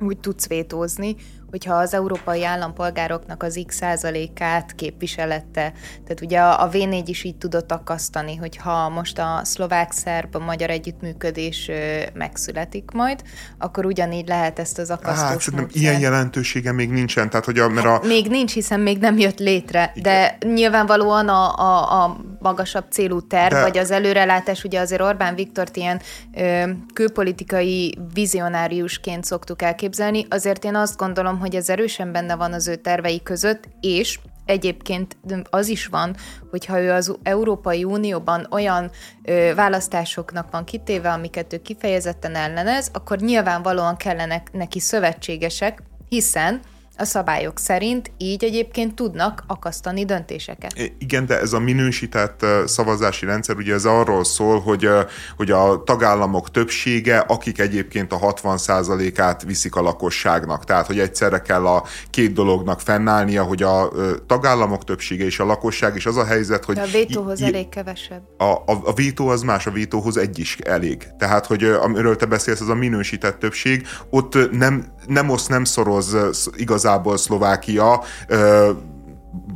úgy 0.00 0.18
tudsz 0.18 0.46
vétózni, 0.46 1.16
hogyha 1.56 1.74
az 1.74 1.94
európai 1.94 2.44
állampolgároknak 2.44 3.42
az 3.42 3.62
x 3.66 3.76
százalékát 3.76 4.74
képviselette. 4.74 5.72
Tehát 5.92 6.20
ugye 6.22 6.40
a 6.40 6.68
V4 6.68 7.02
is 7.06 7.24
így 7.24 7.36
tudott 7.36 7.72
akasztani, 7.72 8.36
hogyha 8.36 8.88
most 8.88 9.18
a 9.18 9.40
szlovák-szerb, 9.42 10.34
a 10.34 10.38
magyar 10.38 10.70
együttműködés 10.70 11.70
megszületik 12.12 12.90
majd, 12.90 13.22
akkor 13.58 13.86
ugyanígy 13.86 14.28
lehet 14.28 14.58
ezt 14.58 14.78
az 14.78 14.90
akasztós 14.90 15.28
hát, 15.28 15.40
szerintem 15.40 15.68
ilyen 15.72 16.00
jelentősége 16.00 16.72
még 16.72 16.90
nincsen. 16.90 17.30
Tehát, 17.30 17.44
hogy 17.44 17.58
a, 17.58 17.68
mert 17.68 17.86
a... 17.86 17.90
Hát, 17.90 18.06
még 18.06 18.28
nincs, 18.28 18.52
hiszen 18.52 18.80
még 18.80 18.98
nem 18.98 19.18
jött 19.18 19.38
létre, 19.38 19.92
de 19.94 20.36
Igen. 20.40 20.54
nyilvánvalóan 20.54 21.28
a, 21.28 21.54
a, 21.54 22.02
a 22.02 22.16
magasabb 22.38 22.84
célú 22.90 23.26
terv, 23.26 23.52
de... 23.54 23.60
vagy 23.60 23.78
az 23.78 23.90
előrelátás, 23.90 24.64
ugye 24.64 24.80
azért 24.80 25.00
Orbán 25.00 25.34
Viktort 25.34 25.76
ilyen 25.76 26.00
ö, 26.36 26.70
külpolitikai 26.94 27.98
vizionáriusként 28.14 29.24
szoktuk 29.24 29.62
elképzelni, 29.62 30.26
azért 30.30 30.64
én 30.64 30.74
azt 30.74 30.96
gondolom, 30.96 31.38
hogy 31.38 31.45
ez 31.54 31.68
erősen 31.68 32.12
benne 32.12 32.34
van 32.34 32.52
az 32.52 32.68
ő 32.68 32.76
tervei 32.76 33.22
között, 33.22 33.68
és 33.80 34.18
Egyébként 34.46 35.16
az 35.50 35.68
is 35.68 35.86
van, 35.86 36.16
hogyha 36.50 36.80
ő 36.80 36.92
az 36.92 37.16
Európai 37.22 37.84
Unióban 37.84 38.46
olyan 38.50 38.90
ö, 39.24 39.52
választásoknak 39.54 40.50
van 40.50 40.64
kitéve, 40.64 41.12
amiket 41.12 41.52
ő 41.52 41.62
kifejezetten 41.62 42.34
ellenez, 42.34 42.90
akkor 42.92 43.18
nyilvánvalóan 43.18 43.96
kellene 43.96 44.42
neki 44.52 44.80
szövetségesek, 44.80 45.82
hiszen 46.08 46.60
a 46.96 47.04
szabályok 47.04 47.58
szerint 47.58 48.10
így 48.18 48.44
egyébként 48.44 48.94
tudnak 48.94 49.44
akasztani 49.46 50.04
döntéseket. 50.04 50.92
Igen, 50.98 51.26
de 51.26 51.40
ez 51.40 51.52
a 51.52 51.58
minősített 51.58 52.46
szavazási 52.66 53.26
rendszer, 53.26 53.56
ugye 53.56 53.74
ez 53.74 53.84
arról 53.84 54.24
szól, 54.24 54.60
hogy, 54.60 54.88
hogy 55.36 55.50
a 55.50 55.82
tagállamok 55.84 56.50
többsége, 56.50 57.18
akik 57.18 57.58
egyébként 57.58 58.12
a 58.12 58.18
60%-át 58.18 59.42
viszik 59.42 59.74
a 59.74 59.80
lakosságnak. 59.80 60.64
Tehát, 60.64 60.86
hogy 60.86 60.98
egyszerre 60.98 61.38
kell 61.38 61.66
a 61.66 61.84
két 62.10 62.32
dolognak 62.32 62.80
fennállnia, 62.80 63.42
hogy 63.42 63.62
a 63.62 63.92
tagállamok 64.26 64.84
többsége 64.84 65.24
és 65.24 65.38
a 65.38 65.44
lakosság, 65.44 65.96
és 65.96 66.06
az 66.06 66.16
a 66.16 66.24
helyzet, 66.24 66.64
hogy... 66.64 66.74
De 66.74 66.82
a 66.82 66.86
vétóhoz 66.86 67.40
i- 67.40 67.44
elég 67.44 67.68
kevesebb. 67.68 68.22
A, 68.38 68.44
a, 68.44 68.80
a 68.84 68.92
vétó 68.92 69.28
az 69.28 69.42
más, 69.42 69.66
a 69.66 69.70
vétóhoz 69.70 70.16
egy 70.16 70.38
is 70.38 70.56
elég. 70.56 71.06
Tehát, 71.18 71.46
hogy 71.46 71.64
amiről 71.64 72.16
te 72.16 72.26
beszélsz, 72.26 72.60
az 72.60 72.68
a 72.68 72.74
minősített 72.74 73.38
többség, 73.38 73.86
ott 74.10 74.50
nem, 74.50 74.84
nem 75.06 75.30
osz, 75.30 75.46
nem 75.46 75.64
szoroz 75.64 76.16
igaz 76.56 76.84
igazából 76.86 77.16
Szlovákia 77.16 78.02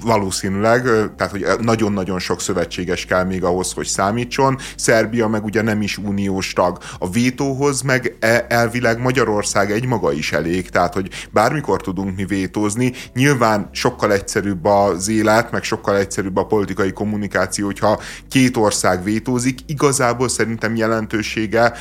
valószínűleg, 0.05 0.83
tehát 1.17 1.31
hogy 1.31 1.47
nagyon-nagyon 1.61 2.19
sok 2.19 2.41
szövetséges 2.41 3.05
kell 3.05 3.25
még 3.25 3.45
ahhoz, 3.45 3.73
hogy 3.73 3.87
számítson. 3.87 4.59
Szerbia 4.77 5.29
meg 5.29 5.45
ugye 5.45 5.63
nem 5.63 5.83
is 5.83 5.99
uniós 5.99 6.53
tag. 6.53 6.79
A 6.99 7.11
vétóhoz 7.11 7.83
meg 7.83 8.17
e, 8.21 8.47
elvileg 8.49 8.99
Magyarország 8.99 9.71
egy 9.71 9.87
maga 9.87 10.13
is 10.13 10.33
elég, 10.33 10.69
tehát 10.69 10.95
hogy 10.95 11.29
bármikor 11.31 11.81
tudunk 11.81 12.17
mi 12.17 12.25
vétózni. 12.25 12.93
Nyilván 13.15 13.69
sokkal 13.73 14.13
egyszerűbb 14.13 14.65
az 14.65 15.09
élet, 15.09 15.51
meg 15.51 15.63
sokkal 15.63 15.97
egyszerűbb 15.97 16.37
a 16.37 16.47
politikai 16.47 16.93
kommunikáció, 16.93 17.67
hogyha 17.67 18.01
két 18.29 18.57
ország 18.57 19.05
vétózik. 19.05 19.59
Igazából 19.67 20.29
szerintem 20.29 20.77
jelentősége 20.77 21.73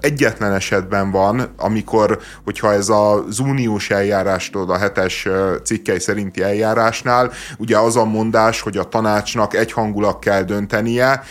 egyetlen 0.00 0.52
esetben 0.52 1.10
van, 1.10 1.54
amikor, 1.56 2.18
hogyha 2.44 2.72
ez 2.72 2.88
az 2.88 3.38
uniós 3.38 3.90
eljárástól 3.90 4.70
a 4.70 4.78
hetes 4.78 5.28
cikkei 5.64 6.00
szerinti 6.00 6.42
eljárásnál 6.42 7.32
ugye 7.58 7.78
az 7.78 7.96
a 7.96 8.04
mondás, 8.04 8.60
hogy 8.60 8.76
a 8.76 8.88
tanácsnak 8.88 9.54
egyhangulag 9.54 10.18
kell 10.18 10.42
döntenie, 10.42 11.22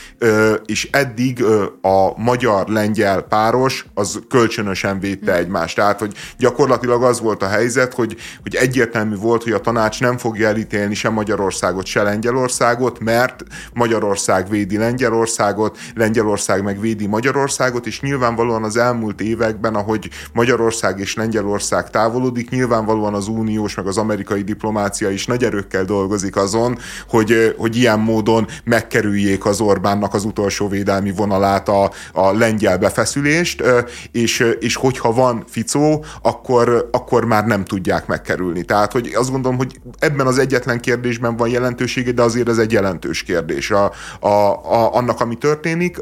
és 0.65 0.87
eddig 0.91 1.43
a 1.81 2.21
magyar-lengyel 2.21 3.21
páros 3.21 3.85
az 3.93 4.19
kölcsönösen 4.29 4.99
védte 4.99 5.35
egymást. 5.35 5.75
Tehát, 5.75 5.99
hogy 5.99 6.13
gyakorlatilag 6.37 7.03
az 7.03 7.19
volt 7.19 7.43
a 7.43 7.47
helyzet, 7.47 7.93
hogy, 7.93 8.15
hogy 8.41 8.55
egyértelmű 8.55 9.15
volt, 9.15 9.43
hogy 9.43 9.51
a 9.51 9.59
tanács 9.59 10.01
nem 10.01 10.17
fogja 10.17 10.47
elítélni 10.47 10.93
sem 10.93 11.13
Magyarországot, 11.13 11.85
se 11.85 12.03
Lengyelországot, 12.03 12.99
mert 12.99 13.43
Magyarország 13.73 14.49
védi 14.49 14.77
Lengyelországot, 14.77 15.77
Lengyelország 15.95 16.63
meg 16.63 16.79
védi 16.79 17.07
Magyarországot, 17.07 17.85
és 17.85 18.01
nyilvánvalóan 18.01 18.63
az 18.63 18.77
elmúlt 18.77 19.21
években, 19.21 19.75
ahogy 19.75 20.09
Magyarország 20.33 20.99
és 20.99 21.15
Lengyelország 21.15 21.89
távolodik, 21.89 22.49
nyilvánvalóan 22.49 23.13
az 23.13 23.27
uniós 23.27 23.75
meg 23.75 23.87
az 23.87 23.97
amerikai 23.97 24.41
diplomácia 24.41 25.09
is 25.09 25.25
nagy 25.25 25.43
erőkkel 25.43 25.85
dolgozik 25.93 26.35
azon, 26.35 26.77
hogy, 27.07 27.55
hogy 27.57 27.75
ilyen 27.75 27.99
módon 27.99 28.47
megkerüljék 28.63 29.45
az 29.45 29.61
Orbánnak 29.61 30.13
az 30.13 30.25
utolsó 30.25 30.67
védelmi 30.67 31.11
vonalát, 31.11 31.69
a, 31.69 31.91
a 32.13 32.31
lengyel 32.31 32.77
befeszülést, 32.77 33.63
és, 34.11 34.55
és 34.59 34.75
hogyha 34.75 35.11
van 35.13 35.43
Ficó, 35.47 36.05
akkor, 36.21 36.89
akkor 36.91 37.25
már 37.25 37.45
nem 37.45 37.65
tudják 37.65 38.07
megkerülni. 38.07 38.63
Tehát, 38.63 38.91
hogy 38.91 39.11
azt 39.15 39.31
gondolom, 39.31 39.57
hogy 39.57 39.79
ebben 39.99 40.27
az 40.27 40.37
egyetlen 40.37 40.79
kérdésben 40.79 41.35
van 41.35 41.49
jelentősége, 41.49 42.11
de 42.11 42.21
azért 42.21 42.49
ez 42.49 42.57
egy 42.57 42.71
jelentős 42.71 43.23
kérdés 43.23 43.71
a, 43.71 43.91
a, 44.19 44.27
a, 44.27 44.95
annak, 44.95 45.21
ami 45.21 45.35
történik. 45.35 45.97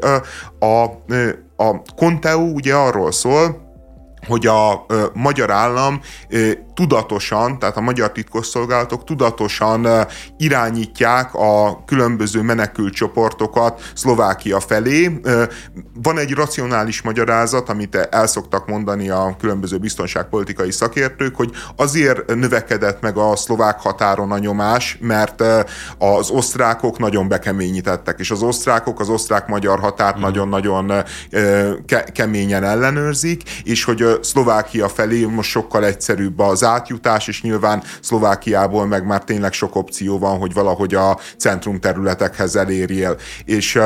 A, 0.58 0.84
a 1.56 1.82
Conteo 1.96 2.40
ugye 2.40 2.74
arról 2.74 3.12
szól, 3.12 3.71
hogy 4.26 4.46
a 4.46 4.84
ö, 4.88 5.04
magyar 5.12 5.50
állam 5.50 6.00
ö, 6.28 6.50
tudatosan, 6.74 7.58
tehát 7.58 7.76
a 7.76 7.80
magyar 7.80 8.12
titkosszolgálatok 8.12 9.04
tudatosan 9.04 9.84
ö, 9.84 10.00
irányítják 10.36 11.34
a 11.34 11.84
különböző 11.86 12.42
menekült 12.42 12.92
csoportokat 12.92 13.82
Szlovákia 13.94 14.60
felé. 14.60 15.20
Ö, 15.22 15.44
van 16.02 16.18
egy 16.18 16.32
racionális 16.32 17.02
magyarázat, 17.02 17.68
amit 17.68 17.94
el 17.94 18.26
szoktak 18.26 18.66
mondani 18.66 19.08
a 19.08 19.36
különböző 19.38 19.78
biztonságpolitikai 19.78 20.70
szakértők, 20.70 21.36
hogy 21.36 21.50
azért 21.76 22.34
növekedett 22.34 23.00
meg 23.00 23.16
a 23.16 23.36
szlovák 23.36 23.80
határon 23.80 24.32
a 24.32 24.38
nyomás, 24.38 24.98
mert 25.00 25.40
ö, 25.40 25.60
az 25.98 26.30
osztrákok 26.30 26.98
nagyon 26.98 27.28
bekeményítettek, 27.28 28.18
és 28.18 28.30
az 28.30 28.42
osztrákok 28.42 29.00
az 29.00 29.08
osztrák-magyar 29.08 29.78
határt 29.78 30.18
mm. 30.18 30.20
nagyon-nagyon 30.20 30.92
ke- 31.86 32.12
keményen 32.12 32.64
ellenőrzik, 32.64 33.42
és 33.64 33.84
hogy 33.84 34.11
Szlovákia 34.20 34.88
felé 34.88 35.24
most 35.24 35.50
sokkal 35.50 35.84
egyszerűbb 35.84 36.38
az 36.38 36.64
átjutás, 36.64 37.28
és 37.28 37.42
nyilván 37.42 37.82
Szlovákiából 38.00 38.86
meg 38.86 39.06
már 39.06 39.24
tényleg 39.24 39.52
sok 39.52 39.76
opció 39.76 40.18
van, 40.18 40.38
hogy 40.38 40.52
valahogy 40.52 40.94
a 40.94 41.18
centrum 41.38 41.80
területekhez 41.80 42.56
elérjél. 42.56 43.16
És, 43.44 43.78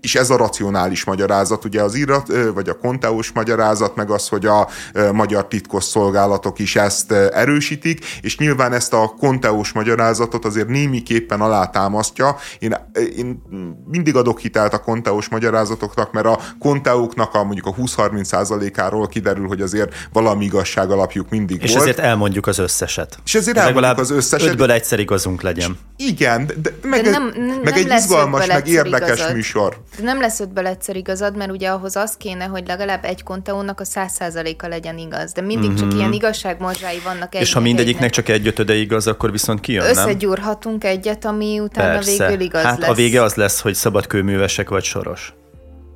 és 0.00 0.14
ez 0.14 0.30
a 0.30 0.36
racionális 0.36 1.04
magyarázat, 1.04 1.64
ugye 1.64 1.82
az 1.82 1.94
irat, 1.94 2.32
vagy 2.54 2.68
a 2.68 2.78
konteós 2.78 3.32
magyarázat, 3.32 3.96
meg 3.96 4.10
az, 4.10 4.28
hogy 4.28 4.46
a 4.46 4.68
magyar 5.12 5.48
titkos 5.48 5.84
szolgálatok 5.84 6.58
is 6.58 6.76
ezt 6.76 7.12
erősítik, 7.12 8.04
és 8.20 8.38
nyilván 8.38 8.72
ezt 8.72 8.92
a 8.92 9.14
konteós 9.18 9.72
magyarázatot 9.72 10.44
azért 10.44 10.68
némiképpen 10.68 11.40
alátámasztja. 11.40 12.36
Én, 12.58 12.76
én 13.16 13.42
mindig 13.86 14.16
adok 14.16 14.38
hitelt 14.38 14.72
a 14.72 14.80
konteós 14.80 15.28
magyarázatoknak, 15.28 16.12
mert 16.12 16.26
a 16.26 16.40
konteóknak 16.58 17.34
a 17.34 17.44
mondjuk 17.44 17.66
a 17.66 17.74
20-30 17.74 18.24
százalékáról 18.24 19.06
kiderül, 19.06 19.46
hogy 19.46 19.60
azért 19.60 19.94
valami 20.12 20.44
igazság 20.44 20.90
alapjuk 20.90 21.30
mindig 21.30 21.62
és 21.62 21.72
volt. 21.72 21.84
És 21.84 21.90
ezért 21.90 22.06
elmondjuk 22.06 22.46
az 22.46 22.58
összeset. 22.58 23.18
És 23.24 23.34
ezért 23.34 23.56
elmondjuk 23.56 23.98
az 23.98 24.10
összeset. 24.10 24.48
Ötből 24.48 24.70
egyszer 24.70 24.98
igazunk 24.98 25.42
legyen. 25.42 25.78
Igen, 25.96 26.46
de 26.46 26.70
meg, 26.82 27.02
de 27.02 27.10
nem, 27.10 27.32
nem, 27.36 27.46
meg 27.46 27.74
nem 27.74 27.90
egy 27.90 27.92
izgalmas, 27.98 28.46
meg 28.46 28.68
érdekes 28.68 29.16
igazad. 29.16 29.34
műsor. 29.34 29.76
Nem 30.02 30.20
lesz 30.20 30.40
ötből 30.40 30.66
egyszer 30.66 30.96
igazad, 30.96 31.36
mert 31.36 31.50
ugye 31.50 31.68
ahhoz 31.68 31.96
az 31.96 32.16
kéne, 32.16 32.44
hogy 32.44 32.66
legalább 32.66 33.04
egy 33.04 33.22
konteónak 33.22 33.80
a 33.80 33.84
száz 33.84 34.12
százaléka 34.12 34.68
legyen 34.68 34.98
igaz. 34.98 35.32
De 35.32 35.40
mindig 35.40 35.68
mm-hmm. 35.68 35.78
csak 35.78 35.88
mhm. 35.88 35.96
ilyen 35.96 36.12
igazságmorzsái 36.12 37.00
vannak. 37.04 37.34
Egy 37.34 37.40
és 37.40 37.52
ha 37.52 37.60
mindegyiknek 37.60 38.10
csak 38.10 38.28
egy 38.28 38.46
ötöde 38.46 38.74
igaz, 38.74 39.06
akkor 39.06 39.30
viszont 39.30 39.60
kijön, 39.60 39.84
Összegyúrhatunk 39.84 40.82
nem? 40.82 40.92
egyet, 40.92 41.24
ami 41.24 41.60
utána 41.60 41.92
Persze. 41.92 42.26
végül 42.26 42.44
igaz 42.44 42.62
hát 42.62 42.78
lesz. 42.78 42.88
a 42.88 42.94
vége 42.94 43.22
az 43.22 43.34
lesz, 43.34 43.60
hogy 43.60 43.74
szabadkőművesek 43.74 44.68
vagy 44.68 44.84
soros. 44.84 45.34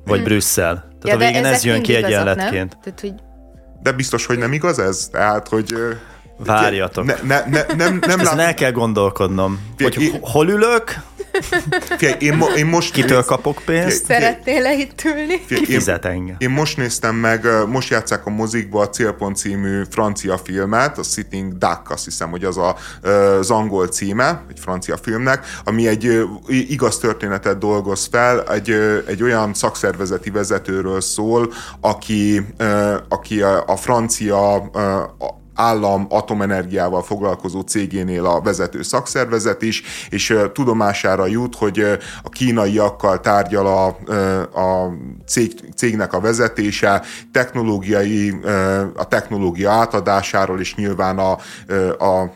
Vagy 0.05 0.19
mm. 0.19 0.23
Brüsszel. 0.23 0.73
Tehát 1.01 1.21
ja, 1.21 1.27
a 1.27 1.31
végén 1.31 1.45
ez 1.45 1.63
jön 1.63 1.81
ki 1.81 1.95
egyenletként. 1.95 2.77
Tehát, 2.83 2.99
hogy 2.99 3.13
de 3.83 3.91
biztos, 3.91 4.25
hogy 4.25 4.37
nem 4.37 4.53
igaz 4.53 4.79
ez? 4.79 5.07
Tehát, 5.11 5.47
hogy... 5.47 5.75
Várjatok. 6.45 7.05
Ne, 7.05 7.15
ne, 7.23 7.43
ne, 7.47 7.65
nem, 7.75 7.99
nem 8.07 8.19
Ezen 8.19 8.35
lát... 8.35 8.47
el 8.47 8.53
kell 8.53 8.71
gondolkodnom, 8.71 9.59
Fie, 9.75 9.87
hogy 9.87 10.03
én... 10.03 10.19
hol 10.21 10.49
ülök, 10.49 11.01
Fie, 11.97 12.17
én, 12.17 12.33
mo, 12.33 12.45
én 12.45 12.65
most 12.65 12.93
Kitől 12.93 13.17
néz... 13.17 13.25
kapok 13.25 13.61
pénzt? 13.65 14.05
Fie, 14.05 14.15
Szeretnél 14.15 14.61
le 14.61 14.73
itt 14.73 15.03
ülni? 15.03 15.41
Fie, 15.45 15.57
Ki 15.57 15.65
fizet 15.65 16.05
engem? 16.05 16.35
Én 16.37 16.49
most 16.49 16.77
néztem 16.77 17.15
meg, 17.15 17.47
most 17.67 17.89
játszák 17.89 18.25
a 18.25 18.29
mozikba 18.29 18.81
a 18.81 18.89
Célpont 18.89 19.37
című 19.37 19.81
francia 19.89 20.37
filmet, 20.37 20.97
a 20.97 21.03
Sitting 21.03 21.57
Duck, 21.57 21.89
azt 21.89 22.03
hiszem, 22.03 22.29
hogy 22.29 22.43
az 22.43 22.57
a, 22.57 22.75
az 23.39 23.51
angol 23.51 23.87
címe, 23.87 24.43
egy 24.49 24.59
francia 24.59 24.97
filmnek, 24.97 25.45
ami 25.63 25.87
egy 25.87 26.23
igaz 26.47 26.97
történetet 26.97 27.57
dolgoz 27.57 28.07
fel, 28.11 28.43
egy, 28.43 28.69
egy 29.07 29.23
olyan 29.23 29.53
szakszervezeti 29.53 30.29
vezetőről 30.29 31.01
szól, 31.01 31.53
aki, 31.81 32.45
aki 33.09 33.41
a, 33.41 33.63
a 33.67 33.75
francia 33.75 34.53
a, 34.53 35.41
állam 35.55 36.05
atomenergiával 36.09 37.03
foglalkozó 37.03 37.61
cégénél 37.61 38.25
a 38.25 38.41
vezető 38.41 38.81
szakszervezet 38.81 39.61
is, 39.61 39.83
és 40.09 40.37
tudomására 40.53 41.25
jut, 41.25 41.55
hogy 41.55 41.79
a 42.23 42.29
kínaiakkal 42.29 43.19
tárgyal 43.19 43.67
a, 43.67 43.85
a 44.59 44.93
cég, 45.25 45.53
cégnek 45.75 46.13
a 46.13 46.19
vezetése 46.19 47.01
technológiai, 47.31 48.39
a 48.95 49.07
technológia 49.07 49.71
átadásáról, 49.71 50.59
és 50.59 50.75
nyilván 50.75 51.17
a, 51.17 51.37
a, 51.97 52.31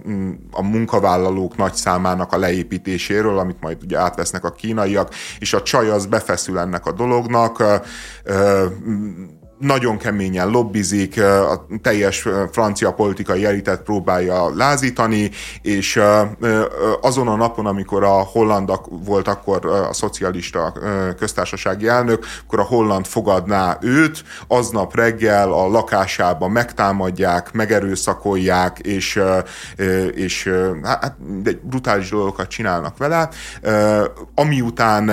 a 0.52 0.62
munkavállalók 0.62 1.58
nagy 1.58 1.74
számának 1.74 2.34
a 2.34 2.38
leépítéséről, 2.38 3.38
amit 3.38 3.62
majd 3.62 3.78
ugye 3.84 4.00
átvesznek 4.00 4.44
a 4.44 4.52
kínaiak, 4.52 5.14
és 5.40 5.54
a 5.54 5.62
csaj 5.62 5.90
az 5.90 6.06
befeszül 6.06 6.60
ennek 6.60 6.86
a 6.86 6.92
dolognak, 6.92 7.64
nagyon 9.58 9.98
keményen 9.98 10.50
lobbizik, 10.50 11.22
a 11.24 11.66
teljes 11.82 12.28
francia 12.52 12.94
politikai 12.94 13.46
elitet 13.46 13.82
próbálja 13.82 14.56
lázítani, 14.56 15.32
és 15.62 16.00
azon 17.02 17.28
a 17.28 17.36
napon, 17.36 17.66
amikor 17.66 18.04
a 18.04 18.10
hollandak 18.10 18.86
volt 18.90 19.28
akkor 19.28 19.66
a 19.66 19.94
szocialista 19.94 20.74
köztársasági 21.18 21.88
elnök, 21.88 22.26
akkor 22.46 22.60
a 22.60 22.64
holland 22.64 23.06
fogadná 23.06 23.78
őt, 23.82 24.24
aznap 24.48 24.96
reggel 24.96 25.52
a 25.52 25.68
lakásába 25.68 26.48
megtámadják, 26.48 27.54
megerőszakolják, 27.54 28.80
és, 28.80 29.22
és 30.16 30.50
hát 30.84 31.16
brutális 31.62 32.10
dolgokat 32.10 32.48
csinálnak 32.48 32.98
vele, 32.98 33.30
ami 34.36 34.62
után 34.62 35.10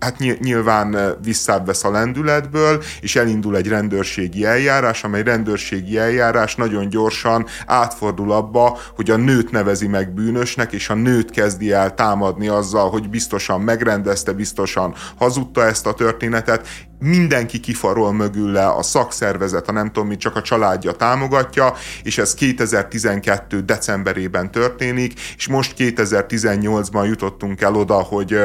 hát 0.00 0.18
nyilván 0.38 1.16
visszább 1.22 1.70
a 1.82 1.90
lendületből, 1.90 2.82
és 3.00 3.16
elindul 3.16 3.51
indul 3.52 3.56
egy 3.56 3.78
rendőrségi 3.80 4.44
eljárás, 4.44 5.04
amely 5.04 5.22
rendőrségi 5.22 5.98
eljárás 5.98 6.54
nagyon 6.54 6.88
gyorsan 6.88 7.46
átfordul 7.66 8.32
abba, 8.32 8.78
hogy 8.94 9.10
a 9.10 9.16
nőt 9.16 9.50
nevezi 9.50 9.86
meg 9.86 10.14
bűnösnek, 10.14 10.72
és 10.72 10.88
a 10.88 10.94
nőt 10.94 11.30
kezdi 11.30 11.72
el 11.72 11.94
támadni 11.94 12.48
azzal, 12.48 12.90
hogy 12.90 13.08
biztosan 13.08 13.60
megrendezte, 13.60 14.32
biztosan 14.32 14.94
hazudta 15.16 15.64
ezt 15.64 15.86
a 15.86 15.94
történetet, 15.94 16.66
mindenki 16.98 17.60
kifarol 17.60 18.12
mögül 18.12 18.52
le, 18.52 18.68
a 18.68 18.82
szakszervezet, 18.82 19.68
a 19.68 19.72
nem 19.72 19.86
tudom 19.86 20.08
mi, 20.08 20.16
csak 20.16 20.36
a 20.36 20.42
családja 20.42 20.92
támogatja, 20.92 21.74
és 22.02 22.18
ez 22.18 22.34
2012. 22.34 23.60
decemberében 23.60 24.50
történik, 24.50 25.20
és 25.36 25.48
most 25.48 25.74
2018-ban 25.78 27.06
jutottunk 27.06 27.60
el 27.60 27.74
oda, 27.74 27.94
hogy, 27.94 28.36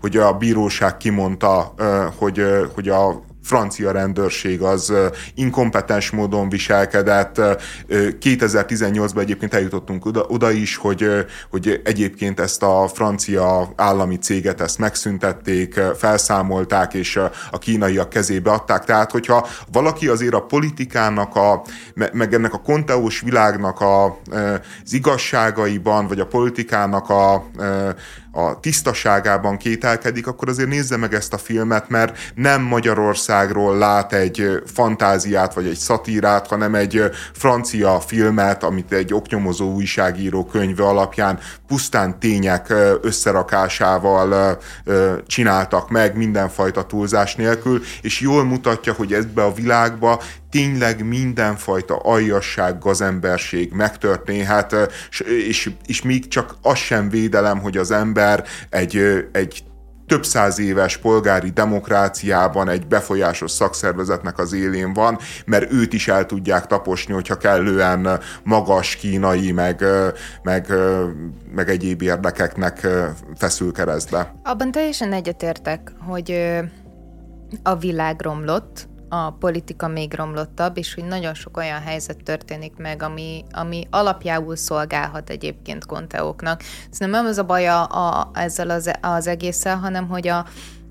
hogy 0.00 0.16
a 0.16 0.32
bíróság 0.32 0.96
kimondta, 0.96 1.74
hogy, 2.18 2.44
hogy 2.74 2.88
a 2.88 3.30
francia 3.42 3.90
rendőrség 3.92 4.62
az 4.62 4.92
inkompetens 5.34 6.10
módon 6.10 6.48
viselkedett. 6.48 7.40
2018-ban 7.88 9.20
egyébként 9.20 9.54
eljutottunk 9.54 10.06
oda, 10.06 10.24
oda 10.28 10.50
is, 10.50 10.76
hogy, 10.76 11.26
hogy 11.50 11.80
egyébként 11.84 12.40
ezt 12.40 12.62
a 12.62 12.88
francia 12.94 13.72
állami 13.76 14.16
céget 14.16 14.60
ezt 14.60 14.78
megszüntették, 14.78 15.80
felszámolták, 15.96 16.94
és 16.94 17.16
a 17.50 17.58
kínaiak 17.58 18.08
kezébe 18.08 18.50
adták. 18.50 18.84
Tehát, 18.84 19.10
hogyha 19.10 19.46
valaki 19.72 20.08
azért 20.08 20.34
a 20.34 20.40
politikának, 20.40 21.36
a, 21.36 21.62
meg 22.12 22.34
ennek 22.34 22.52
a 22.52 22.62
konteós 22.62 23.20
világnak 23.20 23.80
a, 23.80 24.04
az 24.84 24.92
igazságaiban, 24.92 26.06
vagy 26.06 26.20
a 26.20 26.26
politikának 26.26 27.08
a, 27.08 27.46
a 28.32 28.60
tisztaságában 28.60 29.56
kételkedik, 29.56 30.26
akkor 30.26 30.48
azért 30.48 30.68
nézze 30.68 30.96
meg 30.96 31.14
ezt 31.14 31.32
a 31.32 31.38
filmet, 31.38 31.88
mert 31.88 32.18
nem 32.34 32.62
Magyarországról 32.62 33.78
lát 33.78 34.12
egy 34.12 34.62
fantáziát 34.66 35.54
vagy 35.54 35.66
egy 35.66 35.76
szatírát, 35.76 36.46
hanem 36.46 36.74
egy 36.74 37.02
francia 37.32 38.00
filmet, 38.00 38.62
amit 38.62 38.92
egy 38.92 39.14
oknyomozó 39.14 39.72
újságíró 39.72 40.44
könyve 40.44 40.84
alapján 40.84 41.38
pusztán 41.66 42.18
tények 42.18 42.74
összerakásával 43.02 44.58
csináltak 45.26 45.90
meg, 45.90 46.16
mindenfajta 46.16 46.86
túlzás 46.86 47.34
nélkül, 47.34 47.82
és 48.02 48.20
jól 48.20 48.44
mutatja, 48.44 48.92
hogy 48.92 49.12
ebbe 49.12 49.44
a 49.44 49.52
világba 49.52 50.20
tényleg 50.52 51.06
mindenfajta 51.06 51.96
aljasság, 51.96 52.78
gazemberség 52.78 53.72
megtörténhet, 53.72 54.76
és, 55.48 55.70
és 55.86 56.02
még 56.02 56.28
csak 56.28 56.56
az 56.62 56.78
sem 56.78 57.08
védelem, 57.08 57.58
hogy 57.58 57.76
az 57.76 57.90
ember 57.90 58.44
egy, 58.70 58.96
egy 59.32 59.64
több 60.06 60.24
száz 60.24 60.58
éves 60.58 60.96
polgári 60.96 61.50
demokráciában 61.50 62.68
egy 62.68 62.86
befolyásos 62.86 63.50
szakszervezetnek 63.50 64.38
az 64.38 64.52
élén 64.52 64.92
van, 64.92 65.18
mert 65.46 65.72
őt 65.72 65.92
is 65.92 66.08
el 66.08 66.26
tudják 66.26 66.66
taposni, 66.66 67.12
hogyha 67.12 67.36
kellően 67.36 68.20
magas 68.44 68.96
kínai, 68.96 69.52
meg, 69.52 69.84
meg, 70.42 70.66
meg 71.54 71.68
egyéb 71.68 72.02
érdekeknek 72.02 72.86
feszül 73.36 73.72
keresztbe. 73.72 74.34
Abban 74.42 74.70
teljesen 74.70 75.12
egyetértek, 75.12 75.92
hogy 76.06 76.52
a 77.62 77.76
világ 77.76 78.20
romlott, 78.20 78.90
a 79.14 79.30
politika 79.30 79.88
még 79.88 80.14
romlottabb, 80.14 80.78
és 80.78 80.94
hogy 80.94 81.04
nagyon 81.04 81.34
sok 81.34 81.56
olyan 81.56 81.80
helyzet 81.80 82.22
történik 82.24 82.76
meg, 82.76 83.02
ami, 83.02 83.44
ami 83.50 83.86
alapjául 83.90 84.56
szolgálhat 84.56 85.30
egyébként 85.30 85.86
konteóknak. 85.86 86.62
Szerintem 86.90 87.10
nem 87.22 87.30
az 87.30 87.38
a 87.38 87.44
baj 87.44 87.68
a, 87.68 87.82
a, 87.82 88.30
ezzel 88.34 88.70
az, 88.70 88.90
az 89.00 89.26
egésszel, 89.26 89.76
hanem 89.76 90.08
hogy 90.08 90.28
a, 90.28 90.46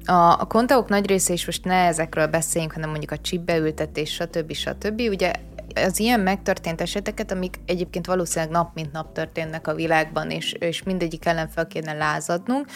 a, 0.05 0.39
a 0.39 0.45
konteók 0.47 0.89
nagy 0.89 1.07
része, 1.07 1.33
és 1.33 1.45
most 1.45 1.65
ne 1.65 1.85
ezekről 1.85 2.27
beszéljünk, 2.27 2.73
hanem 2.73 2.89
mondjuk 2.89 3.11
a 3.11 3.17
csipbeültetés, 3.17 4.13
stb. 4.13 4.53
stb. 4.53 5.01
Ugye 5.09 5.31
az 5.75 5.99
ilyen 5.99 6.19
megtörtént 6.19 6.81
eseteket, 6.81 7.31
amik 7.31 7.59
egyébként 7.65 8.05
valószínűleg 8.05 8.53
nap 8.53 8.73
mint 8.73 8.91
nap 8.91 9.13
történnek 9.13 9.67
a 9.67 9.75
világban, 9.75 10.29
és, 10.29 10.51
és 10.51 10.83
mindegyik 10.83 11.25
ellen 11.25 11.47
fel 11.47 11.67
kéne 11.67 11.93
lázadnunk, 11.93 12.67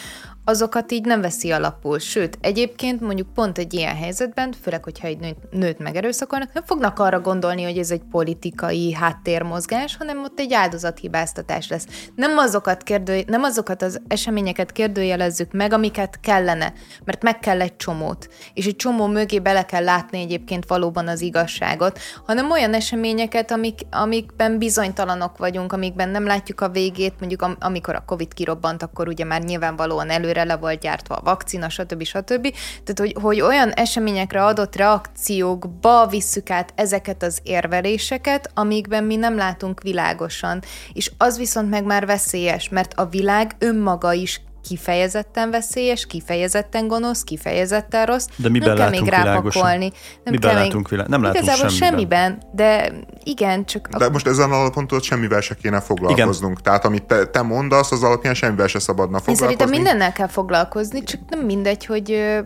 azokat 0.48 0.92
így 0.92 1.04
nem 1.04 1.20
veszi 1.20 1.50
alapul. 1.50 1.98
Sőt, 1.98 2.38
egyébként 2.40 3.00
mondjuk 3.00 3.32
pont 3.34 3.58
egy 3.58 3.74
ilyen 3.74 3.96
helyzetben, 3.96 4.54
főleg, 4.62 4.84
hogyha 4.84 5.06
egy 5.06 5.18
nőt, 5.18 5.36
nőt 5.50 5.78
megerőszakolnak, 5.78 6.52
nem 6.52 6.64
fognak 6.64 6.98
arra 6.98 7.20
gondolni, 7.20 7.62
hogy 7.62 7.78
ez 7.78 7.90
egy 7.90 8.02
politikai 8.10 8.92
háttérmozgás, 8.92 9.96
hanem 9.96 10.22
ott 10.22 10.38
egy 10.38 10.52
áldozathibáztatás 10.52 11.68
lesz. 11.68 11.86
Nem 12.14 12.38
azokat, 12.38 12.82
kérdő, 12.82 13.22
nem 13.26 13.42
azokat 13.42 13.82
az 13.82 14.00
eseményeket 14.08 14.72
kérdőjelezzük 14.72 15.52
meg, 15.52 15.72
amiket 15.72 16.20
kellene, 16.20 16.72
mert 17.04 17.22
meg 17.22 17.38
kell 17.38 17.60
egy 17.60 17.76
csomót, 17.76 18.28
és 18.54 18.66
egy 18.66 18.76
csomó 18.76 19.06
mögé 19.06 19.38
bele 19.38 19.64
kell 19.64 19.84
látni 19.84 20.20
egyébként 20.20 20.66
valóban 20.66 21.08
az 21.08 21.20
igazságot, 21.20 21.98
hanem 22.26 22.50
olyan 22.50 22.74
eseményeket, 22.74 23.50
amik, 23.50 23.80
amikben 23.90 24.58
bizonytalanok 24.58 25.38
vagyunk, 25.38 25.72
amikben 25.72 26.08
nem 26.08 26.26
látjuk 26.26 26.60
a 26.60 26.68
végét, 26.68 27.14
mondjuk 27.18 27.56
amikor 27.58 27.94
a 27.94 28.04
Covid 28.06 28.34
kirobbant, 28.34 28.82
akkor 28.82 29.08
ugye 29.08 29.24
már 29.24 29.42
nyilvánvalóan 29.42 30.10
előre 30.10 30.35
előre 30.36 30.54
le 30.54 30.60
volt 30.60 30.80
gyártva 30.80 31.14
a 31.14 31.22
vakcina, 31.22 31.68
stb. 31.68 32.02
stb. 32.04 32.54
Tehát, 32.84 32.98
hogy, 32.98 33.14
hogy 33.22 33.40
olyan 33.40 33.70
eseményekre 33.70 34.44
adott 34.44 34.76
reakciókba 34.76 36.06
visszük 36.06 36.50
át 36.50 36.72
ezeket 36.74 37.22
az 37.22 37.40
érveléseket, 37.42 38.50
amikben 38.54 39.04
mi 39.04 39.16
nem 39.16 39.36
látunk 39.36 39.82
világosan. 39.82 40.62
És 40.92 41.10
az 41.18 41.38
viszont 41.38 41.70
meg 41.70 41.84
már 41.84 42.06
veszélyes, 42.06 42.68
mert 42.68 42.94
a 42.94 43.06
világ 43.06 43.56
önmaga 43.58 44.12
is 44.12 44.40
kifejezetten 44.68 45.50
veszélyes, 45.50 46.06
kifejezetten 46.06 46.88
gonosz, 46.88 47.22
kifejezetten 47.22 48.06
rossz. 48.06 48.26
De 48.36 48.48
mi 48.48 48.58
nem 48.58 48.76
kell 48.76 48.88
még 48.88 49.08
rápakolni. 49.08 49.92
Nem 50.24 50.34
mi 50.34 50.38
kell 50.38 50.54
látunk 50.54 50.90
még... 50.90 51.00
Nem 51.06 51.22
látunk 51.22 51.44
Igazából 51.44 51.68
semmiben. 51.68 52.28
semmiben, 52.28 52.42
de 52.52 52.92
igen, 53.24 53.64
csak... 53.64 53.88
De 53.88 54.08
most 54.08 54.26
ezen 54.26 54.52
alapon 54.52 54.86
tudod, 54.86 55.02
semmivel 55.02 55.40
se 55.40 55.54
kéne 55.54 55.80
foglalkoznunk. 55.80 56.52
Igen. 56.52 56.62
Tehát 56.62 56.84
amit 56.84 57.02
te, 57.02 57.26
te 57.26 57.42
mondasz, 57.42 57.92
az 57.92 58.02
alapján 58.02 58.34
semmivel 58.34 58.66
se 58.66 58.78
szabadna 58.78 59.18
foglalkozni. 59.18 59.50
Én 59.50 59.56
szerintem 59.56 59.82
mindennel 59.82 60.12
kell 60.12 60.28
foglalkozni, 60.28 61.02
csak 61.02 61.20
nem 61.28 61.40
mindegy, 61.40 61.86
hogy 61.86 62.36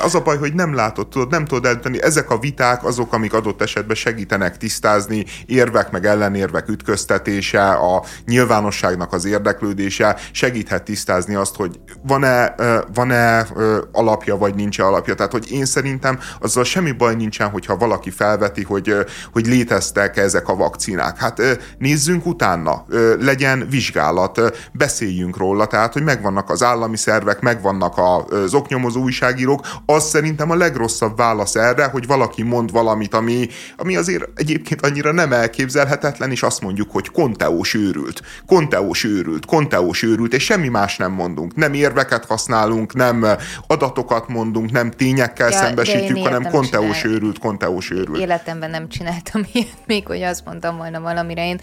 az 0.00 0.14
a 0.14 0.22
baj, 0.22 0.38
hogy 0.38 0.54
nem 0.54 0.74
látod, 0.74 1.08
tudod, 1.08 1.30
nem 1.30 1.44
tudod 1.44 1.64
eldönteni. 1.64 2.02
Ezek 2.02 2.30
a 2.30 2.38
viták 2.38 2.84
azok, 2.84 3.12
amik 3.12 3.32
adott 3.32 3.62
esetben 3.62 3.96
segítenek 3.96 4.56
tisztázni, 4.56 5.24
érvek 5.46 5.90
meg 5.90 6.06
ellenérvek 6.06 6.68
ütköztetése, 6.68 7.70
a 7.70 8.04
nyilvánosságnak 8.26 9.12
az 9.12 9.24
érdeklődése 9.24 10.16
segíthet 10.32 10.82
tisztázni 10.82 11.34
azt, 11.34 11.56
hogy 11.56 11.80
van-e, 12.02 12.54
van-e 12.94 13.46
alapja, 13.92 14.36
vagy 14.36 14.54
nincs 14.54 14.78
alapja. 14.78 15.14
Tehát, 15.14 15.32
hogy 15.32 15.52
én 15.52 15.64
szerintem 15.64 16.18
azzal 16.40 16.64
semmi 16.64 16.92
baj 16.92 17.14
nincsen, 17.14 17.50
hogyha 17.50 17.76
valaki 17.76 18.10
felveti, 18.10 18.62
hogy, 18.62 18.94
hogy 19.32 19.46
léteztek 19.46 20.16
ezek 20.16 20.48
a 20.48 20.56
vakcinák. 20.56 21.18
Hát 21.18 21.42
nézzünk 21.78 22.26
utána, 22.26 22.84
legyen 23.20 23.66
vizsgálat, 23.70 24.40
beszéljünk 24.72 25.36
róla, 25.36 25.66
tehát, 25.66 25.92
hogy 25.92 26.02
megvannak 26.02 26.50
az 26.50 26.62
állami 26.62 26.96
szervek, 26.96 27.40
megvannak 27.40 27.94
az 27.98 28.54
oknyomozó 28.54 29.00
újságírók, 29.02 29.60
az 29.94 30.04
szerintem 30.08 30.50
a 30.50 30.54
legrosszabb 30.54 31.16
válasz 31.16 31.54
erre, 31.54 31.84
hogy 31.84 32.06
valaki 32.06 32.42
mond 32.42 32.72
valamit, 32.72 33.14
ami, 33.14 33.48
ami 33.76 33.96
azért 33.96 34.28
egyébként 34.34 34.80
annyira 34.80 35.12
nem 35.12 35.32
elképzelhetetlen, 35.32 36.30
és 36.30 36.42
azt 36.42 36.60
mondjuk, 36.60 36.90
hogy 36.90 37.10
konteós 37.10 37.74
őrült, 37.74 38.22
konteós 38.46 39.04
őrült, 39.04 39.46
konteós 39.46 40.02
őrült, 40.02 40.34
és 40.34 40.44
semmi 40.44 40.68
más 40.68 40.96
nem 40.96 41.12
mondunk. 41.12 41.54
Nem 41.54 41.74
érveket 41.74 42.24
használunk, 42.24 42.94
nem 42.94 43.26
adatokat 43.66 44.28
mondunk, 44.28 44.70
nem 44.70 44.90
tényekkel 44.90 45.50
ja, 45.50 45.56
szembesítjük, 45.56 46.18
hanem 46.18 46.50
konteós 46.50 47.04
őrült, 47.04 47.38
konteós 47.38 47.90
őrült. 47.90 48.20
Életemben 48.20 48.70
nem 48.70 48.88
csináltam 48.88 49.42
ilyet, 49.52 49.86
még 49.86 50.06
hogy 50.06 50.22
azt 50.22 50.44
mondtam 50.44 50.76
volna 50.76 51.00
valamire. 51.00 51.46
Én 51.46 51.60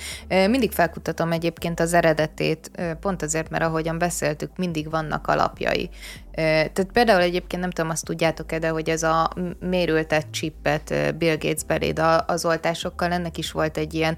mindig 0.49 0.71
felkutatom 0.71 1.32
egyébként 1.32 1.80
az 1.80 1.93
eredetét, 1.93 2.71
pont 2.99 3.21
azért, 3.21 3.49
mert 3.49 3.63
ahogyan 3.63 3.97
beszéltük, 3.97 4.51
mindig 4.57 4.89
vannak 4.89 5.28
alapjai. 5.28 5.89
Tehát 6.38 6.88
például 6.93 7.21
egyébként 7.21 7.61
nem 7.61 7.71
tudom, 7.71 7.89
azt 7.89 8.05
tudjátok-e, 8.05 8.59
de 8.59 8.69
hogy 8.69 8.89
ez 8.89 9.03
a 9.03 9.29
mérültet 9.59 10.25
csippet 10.31 11.15
Bill 11.17 11.38
Gates 11.38 11.63
beléd 11.63 12.01
az 12.25 12.45
oltásokkal, 12.45 13.11
ennek 13.11 13.38
is 13.38 13.51
volt 13.51 13.77
egy 13.77 13.93
ilyen 13.93 14.17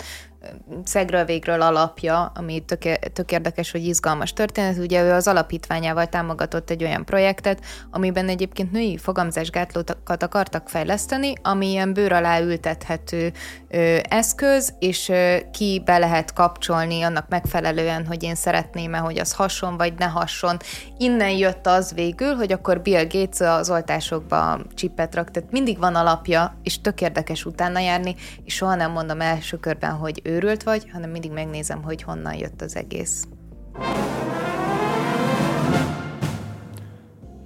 szegről 0.83 1.25
végről 1.25 1.61
alapja, 1.61 2.31
ami 2.35 2.59
tök, 2.59 2.81
tök 3.13 3.31
érdekes, 3.31 3.71
hogy 3.71 3.85
izgalmas 3.85 4.33
történet. 4.33 4.77
Ugye 4.77 5.03
ő 5.03 5.11
az 5.11 5.27
alapítványával 5.27 6.05
támogatott 6.05 6.69
egy 6.69 6.83
olyan 6.83 7.05
projektet, 7.05 7.59
amiben 7.91 8.29
egyébként 8.29 8.71
női 8.71 8.97
fogamzásgátlókat 8.97 10.23
akartak 10.23 10.69
fejleszteni, 10.69 11.33
ami 11.41 11.69
ilyen 11.69 11.93
bőr 11.93 12.11
alá 12.11 12.39
ültethető 12.39 13.31
ö, 13.67 13.97
eszköz, 14.09 14.73
és 14.79 15.09
ö, 15.09 15.35
ki 15.51 15.81
be 15.85 15.97
lehet 15.97 16.33
kapcsolni 16.33 17.01
annak 17.01 17.29
megfelelően, 17.29 18.05
hogy 18.05 18.23
én 18.23 18.35
szeretném-e, 18.35 18.97
hogy 18.97 19.19
az 19.19 19.33
hason 19.33 19.77
vagy 19.77 19.93
ne 19.97 20.05
hason. 20.05 20.57
Innen 20.97 21.31
jött 21.31 21.67
az 21.67 21.93
végül, 21.93 22.33
hogy 22.33 22.51
akkor 22.51 22.81
Bill 22.81 23.07
Gates 23.09 23.57
az 23.57 23.69
oltásokba 23.69 24.59
csippet 24.73 25.15
rak, 25.15 25.31
tehát 25.31 25.51
mindig 25.51 25.77
van 25.77 25.95
alapja, 25.95 26.57
és 26.63 26.81
tök 26.81 27.01
érdekes 27.01 27.45
utána 27.45 27.79
járni, 27.79 28.15
és 28.43 28.53
soha 28.53 28.75
nem 28.75 28.91
mondom 28.91 29.21
első 29.21 29.57
körben, 29.57 29.91
hogy 29.91 30.21
őrült 30.29 30.63
vagy, 30.63 30.89
hanem 30.91 31.09
mindig 31.09 31.31
megnézem, 31.31 31.81
hogy 31.83 32.01
honnan 32.01 32.33
jött 32.33 32.61
az 32.61 32.75
egész. 32.75 33.27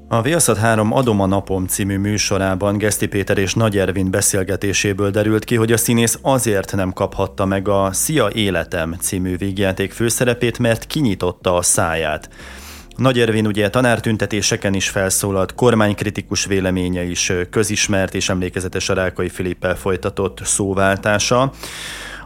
A 0.07 0.21
Viaszat 0.21 0.57
3 0.57 0.93
Adom 0.93 1.19
a 1.19 1.25
napom 1.25 1.67
című 1.67 1.97
műsorában 1.97 2.77
Geszti 2.77 3.07
Péter 3.07 3.37
és 3.37 3.53
Nagy 3.53 3.77
Ervin 3.77 4.11
beszélgetéséből 4.11 5.11
derült 5.11 5.43
ki, 5.43 5.55
hogy 5.55 5.71
a 5.71 5.77
színész 5.77 6.19
azért 6.21 6.75
nem 6.75 6.93
kaphatta 6.93 7.45
meg 7.45 7.67
a 7.67 7.89
Szia 7.91 8.29
Életem 8.33 8.95
című 8.99 9.37
végjáték 9.37 9.91
főszerepét, 9.91 10.59
mert 10.59 10.85
kinyitotta 10.85 11.55
a 11.55 11.61
száját. 11.61 12.29
Nagy 12.95 13.19
Ervin 13.19 13.47
ugye 13.47 13.69
tanártüntetéseken 13.69 14.73
is 14.73 14.89
felszólalt, 14.89 15.55
kormánykritikus 15.55 16.45
véleménye 16.45 17.03
is 17.03 17.31
közismert 17.49 18.15
és 18.15 18.29
emlékezetes 18.29 18.89
a 18.89 18.93
Rákai 18.93 19.29
Filippel 19.29 19.75
folytatott 19.75 20.39
szóváltása. 20.43 21.51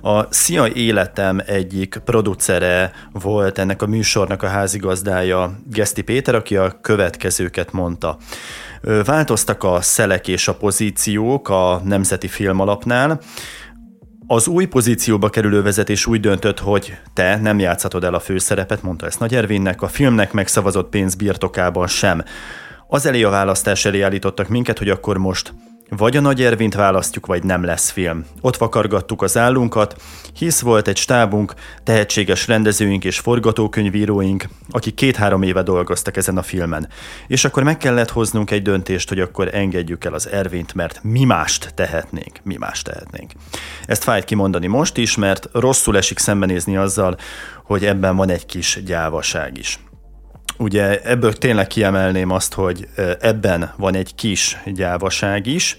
A 0.01 0.33
Szia 0.33 0.67
Életem 0.67 1.41
egyik 1.45 2.01
producere 2.05 2.91
volt 3.11 3.57
ennek 3.57 3.81
a 3.81 3.87
műsornak 3.87 4.43
a 4.43 4.47
házigazdája, 4.47 5.59
Geszti 5.69 6.01
Péter, 6.01 6.35
aki 6.35 6.55
a 6.55 6.79
következőket 6.81 7.71
mondta. 7.71 8.17
Változtak 9.05 9.63
a 9.63 9.81
szelek 9.81 10.27
és 10.27 10.47
a 10.47 10.55
pozíciók 10.55 11.49
a 11.49 11.81
Nemzeti 11.83 12.27
Filmalapnál, 12.27 13.19
az 14.29 14.47
új 14.47 14.65
pozícióba 14.65 15.29
kerülő 15.29 15.61
vezetés 15.61 16.05
úgy 16.05 16.19
döntött, 16.19 16.59
hogy 16.59 16.97
te 17.13 17.35
nem 17.35 17.59
játszhatod 17.59 18.03
el 18.03 18.13
a 18.13 18.19
főszerepet, 18.19 18.81
mondta 18.81 19.05
ezt 19.05 19.19
Nagy 19.19 19.35
Ervinnek, 19.35 19.81
a 19.81 19.87
filmnek 19.87 20.31
megszavazott 20.31 20.89
pénz 20.89 21.15
birtokában 21.15 21.87
sem. 21.87 22.23
Az 22.87 23.05
elé 23.05 23.23
a 23.23 23.29
választás 23.29 23.85
elé 23.85 24.01
állítottak 24.01 24.47
minket, 24.47 24.77
hogy 24.77 24.89
akkor 24.89 25.17
most 25.17 25.53
Vagy 25.89 26.17
a 26.17 26.21
Nagy 26.21 26.41
Ervint 26.41 26.73
választjuk, 26.73 27.25
vagy 27.25 27.43
nem 27.43 27.63
lesz 27.63 27.89
film. 27.89 28.25
Ott 28.41 28.57
vakargattuk 28.57 29.21
az 29.21 29.37
állunkat, 29.37 30.01
hisz 30.37 30.59
volt 30.59 30.87
egy 30.87 30.97
stábunk, 30.97 31.53
tehetséges 31.83 32.47
rendezőink 32.47 33.03
és 33.03 33.19
forgatókönyvíróink, 33.19 34.45
akik 34.69 34.93
két-három 34.93 35.41
éve 35.41 35.63
dolgoztak 35.63 36.17
ezen 36.17 36.37
a 36.37 36.41
filmen. 36.41 36.87
És 37.27 37.45
akkor 37.45 37.63
meg 37.63 37.77
kellett 37.77 38.09
hoznunk 38.09 38.51
egy 38.51 38.61
döntést, 38.61 39.09
hogy 39.09 39.19
akkor 39.19 39.49
engedjük 39.55 40.05
el 40.05 40.13
az 40.13 40.29
Ervint, 40.29 40.73
mert 40.73 40.99
mi 41.03 41.23
mást 41.23 41.71
tehetnénk, 41.75 42.39
mi 42.43 42.55
mást 42.57 42.83
tehetnénk. 42.83 43.31
Ezt 43.85 44.03
fájt 44.03 44.25
kimondani 44.25 44.67
most 44.67 44.97
is, 44.97 45.15
mert 45.15 45.49
rosszul 45.51 45.97
esik 45.97 46.17
szembenézni 46.17 46.77
azzal, 46.77 47.17
hogy 47.63 47.85
ebben 47.85 48.15
van 48.15 48.29
egy 48.29 48.45
kis 48.45 48.79
gyávaság 48.85 49.57
is. 49.57 49.79
Ugye 50.57 51.01
ebből 51.01 51.33
tényleg 51.33 51.67
kiemelném 51.67 52.31
azt, 52.31 52.53
hogy 52.53 52.87
ebben 53.19 53.73
van 53.77 53.95
egy 53.95 54.15
kis 54.15 54.57
gyávaság 54.65 55.45
is, 55.45 55.77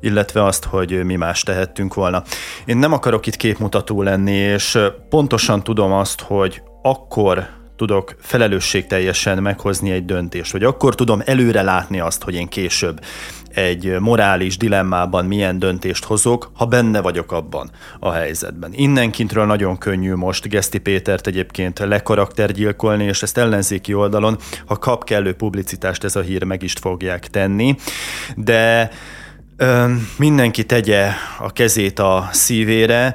illetve 0.00 0.44
azt, 0.44 0.64
hogy 0.64 1.04
mi 1.04 1.16
más 1.16 1.42
tehettünk 1.42 1.94
volna. 1.94 2.22
Én 2.64 2.76
nem 2.76 2.92
akarok 2.92 3.26
itt 3.26 3.36
képmutató 3.36 4.02
lenni, 4.02 4.34
és 4.34 4.78
pontosan 5.08 5.62
tudom 5.62 5.92
azt, 5.92 6.20
hogy 6.20 6.62
akkor 6.82 7.48
tudok 7.76 8.14
felelősségteljesen 8.20 9.42
meghozni 9.42 9.90
egy 9.90 10.04
döntést, 10.04 10.52
vagy 10.52 10.64
akkor 10.64 10.94
tudom 10.94 11.22
előre 11.24 11.62
látni 11.62 12.00
azt, 12.00 12.22
hogy 12.22 12.34
én 12.34 12.48
később 12.48 13.00
egy 13.56 13.96
morális 14.00 14.56
dilemmában 14.56 15.24
milyen 15.24 15.58
döntést 15.58 16.04
hozok, 16.04 16.50
ha 16.54 16.64
benne 16.64 17.00
vagyok 17.00 17.32
abban 17.32 17.70
a 18.00 18.10
helyzetben. 18.10 18.70
Innenkintről 18.74 19.46
nagyon 19.46 19.78
könnyű 19.78 20.14
most 20.14 20.48
Geszti 20.48 20.78
Pétert 20.78 21.26
egyébként 21.26 21.78
lekaraktergyilkolni, 21.78 23.04
és 23.04 23.22
ezt 23.22 23.38
ellenzéki 23.38 23.94
oldalon, 23.94 24.38
ha 24.66 24.76
kap 24.76 25.04
kellő 25.04 25.32
publicitást, 25.32 26.04
ez 26.04 26.16
a 26.16 26.20
hír 26.20 26.42
meg 26.42 26.62
is 26.62 26.72
fogják 26.72 27.26
tenni. 27.26 27.76
De 28.36 28.90
ö, 29.56 29.92
mindenki 30.16 30.64
tegye 30.64 31.08
a 31.38 31.52
kezét 31.52 31.98
a 31.98 32.28
szívére, 32.32 33.14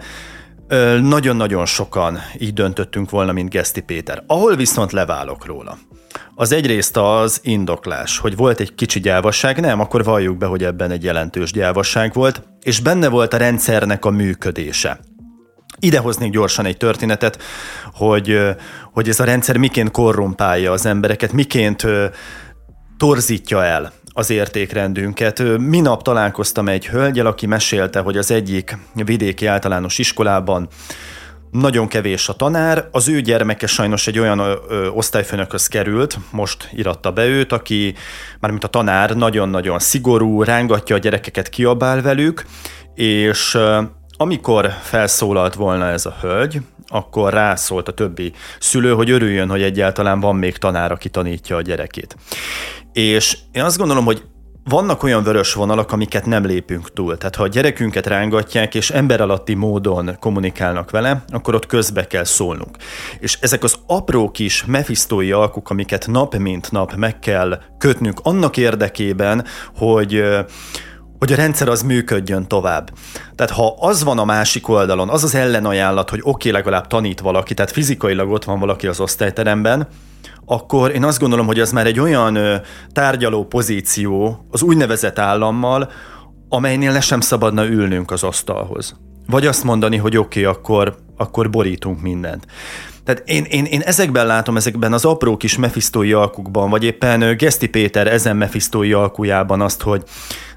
nagyon-nagyon 1.02 1.66
sokan 1.66 2.20
így 2.38 2.54
döntöttünk 2.54 3.10
volna, 3.10 3.32
mint 3.32 3.50
Geszti 3.50 3.82
Péter. 3.82 4.24
Ahol 4.28 4.56
viszont 4.56 4.92
leválok 4.92 5.46
róla, 5.46 5.78
az 6.36 6.52
egyrészt 6.52 6.98
az 6.98 7.40
indoklás, 7.44 8.18
hogy 8.18 8.36
volt 8.36 8.60
egy 8.60 8.76
kicsi 8.76 9.00
gyávasság, 9.00 9.60
nem, 9.60 9.80
akkor 9.80 10.04
valljuk 10.04 10.38
be, 10.38 10.46
hogy 10.46 10.64
ebben 10.64 10.92
egy 10.92 11.04
jelentős 11.04 11.52
gyávasság 11.52 12.14
volt, 12.14 12.42
és 12.62 12.80
benne 12.80 13.10
volt 13.10 13.34
a 13.34 13.38
rendszernek 13.38 14.06
a 14.06 14.10
működése. 14.10 15.00
Idehoznék 15.80 16.32
gyorsan 16.32 16.66
egy 16.66 16.78
történetet, 16.78 17.42
hogy, 17.94 18.40
hogy 18.92 19.10
ez 19.10 19.20
a 19.20 19.24
rendszer 19.24 19.58
miként 19.58 19.92
korrumpálja 19.92 20.72
az 20.72 20.86
embereket, 20.86 21.32
miként 21.32 21.86
torzítja 22.98 23.64
el 23.64 23.92
az 24.14 24.30
értékrendünket. 24.30 25.58
Minap 25.58 26.04
találkoztam 26.04 26.68
egy 26.68 26.88
hölgyel, 26.88 27.26
aki 27.26 27.46
mesélte, 27.46 28.00
hogy 28.00 28.18
az 28.18 28.32
egyik 28.32 28.78
vidéki 28.94 29.46
általános 29.46 29.98
iskolában 29.98 30.68
nagyon 31.52 31.88
kevés 31.88 32.30
a 32.30 32.34
tanár, 32.34 32.88
az 32.92 33.08
ő 33.08 33.22
gyermeke 33.22 33.68
sajnos 33.68 34.08
egy 34.08 34.20
olyan 34.20 34.40
ö, 34.40 34.88
osztályfőnökhöz 34.88 35.68
került, 35.68 36.18
most 36.32 36.70
iratta 36.74 37.12
be 37.12 37.26
őt, 37.26 37.52
aki, 37.52 37.96
mármint 38.40 38.64
a 38.64 38.68
tanár, 38.68 39.16
nagyon-nagyon 39.16 39.80
szigorú, 39.80 40.44
rángatja 40.44 40.96
a 40.96 41.00
gyerekeket, 41.00 41.50
kiabál 41.50 42.02
velük, 42.02 42.46
és 42.96 43.58
amikor 44.22 44.70
felszólalt 44.82 45.54
volna 45.54 45.90
ez 45.90 46.06
a 46.06 46.16
hölgy, 46.22 46.62
akkor 46.88 47.34
rászólt 47.34 47.88
a 47.88 47.92
többi 47.92 48.34
szülő, 48.60 48.94
hogy 48.94 49.10
örüljön, 49.10 49.50
hogy 49.50 49.62
egyáltalán 49.62 50.20
van 50.20 50.36
még 50.36 50.58
tanár, 50.58 50.92
aki 50.92 51.10
tanítja 51.10 51.56
a 51.56 51.62
gyerekét. 51.62 52.16
És 52.94 53.38
én 53.52 53.64
azt 53.64 53.78
gondolom, 53.78 54.06
hogy 54.06 54.24
vannak 54.64 55.04
olyan 55.04 55.24
vörös 55.24 55.54
vonalak, 55.54 55.92
amiket 55.92 56.26
nem 56.26 56.46
lépünk 56.46 56.94
túl. 56.94 57.18
Tehát 57.18 57.36
ha 57.36 57.44
a 57.44 57.48
gyerekünket 57.48 58.08
rángatják, 58.08 58.76
és 58.76 58.90
ember 58.90 59.22
alatti 59.22 59.54
módon 59.54 60.18
kommunikálnak 60.20 60.92
vele, 60.92 61.24
akkor 61.28 61.56
ott 61.56 61.66
közbe 61.66 62.08
kell 62.08 62.24
szólnunk. 62.24 62.78
És 63.20 63.38
ezek 63.42 63.64
az 63.64 63.76
apró 63.88 64.32
kis 64.32 64.66
mefisztói 64.66 65.32
alkuk, 65.32 65.70
amiket 65.70 66.08
nap 66.08 66.36
mint 66.36 66.72
nap 66.72 66.96
meg 66.96 67.20
kell 67.20 67.62
kötnünk 67.78 68.20
annak 68.24 68.58
érdekében, 68.58 69.46
hogy 69.76 70.24
hogy 71.22 71.32
a 71.32 71.36
rendszer 71.36 71.68
az 71.68 71.82
működjön 71.82 72.48
tovább. 72.48 72.92
Tehát 73.36 73.52
ha 73.52 73.76
az 73.80 74.04
van 74.04 74.20
a 74.20 74.26
másik 74.26 74.68
oldalon, 74.68 75.10
az 75.10 75.24
az 75.24 75.36
ellenajánlat, 75.36 76.10
hogy 76.10 76.20
oké, 76.20 76.30
okay, 76.30 76.52
legalább 76.52 76.88
tanít 76.88 77.20
valaki, 77.20 77.54
tehát 77.54 77.72
fizikailag 77.72 78.32
ott 78.32 78.44
van 78.44 78.60
valaki 78.60 78.88
az 78.88 79.00
osztályteremben, 79.00 79.88
akkor 80.46 80.92
én 80.92 81.04
azt 81.04 81.20
gondolom, 81.20 81.46
hogy 81.46 81.60
az 81.60 81.72
már 81.72 81.86
egy 81.86 82.00
olyan 82.00 82.62
tárgyaló 82.92 83.46
pozíció 83.46 84.46
az 84.52 84.62
úgynevezett 84.62 85.20
állammal, 85.20 85.92
amelynél 86.50 86.92
le 86.92 87.02
sem 87.02 87.20
szabadna 87.20 87.66
ülnünk 87.66 88.12
az 88.12 88.24
asztalhoz. 88.24 88.96
Vagy 89.28 89.48
azt 89.48 89.64
mondani, 89.64 89.98
hogy 89.98 90.18
oké, 90.18 90.40
okay, 90.40 90.54
akkor, 90.54 90.98
akkor 91.22 91.50
borítunk 91.50 92.02
mindent. 92.02 92.46
Tehát 93.04 93.24
én, 93.26 93.44
én, 93.44 93.66
én 93.66 93.82
ezekben 93.82 94.26
látom, 94.26 94.58
ezekben 94.58 94.94
az 94.94 95.06
apró 95.06 95.38
kis 95.38 95.58
mefisztói 95.58 96.14
alkukban, 96.14 96.70
vagy 96.70 96.84
éppen 96.84 97.38
Geszti 97.38 97.68
Péter 97.68 98.08
ezen 98.08 98.38
mefisztói 98.38 98.94
alkujában 98.94 99.62
azt, 99.62 99.82
hogy 99.82 100.04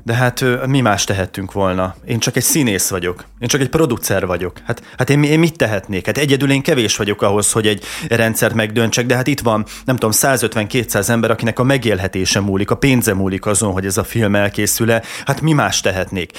de 0.04 0.14
hát 0.14 0.44
mi 0.66 0.80
más 0.80 1.04
tehettünk 1.04 1.52
volna? 1.52 1.94
Én 2.06 2.18
csak 2.18 2.36
egy 2.36 2.42
színész 2.42 2.90
vagyok. 2.90 3.24
Én 3.38 3.48
csak 3.48 3.60
egy 3.60 3.68
producer 3.68 4.26
vagyok. 4.26 4.56
Hát, 4.64 4.82
hát 4.98 5.10
én, 5.10 5.22
én 5.22 5.38
mit 5.38 5.56
tehetnék? 5.56 6.06
Hát 6.06 6.18
egyedül 6.18 6.50
én 6.50 6.62
kevés 6.62 6.96
vagyok 6.96 7.22
ahhoz, 7.22 7.52
hogy 7.52 7.66
egy 7.66 7.84
rendszert 8.08 8.54
megdöntsek, 8.54 9.06
de 9.06 9.14
hát 9.14 9.26
itt 9.26 9.40
van, 9.40 9.64
nem 9.84 9.96
tudom, 9.96 10.10
150-200 10.14 11.08
ember, 11.08 11.30
akinek 11.30 11.58
a 11.58 11.62
megélhetése 11.62 12.40
múlik, 12.40 12.70
a 12.70 12.74
pénze 12.74 13.14
múlik 13.14 13.46
azon, 13.46 13.72
hogy 13.72 13.86
ez 13.86 13.96
a 13.96 14.04
film 14.04 14.34
elkészül-e. 14.34 15.02
Hát 15.24 15.40
mi 15.40 15.52
más 15.52 15.80
tehetnék? 15.80 16.32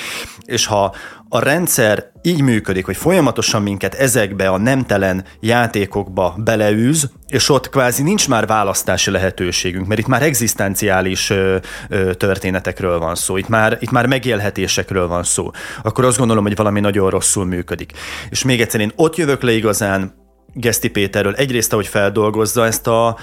És 0.46 0.66
ha 0.66 0.96
a 1.30 1.40
rendszer 1.40 2.12
így 2.22 2.42
működik, 2.42 2.86
hogy 2.86 2.98
folyamatosan 2.98 3.62
minket 3.62 3.94
ezekbe 3.94 4.50
a 4.50 4.58
nemtelen 4.58 5.24
játékokba 5.40 6.36
beleűz, 6.38 7.12
és 7.28 7.50
ott 7.50 7.70
kvázi 7.70 8.04
nincs 8.04 8.28
már 8.28 8.48
választási 8.48 9.12
lehetőségünk, 9.12 9.88
mert 9.88 10.00
itt 10.00 10.08
már 10.08 10.24
egzisztenciális 10.24 11.30
ö, 11.30 11.58
ö, 11.90 12.14
történetekről 12.14 13.00
van 13.00 13.16
szó, 13.16 13.38
itt 13.38 13.48
már, 13.48 13.78
itt 13.80 13.92
már 13.92 14.06
megélhetésekről 14.06 15.08
van 15.08 15.24
szó, 15.24 15.52
akkor 15.84 16.06
azt 16.06 16.18
gondolom, 16.18 16.44
hogy 16.44 16.56
valami 16.56 16.80
nagyon 16.80 17.10
rosszul 17.10 17.46
működik. 17.46 17.92
És 18.30 18.44
még 18.44 18.62
egyszer 18.62 18.80
én 18.80 18.92
ott 18.96 19.16
jövök 19.16 19.42
le 19.42 19.52
igazán 19.52 20.14
Geszti 20.54 20.90
Péterről, 20.90 21.34
egyrészt, 21.36 21.74
ahogy 21.74 21.88
feldolgozza 21.88 22.66
ezt 22.66 22.88
a 22.88 23.18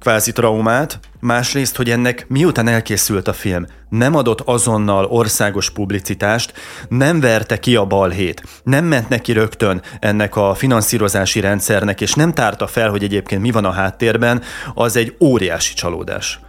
kvázi 0.00 0.32
traumát, 0.32 1.00
másrészt, 1.20 1.76
hogy 1.76 1.90
ennek 1.90 2.26
miután 2.28 2.68
elkészült 2.68 3.28
a 3.28 3.32
film, 3.32 3.66
nem 3.88 4.14
adott 4.14 4.40
azonnal 4.40 5.04
országos 5.04 5.70
publicitást, 5.70 6.52
nem 6.88 7.20
verte 7.20 7.58
ki 7.58 7.76
a 7.76 7.84
balhét, 7.84 8.42
nem 8.62 8.84
ment 8.84 9.08
neki 9.08 9.32
rögtön 9.32 9.82
ennek 10.00 10.36
a 10.36 10.54
finanszírozási 10.54 11.40
rendszernek, 11.40 12.00
és 12.00 12.14
nem 12.14 12.32
tárta 12.32 12.66
fel, 12.66 12.90
hogy 12.90 13.02
egyébként 13.02 13.40
mi 13.40 13.50
van 13.50 13.64
a 13.64 13.70
háttérben, 13.70 14.42
az 14.74 14.96
egy 14.96 15.16
óriási 15.20 15.74
csalódás 15.74 16.40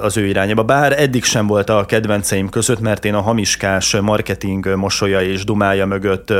az 0.00 0.16
ő 0.16 0.26
irányába. 0.26 0.62
Bár 0.62 1.00
eddig 1.00 1.24
sem 1.24 1.46
volt 1.46 1.70
a 1.70 1.84
kedvenceim 1.84 2.48
között, 2.48 2.80
mert 2.80 3.04
én 3.04 3.14
a 3.14 3.20
hamiskás 3.20 3.96
marketing 3.96 4.74
mosolya 4.74 5.22
és 5.22 5.44
dumája 5.44 5.86
mögött 5.86 6.32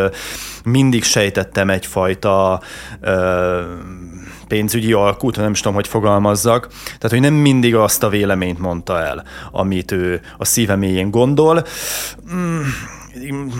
mindig 0.64 1.04
sejtettem 1.04 1.70
egyfajta 1.70 2.60
pénzügyi 4.44 4.92
alkut, 4.92 5.36
nem 5.36 5.50
is 5.50 5.60
tudom, 5.60 5.74
hogy 5.74 5.88
fogalmazzak. 5.88 6.66
Tehát, 6.84 7.08
hogy 7.08 7.20
nem 7.20 7.34
mindig 7.34 7.74
azt 7.74 8.02
a 8.02 8.08
véleményt 8.08 8.58
mondta 8.58 9.00
el, 9.00 9.24
amit 9.50 9.92
ő 9.92 10.20
a 10.38 10.44
szíve 10.44 10.76
mélyén 10.76 11.10
gondol. 11.10 11.64
Mm, 12.34 12.60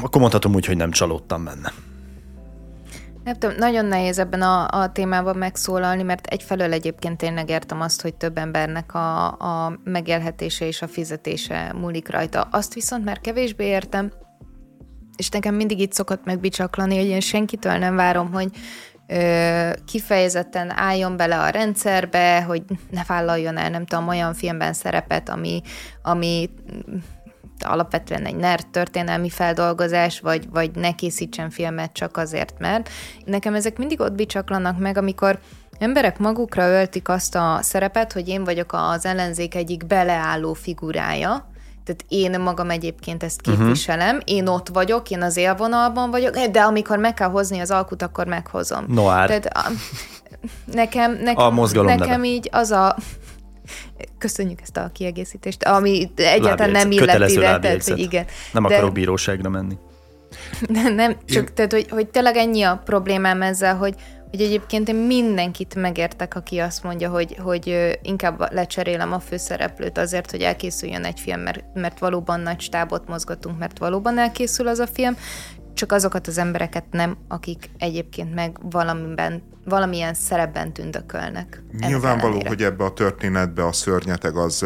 akkor 0.03 0.20
mondhatom 0.20 0.55
úgy, 0.55 0.66
hogy 0.66 0.76
nem 0.76 0.91
csalódtam 0.91 1.45
benne. 1.45 1.72
Nem 3.24 3.39
tudom, 3.39 3.57
nagyon 3.59 3.85
nehéz 3.85 4.18
ebben 4.18 4.43
a, 4.43 4.68
a 4.68 4.93
témában 4.93 5.37
megszólalni, 5.37 6.03
mert 6.03 6.26
egyfelől 6.26 6.72
egyébként 6.72 7.18
tényleg 7.18 7.49
értem 7.49 7.80
azt, 7.80 8.03
hogy 8.03 8.14
több 8.14 8.39
embernek 8.39 8.95
a, 8.95 9.26
a 9.26 9.78
megélhetése 9.85 10.66
és 10.66 10.82
a 10.82 10.89
fizetése 10.89 11.72
múlik 11.76 12.11
rajta. 12.11 12.49
Azt 12.51 12.74
viszont 12.74 13.05
már 13.05 13.20
kevésbé 13.20 13.66
értem, 13.66 14.12
és 15.16 15.28
nekem 15.28 15.55
mindig 15.55 15.80
itt 15.80 15.93
szokott 15.93 16.24
megbicsaklani, 16.24 16.97
hogy 16.97 17.07
én 17.07 17.20
senkitől 17.20 17.76
nem 17.76 17.97
várom, 17.97 18.32
hogy 18.32 18.49
kifejezetten 19.85 20.71
álljon 20.79 21.17
bele 21.17 21.41
a 21.41 21.49
rendszerbe, 21.49 22.43
hogy 22.43 22.63
ne 22.91 23.03
vállaljon 23.07 23.57
el, 23.57 23.71
nem 23.71 23.87
tudom, 23.87 24.09
olyan 24.09 24.35
filmben 24.35 24.73
szerepet, 24.73 25.29
ami, 25.29 25.63
ami 26.03 26.51
alapvetően 27.59 28.25
egy 28.25 28.37
nerd 28.37 28.67
történelmi 28.67 29.31
feldolgozás, 29.31 30.21
vagy, 30.21 30.51
vagy 30.51 30.71
ne 30.75 30.93
készítsen 30.95 31.51
filmet 31.51 31.93
csak 31.93 32.17
azért, 32.17 32.55
mert 32.59 32.89
nekem 33.25 33.55
ezek 33.55 33.79
mindig 33.79 34.01
ott 34.01 34.13
bicsaklanak 34.13 34.79
meg, 34.79 34.97
amikor 34.99 35.39
emberek 35.79 36.19
magukra 36.19 36.69
öltik 36.69 37.09
azt 37.09 37.35
a 37.35 37.59
szerepet, 37.63 38.13
hogy 38.13 38.29
én 38.29 38.45
vagyok 38.45 38.73
az 38.73 39.07
ellenzék 39.07 39.55
egyik 39.55 39.87
beleálló 39.87 40.53
figurája, 40.53 41.49
tehát 41.85 42.05
én 42.09 42.41
magam 42.41 42.70
egyébként 42.70 43.22
ezt 43.22 43.47
mhm. 43.47 43.57
képviselem, 43.57 44.16
uh-huh. 44.16 44.37
én 44.37 44.47
ott 44.47 44.68
vagyok, 44.68 45.11
én 45.11 45.22
az 45.22 45.37
élvonalban 45.37 46.11
vagyok, 46.11 46.37
de 46.37 46.61
amikor 46.61 46.99
meg 46.99 47.14
kell 47.14 47.28
hozni 47.28 47.59
az 47.59 47.70
alkut, 47.70 48.03
akkor 48.03 48.26
meghozom. 48.26 48.85
Noár. 48.89 49.26
Tehát 49.26 49.47
a, 49.47 49.70
nekem, 50.64 51.12
nekem, 51.12 51.59
a 51.59 51.82
nekem 51.82 52.24
így 52.24 52.49
az 52.53 52.70
a 52.70 52.97
Köszönjük 54.18 54.61
ezt 54.61 54.76
a 54.76 54.91
kiegészítést, 54.93 55.64
ami 55.64 56.11
egyáltalán 56.16 56.72
nem 56.72 56.91
illeti 56.91 57.32
ide, 57.32 57.59
tehát, 57.59 57.85
hogy 57.85 57.99
igen. 57.99 58.24
Nem 58.53 58.66
de... 58.66 58.74
akarok 58.74 58.93
bíróságra 58.93 59.49
menni. 59.49 59.78
Nem, 60.68 60.95
nem 60.95 61.16
csak 61.26 61.53
tehát, 61.53 61.72
hogy, 61.72 61.87
hogy 61.91 62.07
tényleg 62.07 62.37
ennyi 62.37 62.62
a 62.62 62.82
problémám 62.85 63.43
ezzel, 63.43 63.76
hogy, 63.76 63.95
hogy 64.35 64.43
egyébként 64.43 64.89
én 64.89 64.95
mindenkit 64.95 65.74
megértek, 65.74 66.35
aki 66.35 66.59
azt 66.59 66.82
mondja, 66.82 67.11
hogy, 67.11 67.37
hogy 67.43 67.97
inkább 68.03 68.53
lecserélem 68.53 69.12
a 69.12 69.20
főszereplőt 69.20 69.99
azért, 69.99 70.30
hogy 70.30 70.41
elkészüljön 70.41 71.05
egy 71.05 71.20
film, 71.20 71.41
mert, 71.41 71.64
mert 71.74 71.99
valóban 71.99 72.41
nagy 72.41 72.61
stábot 72.61 73.09
mozgatunk, 73.09 73.59
mert 73.59 73.78
valóban 73.78 74.18
elkészül 74.18 74.68
az 74.68 74.78
a 74.78 74.87
film, 74.87 75.16
csak 75.74 75.93
azokat 75.93 76.26
az 76.26 76.39
embereket 76.39 76.85
nem, 76.91 77.16
akik 77.28 77.70
egyébként 77.78 78.35
meg 78.35 78.59
valamiben 78.70 79.43
valamilyen 79.65 80.15
szerepben 80.15 80.73
tündökölnek. 80.73 81.62
Nyilvánvaló, 81.79 82.43
hogy 82.47 82.62
ebbe 82.62 82.85
a 82.85 82.93
történetbe 82.93 83.67
a 83.67 83.73
szörnyeteg 83.73 84.37
az 84.37 84.65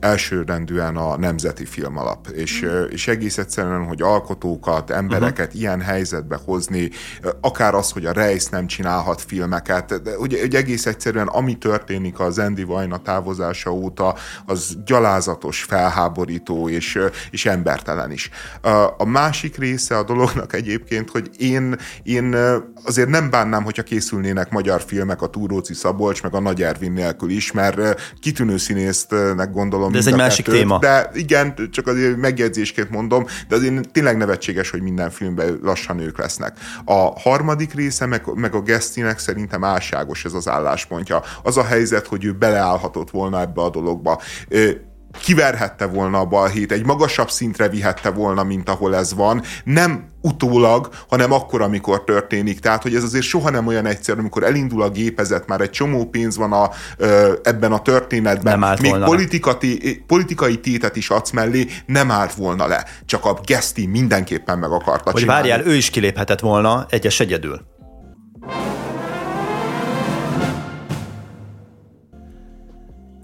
elsőrendűen 0.00 0.96
a 0.96 1.16
nemzeti 1.16 1.64
film 1.64 1.96
alap, 1.96 2.26
és, 2.26 2.64
mm. 2.64 2.84
és 2.90 3.08
egész 3.08 3.38
egyszerűen, 3.38 3.84
hogy 3.84 4.02
alkotókat, 4.02 4.90
embereket 4.90 5.46
uh-huh. 5.46 5.60
ilyen 5.60 5.80
helyzetbe 5.80 6.38
hozni, 6.44 6.90
akár 7.40 7.74
az, 7.74 7.90
hogy 7.90 8.06
a 8.06 8.12
Reis 8.12 8.46
nem 8.46 8.66
csinálhat 8.66 9.20
filmeket, 9.20 10.02
de 10.02 10.18
ugye, 10.18 10.42
ugye 10.42 10.58
egész 10.58 10.86
egyszerűen 10.86 11.26
ami 11.26 11.58
történik 11.58 12.20
az 12.20 12.38
Andy 12.38 12.64
Vajna 12.64 12.98
távozása 12.98 13.70
óta, 13.72 14.14
az 14.46 14.76
gyalázatos, 14.84 15.62
felháborító 15.62 16.68
és, 16.68 16.98
és 17.30 17.46
embertelen 17.46 18.10
is. 18.10 18.30
A 18.96 19.04
másik 19.04 19.56
része 19.56 19.96
a 19.96 20.02
dolognak 20.02 20.52
egyébként, 20.52 21.10
hogy 21.10 21.30
én, 21.38 21.76
én 22.02 22.36
azért 22.84 23.08
nem 23.08 23.30
bánnám, 23.30 23.64
hogyha 23.64 23.82
készülnének 23.82 24.37
lennének 24.38 24.50
magyar 24.52 24.82
filmek 24.86 25.22
a 25.22 25.26
Túróci 25.26 25.74
Szabolcs, 25.74 26.22
meg 26.22 26.34
a 26.34 26.40
Nagy 26.40 26.62
Ervin 26.62 26.92
nélkül 26.92 27.30
is, 27.30 27.52
mert 27.52 28.00
kitűnő 28.20 28.56
színésznek 28.56 29.52
gondolom. 29.52 29.92
De 29.92 29.98
ez 29.98 30.06
egy 30.06 30.16
másik 30.16 30.44
kettőt, 30.44 30.60
téma. 30.60 30.78
De 30.78 31.10
igen, 31.14 31.54
csak 31.70 31.86
azért 31.86 32.16
megjegyzésként 32.16 32.90
mondom, 32.90 33.26
de 33.48 33.56
azért 33.56 33.90
tényleg 33.90 34.16
nevetséges, 34.16 34.70
hogy 34.70 34.82
minden 34.82 35.10
filmben 35.10 35.58
lassan 35.62 35.98
ők 35.98 36.18
lesznek. 36.18 36.58
A 36.84 37.20
harmadik 37.20 37.74
része, 37.74 38.06
meg, 38.06 38.22
meg 38.34 38.54
a 38.54 38.62
Gesztinek 38.62 39.18
szerintem 39.18 39.64
álságos 39.64 40.24
ez 40.24 40.32
az 40.32 40.48
álláspontja. 40.48 41.22
Az 41.42 41.56
a 41.56 41.64
helyzet, 41.64 42.06
hogy 42.06 42.24
ő 42.24 42.32
beleállhatott 42.32 43.10
volna 43.10 43.40
ebbe 43.40 43.62
a 43.62 43.70
dologba 43.70 44.20
kiverhette 45.18 45.86
volna 45.86 46.18
a 46.18 46.24
balhét, 46.24 46.72
egy 46.72 46.86
magasabb 46.86 47.30
szintre 47.30 47.68
vihette 47.68 48.10
volna, 48.10 48.42
mint 48.42 48.68
ahol 48.68 48.96
ez 48.96 49.14
van, 49.14 49.42
nem 49.64 50.06
utólag, 50.20 50.88
hanem 51.08 51.32
akkor, 51.32 51.62
amikor 51.62 52.04
történik. 52.04 52.60
Tehát, 52.60 52.82
hogy 52.82 52.94
ez 52.94 53.02
azért 53.02 53.24
soha 53.24 53.50
nem 53.50 53.66
olyan 53.66 53.86
egyszerű, 53.86 54.18
amikor 54.18 54.42
elindul 54.42 54.82
a 54.82 54.90
gépezet, 54.90 55.46
már 55.46 55.60
egy 55.60 55.70
csomó 55.70 56.04
pénz 56.04 56.36
van 56.36 56.52
a, 56.52 56.70
ebben 57.42 57.72
a 57.72 57.82
történetben, 57.82 58.58
nem 58.58 58.76
még 58.80 58.96
politikati, 58.96 60.04
politikai 60.06 60.60
tétet 60.60 60.96
is 60.96 61.10
adsz 61.10 61.30
mellé, 61.30 61.66
nem 61.86 62.10
állt 62.10 62.34
volna 62.34 62.66
le. 62.66 62.84
Csak 63.06 63.24
a 63.24 63.38
Geszti 63.44 63.86
mindenképpen 63.86 64.58
meg 64.58 64.70
akarta 64.70 65.10
Hogy 65.10 65.20
csinálni. 65.20 65.48
várjál, 65.48 65.66
ő 65.66 65.74
is 65.74 65.90
kiléphetett 65.90 66.40
volna 66.40 66.86
egyes 66.90 67.20
egyedül. 67.20 67.60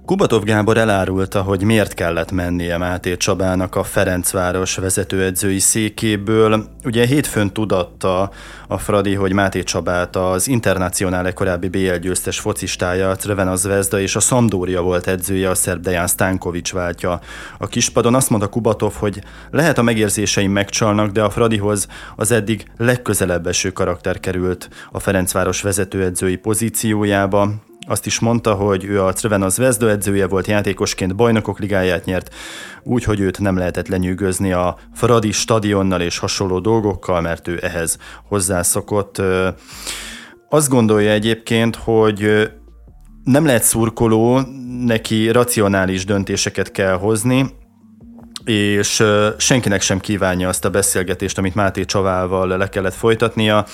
Kubatov 0.06 0.42
Gábor 0.42 0.76
elárulta, 0.76 1.42
hogy 1.42 1.62
miért 1.62 1.94
kellett 1.94 2.32
mennie 2.32 2.78
Máté 2.78 3.16
Csabának 3.16 3.74
a 3.76 3.84
Ferencváros 3.84 4.76
vezetőedzői 4.76 5.58
székéből. 5.58 6.64
Ugye 6.84 7.06
hétfőn 7.06 7.52
tudatta 7.52 8.30
a 8.68 8.78
Fradi, 8.78 9.14
hogy 9.14 9.32
Máté 9.32 9.62
Csabát 9.62 10.16
az 10.16 10.48
Internacionále 10.48 11.32
korábbi 11.32 11.68
BL 11.68 11.94
győztes 11.94 12.40
focistája, 12.40 13.16
Crvena 13.16 13.56
Zvezda 13.56 14.00
és 14.00 14.16
a 14.16 14.20
Szamdória 14.20 14.82
volt 14.82 15.06
edzője, 15.06 15.50
a 15.50 15.54
szerb 15.54 15.82
Deján 15.82 16.06
Stankovics 16.06 16.72
váltja. 16.72 17.20
A 17.58 17.66
kispadon 17.66 18.14
azt 18.14 18.30
mondta 18.30 18.48
Kubatov, 18.48 18.94
hogy 18.94 19.22
lehet 19.50 19.78
a 19.78 19.82
megérzéseim 19.82 20.52
megcsalnak, 20.52 21.10
de 21.10 21.22
a 21.22 21.30
Fradihoz 21.30 21.86
az 22.16 22.30
eddig 22.30 22.64
legközelebb 22.76 23.46
eső 23.46 23.70
karakter 23.70 24.20
került 24.20 24.68
a 24.92 24.98
Ferencváros 24.98 25.62
vezetőedzői 25.62 26.36
pozíciójába. 26.36 27.48
Azt 27.86 28.06
is 28.06 28.18
mondta, 28.18 28.54
hogy 28.54 28.84
ő 28.84 29.02
a 29.02 29.12
Crvena 29.12 29.48
Zvezda 29.48 29.90
edzője 29.90 30.26
volt, 30.26 30.46
játékosként 30.46 31.16
bajnokok 31.16 31.58
ligáját 31.58 32.04
nyert, 32.04 32.34
úgyhogy 32.82 33.20
őt 33.20 33.38
nem 33.38 33.56
lehetett 33.56 33.88
lenyűgözni 33.88 34.52
a 34.52 34.76
Fradi 34.94 35.32
stadionnal 35.32 36.00
és 36.00 36.18
hasonló 36.18 36.58
dolgokkal, 36.58 37.20
mert 37.20 37.48
ő 37.48 37.58
ehhez 37.62 37.98
hozzászokott. 38.28 39.22
Azt 40.48 40.68
gondolja 40.68 41.10
egyébként, 41.10 41.76
hogy 41.76 42.50
nem 43.24 43.44
lehet 43.44 43.62
szurkoló, 43.62 44.40
neki 44.84 45.30
racionális 45.30 46.04
döntéseket 46.04 46.70
kell 46.70 46.96
hozni, 46.96 47.54
és 48.44 49.02
senkinek 49.36 49.80
sem 49.80 50.00
kívánja 50.00 50.48
azt 50.48 50.64
a 50.64 50.70
beszélgetést, 50.70 51.38
amit 51.38 51.54
Máté 51.54 51.84
Csavával 51.84 52.56
le 52.56 52.68
kellett 52.68 52.94
folytatnia 52.94 53.66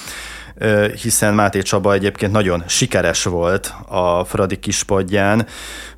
hiszen 1.03 1.35
Máté 1.35 1.63
Csaba 1.63 1.93
egyébként 1.93 2.33
nagyon 2.33 2.63
sikeres 2.67 3.25
volt 3.25 3.75
a 3.89 4.25
Fradi 4.25 4.59
kispadján. 4.59 5.47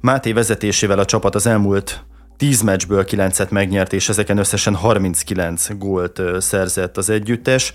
Máté 0.00 0.32
vezetésével 0.32 0.98
a 0.98 1.04
csapat 1.04 1.34
az 1.34 1.46
elmúlt 1.46 2.04
10 2.36 2.62
meccsből 2.62 3.04
9-et 3.08 3.48
megnyert, 3.48 3.92
és 3.92 4.08
ezeken 4.08 4.38
összesen 4.38 4.74
39 4.74 5.68
gólt 5.78 6.22
szerzett 6.38 6.96
az 6.96 7.10
együttes. 7.10 7.72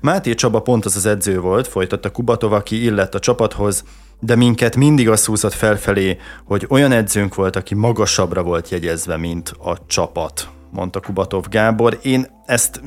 Máté 0.00 0.34
Csaba 0.34 0.60
pont 0.60 0.84
az 0.84 0.96
az 0.96 1.06
edző 1.06 1.40
volt, 1.40 1.68
folytatta 1.68 2.10
Kubatov, 2.10 2.52
aki 2.52 2.82
illett 2.82 3.14
a 3.14 3.18
csapathoz, 3.18 3.84
de 4.20 4.34
minket 4.34 4.76
mindig 4.76 5.08
az 5.08 5.24
húzott 5.24 5.52
felfelé, 5.52 6.18
hogy 6.44 6.66
olyan 6.68 6.92
edzőnk 6.92 7.34
volt, 7.34 7.56
aki 7.56 7.74
magasabbra 7.74 8.42
volt 8.42 8.68
jegyezve, 8.68 9.16
mint 9.16 9.48
a 9.48 9.76
csapat, 9.86 10.48
mondta 10.70 11.00
Kubatov 11.00 11.44
Gábor. 11.48 11.98
Én 12.02 12.26
ezt 12.46 12.80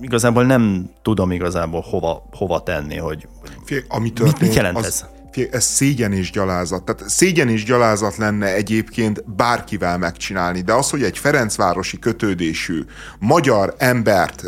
igazából 0.00 0.44
nem 0.44 0.90
tudom 1.02 1.30
igazából 1.30 1.80
hova, 1.80 2.28
hova 2.32 2.62
tenni, 2.62 2.96
hogy 2.96 3.28
Fé, 3.64 3.84
ami 3.88 4.12
történt, 4.12 4.38
mit, 4.38 4.48
mit 4.48 4.56
jelent 4.56 4.76
az, 4.76 4.84
ez? 4.84 5.04
Ez 5.50 5.64
szégyen 5.64 6.12
és 6.12 6.30
gyalázat. 6.30 6.84
Tehát 6.84 7.08
szégyen 7.08 7.48
és 7.48 7.64
gyalázat 7.64 8.16
lenne 8.16 8.54
egyébként 8.54 9.34
bárkivel 9.34 9.98
megcsinálni, 9.98 10.60
de 10.60 10.72
az, 10.72 10.90
hogy 10.90 11.02
egy 11.02 11.18
Ferencvárosi 11.18 11.98
kötődésű 11.98 12.84
magyar 13.18 13.74
embert 13.78 14.44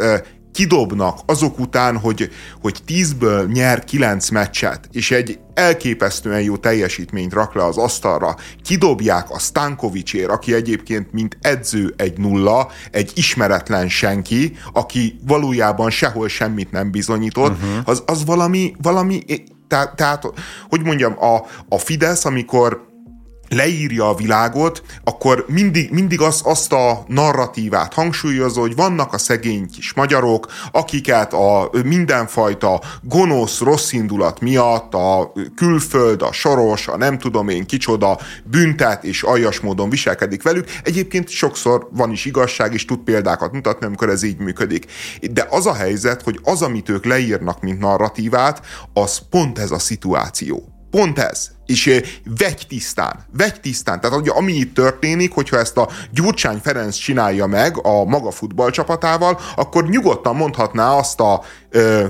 kidobnak 0.52 1.18
azok 1.26 1.58
után, 1.58 1.98
hogy, 1.98 2.30
hogy 2.60 2.78
tízből 2.86 3.46
nyer 3.46 3.84
kilenc 3.84 4.28
meccset, 4.28 4.88
és 4.92 5.10
egy 5.10 5.38
elképesztően 5.54 6.40
jó 6.40 6.56
teljesítményt 6.56 7.32
rak 7.32 7.54
le 7.54 7.64
az 7.64 7.76
asztalra, 7.76 8.36
kidobják 8.62 9.30
a 9.30 9.38
Stankovicsért, 9.38 10.30
aki 10.30 10.54
egyébként 10.54 11.12
mint 11.12 11.38
edző 11.40 11.94
egy 11.96 12.18
nulla, 12.18 12.70
egy 12.90 13.12
ismeretlen 13.14 13.88
senki, 13.88 14.56
aki 14.72 15.18
valójában 15.26 15.90
sehol 15.90 16.28
semmit 16.28 16.70
nem 16.70 16.90
bizonyított, 16.90 17.50
uh-huh. 17.50 17.82
az, 17.84 18.02
az 18.06 18.24
valami, 18.24 18.74
valami 18.82 19.24
tehát, 19.68 19.96
tehát, 19.96 20.22
hogy 20.68 20.82
mondjam, 20.82 21.16
a, 21.18 21.46
a 21.68 21.78
Fidesz, 21.78 22.24
amikor 22.24 22.89
leírja 23.50 24.08
a 24.08 24.14
világot, 24.14 24.82
akkor 25.04 25.44
mindig, 25.48 25.90
mindig 25.90 26.20
az, 26.20 26.40
azt 26.44 26.72
a 26.72 27.04
narratívát 27.06 27.94
hangsúlyozza, 27.94 28.60
hogy 28.60 28.74
vannak 28.74 29.12
a 29.12 29.18
szegény 29.18 29.70
kis 29.70 29.92
magyarok, 29.92 30.46
akiket 30.72 31.32
a 31.32 31.70
mindenfajta 31.84 32.80
gonosz, 33.02 33.60
rossz 33.60 33.92
indulat 33.92 34.40
miatt 34.40 34.94
a 34.94 35.32
külföld, 35.56 36.22
a 36.22 36.32
soros, 36.32 36.88
a 36.88 36.96
nem 36.96 37.18
tudom 37.18 37.48
én 37.48 37.66
kicsoda 37.66 38.18
büntet 38.44 39.04
és 39.04 39.22
aljas 39.22 39.60
módon 39.60 39.90
viselkedik 39.90 40.42
velük. 40.42 40.66
Egyébként 40.84 41.28
sokszor 41.28 41.88
van 41.92 42.10
is 42.10 42.24
igazság, 42.24 42.74
és 42.74 42.84
tud 42.84 42.98
példákat 42.98 43.52
mutatni, 43.52 43.86
amikor 43.86 44.08
ez 44.08 44.22
így 44.22 44.38
működik. 44.38 44.86
De 45.20 45.46
az 45.50 45.66
a 45.66 45.74
helyzet, 45.74 46.22
hogy 46.22 46.40
az, 46.42 46.62
amit 46.62 46.88
ők 46.88 47.04
leírnak, 47.04 47.60
mint 47.60 47.78
narratívát, 47.78 48.66
az 48.92 49.20
pont 49.30 49.58
ez 49.58 49.70
a 49.70 49.78
szituáció. 49.78 50.79
Pont 50.90 51.18
ez. 51.18 51.50
És 51.66 52.02
vegy 52.36 52.66
tisztán, 52.68 53.26
vegy 53.36 53.60
tisztán. 53.60 54.00
Tehát 54.00 54.18
ugye, 54.18 54.30
ami 54.30 54.52
itt 54.52 54.74
történik, 54.74 55.32
hogyha 55.32 55.58
ezt 55.58 55.76
a 55.76 55.88
Gyurcsány 56.12 56.58
Ferenc 56.58 56.96
csinálja 56.96 57.46
meg 57.46 57.86
a 57.86 58.04
maga 58.04 58.30
futballcsapatával, 58.30 59.40
akkor 59.56 59.88
nyugodtan 59.88 60.36
mondhatná 60.36 60.92
azt 60.92 61.20
a 61.20 61.42
ö, 61.70 62.06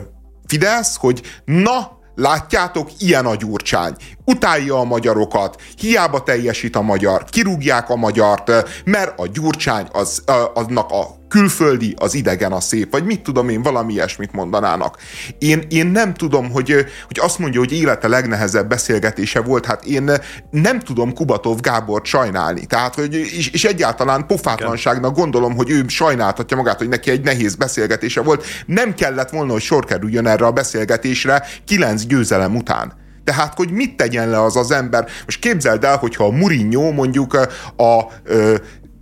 Fidesz, 0.47 0.97
hogy 0.97 1.23
na, 1.45 1.99
Látjátok, 2.15 2.89
ilyen 2.99 3.27
a 3.27 3.35
gyurcsány. 3.35 3.95
Utálja 4.25 4.79
a 4.79 4.85
magyarokat, 4.85 5.63
hiába 5.77 6.23
teljesít 6.23 6.77
a 6.77 6.81
magyar, 6.81 7.25
kirúgják 7.25 7.91
a 7.91 7.97
magyart, 7.97 8.51
mert 8.85 9.19
a 9.19 9.27
gyurcsány 9.27 9.87
az, 9.93 10.23
aznak 10.55 10.91
a 10.91 11.20
külföldi, 11.31 11.95
az 11.99 12.15
idegen 12.15 12.53
a 12.53 12.61
szép, 12.61 12.91
vagy 12.91 13.05
mit 13.05 13.21
tudom 13.21 13.49
én, 13.49 13.63
valami 13.63 13.93
ilyesmit 13.93 14.33
mondanának. 14.33 14.97
Én, 15.39 15.65
én 15.69 15.87
nem 15.87 16.15
tudom, 16.15 16.51
hogy, 16.51 16.71
hogy 17.07 17.19
azt 17.21 17.39
mondja, 17.39 17.61
hogy 17.61 17.73
élete 17.73 18.09
legnehezebb 18.09 18.69
beszélgetése 18.69 19.41
volt, 19.41 19.67
hát 19.67 19.85
én 19.85 20.11
nem 20.51 20.81
tudom 20.81 21.15
Kubatov 21.15 21.61
Gábor 21.61 22.01
sajnálni. 22.05 22.67
Tehát, 22.67 22.95
hogy, 22.95 23.15
és, 23.15 23.51
és 23.51 23.65
egyáltalán 23.65 24.27
pofátlanságnak 24.27 25.15
gondolom, 25.15 25.57
hogy 25.57 25.71
ő 25.71 25.85
sajnáltatja 25.89 26.57
magát, 26.57 26.79
hogy 26.79 26.89
neki 26.89 27.11
egy 27.11 27.25
nehéz 27.25 27.55
beszélgetése 27.55 28.21
volt. 28.21 28.45
Nem 28.67 28.95
kellett 28.95 29.31
volna, 29.31 29.53
hogy 29.53 29.63
sor 29.63 29.85
kerüljön 29.85 30.27
erre 30.27 30.47
a 30.47 30.53
beszélgetésre 30.53 31.47
kilenc 31.65 32.05
győzelem 32.05 32.57
után. 32.57 32.99
Tehát, 33.25 33.55
hogy 33.55 33.71
mit 33.71 33.97
tegyen 33.97 34.31
le 34.31 34.43
az 34.43 34.57
az 34.57 34.71
ember. 34.71 35.07
Most 35.25 35.39
képzeld 35.39 35.85
el, 35.85 35.97
hogyha 35.97 36.25
a 36.25 36.31
Mourinho 36.31 36.93
mondjuk 36.93 37.35
a, 37.35 37.49
a, 37.83 37.99
a 37.99 38.09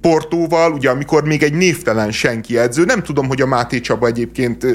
Portóval, 0.01 0.73
ugye 0.73 0.91
amikor 0.91 1.25
még 1.25 1.43
egy 1.43 1.55
névtelen 1.55 2.11
senki 2.11 2.59
edző, 2.59 2.85
nem 2.85 3.03
tudom, 3.03 3.27
hogy 3.27 3.41
a 3.41 3.47
Máté 3.47 3.81
Csaba 3.81 4.07
egyébként 4.07 4.67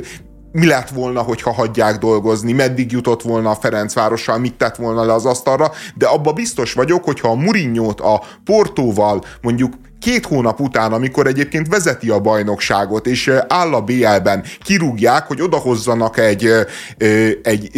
mi 0.52 0.66
lett 0.66 0.90
volna, 0.90 1.22
hogyha 1.22 1.54
hagyják 1.54 1.98
dolgozni, 1.98 2.52
meddig 2.52 2.92
jutott 2.92 3.22
volna 3.22 3.50
a 3.50 3.56
Ferencvárossal, 3.56 4.38
mit 4.38 4.54
tett 4.54 4.76
volna 4.76 5.06
le 5.06 5.14
az 5.14 5.26
asztalra, 5.26 5.72
de 5.96 6.06
abba 6.06 6.34
biztos 6.34 6.74
vagyok, 6.74 7.04
hogyha 7.04 7.30
a 7.30 7.36
Murinyót 7.36 8.00
a 8.00 8.22
Portóval 8.44 9.24
mondjuk 9.42 9.74
két 10.04 10.26
hónap 10.26 10.60
után, 10.60 10.94
amikor 10.94 11.28
egyébként 11.28 11.68
vezeti 11.68 12.10
a 12.10 12.20
bajnokságot, 12.20 13.08
és 13.08 13.32
áll 13.48 13.74
a 13.74 13.82
BL-ben, 13.82 14.44
kirúgják, 14.64 15.28
hogy 15.28 15.42
odahozzanak 15.42 16.18
egy, 16.18 16.50
egy, 17.44 17.70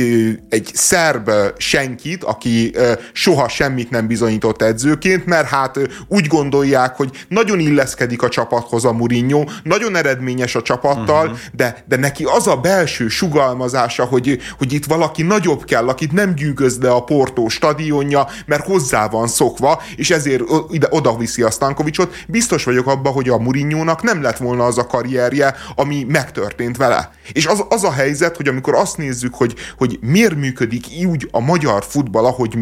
egy 0.50 0.70
szerb 0.74 1.32
senkit, 1.58 2.24
aki 2.24 2.76
soha 3.14 3.48
semmit 3.48 3.90
nem 3.90 4.08
bizonyított 4.08 4.62
edzőként, 4.62 5.26
mert 5.26 5.48
hát 5.48 5.80
úgy 6.08 6.28
gondolják, 6.28 6.96
hogy 6.96 7.26
nagyon 7.28 7.60
illeszkedik 7.60 8.22
a 8.22 8.30
csapathoz 8.30 8.86
a 8.86 8.94
Mourinho, 8.94 9.44
nagyon 9.64 9.96
eredményes 9.96 10.56
a 10.56 10.62
csapattal, 10.62 11.26
uh-huh. 11.26 11.40
de, 11.56 11.84
de 11.88 11.96
neki 11.96 12.24
az 12.24 12.48
a 12.48 12.56
belső 12.56 13.08
sugalmazása, 13.08 14.04
hogy, 14.04 14.40
hogy 14.58 14.74
itt 14.74 14.86
valaki 14.86 15.24
nagyobb 15.24 15.64
kell, 15.64 15.88
akit 15.88 16.12
nem 16.12 16.34
gyűgöz 16.34 16.78
le 16.82 16.92
a 16.92 17.04
Portó 17.04 17.48
stadionja, 17.48 18.28
mert 18.46 18.66
hozzá 18.66 19.08
van 19.08 19.28
szokva, 19.28 19.82
és 19.96 20.12
ezért 20.12 20.44
ide, 20.70 20.88
oda 20.90 21.18
viszi 21.18 21.42
a 21.42 21.52
Stankovicsot, 21.52 22.15
biztos 22.28 22.64
vagyok 22.64 22.88
abban, 22.88 23.14
hogy 23.14 23.30
a 23.30 23.38
Murinyónak 23.38 24.04
nem 24.04 24.22
lett 24.22 24.38
volna 24.38 24.66
az 24.66 24.78
a 24.78 24.88
karrierje, 24.88 25.56
ami 25.76 26.06
megtörtént 26.08 26.78
vele. 26.78 27.12
És 27.32 27.46
az, 27.46 27.64
az 27.70 27.84
a 27.84 27.92
helyzet, 27.92 28.36
hogy 28.36 28.48
amikor 28.48 28.76
azt 28.76 28.98
nézzük, 28.98 29.34
hogy, 29.34 29.56
hogy 29.78 30.00
miért 30.02 30.36
működik 30.36 30.86
úgy 31.06 31.28
a 31.32 31.40
magyar 31.40 31.84
futball, 31.84 32.26
ahogy 32.26 32.58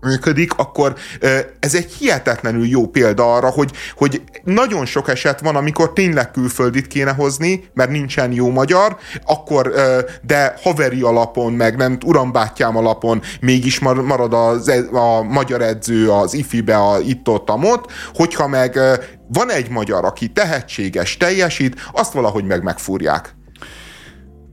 működik, 0.00 0.52
akkor 0.56 0.94
ez 1.60 1.74
egy 1.74 1.92
hihetetlenül 1.92 2.66
jó 2.66 2.86
példa 2.86 3.34
arra, 3.34 3.50
hogy, 3.50 3.70
hogy 3.96 4.22
nagyon 4.44 4.86
sok 4.86 5.08
eset 5.08 5.40
van, 5.40 5.56
amikor 5.56 5.92
tényleg 5.92 6.30
külföldit 6.30 6.86
kéne 6.86 7.12
hozni, 7.12 7.64
mert 7.74 7.90
nincsen 7.90 8.32
jó 8.32 8.50
magyar, 8.50 8.96
akkor 9.24 9.72
de 10.22 10.54
haveri 10.62 11.02
alapon, 11.02 11.52
meg 11.52 11.76
nem 11.76 11.98
urambátyám 12.04 12.76
alapon 12.76 13.22
mégis 13.40 13.78
marad 13.78 14.32
az, 14.32 14.68
e, 14.68 14.84
a 14.92 15.22
magyar 15.22 15.62
edző 15.62 16.10
az 16.10 16.34
ifibe, 16.34 16.76
a 16.76 16.98
itt-ott, 17.00 17.50
amott, 17.50 17.90
hogyha 18.14 18.46
meg 18.46 18.78
van 19.28 19.50
egy 19.50 19.68
magyar, 19.68 20.04
aki 20.04 20.28
tehetséges, 20.28 21.16
teljesít, 21.16 21.88
azt 21.92 22.12
valahogy 22.12 22.44
meg 22.44 22.62
megfúrják. 22.62 23.34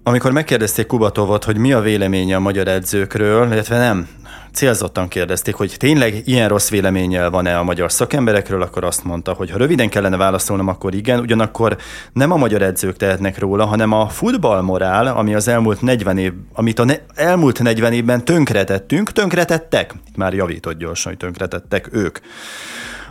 Amikor 0.04 0.32
megkérdezték 0.32 0.86
Kubatovot, 0.86 1.44
hogy 1.44 1.58
mi 1.58 1.74
a 1.74 1.80
véleménye 1.80 2.36
a 2.36 2.40
magyar 2.40 2.68
edzőkről, 2.68 3.52
illetve 3.52 3.78
nem, 3.78 4.08
célzottan 4.54 5.08
kérdezték, 5.08 5.56
hogy 5.56 5.76
tényleg 5.78 6.22
ilyen 6.26 6.48
rossz 6.48 6.70
véleménnyel 6.70 7.30
van-e 7.30 7.58
a 7.58 7.64
magyar 7.64 7.92
szakemberekről, 7.92 8.62
akkor 8.62 8.84
azt 8.84 9.04
mondta, 9.04 9.34
hogy 9.34 9.52
ha 9.52 9.58
röviden 9.58 9.90
kellene 9.90 10.18
válaszolnom, 10.18 10.68
akkor 10.68 10.94
igen, 10.96 11.20
ugyanakkor 11.20 11.78
nem 12.14 12.32
a 12.32 12.36
magyar 12.36 12.62
edzők 12.62 12.98
tehetnek 12.98 13.40
róla, 13.40 13.66
hanem 13.66 13.92
a 13.92 14.08
futballmorál, 14.08 15.08
ami 15.08 15.34
az 15.36 15.48
elmúlt 15.48 15.82
40 15.82 16.18
év, 16.18 16.34
amit 16.54 16.80
a 16.80 16.84
ne, 16.84 16.96
elmúlt 17.16 17.62
40 17.62 17.94
évben 17.94 18.26
tönkretettünk, 18.26 19.12
tönkretettek, 19.12 19.94
itt 20.08 20.18
már 20.18 20.34
javított 20.34 20.78
gyorsan, 20.78 21.12
hogy 21.12 21.22
tönkretettek 21.22 21.90
ők. 21.92 22.20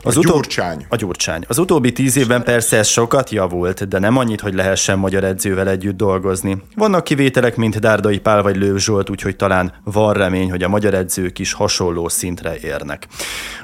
Az 0.04 0.16
a 0.16 0.18
utó... 0.18 0.32
gyurcsány. 0.32 0.86
A 0.88 0.96
gyurcsány. 0.96 1.44
Az 1.48 1.58
utóbbi 1.58 1.92
tíz 1.92 2.16
évben 2.16 2.42
persze 2.42 2.76
ez 2.76 2.86
sokat 2.86 3.30
javult, 3.30 3.88
de 3.88 3.98
nem 3.98 4.16
annyit, 4.16 4.40
hogy 4.40 4.54
lehessen 4.54 4.98
magyar 4.98 5.24
edzővel 5.24 5.68
együtt 5.68 5.96
dolgozni. 5.96 6.62
Vannak 6.76 7.04
kivételek, 7.04 7.56
mint 7.56 7.78
Dárdai 7.78 8.18
Pál 8.18 8.42
vagy 8.42 8.56
Lőv 8.56 8.76
Zsolt, 8.76 9.10
úgyhogy 9.10 9.36
talán 9.36 9.72
van 9.84 10.12
remény, 10.12 10.50
hogy 10.50 10.62
a 10.62 10.68
magyar 10.68 10.94
edzők 10.94 11.38
is 11.38 11.52
hasonló 11.52 12.08
szintre 12.08 12.54
érnek. 12.62 13.06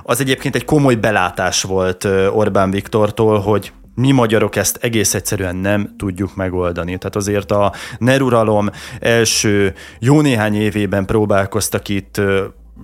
Az 0.02 0.20
egyébként 0.20 0.54
egy 0.54 0.64
komoly 0.64 0.94
belátás 0.94 1.62
volt 1.62 2.04
Orbán 2.32 2.70
Viktortól, 2.70 3.38
hogy 3.38 3.72
mi 3.94 4.12
magyarok 4.12 4.56
ezt 4.56 4.78
egész 4.80 5.14
egyszerűen 5.14 5.56
nem 5.56 5.94
tudjuk 5.96 6.36
megoldani. 6.36 6.98
Tehát 6.98 7.16
azért 7.16 7.50
a 7.50 7.72
neruralom 7.98 8.70
első 9.00 9.74
jó 9.98 10.20
néhány 10.20 10.54
évében 10.54 11.06
próbálkoztak 11.06 11.88
itt 11.88 12.20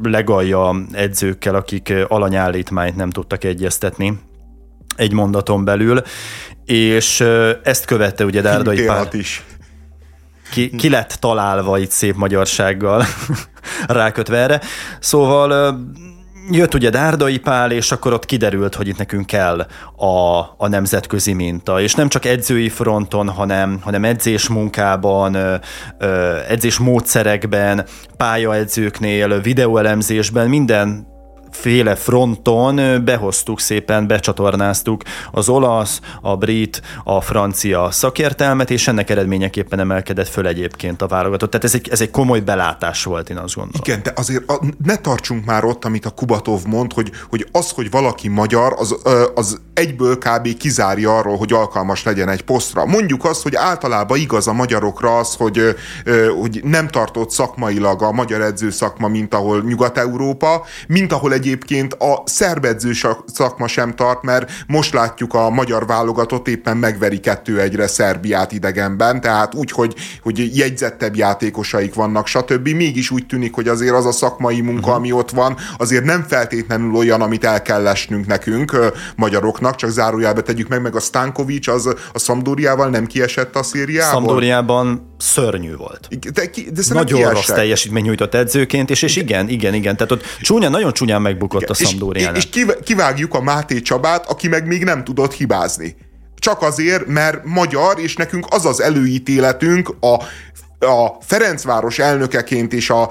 legalja 0.02 0.74
edzőkkel, 0.92 1.54
akik 1.54 1.92
alanyállítmányt 2.08 2.96
nem 2.96 3.10
tudtak 3.10 3.44
egyeztetni 3.44 4.18
egy 4.96 5.12
mondaton 5.12 5.64
belül, 5.64 6.02
és 6.64 7.20
ezt 7.62 7.84
követte 7.84 8.24
ugye 8.24 8.40
Dárdai 8.40 8.84
Pál. 8.84 9.08
is. 9.12 9.44
Ki, 10.50 10.70
ki 10.70 10.88
lett 10.88 11.10
találva 11.12 11.78
itt 11.78 11.90
szép 11.90 12.14
magyarsággal 12.14 13.04
rákötve 13.86 14.36
erre. 14.36 14.60
Szóval 15.00 15.76
jött 16.50 16.74
ugye 16.74 16.90
Dárdai 16.90 17.38
Pál, 17.38 17.70
és 17.70 17.92
akkor 17.92 18.12
ott 18.12 18.24
kiderült, 18.24 18.74
hogy 18.74 18.88
itt 18.88 18.98
nekünk 18.98 19.26
kell 19.26 19.66
a, 19.96 20.38
a 20.56 20.68
nemzetközi 20.68 21.32
minta. 21.32 21.80
És 21.80 21.94
nem 21.94 22.08
csak 22.08 22.24
edzői 22.24 22.68
fronton, 22.68 23.28
hanem, 23.28 23.78
hanem 23.82 24.04
edzés 24.04 24.48
munkában, 24.48 25.60
edzés 26.48 26.78
módszerekben, 26.78 27.86
pályaedzőknél, 28.16 29.40
videóelemzésben, 29.40 30.48
minden 30.48 31.12
féle 31.54 31.94
fronton 31.94 33.04
behoztuk 33.04 33.60
szépen, 33.60 34.06
becsatornáztuk 34.06 35.02
az 35.32 35.48
olasz, 35.48 36.00
a 36.20 36.36
brit, 36.36 36.82
a 37.04 37.20
francia 37.20 37.90
szakértelmet, 37.90 38.70
és 38.70 38.88
ennek 38.88 39.10
eredményeképpen 39.10 39.78
emelkedett 39.78 40.28
föl 40.28 40.46
egyébként 40.46 41.02
a 41.02 41.06
válogatott. 41.06 41.50
Tehát 41.50 41.64
ez 41.64 41.74
egy, 41.74 41.88
ez 41.90 42.00
egy 42.00 42.10
komoly 42.10 42.40
belátás 42.40 43.04
volt, 43.04 43.30
én 43.30 43.36
azt 43.36 43.54
gondolom. 43.54 43.80
Igen, 43.84 44.02
de 44.02 44.12
azért 44.16 44.50
a, 44.50 44.60
ne 44.84 44.96
tartsunk 44.96 45.44
már 45.44 45.64
ott, 45.64 45.84
amit 45.84 46.06
a 46.06 46.10
Kubatov 46.10 46.60
mond, 46.66 46.92
hogy, 46.92 47.10
hogy 47.30 47.46
az, 47.52 47.70
hogy 47.70 47.90
valaki 47.90 48.28
magyar, 48.28 48.74
az, 48.78 48.96
az 49.34 49.60
egyből 49.74 50.18
kb. 50.18 50.56
kizárja 50.56 51.16
arról, 51.16 51.36
hogy 51.36 51.52
alkalmas 51.52 52.02
legyen 52.04 52.28
egy 52.28 52.42
posztra. 52.42 52.86
Mondjuk 52.86 53.24
azt, 53.24 53.42
hogy 53.42 53.54
általában 53.54 54.18
igaz 54.18 54.46
a 54.46 54.52
magyarokra 54.52 55.18
az, 55.18 55.34
hogy, 55.34 55.76
hogy 56.40 56.60
nem 56.64 56.88
tartott 56.88 57.30
szakmailag 57.30 58.02
a 58.02 58.12
magyar 58.12 58.40
edző 58.40 58.70
szakma, 58.70 59.08
mint 59.08 59.34
ahol 59.34 59.62
Nyugat-Európa, 59.62 60.64
mint 60.86 61.12
ahol 61.12 61.32
egy 61.32 61.43
egyébként 61.44 61.92
a 61.92 62.22
szerbedző 62.24 62.90
szakma 63.26 63.68
sem 63.68 63.94
tart, 63.94 64.22
mert 64.22 64.50
most 64.66 64.92
látjuk 64.92 65.34
a 65.34 65.50
magyar 65.50 65.86
válogatott 65.86 66.48
éppen 66.48 66.76
megveri 66.76 67.20
kettő 67.20 67.60
egyre 67.60 67.86
Szerbiát 67.86 68.52
idegenben, 68.52 69.20
tehát 69.20 69.54
úgy, 69.54 69.70
hogy, 69.70 69.94
hogy 70.22 70.56
jegyzettebb 70.56 71.16
játékosaik 71.16 71.94
vannak, 71.94 72.26
stb. 72.26 72.68
Mégis 72.68 73.10
úgy 73.10 73.26
tűnik, 73.26 73.54
hogy 73.54 73.68
azért 73.68 73.94
az 73.94 74.06
a 74.06 74.12
szakmai 74.12 74.60
munka, 74.60 74.80
uh-huh. 74.80 74.94
ami 74.94 75.12
ott 75.12 75.30
van, 75.30 75.56
azért 75.78 76.04
nem 76.04 76.24
feltétlenül 76.28 76.94
olyan, 76.94 77.20
amit 77.20 77.44
el 77.44 77.62
kell 77.62 77.82
lesnünk 77.82 78.26
nekünk, 78.26 78.92
magyaroknak, 79.16 79.74
csak 79.74 79.90
zárójelbe 79.90 80.40
tegyük 80.40 80.68
meg, 80.68 80.82
meg 80.82 80.96
a 80.96 81.00
Stankovics 81.00 81.68
az 81.68 81.86
a 82.12 82.18
Szamdóriával 82.18 82.88
nem 82.88 83.06
kiesett 83.06 83.56
a 83.56 83.62
szériából. 83.62 84.12
Szamdóriában 84.12 85.14
szörnyű 85.18 85.76
volt. 85.76 86.08
De, 86.32 86.50
de 86.72 86.82
nagyon 86.88 87.18
kiesett. 87.18 87.34
rossz 87.34 87.46
teljesítmény 87.46 88.04
nyújtott 88.04 88.34
edzőként, 88.34 88.90
és, 88.90 89.02
és 89.02 89.16
igen, 89.16 89.48
igen, 89.48 89.74
igen, 89.74 89.96
tehát 89.96 90.12
ott 90.12 90.24
csúnya, 90.40 90.68
nagyon 90.68 90.92
csúnyán 90.92 91.22
meg 91.22 91.33
megbukott 91.34 91.62
Igen, 91.62 91.76
a 91.80 91.88
Szamdóriánál. 91.88 92.36
És, 92.36 92.48
és 92.52 92.66
kivágjuk 92.84 93.34
a 93.34 93.42
Máté 93.42 93.80
Csabát, 93.80 94.26
aki 94.26 94.48
meg 94.48 94.66
még 94.66 94.84
nem 94.84 95.04
tudott 95.04 95.32
hibázni. 95.32 95.96
Csak 96.38 96.62
azért, 96.62 97.06
mert 97.06 97.44
magyar, 97.44 97.98
és 98.00 98.16
nekünk 98.16 98.46
az 98.50 98.66
az 98.66 98.80
előítéletünk 98.80 99.96
a 100.00 100.22
a 100.84 101.16
Ferencváros 101.20 101.98
elnökeként 101.98 102.72
és 102.72 102.90
a, 102.90 103.10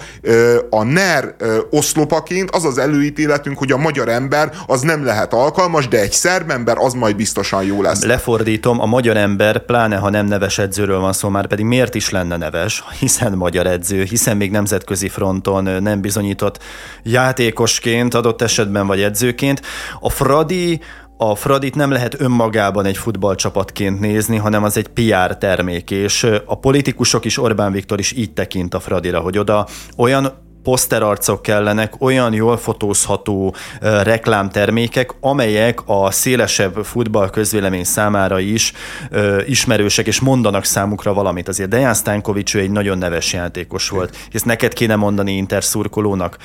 a 0.70 0.84
NER 0.84 1.36
oszlopaként 1.70 2.52
az 2.52 2.66
az 2.66 2.78
előítéletünk, 2.78 3.58
hogy 3.58 3.72
a 3.72 3.78
magyar 3.78 4.10
ember 4.10 4.52
az 4.68 4.82
nem 4.82 5.06
lehet 5.06 5.34
alkalmas, 5.34 5.88
de 5.88 6.00
egy 6.00 6.12
szerb 6.12 6.50
ember 6.50 6.78
az 6.78 6.94
majd 6.94 7.16
biztosan 7.16 7.64
jó 7.64 7.82
lesz. 7.82 8.04
Lefordítom, 8.04 8.80
a 8.80 8.86
magyar 8.86 9.18
ember, 9.18 9.66
pláne 9.66 9.96
ha 9.96 10.10
nem 10.10 10.26
neves 10.26 10.58
edzőről 10.58 11.00
van 11.00 11.14
szó, 11.14 11.30
már 11.30 11.48
pedig 11.48 11.66
miért 11.66 11.96
is 11.96 12.10
lenne 12.10 12.38
neves, 12.38 12.84
hiszen 13.00 13.32
magyar 13.32 13.68
edző, 13.68 14.04
hiszen 14.04 14.38
még 14.38 14.52
nemzetközi 14.52 15.10
fronton 15.10 15.64
nem 15.64 16.02
bizonyított 16.02 16.60
játékosként, 17.04 18.14
adott 18.14 18.42
esetben 18.42 18.88
vagy 18.88 19.02
edzőként. 19.02 19.62
A 20.00 20.10
Fradi 20.10 20.82
a 21.18 21.36
Fradit 21.36 21.76
nem 21.76 21.92
lehet 21.92 22.22
önmagában 22.22 22.86
egy 22.86 22.98
futballcsapatként 22.98 24.00
nézni, 24.00 24.38
hanem 24.38 24.64
az 24.64 24.78
egy 24.78 24.88
PR 24.88 25.38
termék, 25.38 25.92
és 25.92 26.28
a 26.46 26.58
politikusok 26.58 27.26
is, 27.26 27.38
Orbán 27.38 27.72
Viktor 27.72 28.00
is 28.00 28.12
így 28.12 28.34
tekint 28.34 28.74
a 28.74 28.80
Fradira, 28.80 29.20
hogy 29.20 29.38
oda 29.38 29.68
olyan 29.98 30.34
poszterarcok 30.64 31.42
kellenek, 31.42 31.94
olyan 32.02 32.34
jól 32.34 32.58
fotózható 32.58 33.56
reklámtermékek, 33.80 35.12
amelyek 35.20 35.80
a 35.86 36.12
szélesebb 36.12 36.86
futball 36.86 37.30
közvélemény 37.30 37.84
számára 37.84 38.40
is 38.40 38.74
ö, 39.10 39.42
ismerősek, 39.46 40.08
és 40.08 40.20
mondanak 40.20 40.66
számukra 40.66 41.14
valamit. 41.14 41.48
Azért 41.48 41.70
Dejan 41.70 41.94
Stankovics 41.94 42.56
ő 42.56 42.60
egy 42.60 42.72
nagyon 42.72 42.98
neves 42.98 43.34
játékos 43.34 43.90
volt, 43.90 44.18
és 44.32 44.42
neked 44.42 44.74
kéne 44.74 44.96
mondani 44.96 45.32
Inter 45.32 45.64
szurkolónak. 45.64 46.38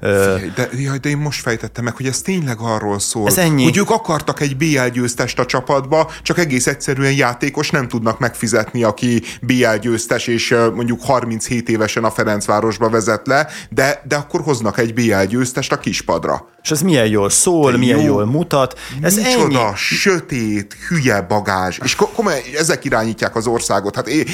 Ö, 0.00 0.36
de, 0.54 0.68
jaj, 0.78 0.98
de 0.98 1.08
én 1.08 1.16
most 1.16 1.40
fejtettem 1.40 1.84
meg, 1.84 1.96
hogy 1.96 2.06
ez 2.06 2.20
tényleg 2.20 2.56
arról 2.58 2.98
szól, 2.98 3.26
ez 3.26 3.38
ennyi. 3.38 3.64
hogy 3.64 3.76
ők 3.76 3.90
akartak 3.90 4.40
egy 4.40 4.56
BL 4.56 4.86
győztest 4.92 5.38
a 5.38 5.46
csapatba, 5.46 6.10
csak 6.22 6.38
egész 6.38 6.66
egyszerűen 6.66 7.12
játékos 7.12 7.70
nem 7.70 7.88
tudnak 7.88 8.18
megfizetni, 8.18 8.82
aki 8.82 9.22
BL 9.40 9.76
győztes, 9.80 10.26
és 10.26 10.54
mondjuk 10.74 11.02
37 11.02 11.68
évesen 11.68 12.04
a 12.04 12.10
Ferencvárosba 12.10 12.88
vezet 12.88 13.26
le, 13.26 13.48
de, 13.70 14.02
de 14.08 14.16
akkor 14.16 14.40
hoznak 14.40 14.78
egy 14.78 14.94
BL 14.94 15.22
győztest 15.28 15.72
a 15.72 15.78
kispadra. 15.78 16.52
És 16.62 16.70
ez 16.70 16.82
milyen 16.82 17.06
jól 17.06 17.30
szól, 17.30 17.70
de 17.70 17.76
milyen 17.76 17.98
jó, 17.98 18.04
jól 18.04 18.26
mutat. 18.26 18.78
Ez 19.02 19.16
micsoda 19.16 19.66
ennyi. 19.66 19.74
sötét, 19.74 20.76
hülye 20.88 21.20
bagázs. 21.20 21.78
És 21.82 21.96
komolyan 22.14 22.40
ezek 22.58 22.84
irányítják 22.84 23.36
az 23.36 23.46
országot. 23.46 23.94
Hát 23.94 24.08
én, 24.08 24.24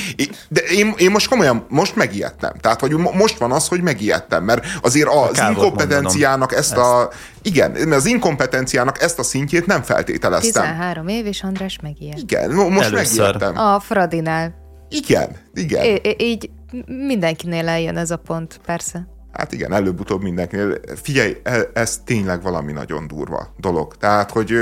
de 0.49 0.61
én, 0.61 0.95
én 0.97 1.11
most 1.11 1.29
komolyan, 1.29 1.67
most 1.69 1.97
megijedtem. 1.97 2.53
Tehát, 2.61 2.81
hogy 2.81 2.93
most 2.97 3.39
van 3.39 3.53
az, 3.53 3.69
hogy 3.69 3.83
megijedtem, 3.83 4.45
mert 4.45 4.67
azért 4.83 5.09
az 5.09 5.43
inkompetenciának 5.49 6.53
ezt, 6.53 6.59
ezt 6.61 6.77
a... 6.77 7.11
Igen, 7.43 7.93
az 7.93 8.07
inkompetenciának 8.07 9.03
ezt 9.03 9.19
a 9.19 9.23
szintjét 9.23 9.67
nem 9.67 9.83
feltételeztem. 9.83 10.63
13 10.63 11.09
év, 11.09 11.27
és 11.27 11.43
András 11.43 11.79
megijed. 11.83 12.19
Igen, 12.19 12.51
most 12.51 12.93
Először. 12.93 13.19
megijedtem. 13.19 13.57
A 13.57 13.81
Fradinál. 13.81 14.55
Igen, 14.89 15.37
igen. 15.55 15.85
É, 15.85 16.17
így 16.19 16.51
mindenkinél 16.87 17.69
eljön 17.69 17.97
ez 17.97 18.11
a 18.11 18.17
pont, 18.17 18.61
persze. 18.67 19.09
Hát 19.33 19.53
igen, 19.53 19.73
előbb-utóbb 19.73 20.23
mindenkinél. 20.23 20.81
Figyelj, 21.03 21.37
e, 21.43 21.61
ez 21.73 22.01
tényleg 22.05 22.43
valami 22.43 22.73
nagyon 22.73 23.07
durva 23.07 23.55
dolog. 23.59 23.97
Tehát, 23.97 24.31
hogy 24.31 24.53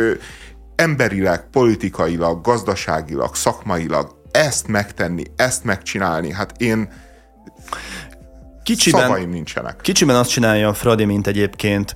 emberileg, 0.75 1.51
politikailag, 1.51 2.41
gazdaságilag, 2.43 3.35
szakmailag 3.35 4.17
ezt 4.31 4.69
megtenni, 4.69 5.23
ezt 5.37 5.65
megcsinálni, 5.65 6.33
hát 6.33 6.61
én 6.61 6.89
kicsiben, 8.63 9.01
szavaim 9.01 9.31
nincsenek. 9.31 9.77
Kicsiben 9.81 10.17
azt 10.17 10.31
csinálja 10.31 10.69
a 10.69 10.75
Fradi, 10.75 11.05
mint 11.05 11.27
egyébként 11.27 11.95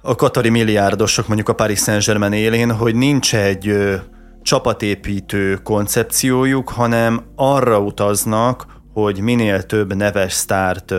a 0.00 0.14
katari 0.14 0.48
milliárdosok 0.48 1.26
mondjuk 1.26 1.48
a 1.48 1.54
Paris 1.54 1.78
Saint-Germain 1.78 2.32
élén, 2.32 2.72
hogy 2.72 2.94
nincs 2.94 3.34
egy 3.34 3.68
ö, 3.68 3.96
csapatépítő 4.42 5.56
koncepciójuk, 5.56 6.68
hanem 6.68 7.22
arra 7.36 7.80
utaznak, 7.80 8.66
hogy 8.92 9.20
minél 9.20 9.62
több 9.62 9.94
neves 9.94 10.32
sztárt 10.32 10.92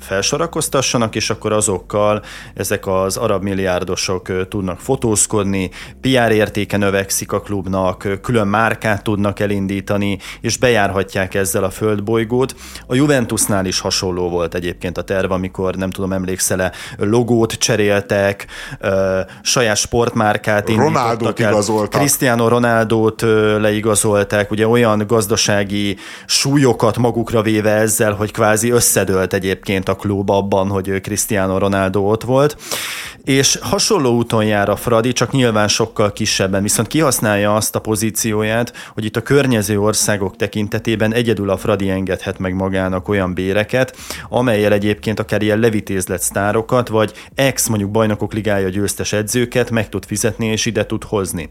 felsorakoztassanak, 0.00 1.14
és 1.14 1.30
akkor 1.30 1.52
azokkal 1.52 2.22
ezek 2.54 2.86
az 2.86 3.16
arab 3.16 3.42
milliárdosok 3.42 4.48
tudnak 4.48 4.80
fotózkodni, 4.80 5.70
PR 6.00 6.30
értéke 6.30 6.76
növekszik 6.76 7.32
a 7.32 7.40
klubnak, 7.40 8.08
külön 8.22 8.46
márkát 8.46 9.02
tudnak 9.02 9.40
elindítani, 9.40 10.18
és 10.40 10.56
bejárhatják 10.56 11.34
ezzel 11.34 11.64
a 11.64 11.70
földbolygót. 11.70 12.54
A 12.86 12.94
Juventusnál 12.94 13.66
is 13.66 13.80
hasonló 13.80 14.28
volt 14.28 14.54
egyébként 14.54 14.98
a 14.98 15.02
terv, 15.02 15.30
amikor 15.30 15.74
nem 15.74 15.90
tudom, 15.90 16.12
emlékszel-e, 16.12 16.72
logót 16.96 17.52
cseréltek, 17.52 18.46
saját 19.42 19.76
sportmárkát 19.76 20.68
indítottak 20.68 21.40
el. 21.40 21.50
Igazoltak. 21.50 22.00
Cristiano 22.00 22.48
Ronaldot 22.48 23.22
leigazolták, 23.60 24.50
ugye 24.50 24.68
olyan 24.68 25.04
gazdasági 25.06 25.96
súlyokat 26.26 26.98
magukra 26.98 27.37
magukra 27.38 27.42
véve 27.42 27.80
ezzel, 27.80 28.12
hogy 28.12 28.32
kvázi 28.32 28.70
összedőlt 28.70 29.32
egyébként 29.32 29.88
a 29.88 29.94
klub 29.94 30.30
abban, 30.30 30.68
hogy 30.68 31.00
Cristiano 31.00 31.58
Ronaldo 31.58 32.00
ott 32.00 32.22
volt. 32.22 32.56
És 33.24 33.58
hasonló 33.62 34.16
úton 34.16 34.44
jár 34.44 34.68
a 34.68 34.76
Fradi, 34.76 35.12
csak 35.12 35.32
nyilván 35.32 35.68
sokkal 35.68 36.12
kisebben, 36.12 36.62
viszont 36.62 36.88
kihasználja 36.88 37.54
azt 37.54 37.74
a 37.74 37.80
pozícióját, 37.80 38.72
hogy 38.94 39.04
itt 39.04 39.16
a 39.16 39.22
környező 39.22 39.80
országok 39.80 40.36
tekintetében 40.36 41.14
egyedül 41.14 41.50
a 41.50 41.56
Fradi 41.56 41.90
engedhet 41.90 42.38
meg 42.38 42.54
magának 42.54 43.08
olyan 43.08 43.34
béreket, 43.34 43.96
amelyel 44.28 44.72
egyébként 44.72 45.20
akár 45.20 45.42
ilyen 45.42 45.58
levitézlet 45.58 46.22
sztárokat, 46.22 46.88
vagy 46.88 47.12
ex 47.34 47.68
mondjuk 47.68 47.90
bajnokok 47.90 48.32
ligája 48.32 48.68
győztes 48.68 49.12
edzőket 49.12 49.70
meg 49.70 49.88
tud 49.88 50.04
fizetni 50.04 50.46
és 50.46 50.66
ide 50.66 50.86
tud 50.86 51.04
hozni. 51.04 51.48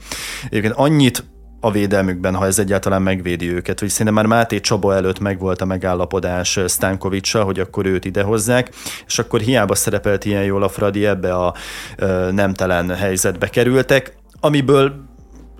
Egyébként 0.49 0.73
annyit 0.77 1.23
a 1.68 1.72
védelmükben, 1.72 2.35
ha 2.35 2.45
ez 2.45 2.60
egyáltalán 2.60 3.02
megvédi 3.02 3.52
őket. 3.53 3.80
Hogy 3.80 3.89
szerintem 3.89 4.15
már 4.15 4.26
Máté 4.26 4.60
Csaba 4.60 4.95
előtt 4.95 5.19
megvolt 5.19 5.61
a 5.61 5.65
megállapodás 5.65 6.60
Stankovicsal, 6.68 7.45
hogy 7.45 7.60
akkor 7.60 7.85
őt 7.85 8.06
idehozzák, 8.06 8.69
és 9.07 9.19
akkor 9.19 9.39
hiába 9.39 9.76
szerepelt 9.76 10.26
ilyen 10.26 10.44
jól 10.44 10.64
a 10.64 10.69
Fradi, 10.69 11.06
ebbe 11.06 11.34
a 11.35 11.53
nemtelen 12.31 12.95
helyzetbe 12.95 13.48
kerültek, 13.48 14.18
amiből 14.39 15.06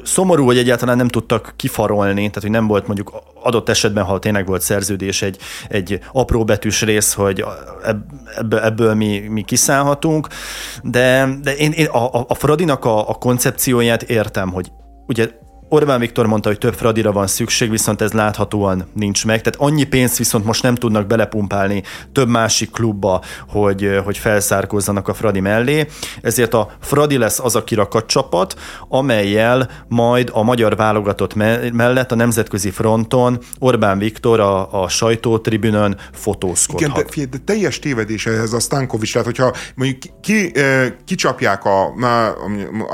szomorú, 0.04 0.46
hogy 0.46 0.58
egyáltalán 0.58 0.98
nem 0.98 1.08
tudtak 1.08 1.54
kifarolni, 1.56 2.20
tehát 2.20 2.42
hogy 2.42 2.50
nem 2.50 2.68
volt 2.68 2.88
mondjuk 2.88 3.22
adott 3.44 3.70
esetben, 3.70 4.04
ha 4.04 4.20
tényleg 4.20 4.46
volt 4.46 4.62
szerződés, 4.62 5.22
egy, 5.22 5.38
egy 5.68 6.00
apró 6.12 6.44
betűs 6.44 6.82
rész, 6.82 7.14
hogy 7.14 7.46
ebből, 8.36 8.60
ebből 8.60 8.94
mi, 8.94 9.20
mi 9.20 9.42
kiszállhatunk, 9.42 10.28
de, 10.84 11.30
de 11.42 11.56
én, 11.56 11.72
én 11.72 11.86
a, 11.86 12.26
a 12.28 12.34
Fradinak 12.34 12.86
a, 12.86 13.10
a 13.10 13.14
koncepcióját 13.14 14.04
értem, 14.04 14.50
hogy 14.50 14.72
ugye 15.08 15.30
Orbán 15.70 16.00
Viktor 16.00 16.26
mondta, 16.26 16.50
hogy 16.50 16.58
több 16.58 16.74
Fradira 16.74 17.12
van 17.12 17.28
szükség, 17.28 17.70
viszont 17.70 18.02
ez 18.02 18.12
láthatóan 18.12 18.88
nincs 18.94 19.26
meg. 19.26 19.42
Tehát 19.42 19.60
annyi 19.60 19.84
pénzt 19.84 20.18
viszont 20.18 20.46
most 20.46 20.64
nem 20.64 20.76
tudnak 20.76 21.08
belepumpálni 21.08 21.84
több 22.12 22.28
másik 22.28 22.72
klubba, 22.72 23.22
hogy, 23.48 24.00
hogy 24.04 24.18
felszárkozzanak 24.18 25.08
a 25.08 25.14
Fradi 25.14 25.40
mellé. 25.40 25.88
Ezért 26.22 26.54
a 26.54 26.72
Fradi 26.80 27.18
lesz 27.18 27.40
az 27.40 27.56
a 27.56 27.64
kirakat 27.64 28.06
csapat, 28.06 28.56
amelyel 28.88 29.70
majd 29.88 30.30
a 30.34 30.44
magyar 30.44 30.76
válogatott 30.76 31.36
mellett 31.74 32.12
a 32.12 32.16
nemzetközi 32.16 32.70
fronton 32.70 33.40
Orbán 33.60 33.98
Viktor 33.98 34.40
a, 34.40 34.84
a 34.84 34.90
sajtótribünön 34.90 35.98
fotózkodhat. 36.14 37.14
Igen, 37.14 37.30
de, 37.30 37.38
de 37.38 37.44
teljes 37.46 37.80
tévedés 37.80 38.26
ez 38.26 38.54
a 38.54 38.60
Stankovics, 38.60 39.12
tehát 39.12 39.28
hogyha 39.28 39.54
mondjuk 39.76 40.22
ki, 40.22 40.52
kicsapják 41.06 41.66
a, 41.66 41.86
a, 41.86 42.36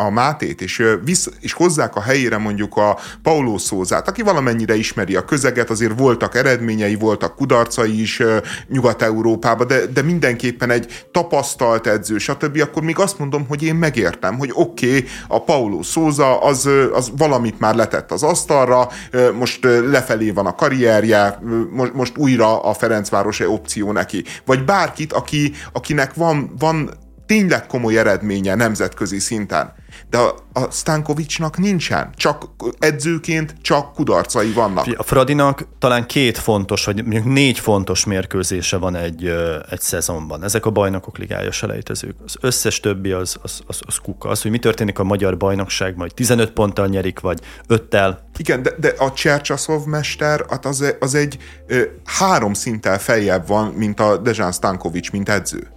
a 0.05 0.09
Mátét, 0.09 0.61
és, 0.61 0.83
visz, 1.03 1.29
és 1.39 1.53
hozzák 1.53 1.95
a 1.95 2.01
helyére 2.01 2.37
mondjuk 2.37 2.62
mondjuk 2.63 2.77
a 2.77 3.19
Paulo 3.23 3.57
Szózát, 3.57 4.07
aki 4.07 4.21
valamennyire 4.21 4.75
ismeri 4.75 5.15
a 5.15 5.25
közeget, 5.25 5.69
azért 5.69 5.99
voltak 5.99 6.35
eredményei, 6.35 6.95
voltak 6.95 7.35
kudarcai 7.35 8.01
is 8.01 8.21
Nyugat-Európában, 8.67 9.67
de, 9.67 9.85
de 9.85 10.01
mindenképpen 10.01 10.69
egy 10.69 11.05
tapasztalt 11.11 11.87
edző, 11.87 12.17
stb., 12.17 12.61
akkor 12.61 12.83
még 12.83 12.99
azt 12.99 13.19
mondom, 13.19 13.45
hogy 13.47 13.63
én 13.63 13.75
megértem, 13.75 14.37
hogy 14.37 14.49
oké, 14.53 14.87
okay, 14.87 15.07
a 15.27 15.43
Paulo 15.43 15.83
Szóza 15.83 16.39
az, 16.39 16.69
az 16.93 17.11
valamit 17.17 17.59
már 17.59 17.75
letett 17.75 18.11
az 18.11 18.23
asztalra, 18.23 18.89
most 19.37 19.63
lefelé 19.89 20.31
van 20.31 20.45
a 20.45 20.55
karrierje, 20.55 21.39
most, 21.71 21.93
most 21.93 22.17
újra 22.17 22.61
a 22.61 22.73
Ferencvárosi 22.73 23.45
opció 23.45 23.91
neki. 23.91 24.23
Vagy 24.45 24.65
bárkit, 24.65 25.13
aki, 25.13 25.53
akinek 25.71 26.13
van, 26.13 26.53
van 26.59 26.89
tényleg 27.25 27.67
komoly 27.67 27.97
eredménye 27.97 28.55
nemzetközi 28.55 29.19
szinten 29.19 29.73
de 30.13 30.19
a, 30.19 30.35
a 30.53 30.71
Stankovicsnak 30.71 31.57
nincsen. 31.57 32.09
Csak 32.15 32.49
edzőként 32.79 33.55
csak 33.61 33.93
kudarcai 33.93 34.51
vannak. 34.51 34.85
A 34.97 35.03
Fradinak 35.03 35.67
talán 35.79 36.05
két 36.05 36.37
fontos, 36.37 36.85
vagy 36.85 37.01
mondjuk 37.01 37.25
négy 37.25 37.59
fontos 37.59 38.05
mérkőzése 38.05 38.77
van 38.77 38.95
egy, 38.95 39.25
egy 39.69 39.81
szezonban. 39.81 40.43
Ezek 40.43 40.65
a 40.65 40.69
bajnokok 40.69 41.17
ligája 41.17 41.51
selejtezők. 41.51 42.15
Az 42.25 42.35
összes 42.41 42.79
többi 42.79 43.11
az, 43.11 43.37
az, 43.41 43.61
az, 43.67 43.79
az 43.85 43.97
kuka. 43.97 44.29
Az, 44.29 44.41
hogy 44.41 44.51
mi 44.51 44.59
történik 44.59 44.99
a 44.99 45.03
magyar 45.03 45.37
bajnokság, 45.37 45.95
majd 45.95 46.13
15 46.13 46.51
ponttal 46.51 46.87
nyerik, 46.87 47.19
vagy 47.19 47.39
5-tel. 47.69 48.17
Igen, 48.37 48.63
de, 48.63 48.71
de 48.79 48.93
a 48.97 49.13
Csercsaszov 49.13 49.85
mester 49.85 50.45
hát 50.49 50.65
az, 50.65 50.95
az 50.99 51.15
egy 51.15 51.37
ö, 51.67 51.81
három 52.03 52.53
szinttel 52.53 52.99
feljebb 52.99 53.47
van, 53.47 53.67
mint 53.67 53.99
a 53.99 54.17
Dezsán 54.17 54.51
Stankovics, 54.51 55.11
mint 55.11 55.29
edző. 55.29 55.67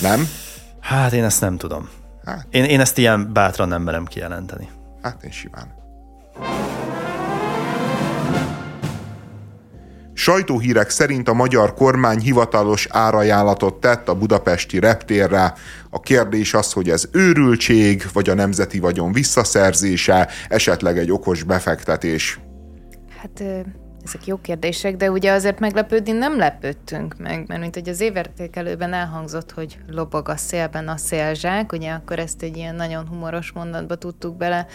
Nem? 0.00 0.28
Hát 0.80 1.12
én 1.12 1.24
ezt 1.24 1.40
nem 1.40 1.56
tudom. 1.56 1.88
Hát. 2.24 2.46
Én, 2.50 2.64
én 2.64 2.80
ezt 2.80 2.98
ilyen 2.98 3.32
bátran 3.32 3.68
nem 3.68 3.82
merem 3.82 4.04
kijelenteni. 4.04 4.68
Hát 5.02 5.22
én 5.22 5.30
simán. 5.30 5.80
Sajtóhírek 10.14 10.90
szerint 10.90 11.28
a 11.28 11.32
magyar 11.32 11.74
kormány 11.74 12.18
hivatalos 12.18 12.86
árajánlatot 12.90 13.80
tett 13.80 14.08
a 14.08 14.14
budapesti 14.14 14.78
reptérre. 14.78 15.54
A 15.90 16.00
kérdés 16.00 16.54
az, 16.54 16.72
hogy 16.72 16.90
ez 16.90 17.08
őrültség, 17.12 18.04
vagy 18.12 18.28
a 18.28 18.34
nemzeti 18.34 18.78
vagyon 18.78 19.12
visszaszerzése, 19.12 20.28
esetleg 20.48 20.98
egy 20.98 21.10
okos 21.10 21.42
befektetés. 21.42 22.40
Hát 23.20 23.42
ezek 24.04 24.26
jó 24.26 24.36
kérdések, 24.36 24.96
de 24.96 25.10
ugye 25.10 25.32
azért 25.32 25.58
meglepődni 25.58 26.12
nem 26.12 26.38
lepődtünk 26.38 27.14
meg, 27.18 27.44
mert 27.46 27.60
mint 27.60 27.74
hogy 27.74 27.88
az 27.88 28.00
évértékelőben 28.00 28.92
elhangzott, 28.92 29.52
hogy 29.52 29.78
lobog 29.88 30.28
a 30.28 30.36
szélben 30.36 30.88
a 30.88 30.96
szélzsák, 30.96 31.72
ugye 31.72 31.92
akkor 31.92 32.18
ezt 32.18 32.42
egy 32.42 32.56
ilyen 32.56 32.74
nagyon 32.74 33.08
humoros 33.08 33.52
mondatba 33.52 33.94
tudtuk 33.94 34.36
bele 34.36 34.66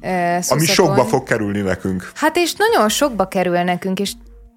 e, 0.00 0.42
Ami 0.48 0.64
sokba 0.64 1.04
fog 1.04 1.22
kerülni 1.22 1.60
nekünk. 1.60 2.10
Hát 2.14 2.36
és 2.36 2.54
nagyon 2.54 2.88
sokba 2.88 3.28
kerül 3.28 3.62
nekünk, 3.62 4.00
és 4.00 4.12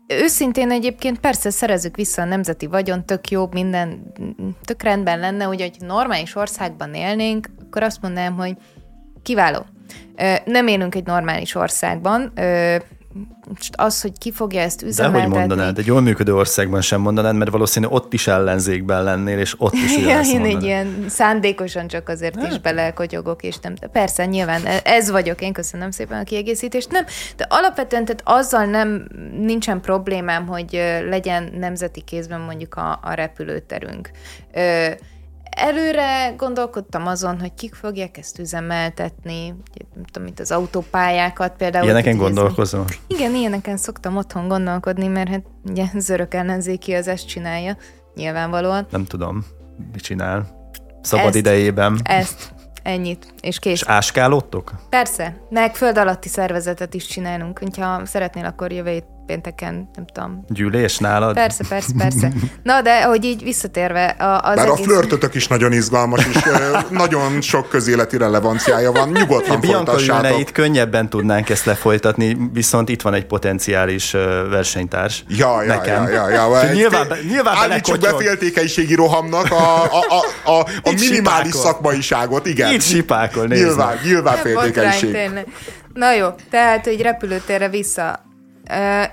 őszintén 0.07 0.71
egyébként 0.71 1.19
persze 1.19 1.49
szerezzük 1.49 1.95
vissza 1.95 2.21
a 2.21 2.25
nemzeti 2.25 2.65
vagyon, 2.65 3.05
tök 3.05 3.29
jó, 3.29 3.47
minden 3.51 4.13
tök 4.63 4.83
rendben 4.83 5.19
lenne, 5.19 5.43
hogy 5.43 5.61
egy 5.61 5.77
normális 5.79 6.35
országban 6.35 6.93
élnénk, 6.93 7.49
akkor 7.65 7.83
azt 7.83 8.01
mondanám, 8.01 8.35
hogy 8.35 8.55
kiváló. 9.23 9.65
Nem 10.45 10.67
élünk 10.67 10.95
egy 10.95 11.05
normális 11.05 11.55
országban, 11.55 12.33
most 13.47 13.73
az, 13.75 14.01
hogy 14.01 14.17
ki 14.17 14.31
fogja 14.31 14.61
ezt 14.61 14.79
De 14.81 14.87
üzemeltetni. 14.87 15.27
hogy 15.29 15.37
mondanád? 15.39 15.77
Egy 15.77 15.85
jól 15.85 16.01
működő 16.01 16.35
országban 16.35 16.81
sem 16.81 17.01
mondanád, 17.01 17.35
mert 17.35 17.51
valószínű 17.51 17.85
ott 17.89 18.13
is 18.13 18.27
ellenzékben 18.27 19.03
lennél, 19.03 19.39
és 19.39 19.55
ott 19.57 19.73
is 19.73 19.97
Ja, 19.97 20.07
én 20.07 20.15
mondanád. 20.15 20.45
egy 20.55 20.63
ilyen 20.63 21.05
szándékosan 21.09 21.87
csak 21.87 22.09
azért 22.09 22.43
is 22.51 22.57
belekotyogok, 22.59 23.43
és 23.43 23.57
nem. 23.61 23.73
Persze, 23.91 24.25
nyilván 24.25 24.65
e- 24.65 24.81
ez 24.83 25.09
vagyok, 25.11 25.41
én 25.41 25.53
köszönöm 25.53 25.91
szépen 25.91 26.19
a 26.19 26.23
kiegészítést. 26.23 26.91
Nem, 26.91 27.05
de 27.37 27.45
alapvetően 27.49 28.05
tehát 28.05 28.21
azzal 28.25 28.65
nem 28.65 29.07
nincsen 29.37 29.81
problémám, 29.81 30.47
hogy 30.47 30.71
legyen 31.09 31.49
nemzeti 31.59 32.01
kézben 32.01 32.39
mondjuk 32.41 32.75
a, 32.75 32.99
a 33.03 33.13
repülőterünk. 33.13 34.09
Ö, 34.53 34.87
Előre 35.57 36.33
gondolkodtam 36.37 37.07
azon, 37.07 37.39
hogy 37.39 37.53
kik 37.53 37.73
fogják 37.75 38.17
ezt 38.17 38.39
üzemeltetni, 38.39 39.47
nem 39.93 40.03
tudom, 40.03 40.23
mint 40.23 40.39
az 40.39 40.51
autópályákat 40.51 41.55
például. 41.57 41.83
Ilyeneken 41.83 42.17
gondolkozol? 42.17 42.85
igen, 43.07 43.35
ilyeneken 43.35 43.77
szoktam 43.77 44.17
otthon 44.17 44.47
gondolkodni, 44.47 45.07
mert 45.07 45.29
hát 45.29 45.43
ugye 45.69 45.85
zörök 45.97 46.33
ellenzéki 46.33 46.93
az 46.93 47.07
ezt 47.07 47.27
csinálja, 47.27 47.77
nyilvánvalóan. 48.15 48.87
Nem 48.89 49.05
tudom, 49.05 49.45
mit 49.91 50.01
csinál. 50.01 50.47
Szabad 51.01 51.25
Ezt- 51.25 51.35
idejében. 51.35 51.99
Ezt, 52.03 52.53
ennyit, 52.83 53.33
és 53.41 53.59
kész. 53.59 53.81
És 53.81 53.87
áskálódtok? 53.87 54.71
Persze, 54.89 55.37
meg 55.49 55.75
föld 55.75 55.97
alatti 55.97 56.27
szervezetet 56.29 56.93
is 56.93 57.05
csinálunk, 57.07 57.59
hogyha 57.59 58.05
szeretnél, 58.05 58.45
akkor 58.45 58.71
jövő 58.71 59.03
pénteken, 59.27 59.89
nem 59.95 60.05
tudom. 60.13 60.45
Gyűlés 60.49 60.97
nálad? 60.97 61.33
Persze, 61.33 61.63
persze, 61.69 61.91
persze. 61.97 62.31
Na, 62.63 62.81
de 62.81 63.03
hogy 63.03 63.25
így 63.25 63.43
visszatérve, 63.43 64.05
a, 64.05 64.49
az 64.49 64.55
Bár 64.55 64.69
a 64.69 64.73
egész... 64.73 64.85
flörtötök 64.85 65.35
is 65.35 65.47
nagyon 65.47 65.71
izgalmas, 65.73 66.25
és 66.25 66.37
nagyon 66.89 67.41
sok 67.41 67.69
közéleti 67.69 68.17
relevanciája 68.17 68.91
van. 68.91 69.09
Nyugodtan 69.09 69.59
Bianca 69.59 69.91
folytassátok. 69.91 70.29
Jöneit 70.29 70.51
könnyebben 70.51 71.09
tudnánk 71.09 71.49
ezt 71.49 71.65
lefolytatni, 71.65 72.37
viszont 72.53 72.89
itt 72.89 73.01
van 73.01 73.13
egy 73.13 73.25
potenciális 73.25 74.11
versenytárs. 74.49 75.23
Ja, 75.27 75.63
ja, 75.63 75.67
nekem. 75.75 76.07
ja, 76.07 76.29
ja, 76.29 76.29
ja. 76.29 76.47
Úgyhogy 76.49 76.75
nyilván, 76.75 77.07
be- 77.07 77.19
nyilván 77.29 77.55
Állítsuk 77.55 77.99
be 77.99 78.15
féltékenységi 78.15 78.95
rohamnak 78.95 79.51
a, 79.51 79.83
a, 79.83 80.05
a, 80.09 80.51
a, 80.51 80.59
a 80.59 80.89
Itt 80.89 80.99
minimális 80.99 81.53
szakmaiságot, 81.53 82.45
igen. 82.45 82.73
Itt 82.73 82.81
sipákol, 82.81 83.45
nézd 83.45 83.63
Nyilván, 83.63 83.99
nyilván 84.03 84.37
féltékenység. 84.37 85.17
Na 85.93 86.13
jó, 86.13 86.27
tehát, 86.49 86.85
hogy 86.85 87.01
repülőtérre 87.01 87.69
vissza. 87.69 88.25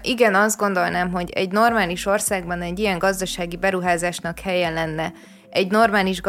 Igen, 0.02 0.34
azt 0.34 0.58
gondolnám, 0.58 1.10
hogy 1.10 1.30
egy 1.30 1.52
normális 1.52 2.06
országban 2.06 2.62
egy 2.62 2.78
ilyen 2.78 2.98
gazdasági 2.98 3.56
beruházásnak 3.56 4.38
helye 4.38 4.70
lenne 4.70 5.12
egy 5.54 5.70
normális 5.70 6.20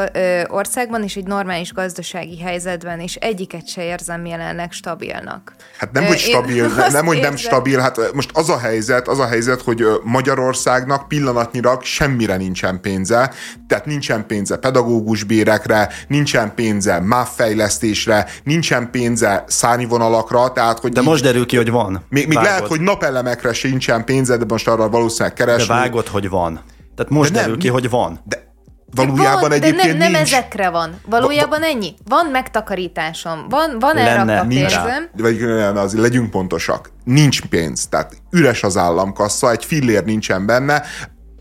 országban 0.47 1.03
és 1.03 1.15
egy 1.15 1.25
normális 1.27 1.73
gazdasági 1.73 2.39
helyzetben, 2.41 2.99
és 2.99 3.15
egyiket 3.15 3.67
se 3.67 3.83
érzem 3.83 4.25
jelenleg 4.25 4.71
stabilnak. 4.71 5.53
Hát 5.79 5.91
nem, 5.91 6.05
hogy 6.05 6.17
stabil, 6.17 6.63
azt 6.77 6.91
nem, 6.91 7.05
hogy 7.05 7.15
nem 7.19 7.31
érzem- 7.31 7.37
stabil, 7.37 7.79
hát 7.79 8.13
most 8.13 8.29
az 8.33 8.49
a 8.49 8.57
helyzet, 8.57 9.07
az 9.07 9.19
a 9.19 9.25
helyzet, 9.27 9.61
hogy 9.61 9.83
Magyarországnak 10.03 11.07
pillanatnyilag 11.07 11.83
semmire 11.83 12.35
nincsen 12.37 12.81
pénze, 12.81 13.31
tehát 13.67 13.85
nincsen 13.85 14.25
pénze 14.27 14.57
pedagógus 14.57 15.23
bérekre, 15.23 15.89
nincsen 16.07 16.53
pénze 16.55 16.99
MÁV 16.99 17.27
fejlesztésre, 17.27 18.27
nincsen 18.43 18.91
pénze 18.91 19.43
szárnyvonalakra, 19.47 20.51
tehát 20.51 20.79
hogy 20.79 20.91
De 20.91 21.01
így- 21.01 21.07
most 21.07 21.23
derül 21.23 21.45
ki, 21.45 21.55
hogy 21.55 21.69
van. 21.71 21.91
még, 22.09 22.27
még 22.27 22.37
Vágod. 22.37 22.49
lehet, 22.51 22.67
hogy 22.67 22.81
napelemekre 22.81 23.53
sincsen 23.53 24.05
pénze, 24.05 24.37
de 24.37 24.45
most 24.47 24.67
arra 24.67 24.89
valószínűleg 24.89 25.37
De 25.37 25.43
keresni. 25.45 25.67
vágod, 25.73 26.07
hogy 26.07 26.29
van. 26.29 26.61
Tehát 26.95 27.11
most 27.11 27.29
De 27.31 27.35
nem, 27.35 27.45
derül 27.45 27.59
ki, 27.59 27.67
mi- 27.67 27.73
hogy 27.73 27.89
van. 27.89 28.19
De 28.23 28.44
valójában 28.93 29.41
van, 29.41 29.51
egyébként 29.51 29.81
de 29.81 29.87
nem, 29.87 29.97
nem 29.97 30.11
nincs. 30.11 30.33
ezekre 30.33 30.69
van. 30.69 31.01
Valójában 31.05 31.63
ennyi. 31.63 31.93
Van 32.07 32.25
megtakarításom, 32.25 33.45
van, 33.49 33.79
van 33.79 33.97
erre 33.97 34.13
Lenne, 34.15 34.39
a 34.39 34.43
nincs. 34.43 34.61
pénzem. 34.61 35.09
vagy 35.17 35.43
olyan, 35.43 35.77
az, 35.77 35.93
legyünk 35.93 36.29
pontosak, 36.29 36.91
nincs 37.03 37.41
pénz, 37.41 37.87
tehát 37.87 38.13
üres 38.31 38.63
az 38.63 38.77
államkassa, 38.77 39.51
egy 39.51 39.65
fillér 39.65 40.03
nincsen 40.03 40.45
benne, 40.45 40.83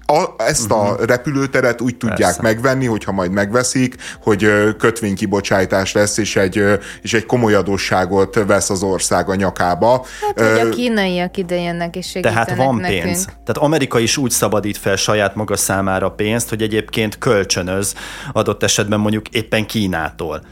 a, 0.07 0.25
ezt 0.37 0.71
a 0.71 0.97
repülőteret 1.07 1.81
úgy 1.81 1.97
tudják 1.97 2.19
Persze. 2.19 2.43
megvenni, 2.43 2.87
hogyha 2.87 3.13
majd 3.13 3.31
megveszik, 3.31 3.97
hogy 4.23 4.49
kötvénykibocsátás 4.79 5.93
lesz, 5.93 6.17
és 6.17 6.37
egy, 6.37 6.63
és 7.03 7.15
egy 7.15 7.27
komoly 7.27 7.55
adósságot 7.55 8.45
vesz 8.47 8.71
az 8.71 8.83
ország 8.83 9.29
a 9.29 9.35
nyakába. 9.35 10.07
Hát, 10.21 10.41
hogy 10.41 10.65
Ö, 10.65 10.69
a 10.69 10.69
kínaiak 10.69 11.37
ide 11.37 11.61
jönnek 11.61 11.97
és 11.97 12.07
segítenek 12.07 12.45
Tehát 12.45 12.65
van 12.65 12.77
nekünk. 12.77 13.03
pénz. 13.03 13.25
Tehát 13.25 13.57
Amerika 13.57 13.99
is 13.99 14.17
úgy 14.17 14.31
szabadít 14.31 14.77
fel 14.77 14.97
saját 14.97 15.35
maga 15.35 15.57
számára 15.57 16.11
pénzt, 16.11 16.49
hogy 16.49 16.63
egyébként 16.63 17.19
kölcsönöz 17.19 17.95
adott 18.33 18.63
esetben 18.63 19.01
mondjuk 19.01 19.29
éppen 19.29 19.67
Kínától. 19.67 20.43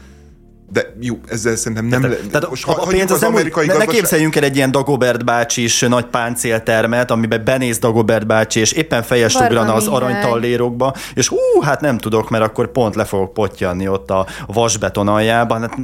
De 0.71 0.93
jó, 0.99 1.19
ezzel 1.27 1.55
szerintem 1.55 1.85
nem... 1.85 2.01
le- 2.01 2.15
Tehát 2.15 2.49
most 2.49 2.67
a, 2.67 2.87
pénz 2.87 3.11
az, 3.11 3.21
nem 3.21 3.29
úgy, 3.29 3.35
amerikai 3.35 3.65
ne, 3.65 3.77
ne 3.77 3.85
képzeljünk 3.85 4.35
el 4.35 4.43
egy 4.43 4.55
ilyen 4.55 4.71
Dagobert 4.71 5.25
bácsi 5.25 5.63
is 5.63 5.79
nagy 5.79 6.05
páncéltermet, 6.05 7.11
amiben 7.11 7.43
benéz 7.43 7.77
Dagobert 7.77 8.27
bácsi, 8.27 8.59
és 8.59 8.71
éppen 8.71 9.03
fejes 9.03 9.35
ugrana 9.35 9.73
az 9.73 9.87
aranytallérokba, 9.87 10.93
és 11.13 11.27
hú, 11.27 11.61
hát 11.61 11.81
nem 11.81 11.97
tudok, 11.97 12.29
mert 12.29 12.43
akkor 12.43 12.71
pont 12.71 12.95
le 12.95 13.05
fogok 13.05 13.33
pottyanni 13.33 13.87
ott 13.87 14.09
a 14.09 14.25
vasbeton 14.47 15.07
aljában. 15.07 15.61
Hát 15.61 15.77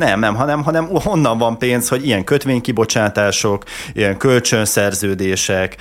nem, 0.00 0.20
nem, 0.20 0.34
hanem, 0.34 0.62
hanem 0.62 0.88
honnan 0.88 1.38
van 1.38 1.58
pénz, 1.58 1.88
hogy 1.88 2.06
ilyen 2.06 2.24
kötvénykibocsátások, 2.24 3.64
ilyen 3.92 4.16
kölcsönszerződések, 4.16 5.76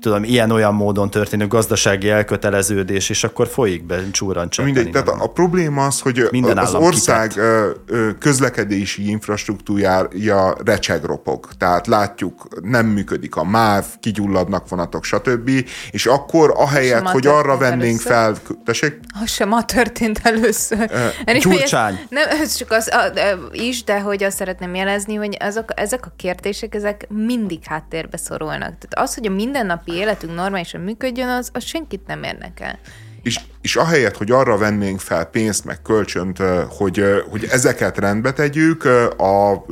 tudom, 0.00 0.24
ilyen-olyan 0.24 0.74
módon 0.74 1.10
történő 1.10 1.46
gazdasági 1.46 2.08
elköteleződés, 2.08 3.08
és 3.08 3.24
akkor 3.24 3.48
folyik 3.48 3.84
be 3.84 4.10
csúrancsatani. 4.10 4.74
Mindegy, 4.74 4.92
tehát 4.92 5.08
a, 5.08 5.26
probléma 5.26 5.86
az, 5.86 6.00
hogy 6.00 6.28
Minden 6.30 6.58
az 6.58 6.68
állam 6.68 6.82
ország 6.82 7.32
ö, 7.36 7.70
közlekedési 8.18 9.08
infrastruktúrája 9.08 10.56
recsegropog. 10.64 11.48
Tehát 11.58 11.86
látjuk, 11.86 12.48
nem 12.62 12.86
működik 12.86 13.36
a 13.36 13.44
MÁV, 13.44 13.84
kigyulladnak 14.00 14.68
vonatok, 14.68 15.04
stb. 15.04 15.50
És 15.90 16.06
akkor 16.06 16.54
ahelyett, 16.56 17.08
hogy 17.08 17.26
arra 17.26 17.56
vennénk 17.56 17.82
először. 17.82 18.12
fel... 18.12 18.36
Tessék? 18.64 19.00
Az 19.22 19.30
sem 19.30 19.48
ma 19.48 19.64
történt 19.64 20.20
először. 20.22 20.90
Gyurcsány. 21.38 21.98
Nem, 22.08 22.28
ez 22.28 22.54
csak 22.54 22.70
az 22.70 22.88
a, 22.92 23.19
is, 23.52 23.84
de 23.84 24.00
hogy 24.00 24.22
azt 24.22 24.36
szeretném 24.36 24.74
jelezni, 24.74 25.14
hogy 25.14 25.36
azok, 25.40 25.80
ezek 25.80 26.06
a 26.06 26.12
kérdések, 26.16 26.74
ezek 26.74 27.06
mindig 27.08 27.64
háttérbe 27.64 28.16
szorulnak. 28.16 28.58
Tehát 28.58 28.94
az, 28.94 29.14
hogy 29.14 29.26
a 29.26 29.30
mindennapi 29.30 29.92
életünk 29.92 30.34
normálisan 30.34 30.80
működjön, 30.80 31.28
az, 31.28 31.50
az 31.52 31.64
senkit 31.64 32.06
nem 32.06 32.22
érdekel. 32.22 32.78
És, 33.22 33.40
és 33.60 33.76
ahelyett, 33.76 34.16
hogy 34.16 34.30
arra 34.30 34.56
vennénk 34.56 35.00
fel 35.00 35.24
pénzt, 35.24 35.64
meg 35.64 35.82
kölcsönt, 35.82 36.38
hogy, 36.68 37.04
hogy 37.30 37.46
ezeket 37.50 37.98
rendbe 37.98 38.32
tegyük, 38.32 38.84
a 39.16 39.64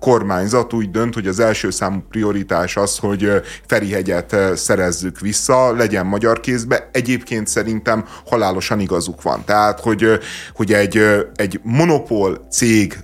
kormányzat 0.00 0.72
úgy 0.72 0.90
dönt, 0.90 1.14
hogy 1.14 1.26
az 1.26 1.40
első 1.40 1.70
számú 1.70 2.02
prioritás 2.10 2.76
az, 2.76 2.98
hogy 2.98 3.42
Ferihegyet 3.66 4.36
szerezzük 4.54 5.20
vissza, 5.20 5.72
legyen 5.72 6.06
magyar 6.06 6.40
kézbe. 6.40 6.88
Egyébként 6.92 7.48
szerintem 7.48 8.04
halálosan 8.26 8.80
igazuk 8.80 9.22
van. 9.22 9.44
Tehát, 9.44 9.80
hogy, 9.80 10.18
hogy 10.54 10.72
egy, 10.72 11.02
egy 11.34 11.60
monopól 11.62 12.46
cég 12.50 12.98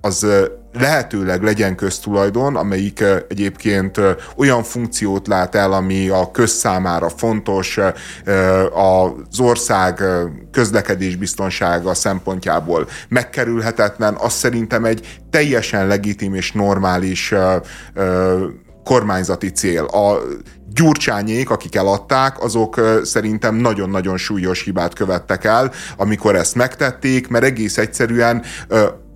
az 0.00 0.26
lehetőleg 0.78 1.42
legyen 1.42 1.74
köztulajdon, 1.74 2.56
amelyik 2.56 3.00
ö, 3.00 3.16
egyébként 3.28 3.96
ö, 3.96 4.10
olyan 4.36 4.62
funkciót 4.62 5.26
lát 5.26 5.54
el, 5.54 5.72
ami 5.72 6.08
a 6.08 6.30
közszámára 6.30 7.08
fontos, 7.08 7.78
ö, 8.24 8.64
az 8.64 9.40
ország 9.40 10.00
ö, 10.00 10.24
közlekedésbiztonsága 10.50 11.94
szempontjából 11.94 12.88
megkerülhetetlen, 13.08 14.14
az 14.14 14.32
szerintem 14.32 14.84
egy 14.84 15.20
teljesen 15.30 15.86
legitim 15.86 16.34
és 16.34 16.52
normális 16.52 17.34
kormányzati 18.84 19.50
cél. 19.50 19.84
A 19.84 20.18
gyurcsányék, 20.74 21.50
akik 21.50 21.74
eladták, 21.74 22.42
azok 22.42 22.80
szerintem 23.02 23.54
nagyon-nagyon 23.54 24.16
súlyos 24.16 24.62
hibát 24.62 24.94
követtek 24.94 25.44
el, 25.44 25.72
amikor 25.96 26.36
ezt 26.36 26.54
megtették, 26.54 27.28
mert 27.28 27.44
egész 27.44 27.78
egyszerűen 27.78 28.42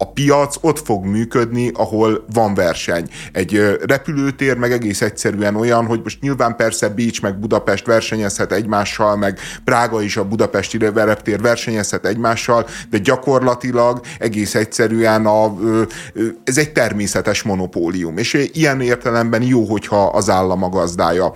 a 0.03 0.13
piac 0.13 0.57
ott 0.61 0.79
fog 0.79 1.05
működni, 1.05 1.71
ahol 1.75 2.25
van 2.33 2.55
verseny. 2.55 3.09
Egy 3.33 3.79
repülőtér 3.87 4.57
meg 4.57 4.73
egész 4.73 5.03
egyszerűen 5.03 5.57
olyan, 5.57 5.87
hogy 5.87 6.01
most 6.03 6.21
nyilván 6.21 6.57
persze 6.57 6.89
Bécs 6.89 7.23
meg 7.23 7.39
Budapest 7.39 7.87
versenyezhet 7.87 8.53
egymással, 8.53 9.17
meg 9.17 9.39
Prága 9.65 10.03
is 10.03 10.17
a 10.17 10.25
budapesti 10.25 10.79
reptér 10.95 11.41
versenyezhet 11.41 12.07
egymással, 12.07 12.67
de 12.91 12.99
gyakorlatilag 12.99 14.01
egész 14.19 14.55
egyszerűen 14.55 15.27
a, 15.27 15.55
ez 16.45 16.59
egy 16.59 16.73
természetes 16.73 17.43
monopólium, 17.43 18.19
és 18.19 18.49
ilyen 18.53 18.81
értelemben 18.81 19.43
jó, 19.43 19.65
hogyha 19.65 20.07
az 20.07 20.31
állam 20.31 20.63
a 20.63 20.69
gazdája. 20.69 21.33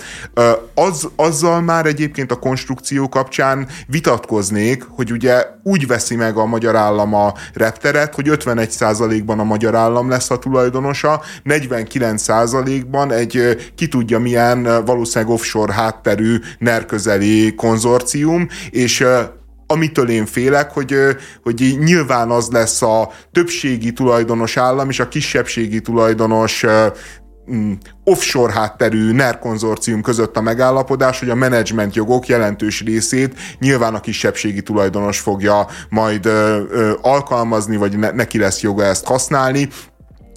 Az, 0.74 1.08
azzal 1.16 1.60
már 1.60 1.86
egyébként 1.86 2.30
a 2.30 2.38
konstrukció 2.38 3.08
kapcsán 3.08 3.68
vitatkoznék, 3.86 4.86
hogy 4.88 5.12
ugye 5.12 5.44
úgy 5.62 5.86
veszi 5.86 6.16
meg 6.16 6.36
a 6.36 6.46
magyar 6.46 6.76
állam 6.76 7.14
a 7.14 7.32
repteret, 7.52 8.14
hogy 8.14 8.26
51%-ban 8.30 9.38
a 9.38 9.44
magyar 9.44 9.74
állam 9.74 10.08
lesz 10.08 10.30
a 10.30 10.38
tulajdonosa, 10.38 11.22
49%-ban 11.44 13.12
egy 13.12 13.56
ki 13.74 13.88
tudja 13.88 14.18
milyen 14.18 14.84
valószínűleg 14.84 15.34
offshore 15.34 15.72
hátterű 15.72 16.38
nerközeli 16.58 17.54
konzorcium, 17.54 18.48
és 18.70 19.06
amitől 19.66 20.08
én 20.08 20.26
félek, 20.26 20.70
hogy, 20.70 20.94
hogy 21.42 21.76
nyilván 21.78 22.30
az 22.30 22.48
lesz 22.50 22.82
a 22.82 23.10
többségi 23.32 23.92
tulajdonos 23.92 24.56
állam, 24.56 24.90
és 24.90 25.00
a 25.00 25.08
kisebbségi 25.08 25.80
tulajdonos 25.80 26.64
offshore 28.04 28.52
hátterű 28.52 29.12
NER 29.12 29.38
konzorcium 29.38 30.02
között 30.02 30.36
a 30.36 30.40
megállapodás, 30.40 31.18
hogy 31.18 31.30
a 31.30 31.34
menedzsment 31.34 31.94
jogok 31.94 32.26
jelentős 32.26 32.82
részét 32.82 33.34
nyilván 33.58 33.94
a 33.94 34.00
kisebbségi 34.00 34.62
tulajdonos 34.62 35.20
fogja 35.20 35.66
majd 35.88 36.26
ö, 36.26 36.62
ö, 36.70 36.92
alkalmazni, 37.00 37.76
vagy 37.76 37.98
ne, 37.98 38.10
neki 38.10 38.38
lesz 38.38 38.60
joga 38.60 38.84
ezt 38.84 39.04
használni, 39.04 39.68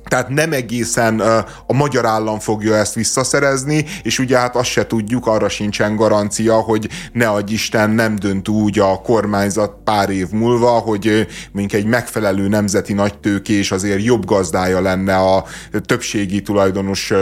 tehát 0.08 0.30
nem 0.30 0.52
egészen 0.52 1.20
a 1.68 1.74
magyar 1.74 2.06
állam 2.06 2.40
fogja 2.40 2.76
ezt 2.76 2.94
visszaszerezni, 2.94 3.86
és 4.04 4.20
ugye 4.20 4.38
hát 4.38 4.56
azt 4.56 4.70
se 4.70 4.88
tudjuk, 4.88 5.28
arra 5.28 5.50
sincsen 5.50 5.96
garancia, 5.96 6.56
hogy 6.56 6.90
ne 7.12 7.30
adj 7.30 7.54
Isten 7.54 7.90
nem 7.90 8.16
dönt 8.16 8.48
úgy 8.48 8.80
a 8.80 9.02
kormányzat 9.02 9.76
pár 9.84 10.10
év 10.10 10.30
múlva, 10.30 10.70
hogy 10.70 11.28
mondjuk 11.52 11.82
egy 11.82 11.90
megfelelő 11.90 12.48
nemzeti 12.48 12.94
nagytőkés 12.94 13.72
azért 13.72 14.04
jobb 14.04 14.26
gazdája 14.26 14.82
lenne 14.82 15.16
a 15.16 15.46
többségi 15.86 16.42
tulajdonos 16.42 17.14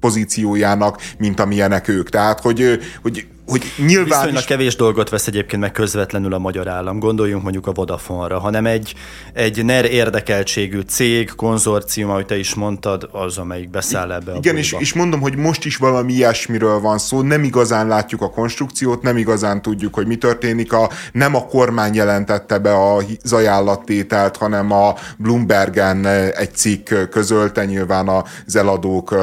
pozíciójának, 0.00 1.00
mint 1.18 1.40
amilyenek 1.40 1.88
ők. 1.88 2.08
Tehát, 2.08 2.40
hogy, 2.40 2.78
hogy 3.02 3.26
hogy 3.46 3.72
nyilván 3.76 4.04
Viszonylag 4.04 4.40
is... 4.40 4.44
kevés 4.44 4.76
dolgot 4.76 5.08
vesz 5.08 5.26
egyébként 5.26 5.62
meg 5.62 5.72
közvetlenül 5.72 6.34
a 6.34 6.38
magyar 6.38 6.68
állam. 6.68 6.98
Gondoljunk 6.98 7.42
mondjuk 7.42 7.66
a 7.66 7.72
Vodafone-ra, 7.72 8.38
hanem 8.38 8.66
egy, 8.66 8.94
egy 9.32 9.64
NER 9.64 9.84
érdekeltségű 9.84 10.80
cég, 10.80 11.34
konzorcium, 11.34 12.10
ahogy 12.10 12.26
te 12.26 12.38
is 12.38 12.54
mondtad, 12.54 13.08
az, 13.12 13.38
amelyik 13.38 13.70
beszáll 13.70 14.12
ebbe 14.12 14.32
a 14.32 14.36
Igen, 14.36 14.56
és, 14.56 14.76
és 14.78 14.92
mondom, 14.92 15.20
hogy 15.20 15.36
most 15.36 15.64
is 15.64 15.76
valami 15.76 16.12
ilyesmiről 16.12 16.80
van 16.80 16.98
szó, 16.98 17.22
nem 17.22 17.44
igazán 17.44 17.86
látjuk 17.86 18.22
a 18.22 18.30
konstrukciót, 18.30 19.02
nem 19.02 19.16
igazán 19.16 19.62
tudjuk, 19.62 19.94
hogy 19.94 20.06
mi 20.06 20.16
történik, 20.16 20.72
a, 20.72 20.90
nem 21.12 21.34
a 21.34 21.46
kormány 21.46 21.94
jelentette 21.94 22.58
be 22.58 22.92
az 22.92 23.32
ajánlattételt, 23.32 24.36
hanem 24.36 24.72
a 24.72 24.94
Bloombergen 25.18 26.06
egy 26.06 26.54
cikk 26.54 26.92
közölte, 27.10 27.64
nyilván 27.64 28.08
az 28.08 28.56
eladók, 28.56 29.14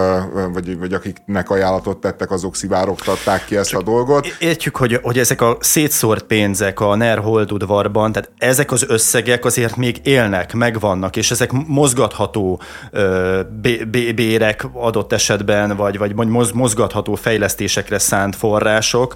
vagy, 0.54 0.78
vagy 0.78 0.94
akiknek 0.94 1.50
ajánlatot 1.50 1.98
tettek, 1.98 2.32
azok 2.32 2.56
szivárogtatták 2.56 3.46
ki 3.46 3.58
ezt 3.58 3.70
Csak 3.70 3.80
a 3.80 3.84
dolgot 3.84 4.10
dolgot. 4.12 4.36
Értjük, 4.40 4.76
hogy, 4.76 5.00
hogy 5.02 5.20
ezek 5.20 5.42
a 5.42 5.58
szétszórt 5.60 6.24
pénzek 6.24 6.80
a 6.80 6.96
NER 6.96 7.20
hold 7.20 7.52
udvarban, 7.52 8.12
tehát 8.12 8.32
ezek 8.38 8.72
az 8.72 8.86
összegek 8.88 9.46
azért 9.46 9.76
még 9.76 10.00
élnek, 10.04 10.54
megvannak, 10.54 11.16
és 11.16 11.32
ezek 11.32 11.52
mozgatható 11.52 12.62
ö, 12.92 13.42
bérek 14.16 14.68
adott 14.74 15.14
esetben, 15.14 15.76
vagy, 15.76 15.98
vagy 15.98 16.16
mozgatható 16.54 17.16
fejlesztésekre 17.16 18.00
szánt 18.00 18.36
források 18.36 19.14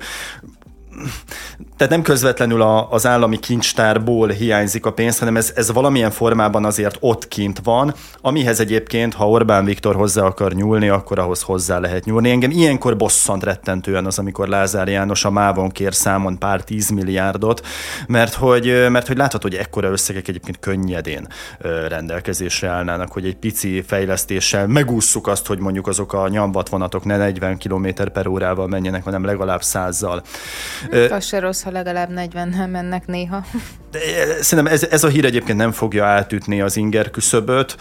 tehát 1.78 1.94
nem 1.94 2.02
közvetlenül 2.02 2.62
a, 2.62 2.92
az 2.92 3.06
állami 3.06 3.40
kincstárból 3.40 4.30
hiányzik 4.30 4.86
a 4.86 4.94
pénz, 4.94 5.20
hanem 5.20 5.38
ez, 5.38 5.52
ez 5.56 5.72
valamilyen 5.72 6.12
formában 6.12 6.66
azért 6.66 6.98
ott 7.00 7.28
kint 7.28 7.60
van, 7.64 7.94
amihez 8.22 8.60
egyébként, 8.60 9.14
ha 9.14 9.30
Orbán 9.30 9.66
Viktor 9.66 9.96
hozzá 9.96 10.24
akar 10.24 10.54
nyúlni, 10.54 10.90
akkor 10.90 11.20
ahhoz 11.20 11.42
hozzá 11.42 11.80
lehet 11.80 12.06
nyúlni. 12.06 12.30
Engem 12.30 12.52
ilyenkor 12.52 12.98
bosszant 12.98 13.44
rettentően 13.44 14.06
az, 14.06 14.20
amikor 14.20 14.48
Lázár 14.48 14.88
János 14.88 15.26
a 15.26 15.30
Mávon 15.30 15.70
kér 15.70 15.94
számon 15.94 16.40
pár 16.40 16.64
tízmilliárdot, 16.64 17.66
mert 18.08 18.34
hogy, 18.34 18.90
mert 18.90 19.08
hogy 19.08 19.18
látható, 19.18 19.48
hogy 19.48 19.58
ekkora 19.58 19.90
összegek 19.90 20.28
egyébként 20.28 20.60
könnyedén 20.60 21.28
rendelkezésre 21.88 22.68
állnának, 22.68 23.12
hogy 23.12 23.26
egy 23.26 23.36
pici 23.36 23.82
fejlesztéssel 23.82 24.68
megússzuk 24.68 25.28
azt, 25.28 25.48
hogy 25.48 25.60
mondjuk 25.60 25.88
azok 25.88 26.14
a 26.14 26.28
nyambat 26.28 26.70
vonatok 26.70 27.06
ne 27.06 27.18
40 27.18 27.58
km 27.58 27.88
per 28.14 28.28
órával 28.28 28.68
menjenek, 28.68 29.04
hanem 29.04 29.26
legalább 29.26 29.64
százzal. 29.64 30.24
Hát, 30.92 31.12
az 31.12 31.26
se 31.26 31.40
rossz, 31.40 31.65
ha 31.66 31.72
legalább 31.72 32.10
40 32.10 32.50
nem 32.50 32.70
mennek 32.70 33.06
néha. 33.06 33.46
De 33.92 34.00
szerintem 34.42 34.74
ez, 34.74 34.84
ez 34.84 35.04
a 35.04 35.08
hír 35.08 35.26
egyébként 35.26 35.58
nem 35.58 35.72
fogja 35.72 36.06
átütni 36.06 36.62
az 36.62 36.78
inger 36.78 37.10
küszöböt 37.10 37.78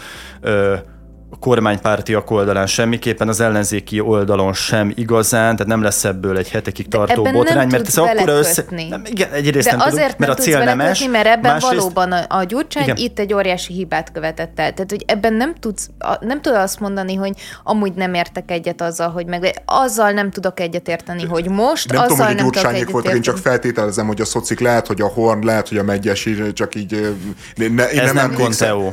a 1.35 1.39
kormánypártiak 1.39 2.31
oldalán 2.31 2.67
semmiképpen, 2.67 3.27
az 3.27 3.39
ellenzéki 3.39 3.99
oldalon 3.99 4.53
sem 4.53 4.91
igazán, 4.95 5.55
tehát 5.55 5.67
nem 5.67 5.81
lesz 5.81 6.03
ebből 6.03 6.37
egy 6.37 6.49
hetekig 6.49 6.87
tartó 6.87 7.25
ebben 7.25 7.33
botrány, 7.33 7.67
mert 7.67 7.87
ez 7.87 7.97
akkora 7.97 8.37
össze... 8.37 8.65
Nem, 8.69 9.01
igen, 9.05 9.31
egyrészt 9.31 9.69
De 9.69 9.75
nem 9.75 9.87
azért 9.87 10.15
tudunk, 10.15 10.17
mert 10.17 10.19
nem 10.19 10.29
a 10.29 10.57
cél 10.57 10.63
nem 10.63 10.79
es, 10.79 11.07
mert 11.07 11.27
ebben 11.27 11.51
másrészt... 11.51 11.73
valóban 11.73 12.11
a, 12.11 12.25
a 12.27 12.43
Gyurcsány 12.43 12.83
igen. 12.83 12.95
itt 12.97 13.19
egy 13.19 13.33
óriási 13.33 13.73
hibát 13.73 14.11
követett 14.11 14.59
el. 14.59 14.73
Tehát, 14.73 14.89
hogy 14.89 15.03
ebben 15.07 15.33
nem 15.33 15.55
tudsz, 15.59 15.89
nem 16.19 16.41
tudod 16.41 16.59
azt 16.59 16.79
mondani, 16.79 17.15
hogy 17.15 17.31
amúgy 17.63 17.93
nem 17.93 18.13
értek 18.13 18.51
egyet 18.51 18.81
azzal, 18.81 19.09
hogy 19.09 19.25
meg 19.25 19.61
azzal 19.65 20.11
nem 20.11 20.31
tudok 20.31 20.59
egyet 20.59 20.87
érteni, 20.87 21.25
hogy 21.25 21.49
most, 21.49 21.91
nem 21.91 22.01
azzal 22.01 22.17
tudom, 22.17 22.27
hogy 22.27 22.37
a 22.37 22.41
Gyurcsányék 22.41 22.89
voltak, 22.89 23.15
én 23.15 23.21
csak 23.21 23.37
feltételezem, 23.37 24.07
hogy 24.07 24.21
a 24.21 24.25
szocik 24.25 24.59
lehet, 24.59 24.87
hogy 24.87 25.01
a 25.01 25.07
Horn, 25.07 25.45
lehet, 25.45 25.69
hogy 25.69 25.77
a 25.77 25.83
Megyesi, 25.83 26.53
csak 26.53 26.75
így... 26.75 27.15
Ne, 27.55 27.65
én 27.65 27.99
Ez 27.99 28.11
nem, 28.11 28.29
nem 28.29 28.33
Conteo. 28.33 28.91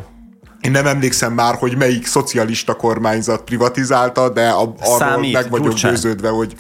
Én 0.63 0.71
nem 0.71 0.87
emlékszem 0.87 1.33
már, 1.33 1.55
hogy 1.55 1.77
melyik 1.77 2.07
szocialista 2.07 2.75
kormányzat 2.75 3.43
privatizálta, 3.43 4.29
de 4.29 4.49
a, 4.49 4.75
arról 4.81 4.99
Számít, 4.99 5.33
meg 5.33 5.51
vagyok 5.51 5.67
gyurcsány. 5.67 5.91
győződve, 5.91 6.29
hogy 6.29 6.55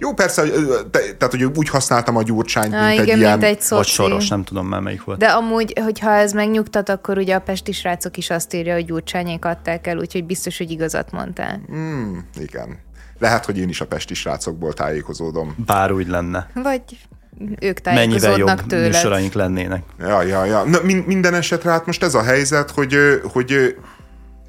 jó, 0.00 0.14
persze, 0.14 0.42
te, 0.90 0.98
tehát 1.18 1.30
hogy 1.30 1.44
úgy 1.44 1.68
használtam 1.68 2.16
a 2.16 2.22
gyurcsányt, 2.22 2.70
mint 2.70 2.92
igen, 2.92 3.08
egy 3.08 3.18
ilyen... 3.18 3.38
Mint 3.38 3.42
egy 3.42 3.64
vagy 3.68 3.86
soros, 3.86 4.28
nem 4.28 4.44
tudom 4.44 4.66
már 4.66 4.80
melyik 4.80 5.04
volt. 5.04 5.18
De 5.18 5.26
amúgy, 5.26 5.72
hogyha 5.84 6.10
ez 6.10 6.32
megnyugtat, 6.32 6.88
akkor 6.88 7.18
ugye 7.18 7.34
a 7.34 7.40
pesti 7.40 7.72
srácok 7.72 8.16
is 8.16 8.30
azt 8.30 8.54
írja, 8.54 8.74
hogy 8.74 8.84
gyurcsányék 8.84 9.44
adták 9.44 9.86
el, 9.86 9.98
úgyhogy 9.98 10.24
biztos, 10.24 10.58
hogy 10.58 10.70
igazat 10.70 11.12
mondtál. 11.12 11.60
Mm, 11.72 12.18
igen. 12.40 12.78
Lehet, 13.18 13.44
hogy 13.44 13.58
én 13.58 13.68
is 13.68 13.80
a 13.80 13.86
pesti 13.86 14.14
srácokból 14.14 14.72
tájékozódom. 14.72 15.54
Bár 15.66 15.92
úgy 15.92 16.08
lenne. 16.08 16.50
Vagy 16.54 16.82
ők 17.60 17.84
Mennyivel 17.84 18.38
jobb 18.38 18.66
tőled. 18.66 18.86
műsoraink 18.86 19.32
lennének. 19.32 19.82
Ja, 19.98 20.22
ja, 20.22 20.44
ja. 20.44 20.64
Na, 20.64 20.78
minden 21.06 21.34
esetre 21.34 21.70
hát 21.70 21.86
most 21.86 22.02
ez 22.02 22.14
a 22.14 22.22
helyzet, 22.22 22.70
hogy, 22.70 22.96
hogy 23.32 23.76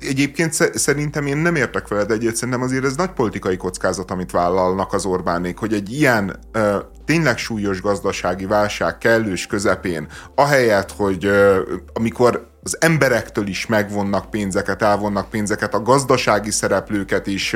egyébként 0.02 0.53
szerintem 0.74 1.26
én 1.26 1.38
nem 1.38 1.56
értek 1.56 1.88
veled 1.88 2.11
egyet, 2.11 2.36
szerintem 2.36 2.64
azért 2.64 2.86
ez 2.86 2.95
nagy 2.95 3.10
politikai 3.10 3.57
kockázat, 3.57 4.11
amit 4.11 4.32
vállalnak 4.32 4.94
az 4.94 5.06
Orbánék, 5.06 5.57
hogy 5.57 5.74
egy 5.74 5.94
ilyen 5.94 6.36
ö, 6.52 6.78
tényleg 7.06 7.38
súlyos 7.38 7.82
gazdasági 7.82 8.45
válság 8.45 8.98
kellős 8.98 9.48
közepén, 9.48 10.07
ahelyett, 10.36 10.91
hogy 10.91 11.26
ö, 11.26 11.61
amikor 11.94 12.48
az 12.64 12.77
emberektől 12.80 13.48
is 13.48 13.65
megvonnak 13.65 14.30
pénzeket, 14.30 14.81
elvonnak 14.81 15.30
pénzeket, 15.30 15.73
a 15.73 15.81
gazdasági 15.81 16.52
szereplőket 16.52 17.27
is 17.27 17.56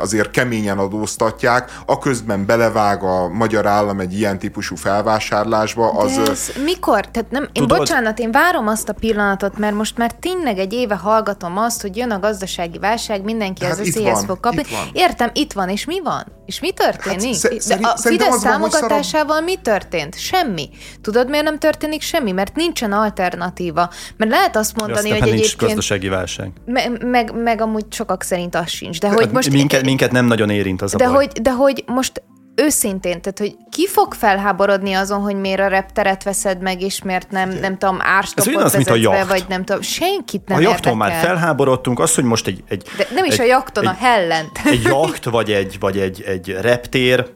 azért 0.00 0.30
keményen 0.30 0.78
adóztatják, 0.78 1.78
aközben 1.86 2.46
belevág 2.46 3.02
a 3.02 3.28
magyar 3.28 3.66
állam 3.66 4.00
egy 4.00 4.18
ilyen 4.18 4.38
típusú 4.38 4.76
felvásárlásba. 4.76 5.90
Az, 5.90 6.14
De 6.14 6.30
ez 6.30 6.52
mikor? 6.64 7.00
Tehát 7.10 7.30
nem, 7.30 7.42
én 7.42 7.48
tudod? 7.52 7.78
bocsánat, 7.78 8.18
én 8.18 8.30
várom 8.30 8.68
azt 8.68 8.88
a 8.88 8.92
pillanatot, 8.92 9.58
mert 9.58 9.74
most 9.74 9.98
már 9.98 10.12
tényleg 10.12 10.58
egy 10.58 10.72
éve 10.72 10.94
hallgatom 10.94 11.58
azt, 11.58 11.82
hogy 11.82 11.96
jön 11.96 12.10
a 12.10 12.18
gazdasági 12.18 12.78
válság, 12.78 13.22
mindenki 13.22 13.64
hát 13.64 13.72
az 13.72 13.78
eszéhez 13.78 14.24
fog 14.24 14.40
kapni. 14.40 14.60
Itt 14.60 14.66
Értem, 14.92 15.30
itt 15.32 15.52
van, 15.52 15.68
és 15.68 15.84
mi 15.84 16.00
van? 16.00 16.35
És 16.46 16.60
mi 16.60 16.70
történik? 16.70 17.42
Hát, 17.42 17.80
De 17.80 17.86
a 17.86 17.96
Fidesz 17.96 18.40
támogatásával 18.40 19.40
mi 19.40 19.56
történt? 19.56 20.18
Semmi. 20.18 20.68
Tudod, 21.00 21.28
miért 21.28 21.44
nem 21.44 21.58
történik 21.58 22.02
semmi? 22.02 22.32
Mert 22.32 22.56
nincsen 22.56 22.92
alternatíva. 22.92 23.90
Mert 24.16 24.30
lehet 24.30 24.56
azt 24.56 24.76
mondani, 24.76 25.10
hogy 25.10 25.20
nincs 25.20 25.32
egyébként... 25.32 25.60
gazdasági 25.60 26.08
válság. 26.08 26.50
Me- 26.64 27.02
meg, 27.02 27.42
meg 27.42 27.60
amúgy 27.60 27.84
sokak 27.90 28.22
szerint 28.22 28.54
az 28.54 28.68
sincs. 28.68 29.00
De 29.00 29.08
hogy 29.08 29.30
most... 29.30 29.50
Minket, 29.50 29.84
minket 29.84 30.12
nem 30.12 30.26
nagyon 30.26 30.50
érint 30.50 30.82
az 30.82 30.94
a 30.94 30.96
de 30.96 31.04
baj. 31.04 31.14
Hogy, 31.14 31.42
de 31.42 31.52
hogy 31.52 31.84
most 31.86 32.22
őszintén, 32.56 33.20
tehát 33.20 33.38
hogy 33.38 33.56
ki 33.70 33.86
fog 33.86 34.14
felháborodni 34.14 34.92
azon, 34.92 35.20
hogy 35.20 35.34
miért 35.34 35.60
a 35.60 35.66
repteret 35.66 36.22
veszed 36.22 36.60
meg, 36.60 36.80
és 36.80 37.02
miért 37.02 37.30
nem, 37.30 37.50
nem 37.50 37.78
tudom, 37.78 37.98
árstopot 38.00 38.62
az, 38.62 38.74
mint 38.74 38.90
a 38.90 38.94
jacht. 38.94 39.28
vagy 39.28 39.44
nem 39.48 39.64
tudom, 39.64 39.82
senkit 39.82 40.48
nem 40.48 40.58
A 40.58 40.60
érdekel. 40.60 40.94
már 40.94 41.12
felháborodtunk, 41.12 41.98
az, 42.00 42.14
hogy 42.14 42.24
most 42.24 42.46
egy... 42.46 42.62
egy 42.68 42.88
De 42.96 43.06
nem 43.14 43.24
is 43.24 43.32
egy, 43.32 43.40
a 43.40 43.44
jakton, 43.44 43.84
egy, 43.84 43.90
a 43.90 43.96
hellent. 44.04 44.60
Egy 44.64 44.82
jacht, 44.82 45.24
vagy 45.24 45.52
egy, 45.52 45.76
vagy 45.80 45.98
egy, 45.98 46.22
egy 46.26 46.56
reptér, 46.60 47.26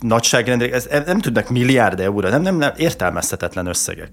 nagyságrendek, 0.00 0.72
ez 0.72 0.88
nem 1.06 1.20
tudnak 1.20 1.48
milliárd 1.48 2.00
euró, 2.00 2.28
nem, 2.28 2.42
nem, 2.42 2.56
nem, 2.56 2.72
értelmezhetetlen 2.76 3.66
összegek. 3.66 4.08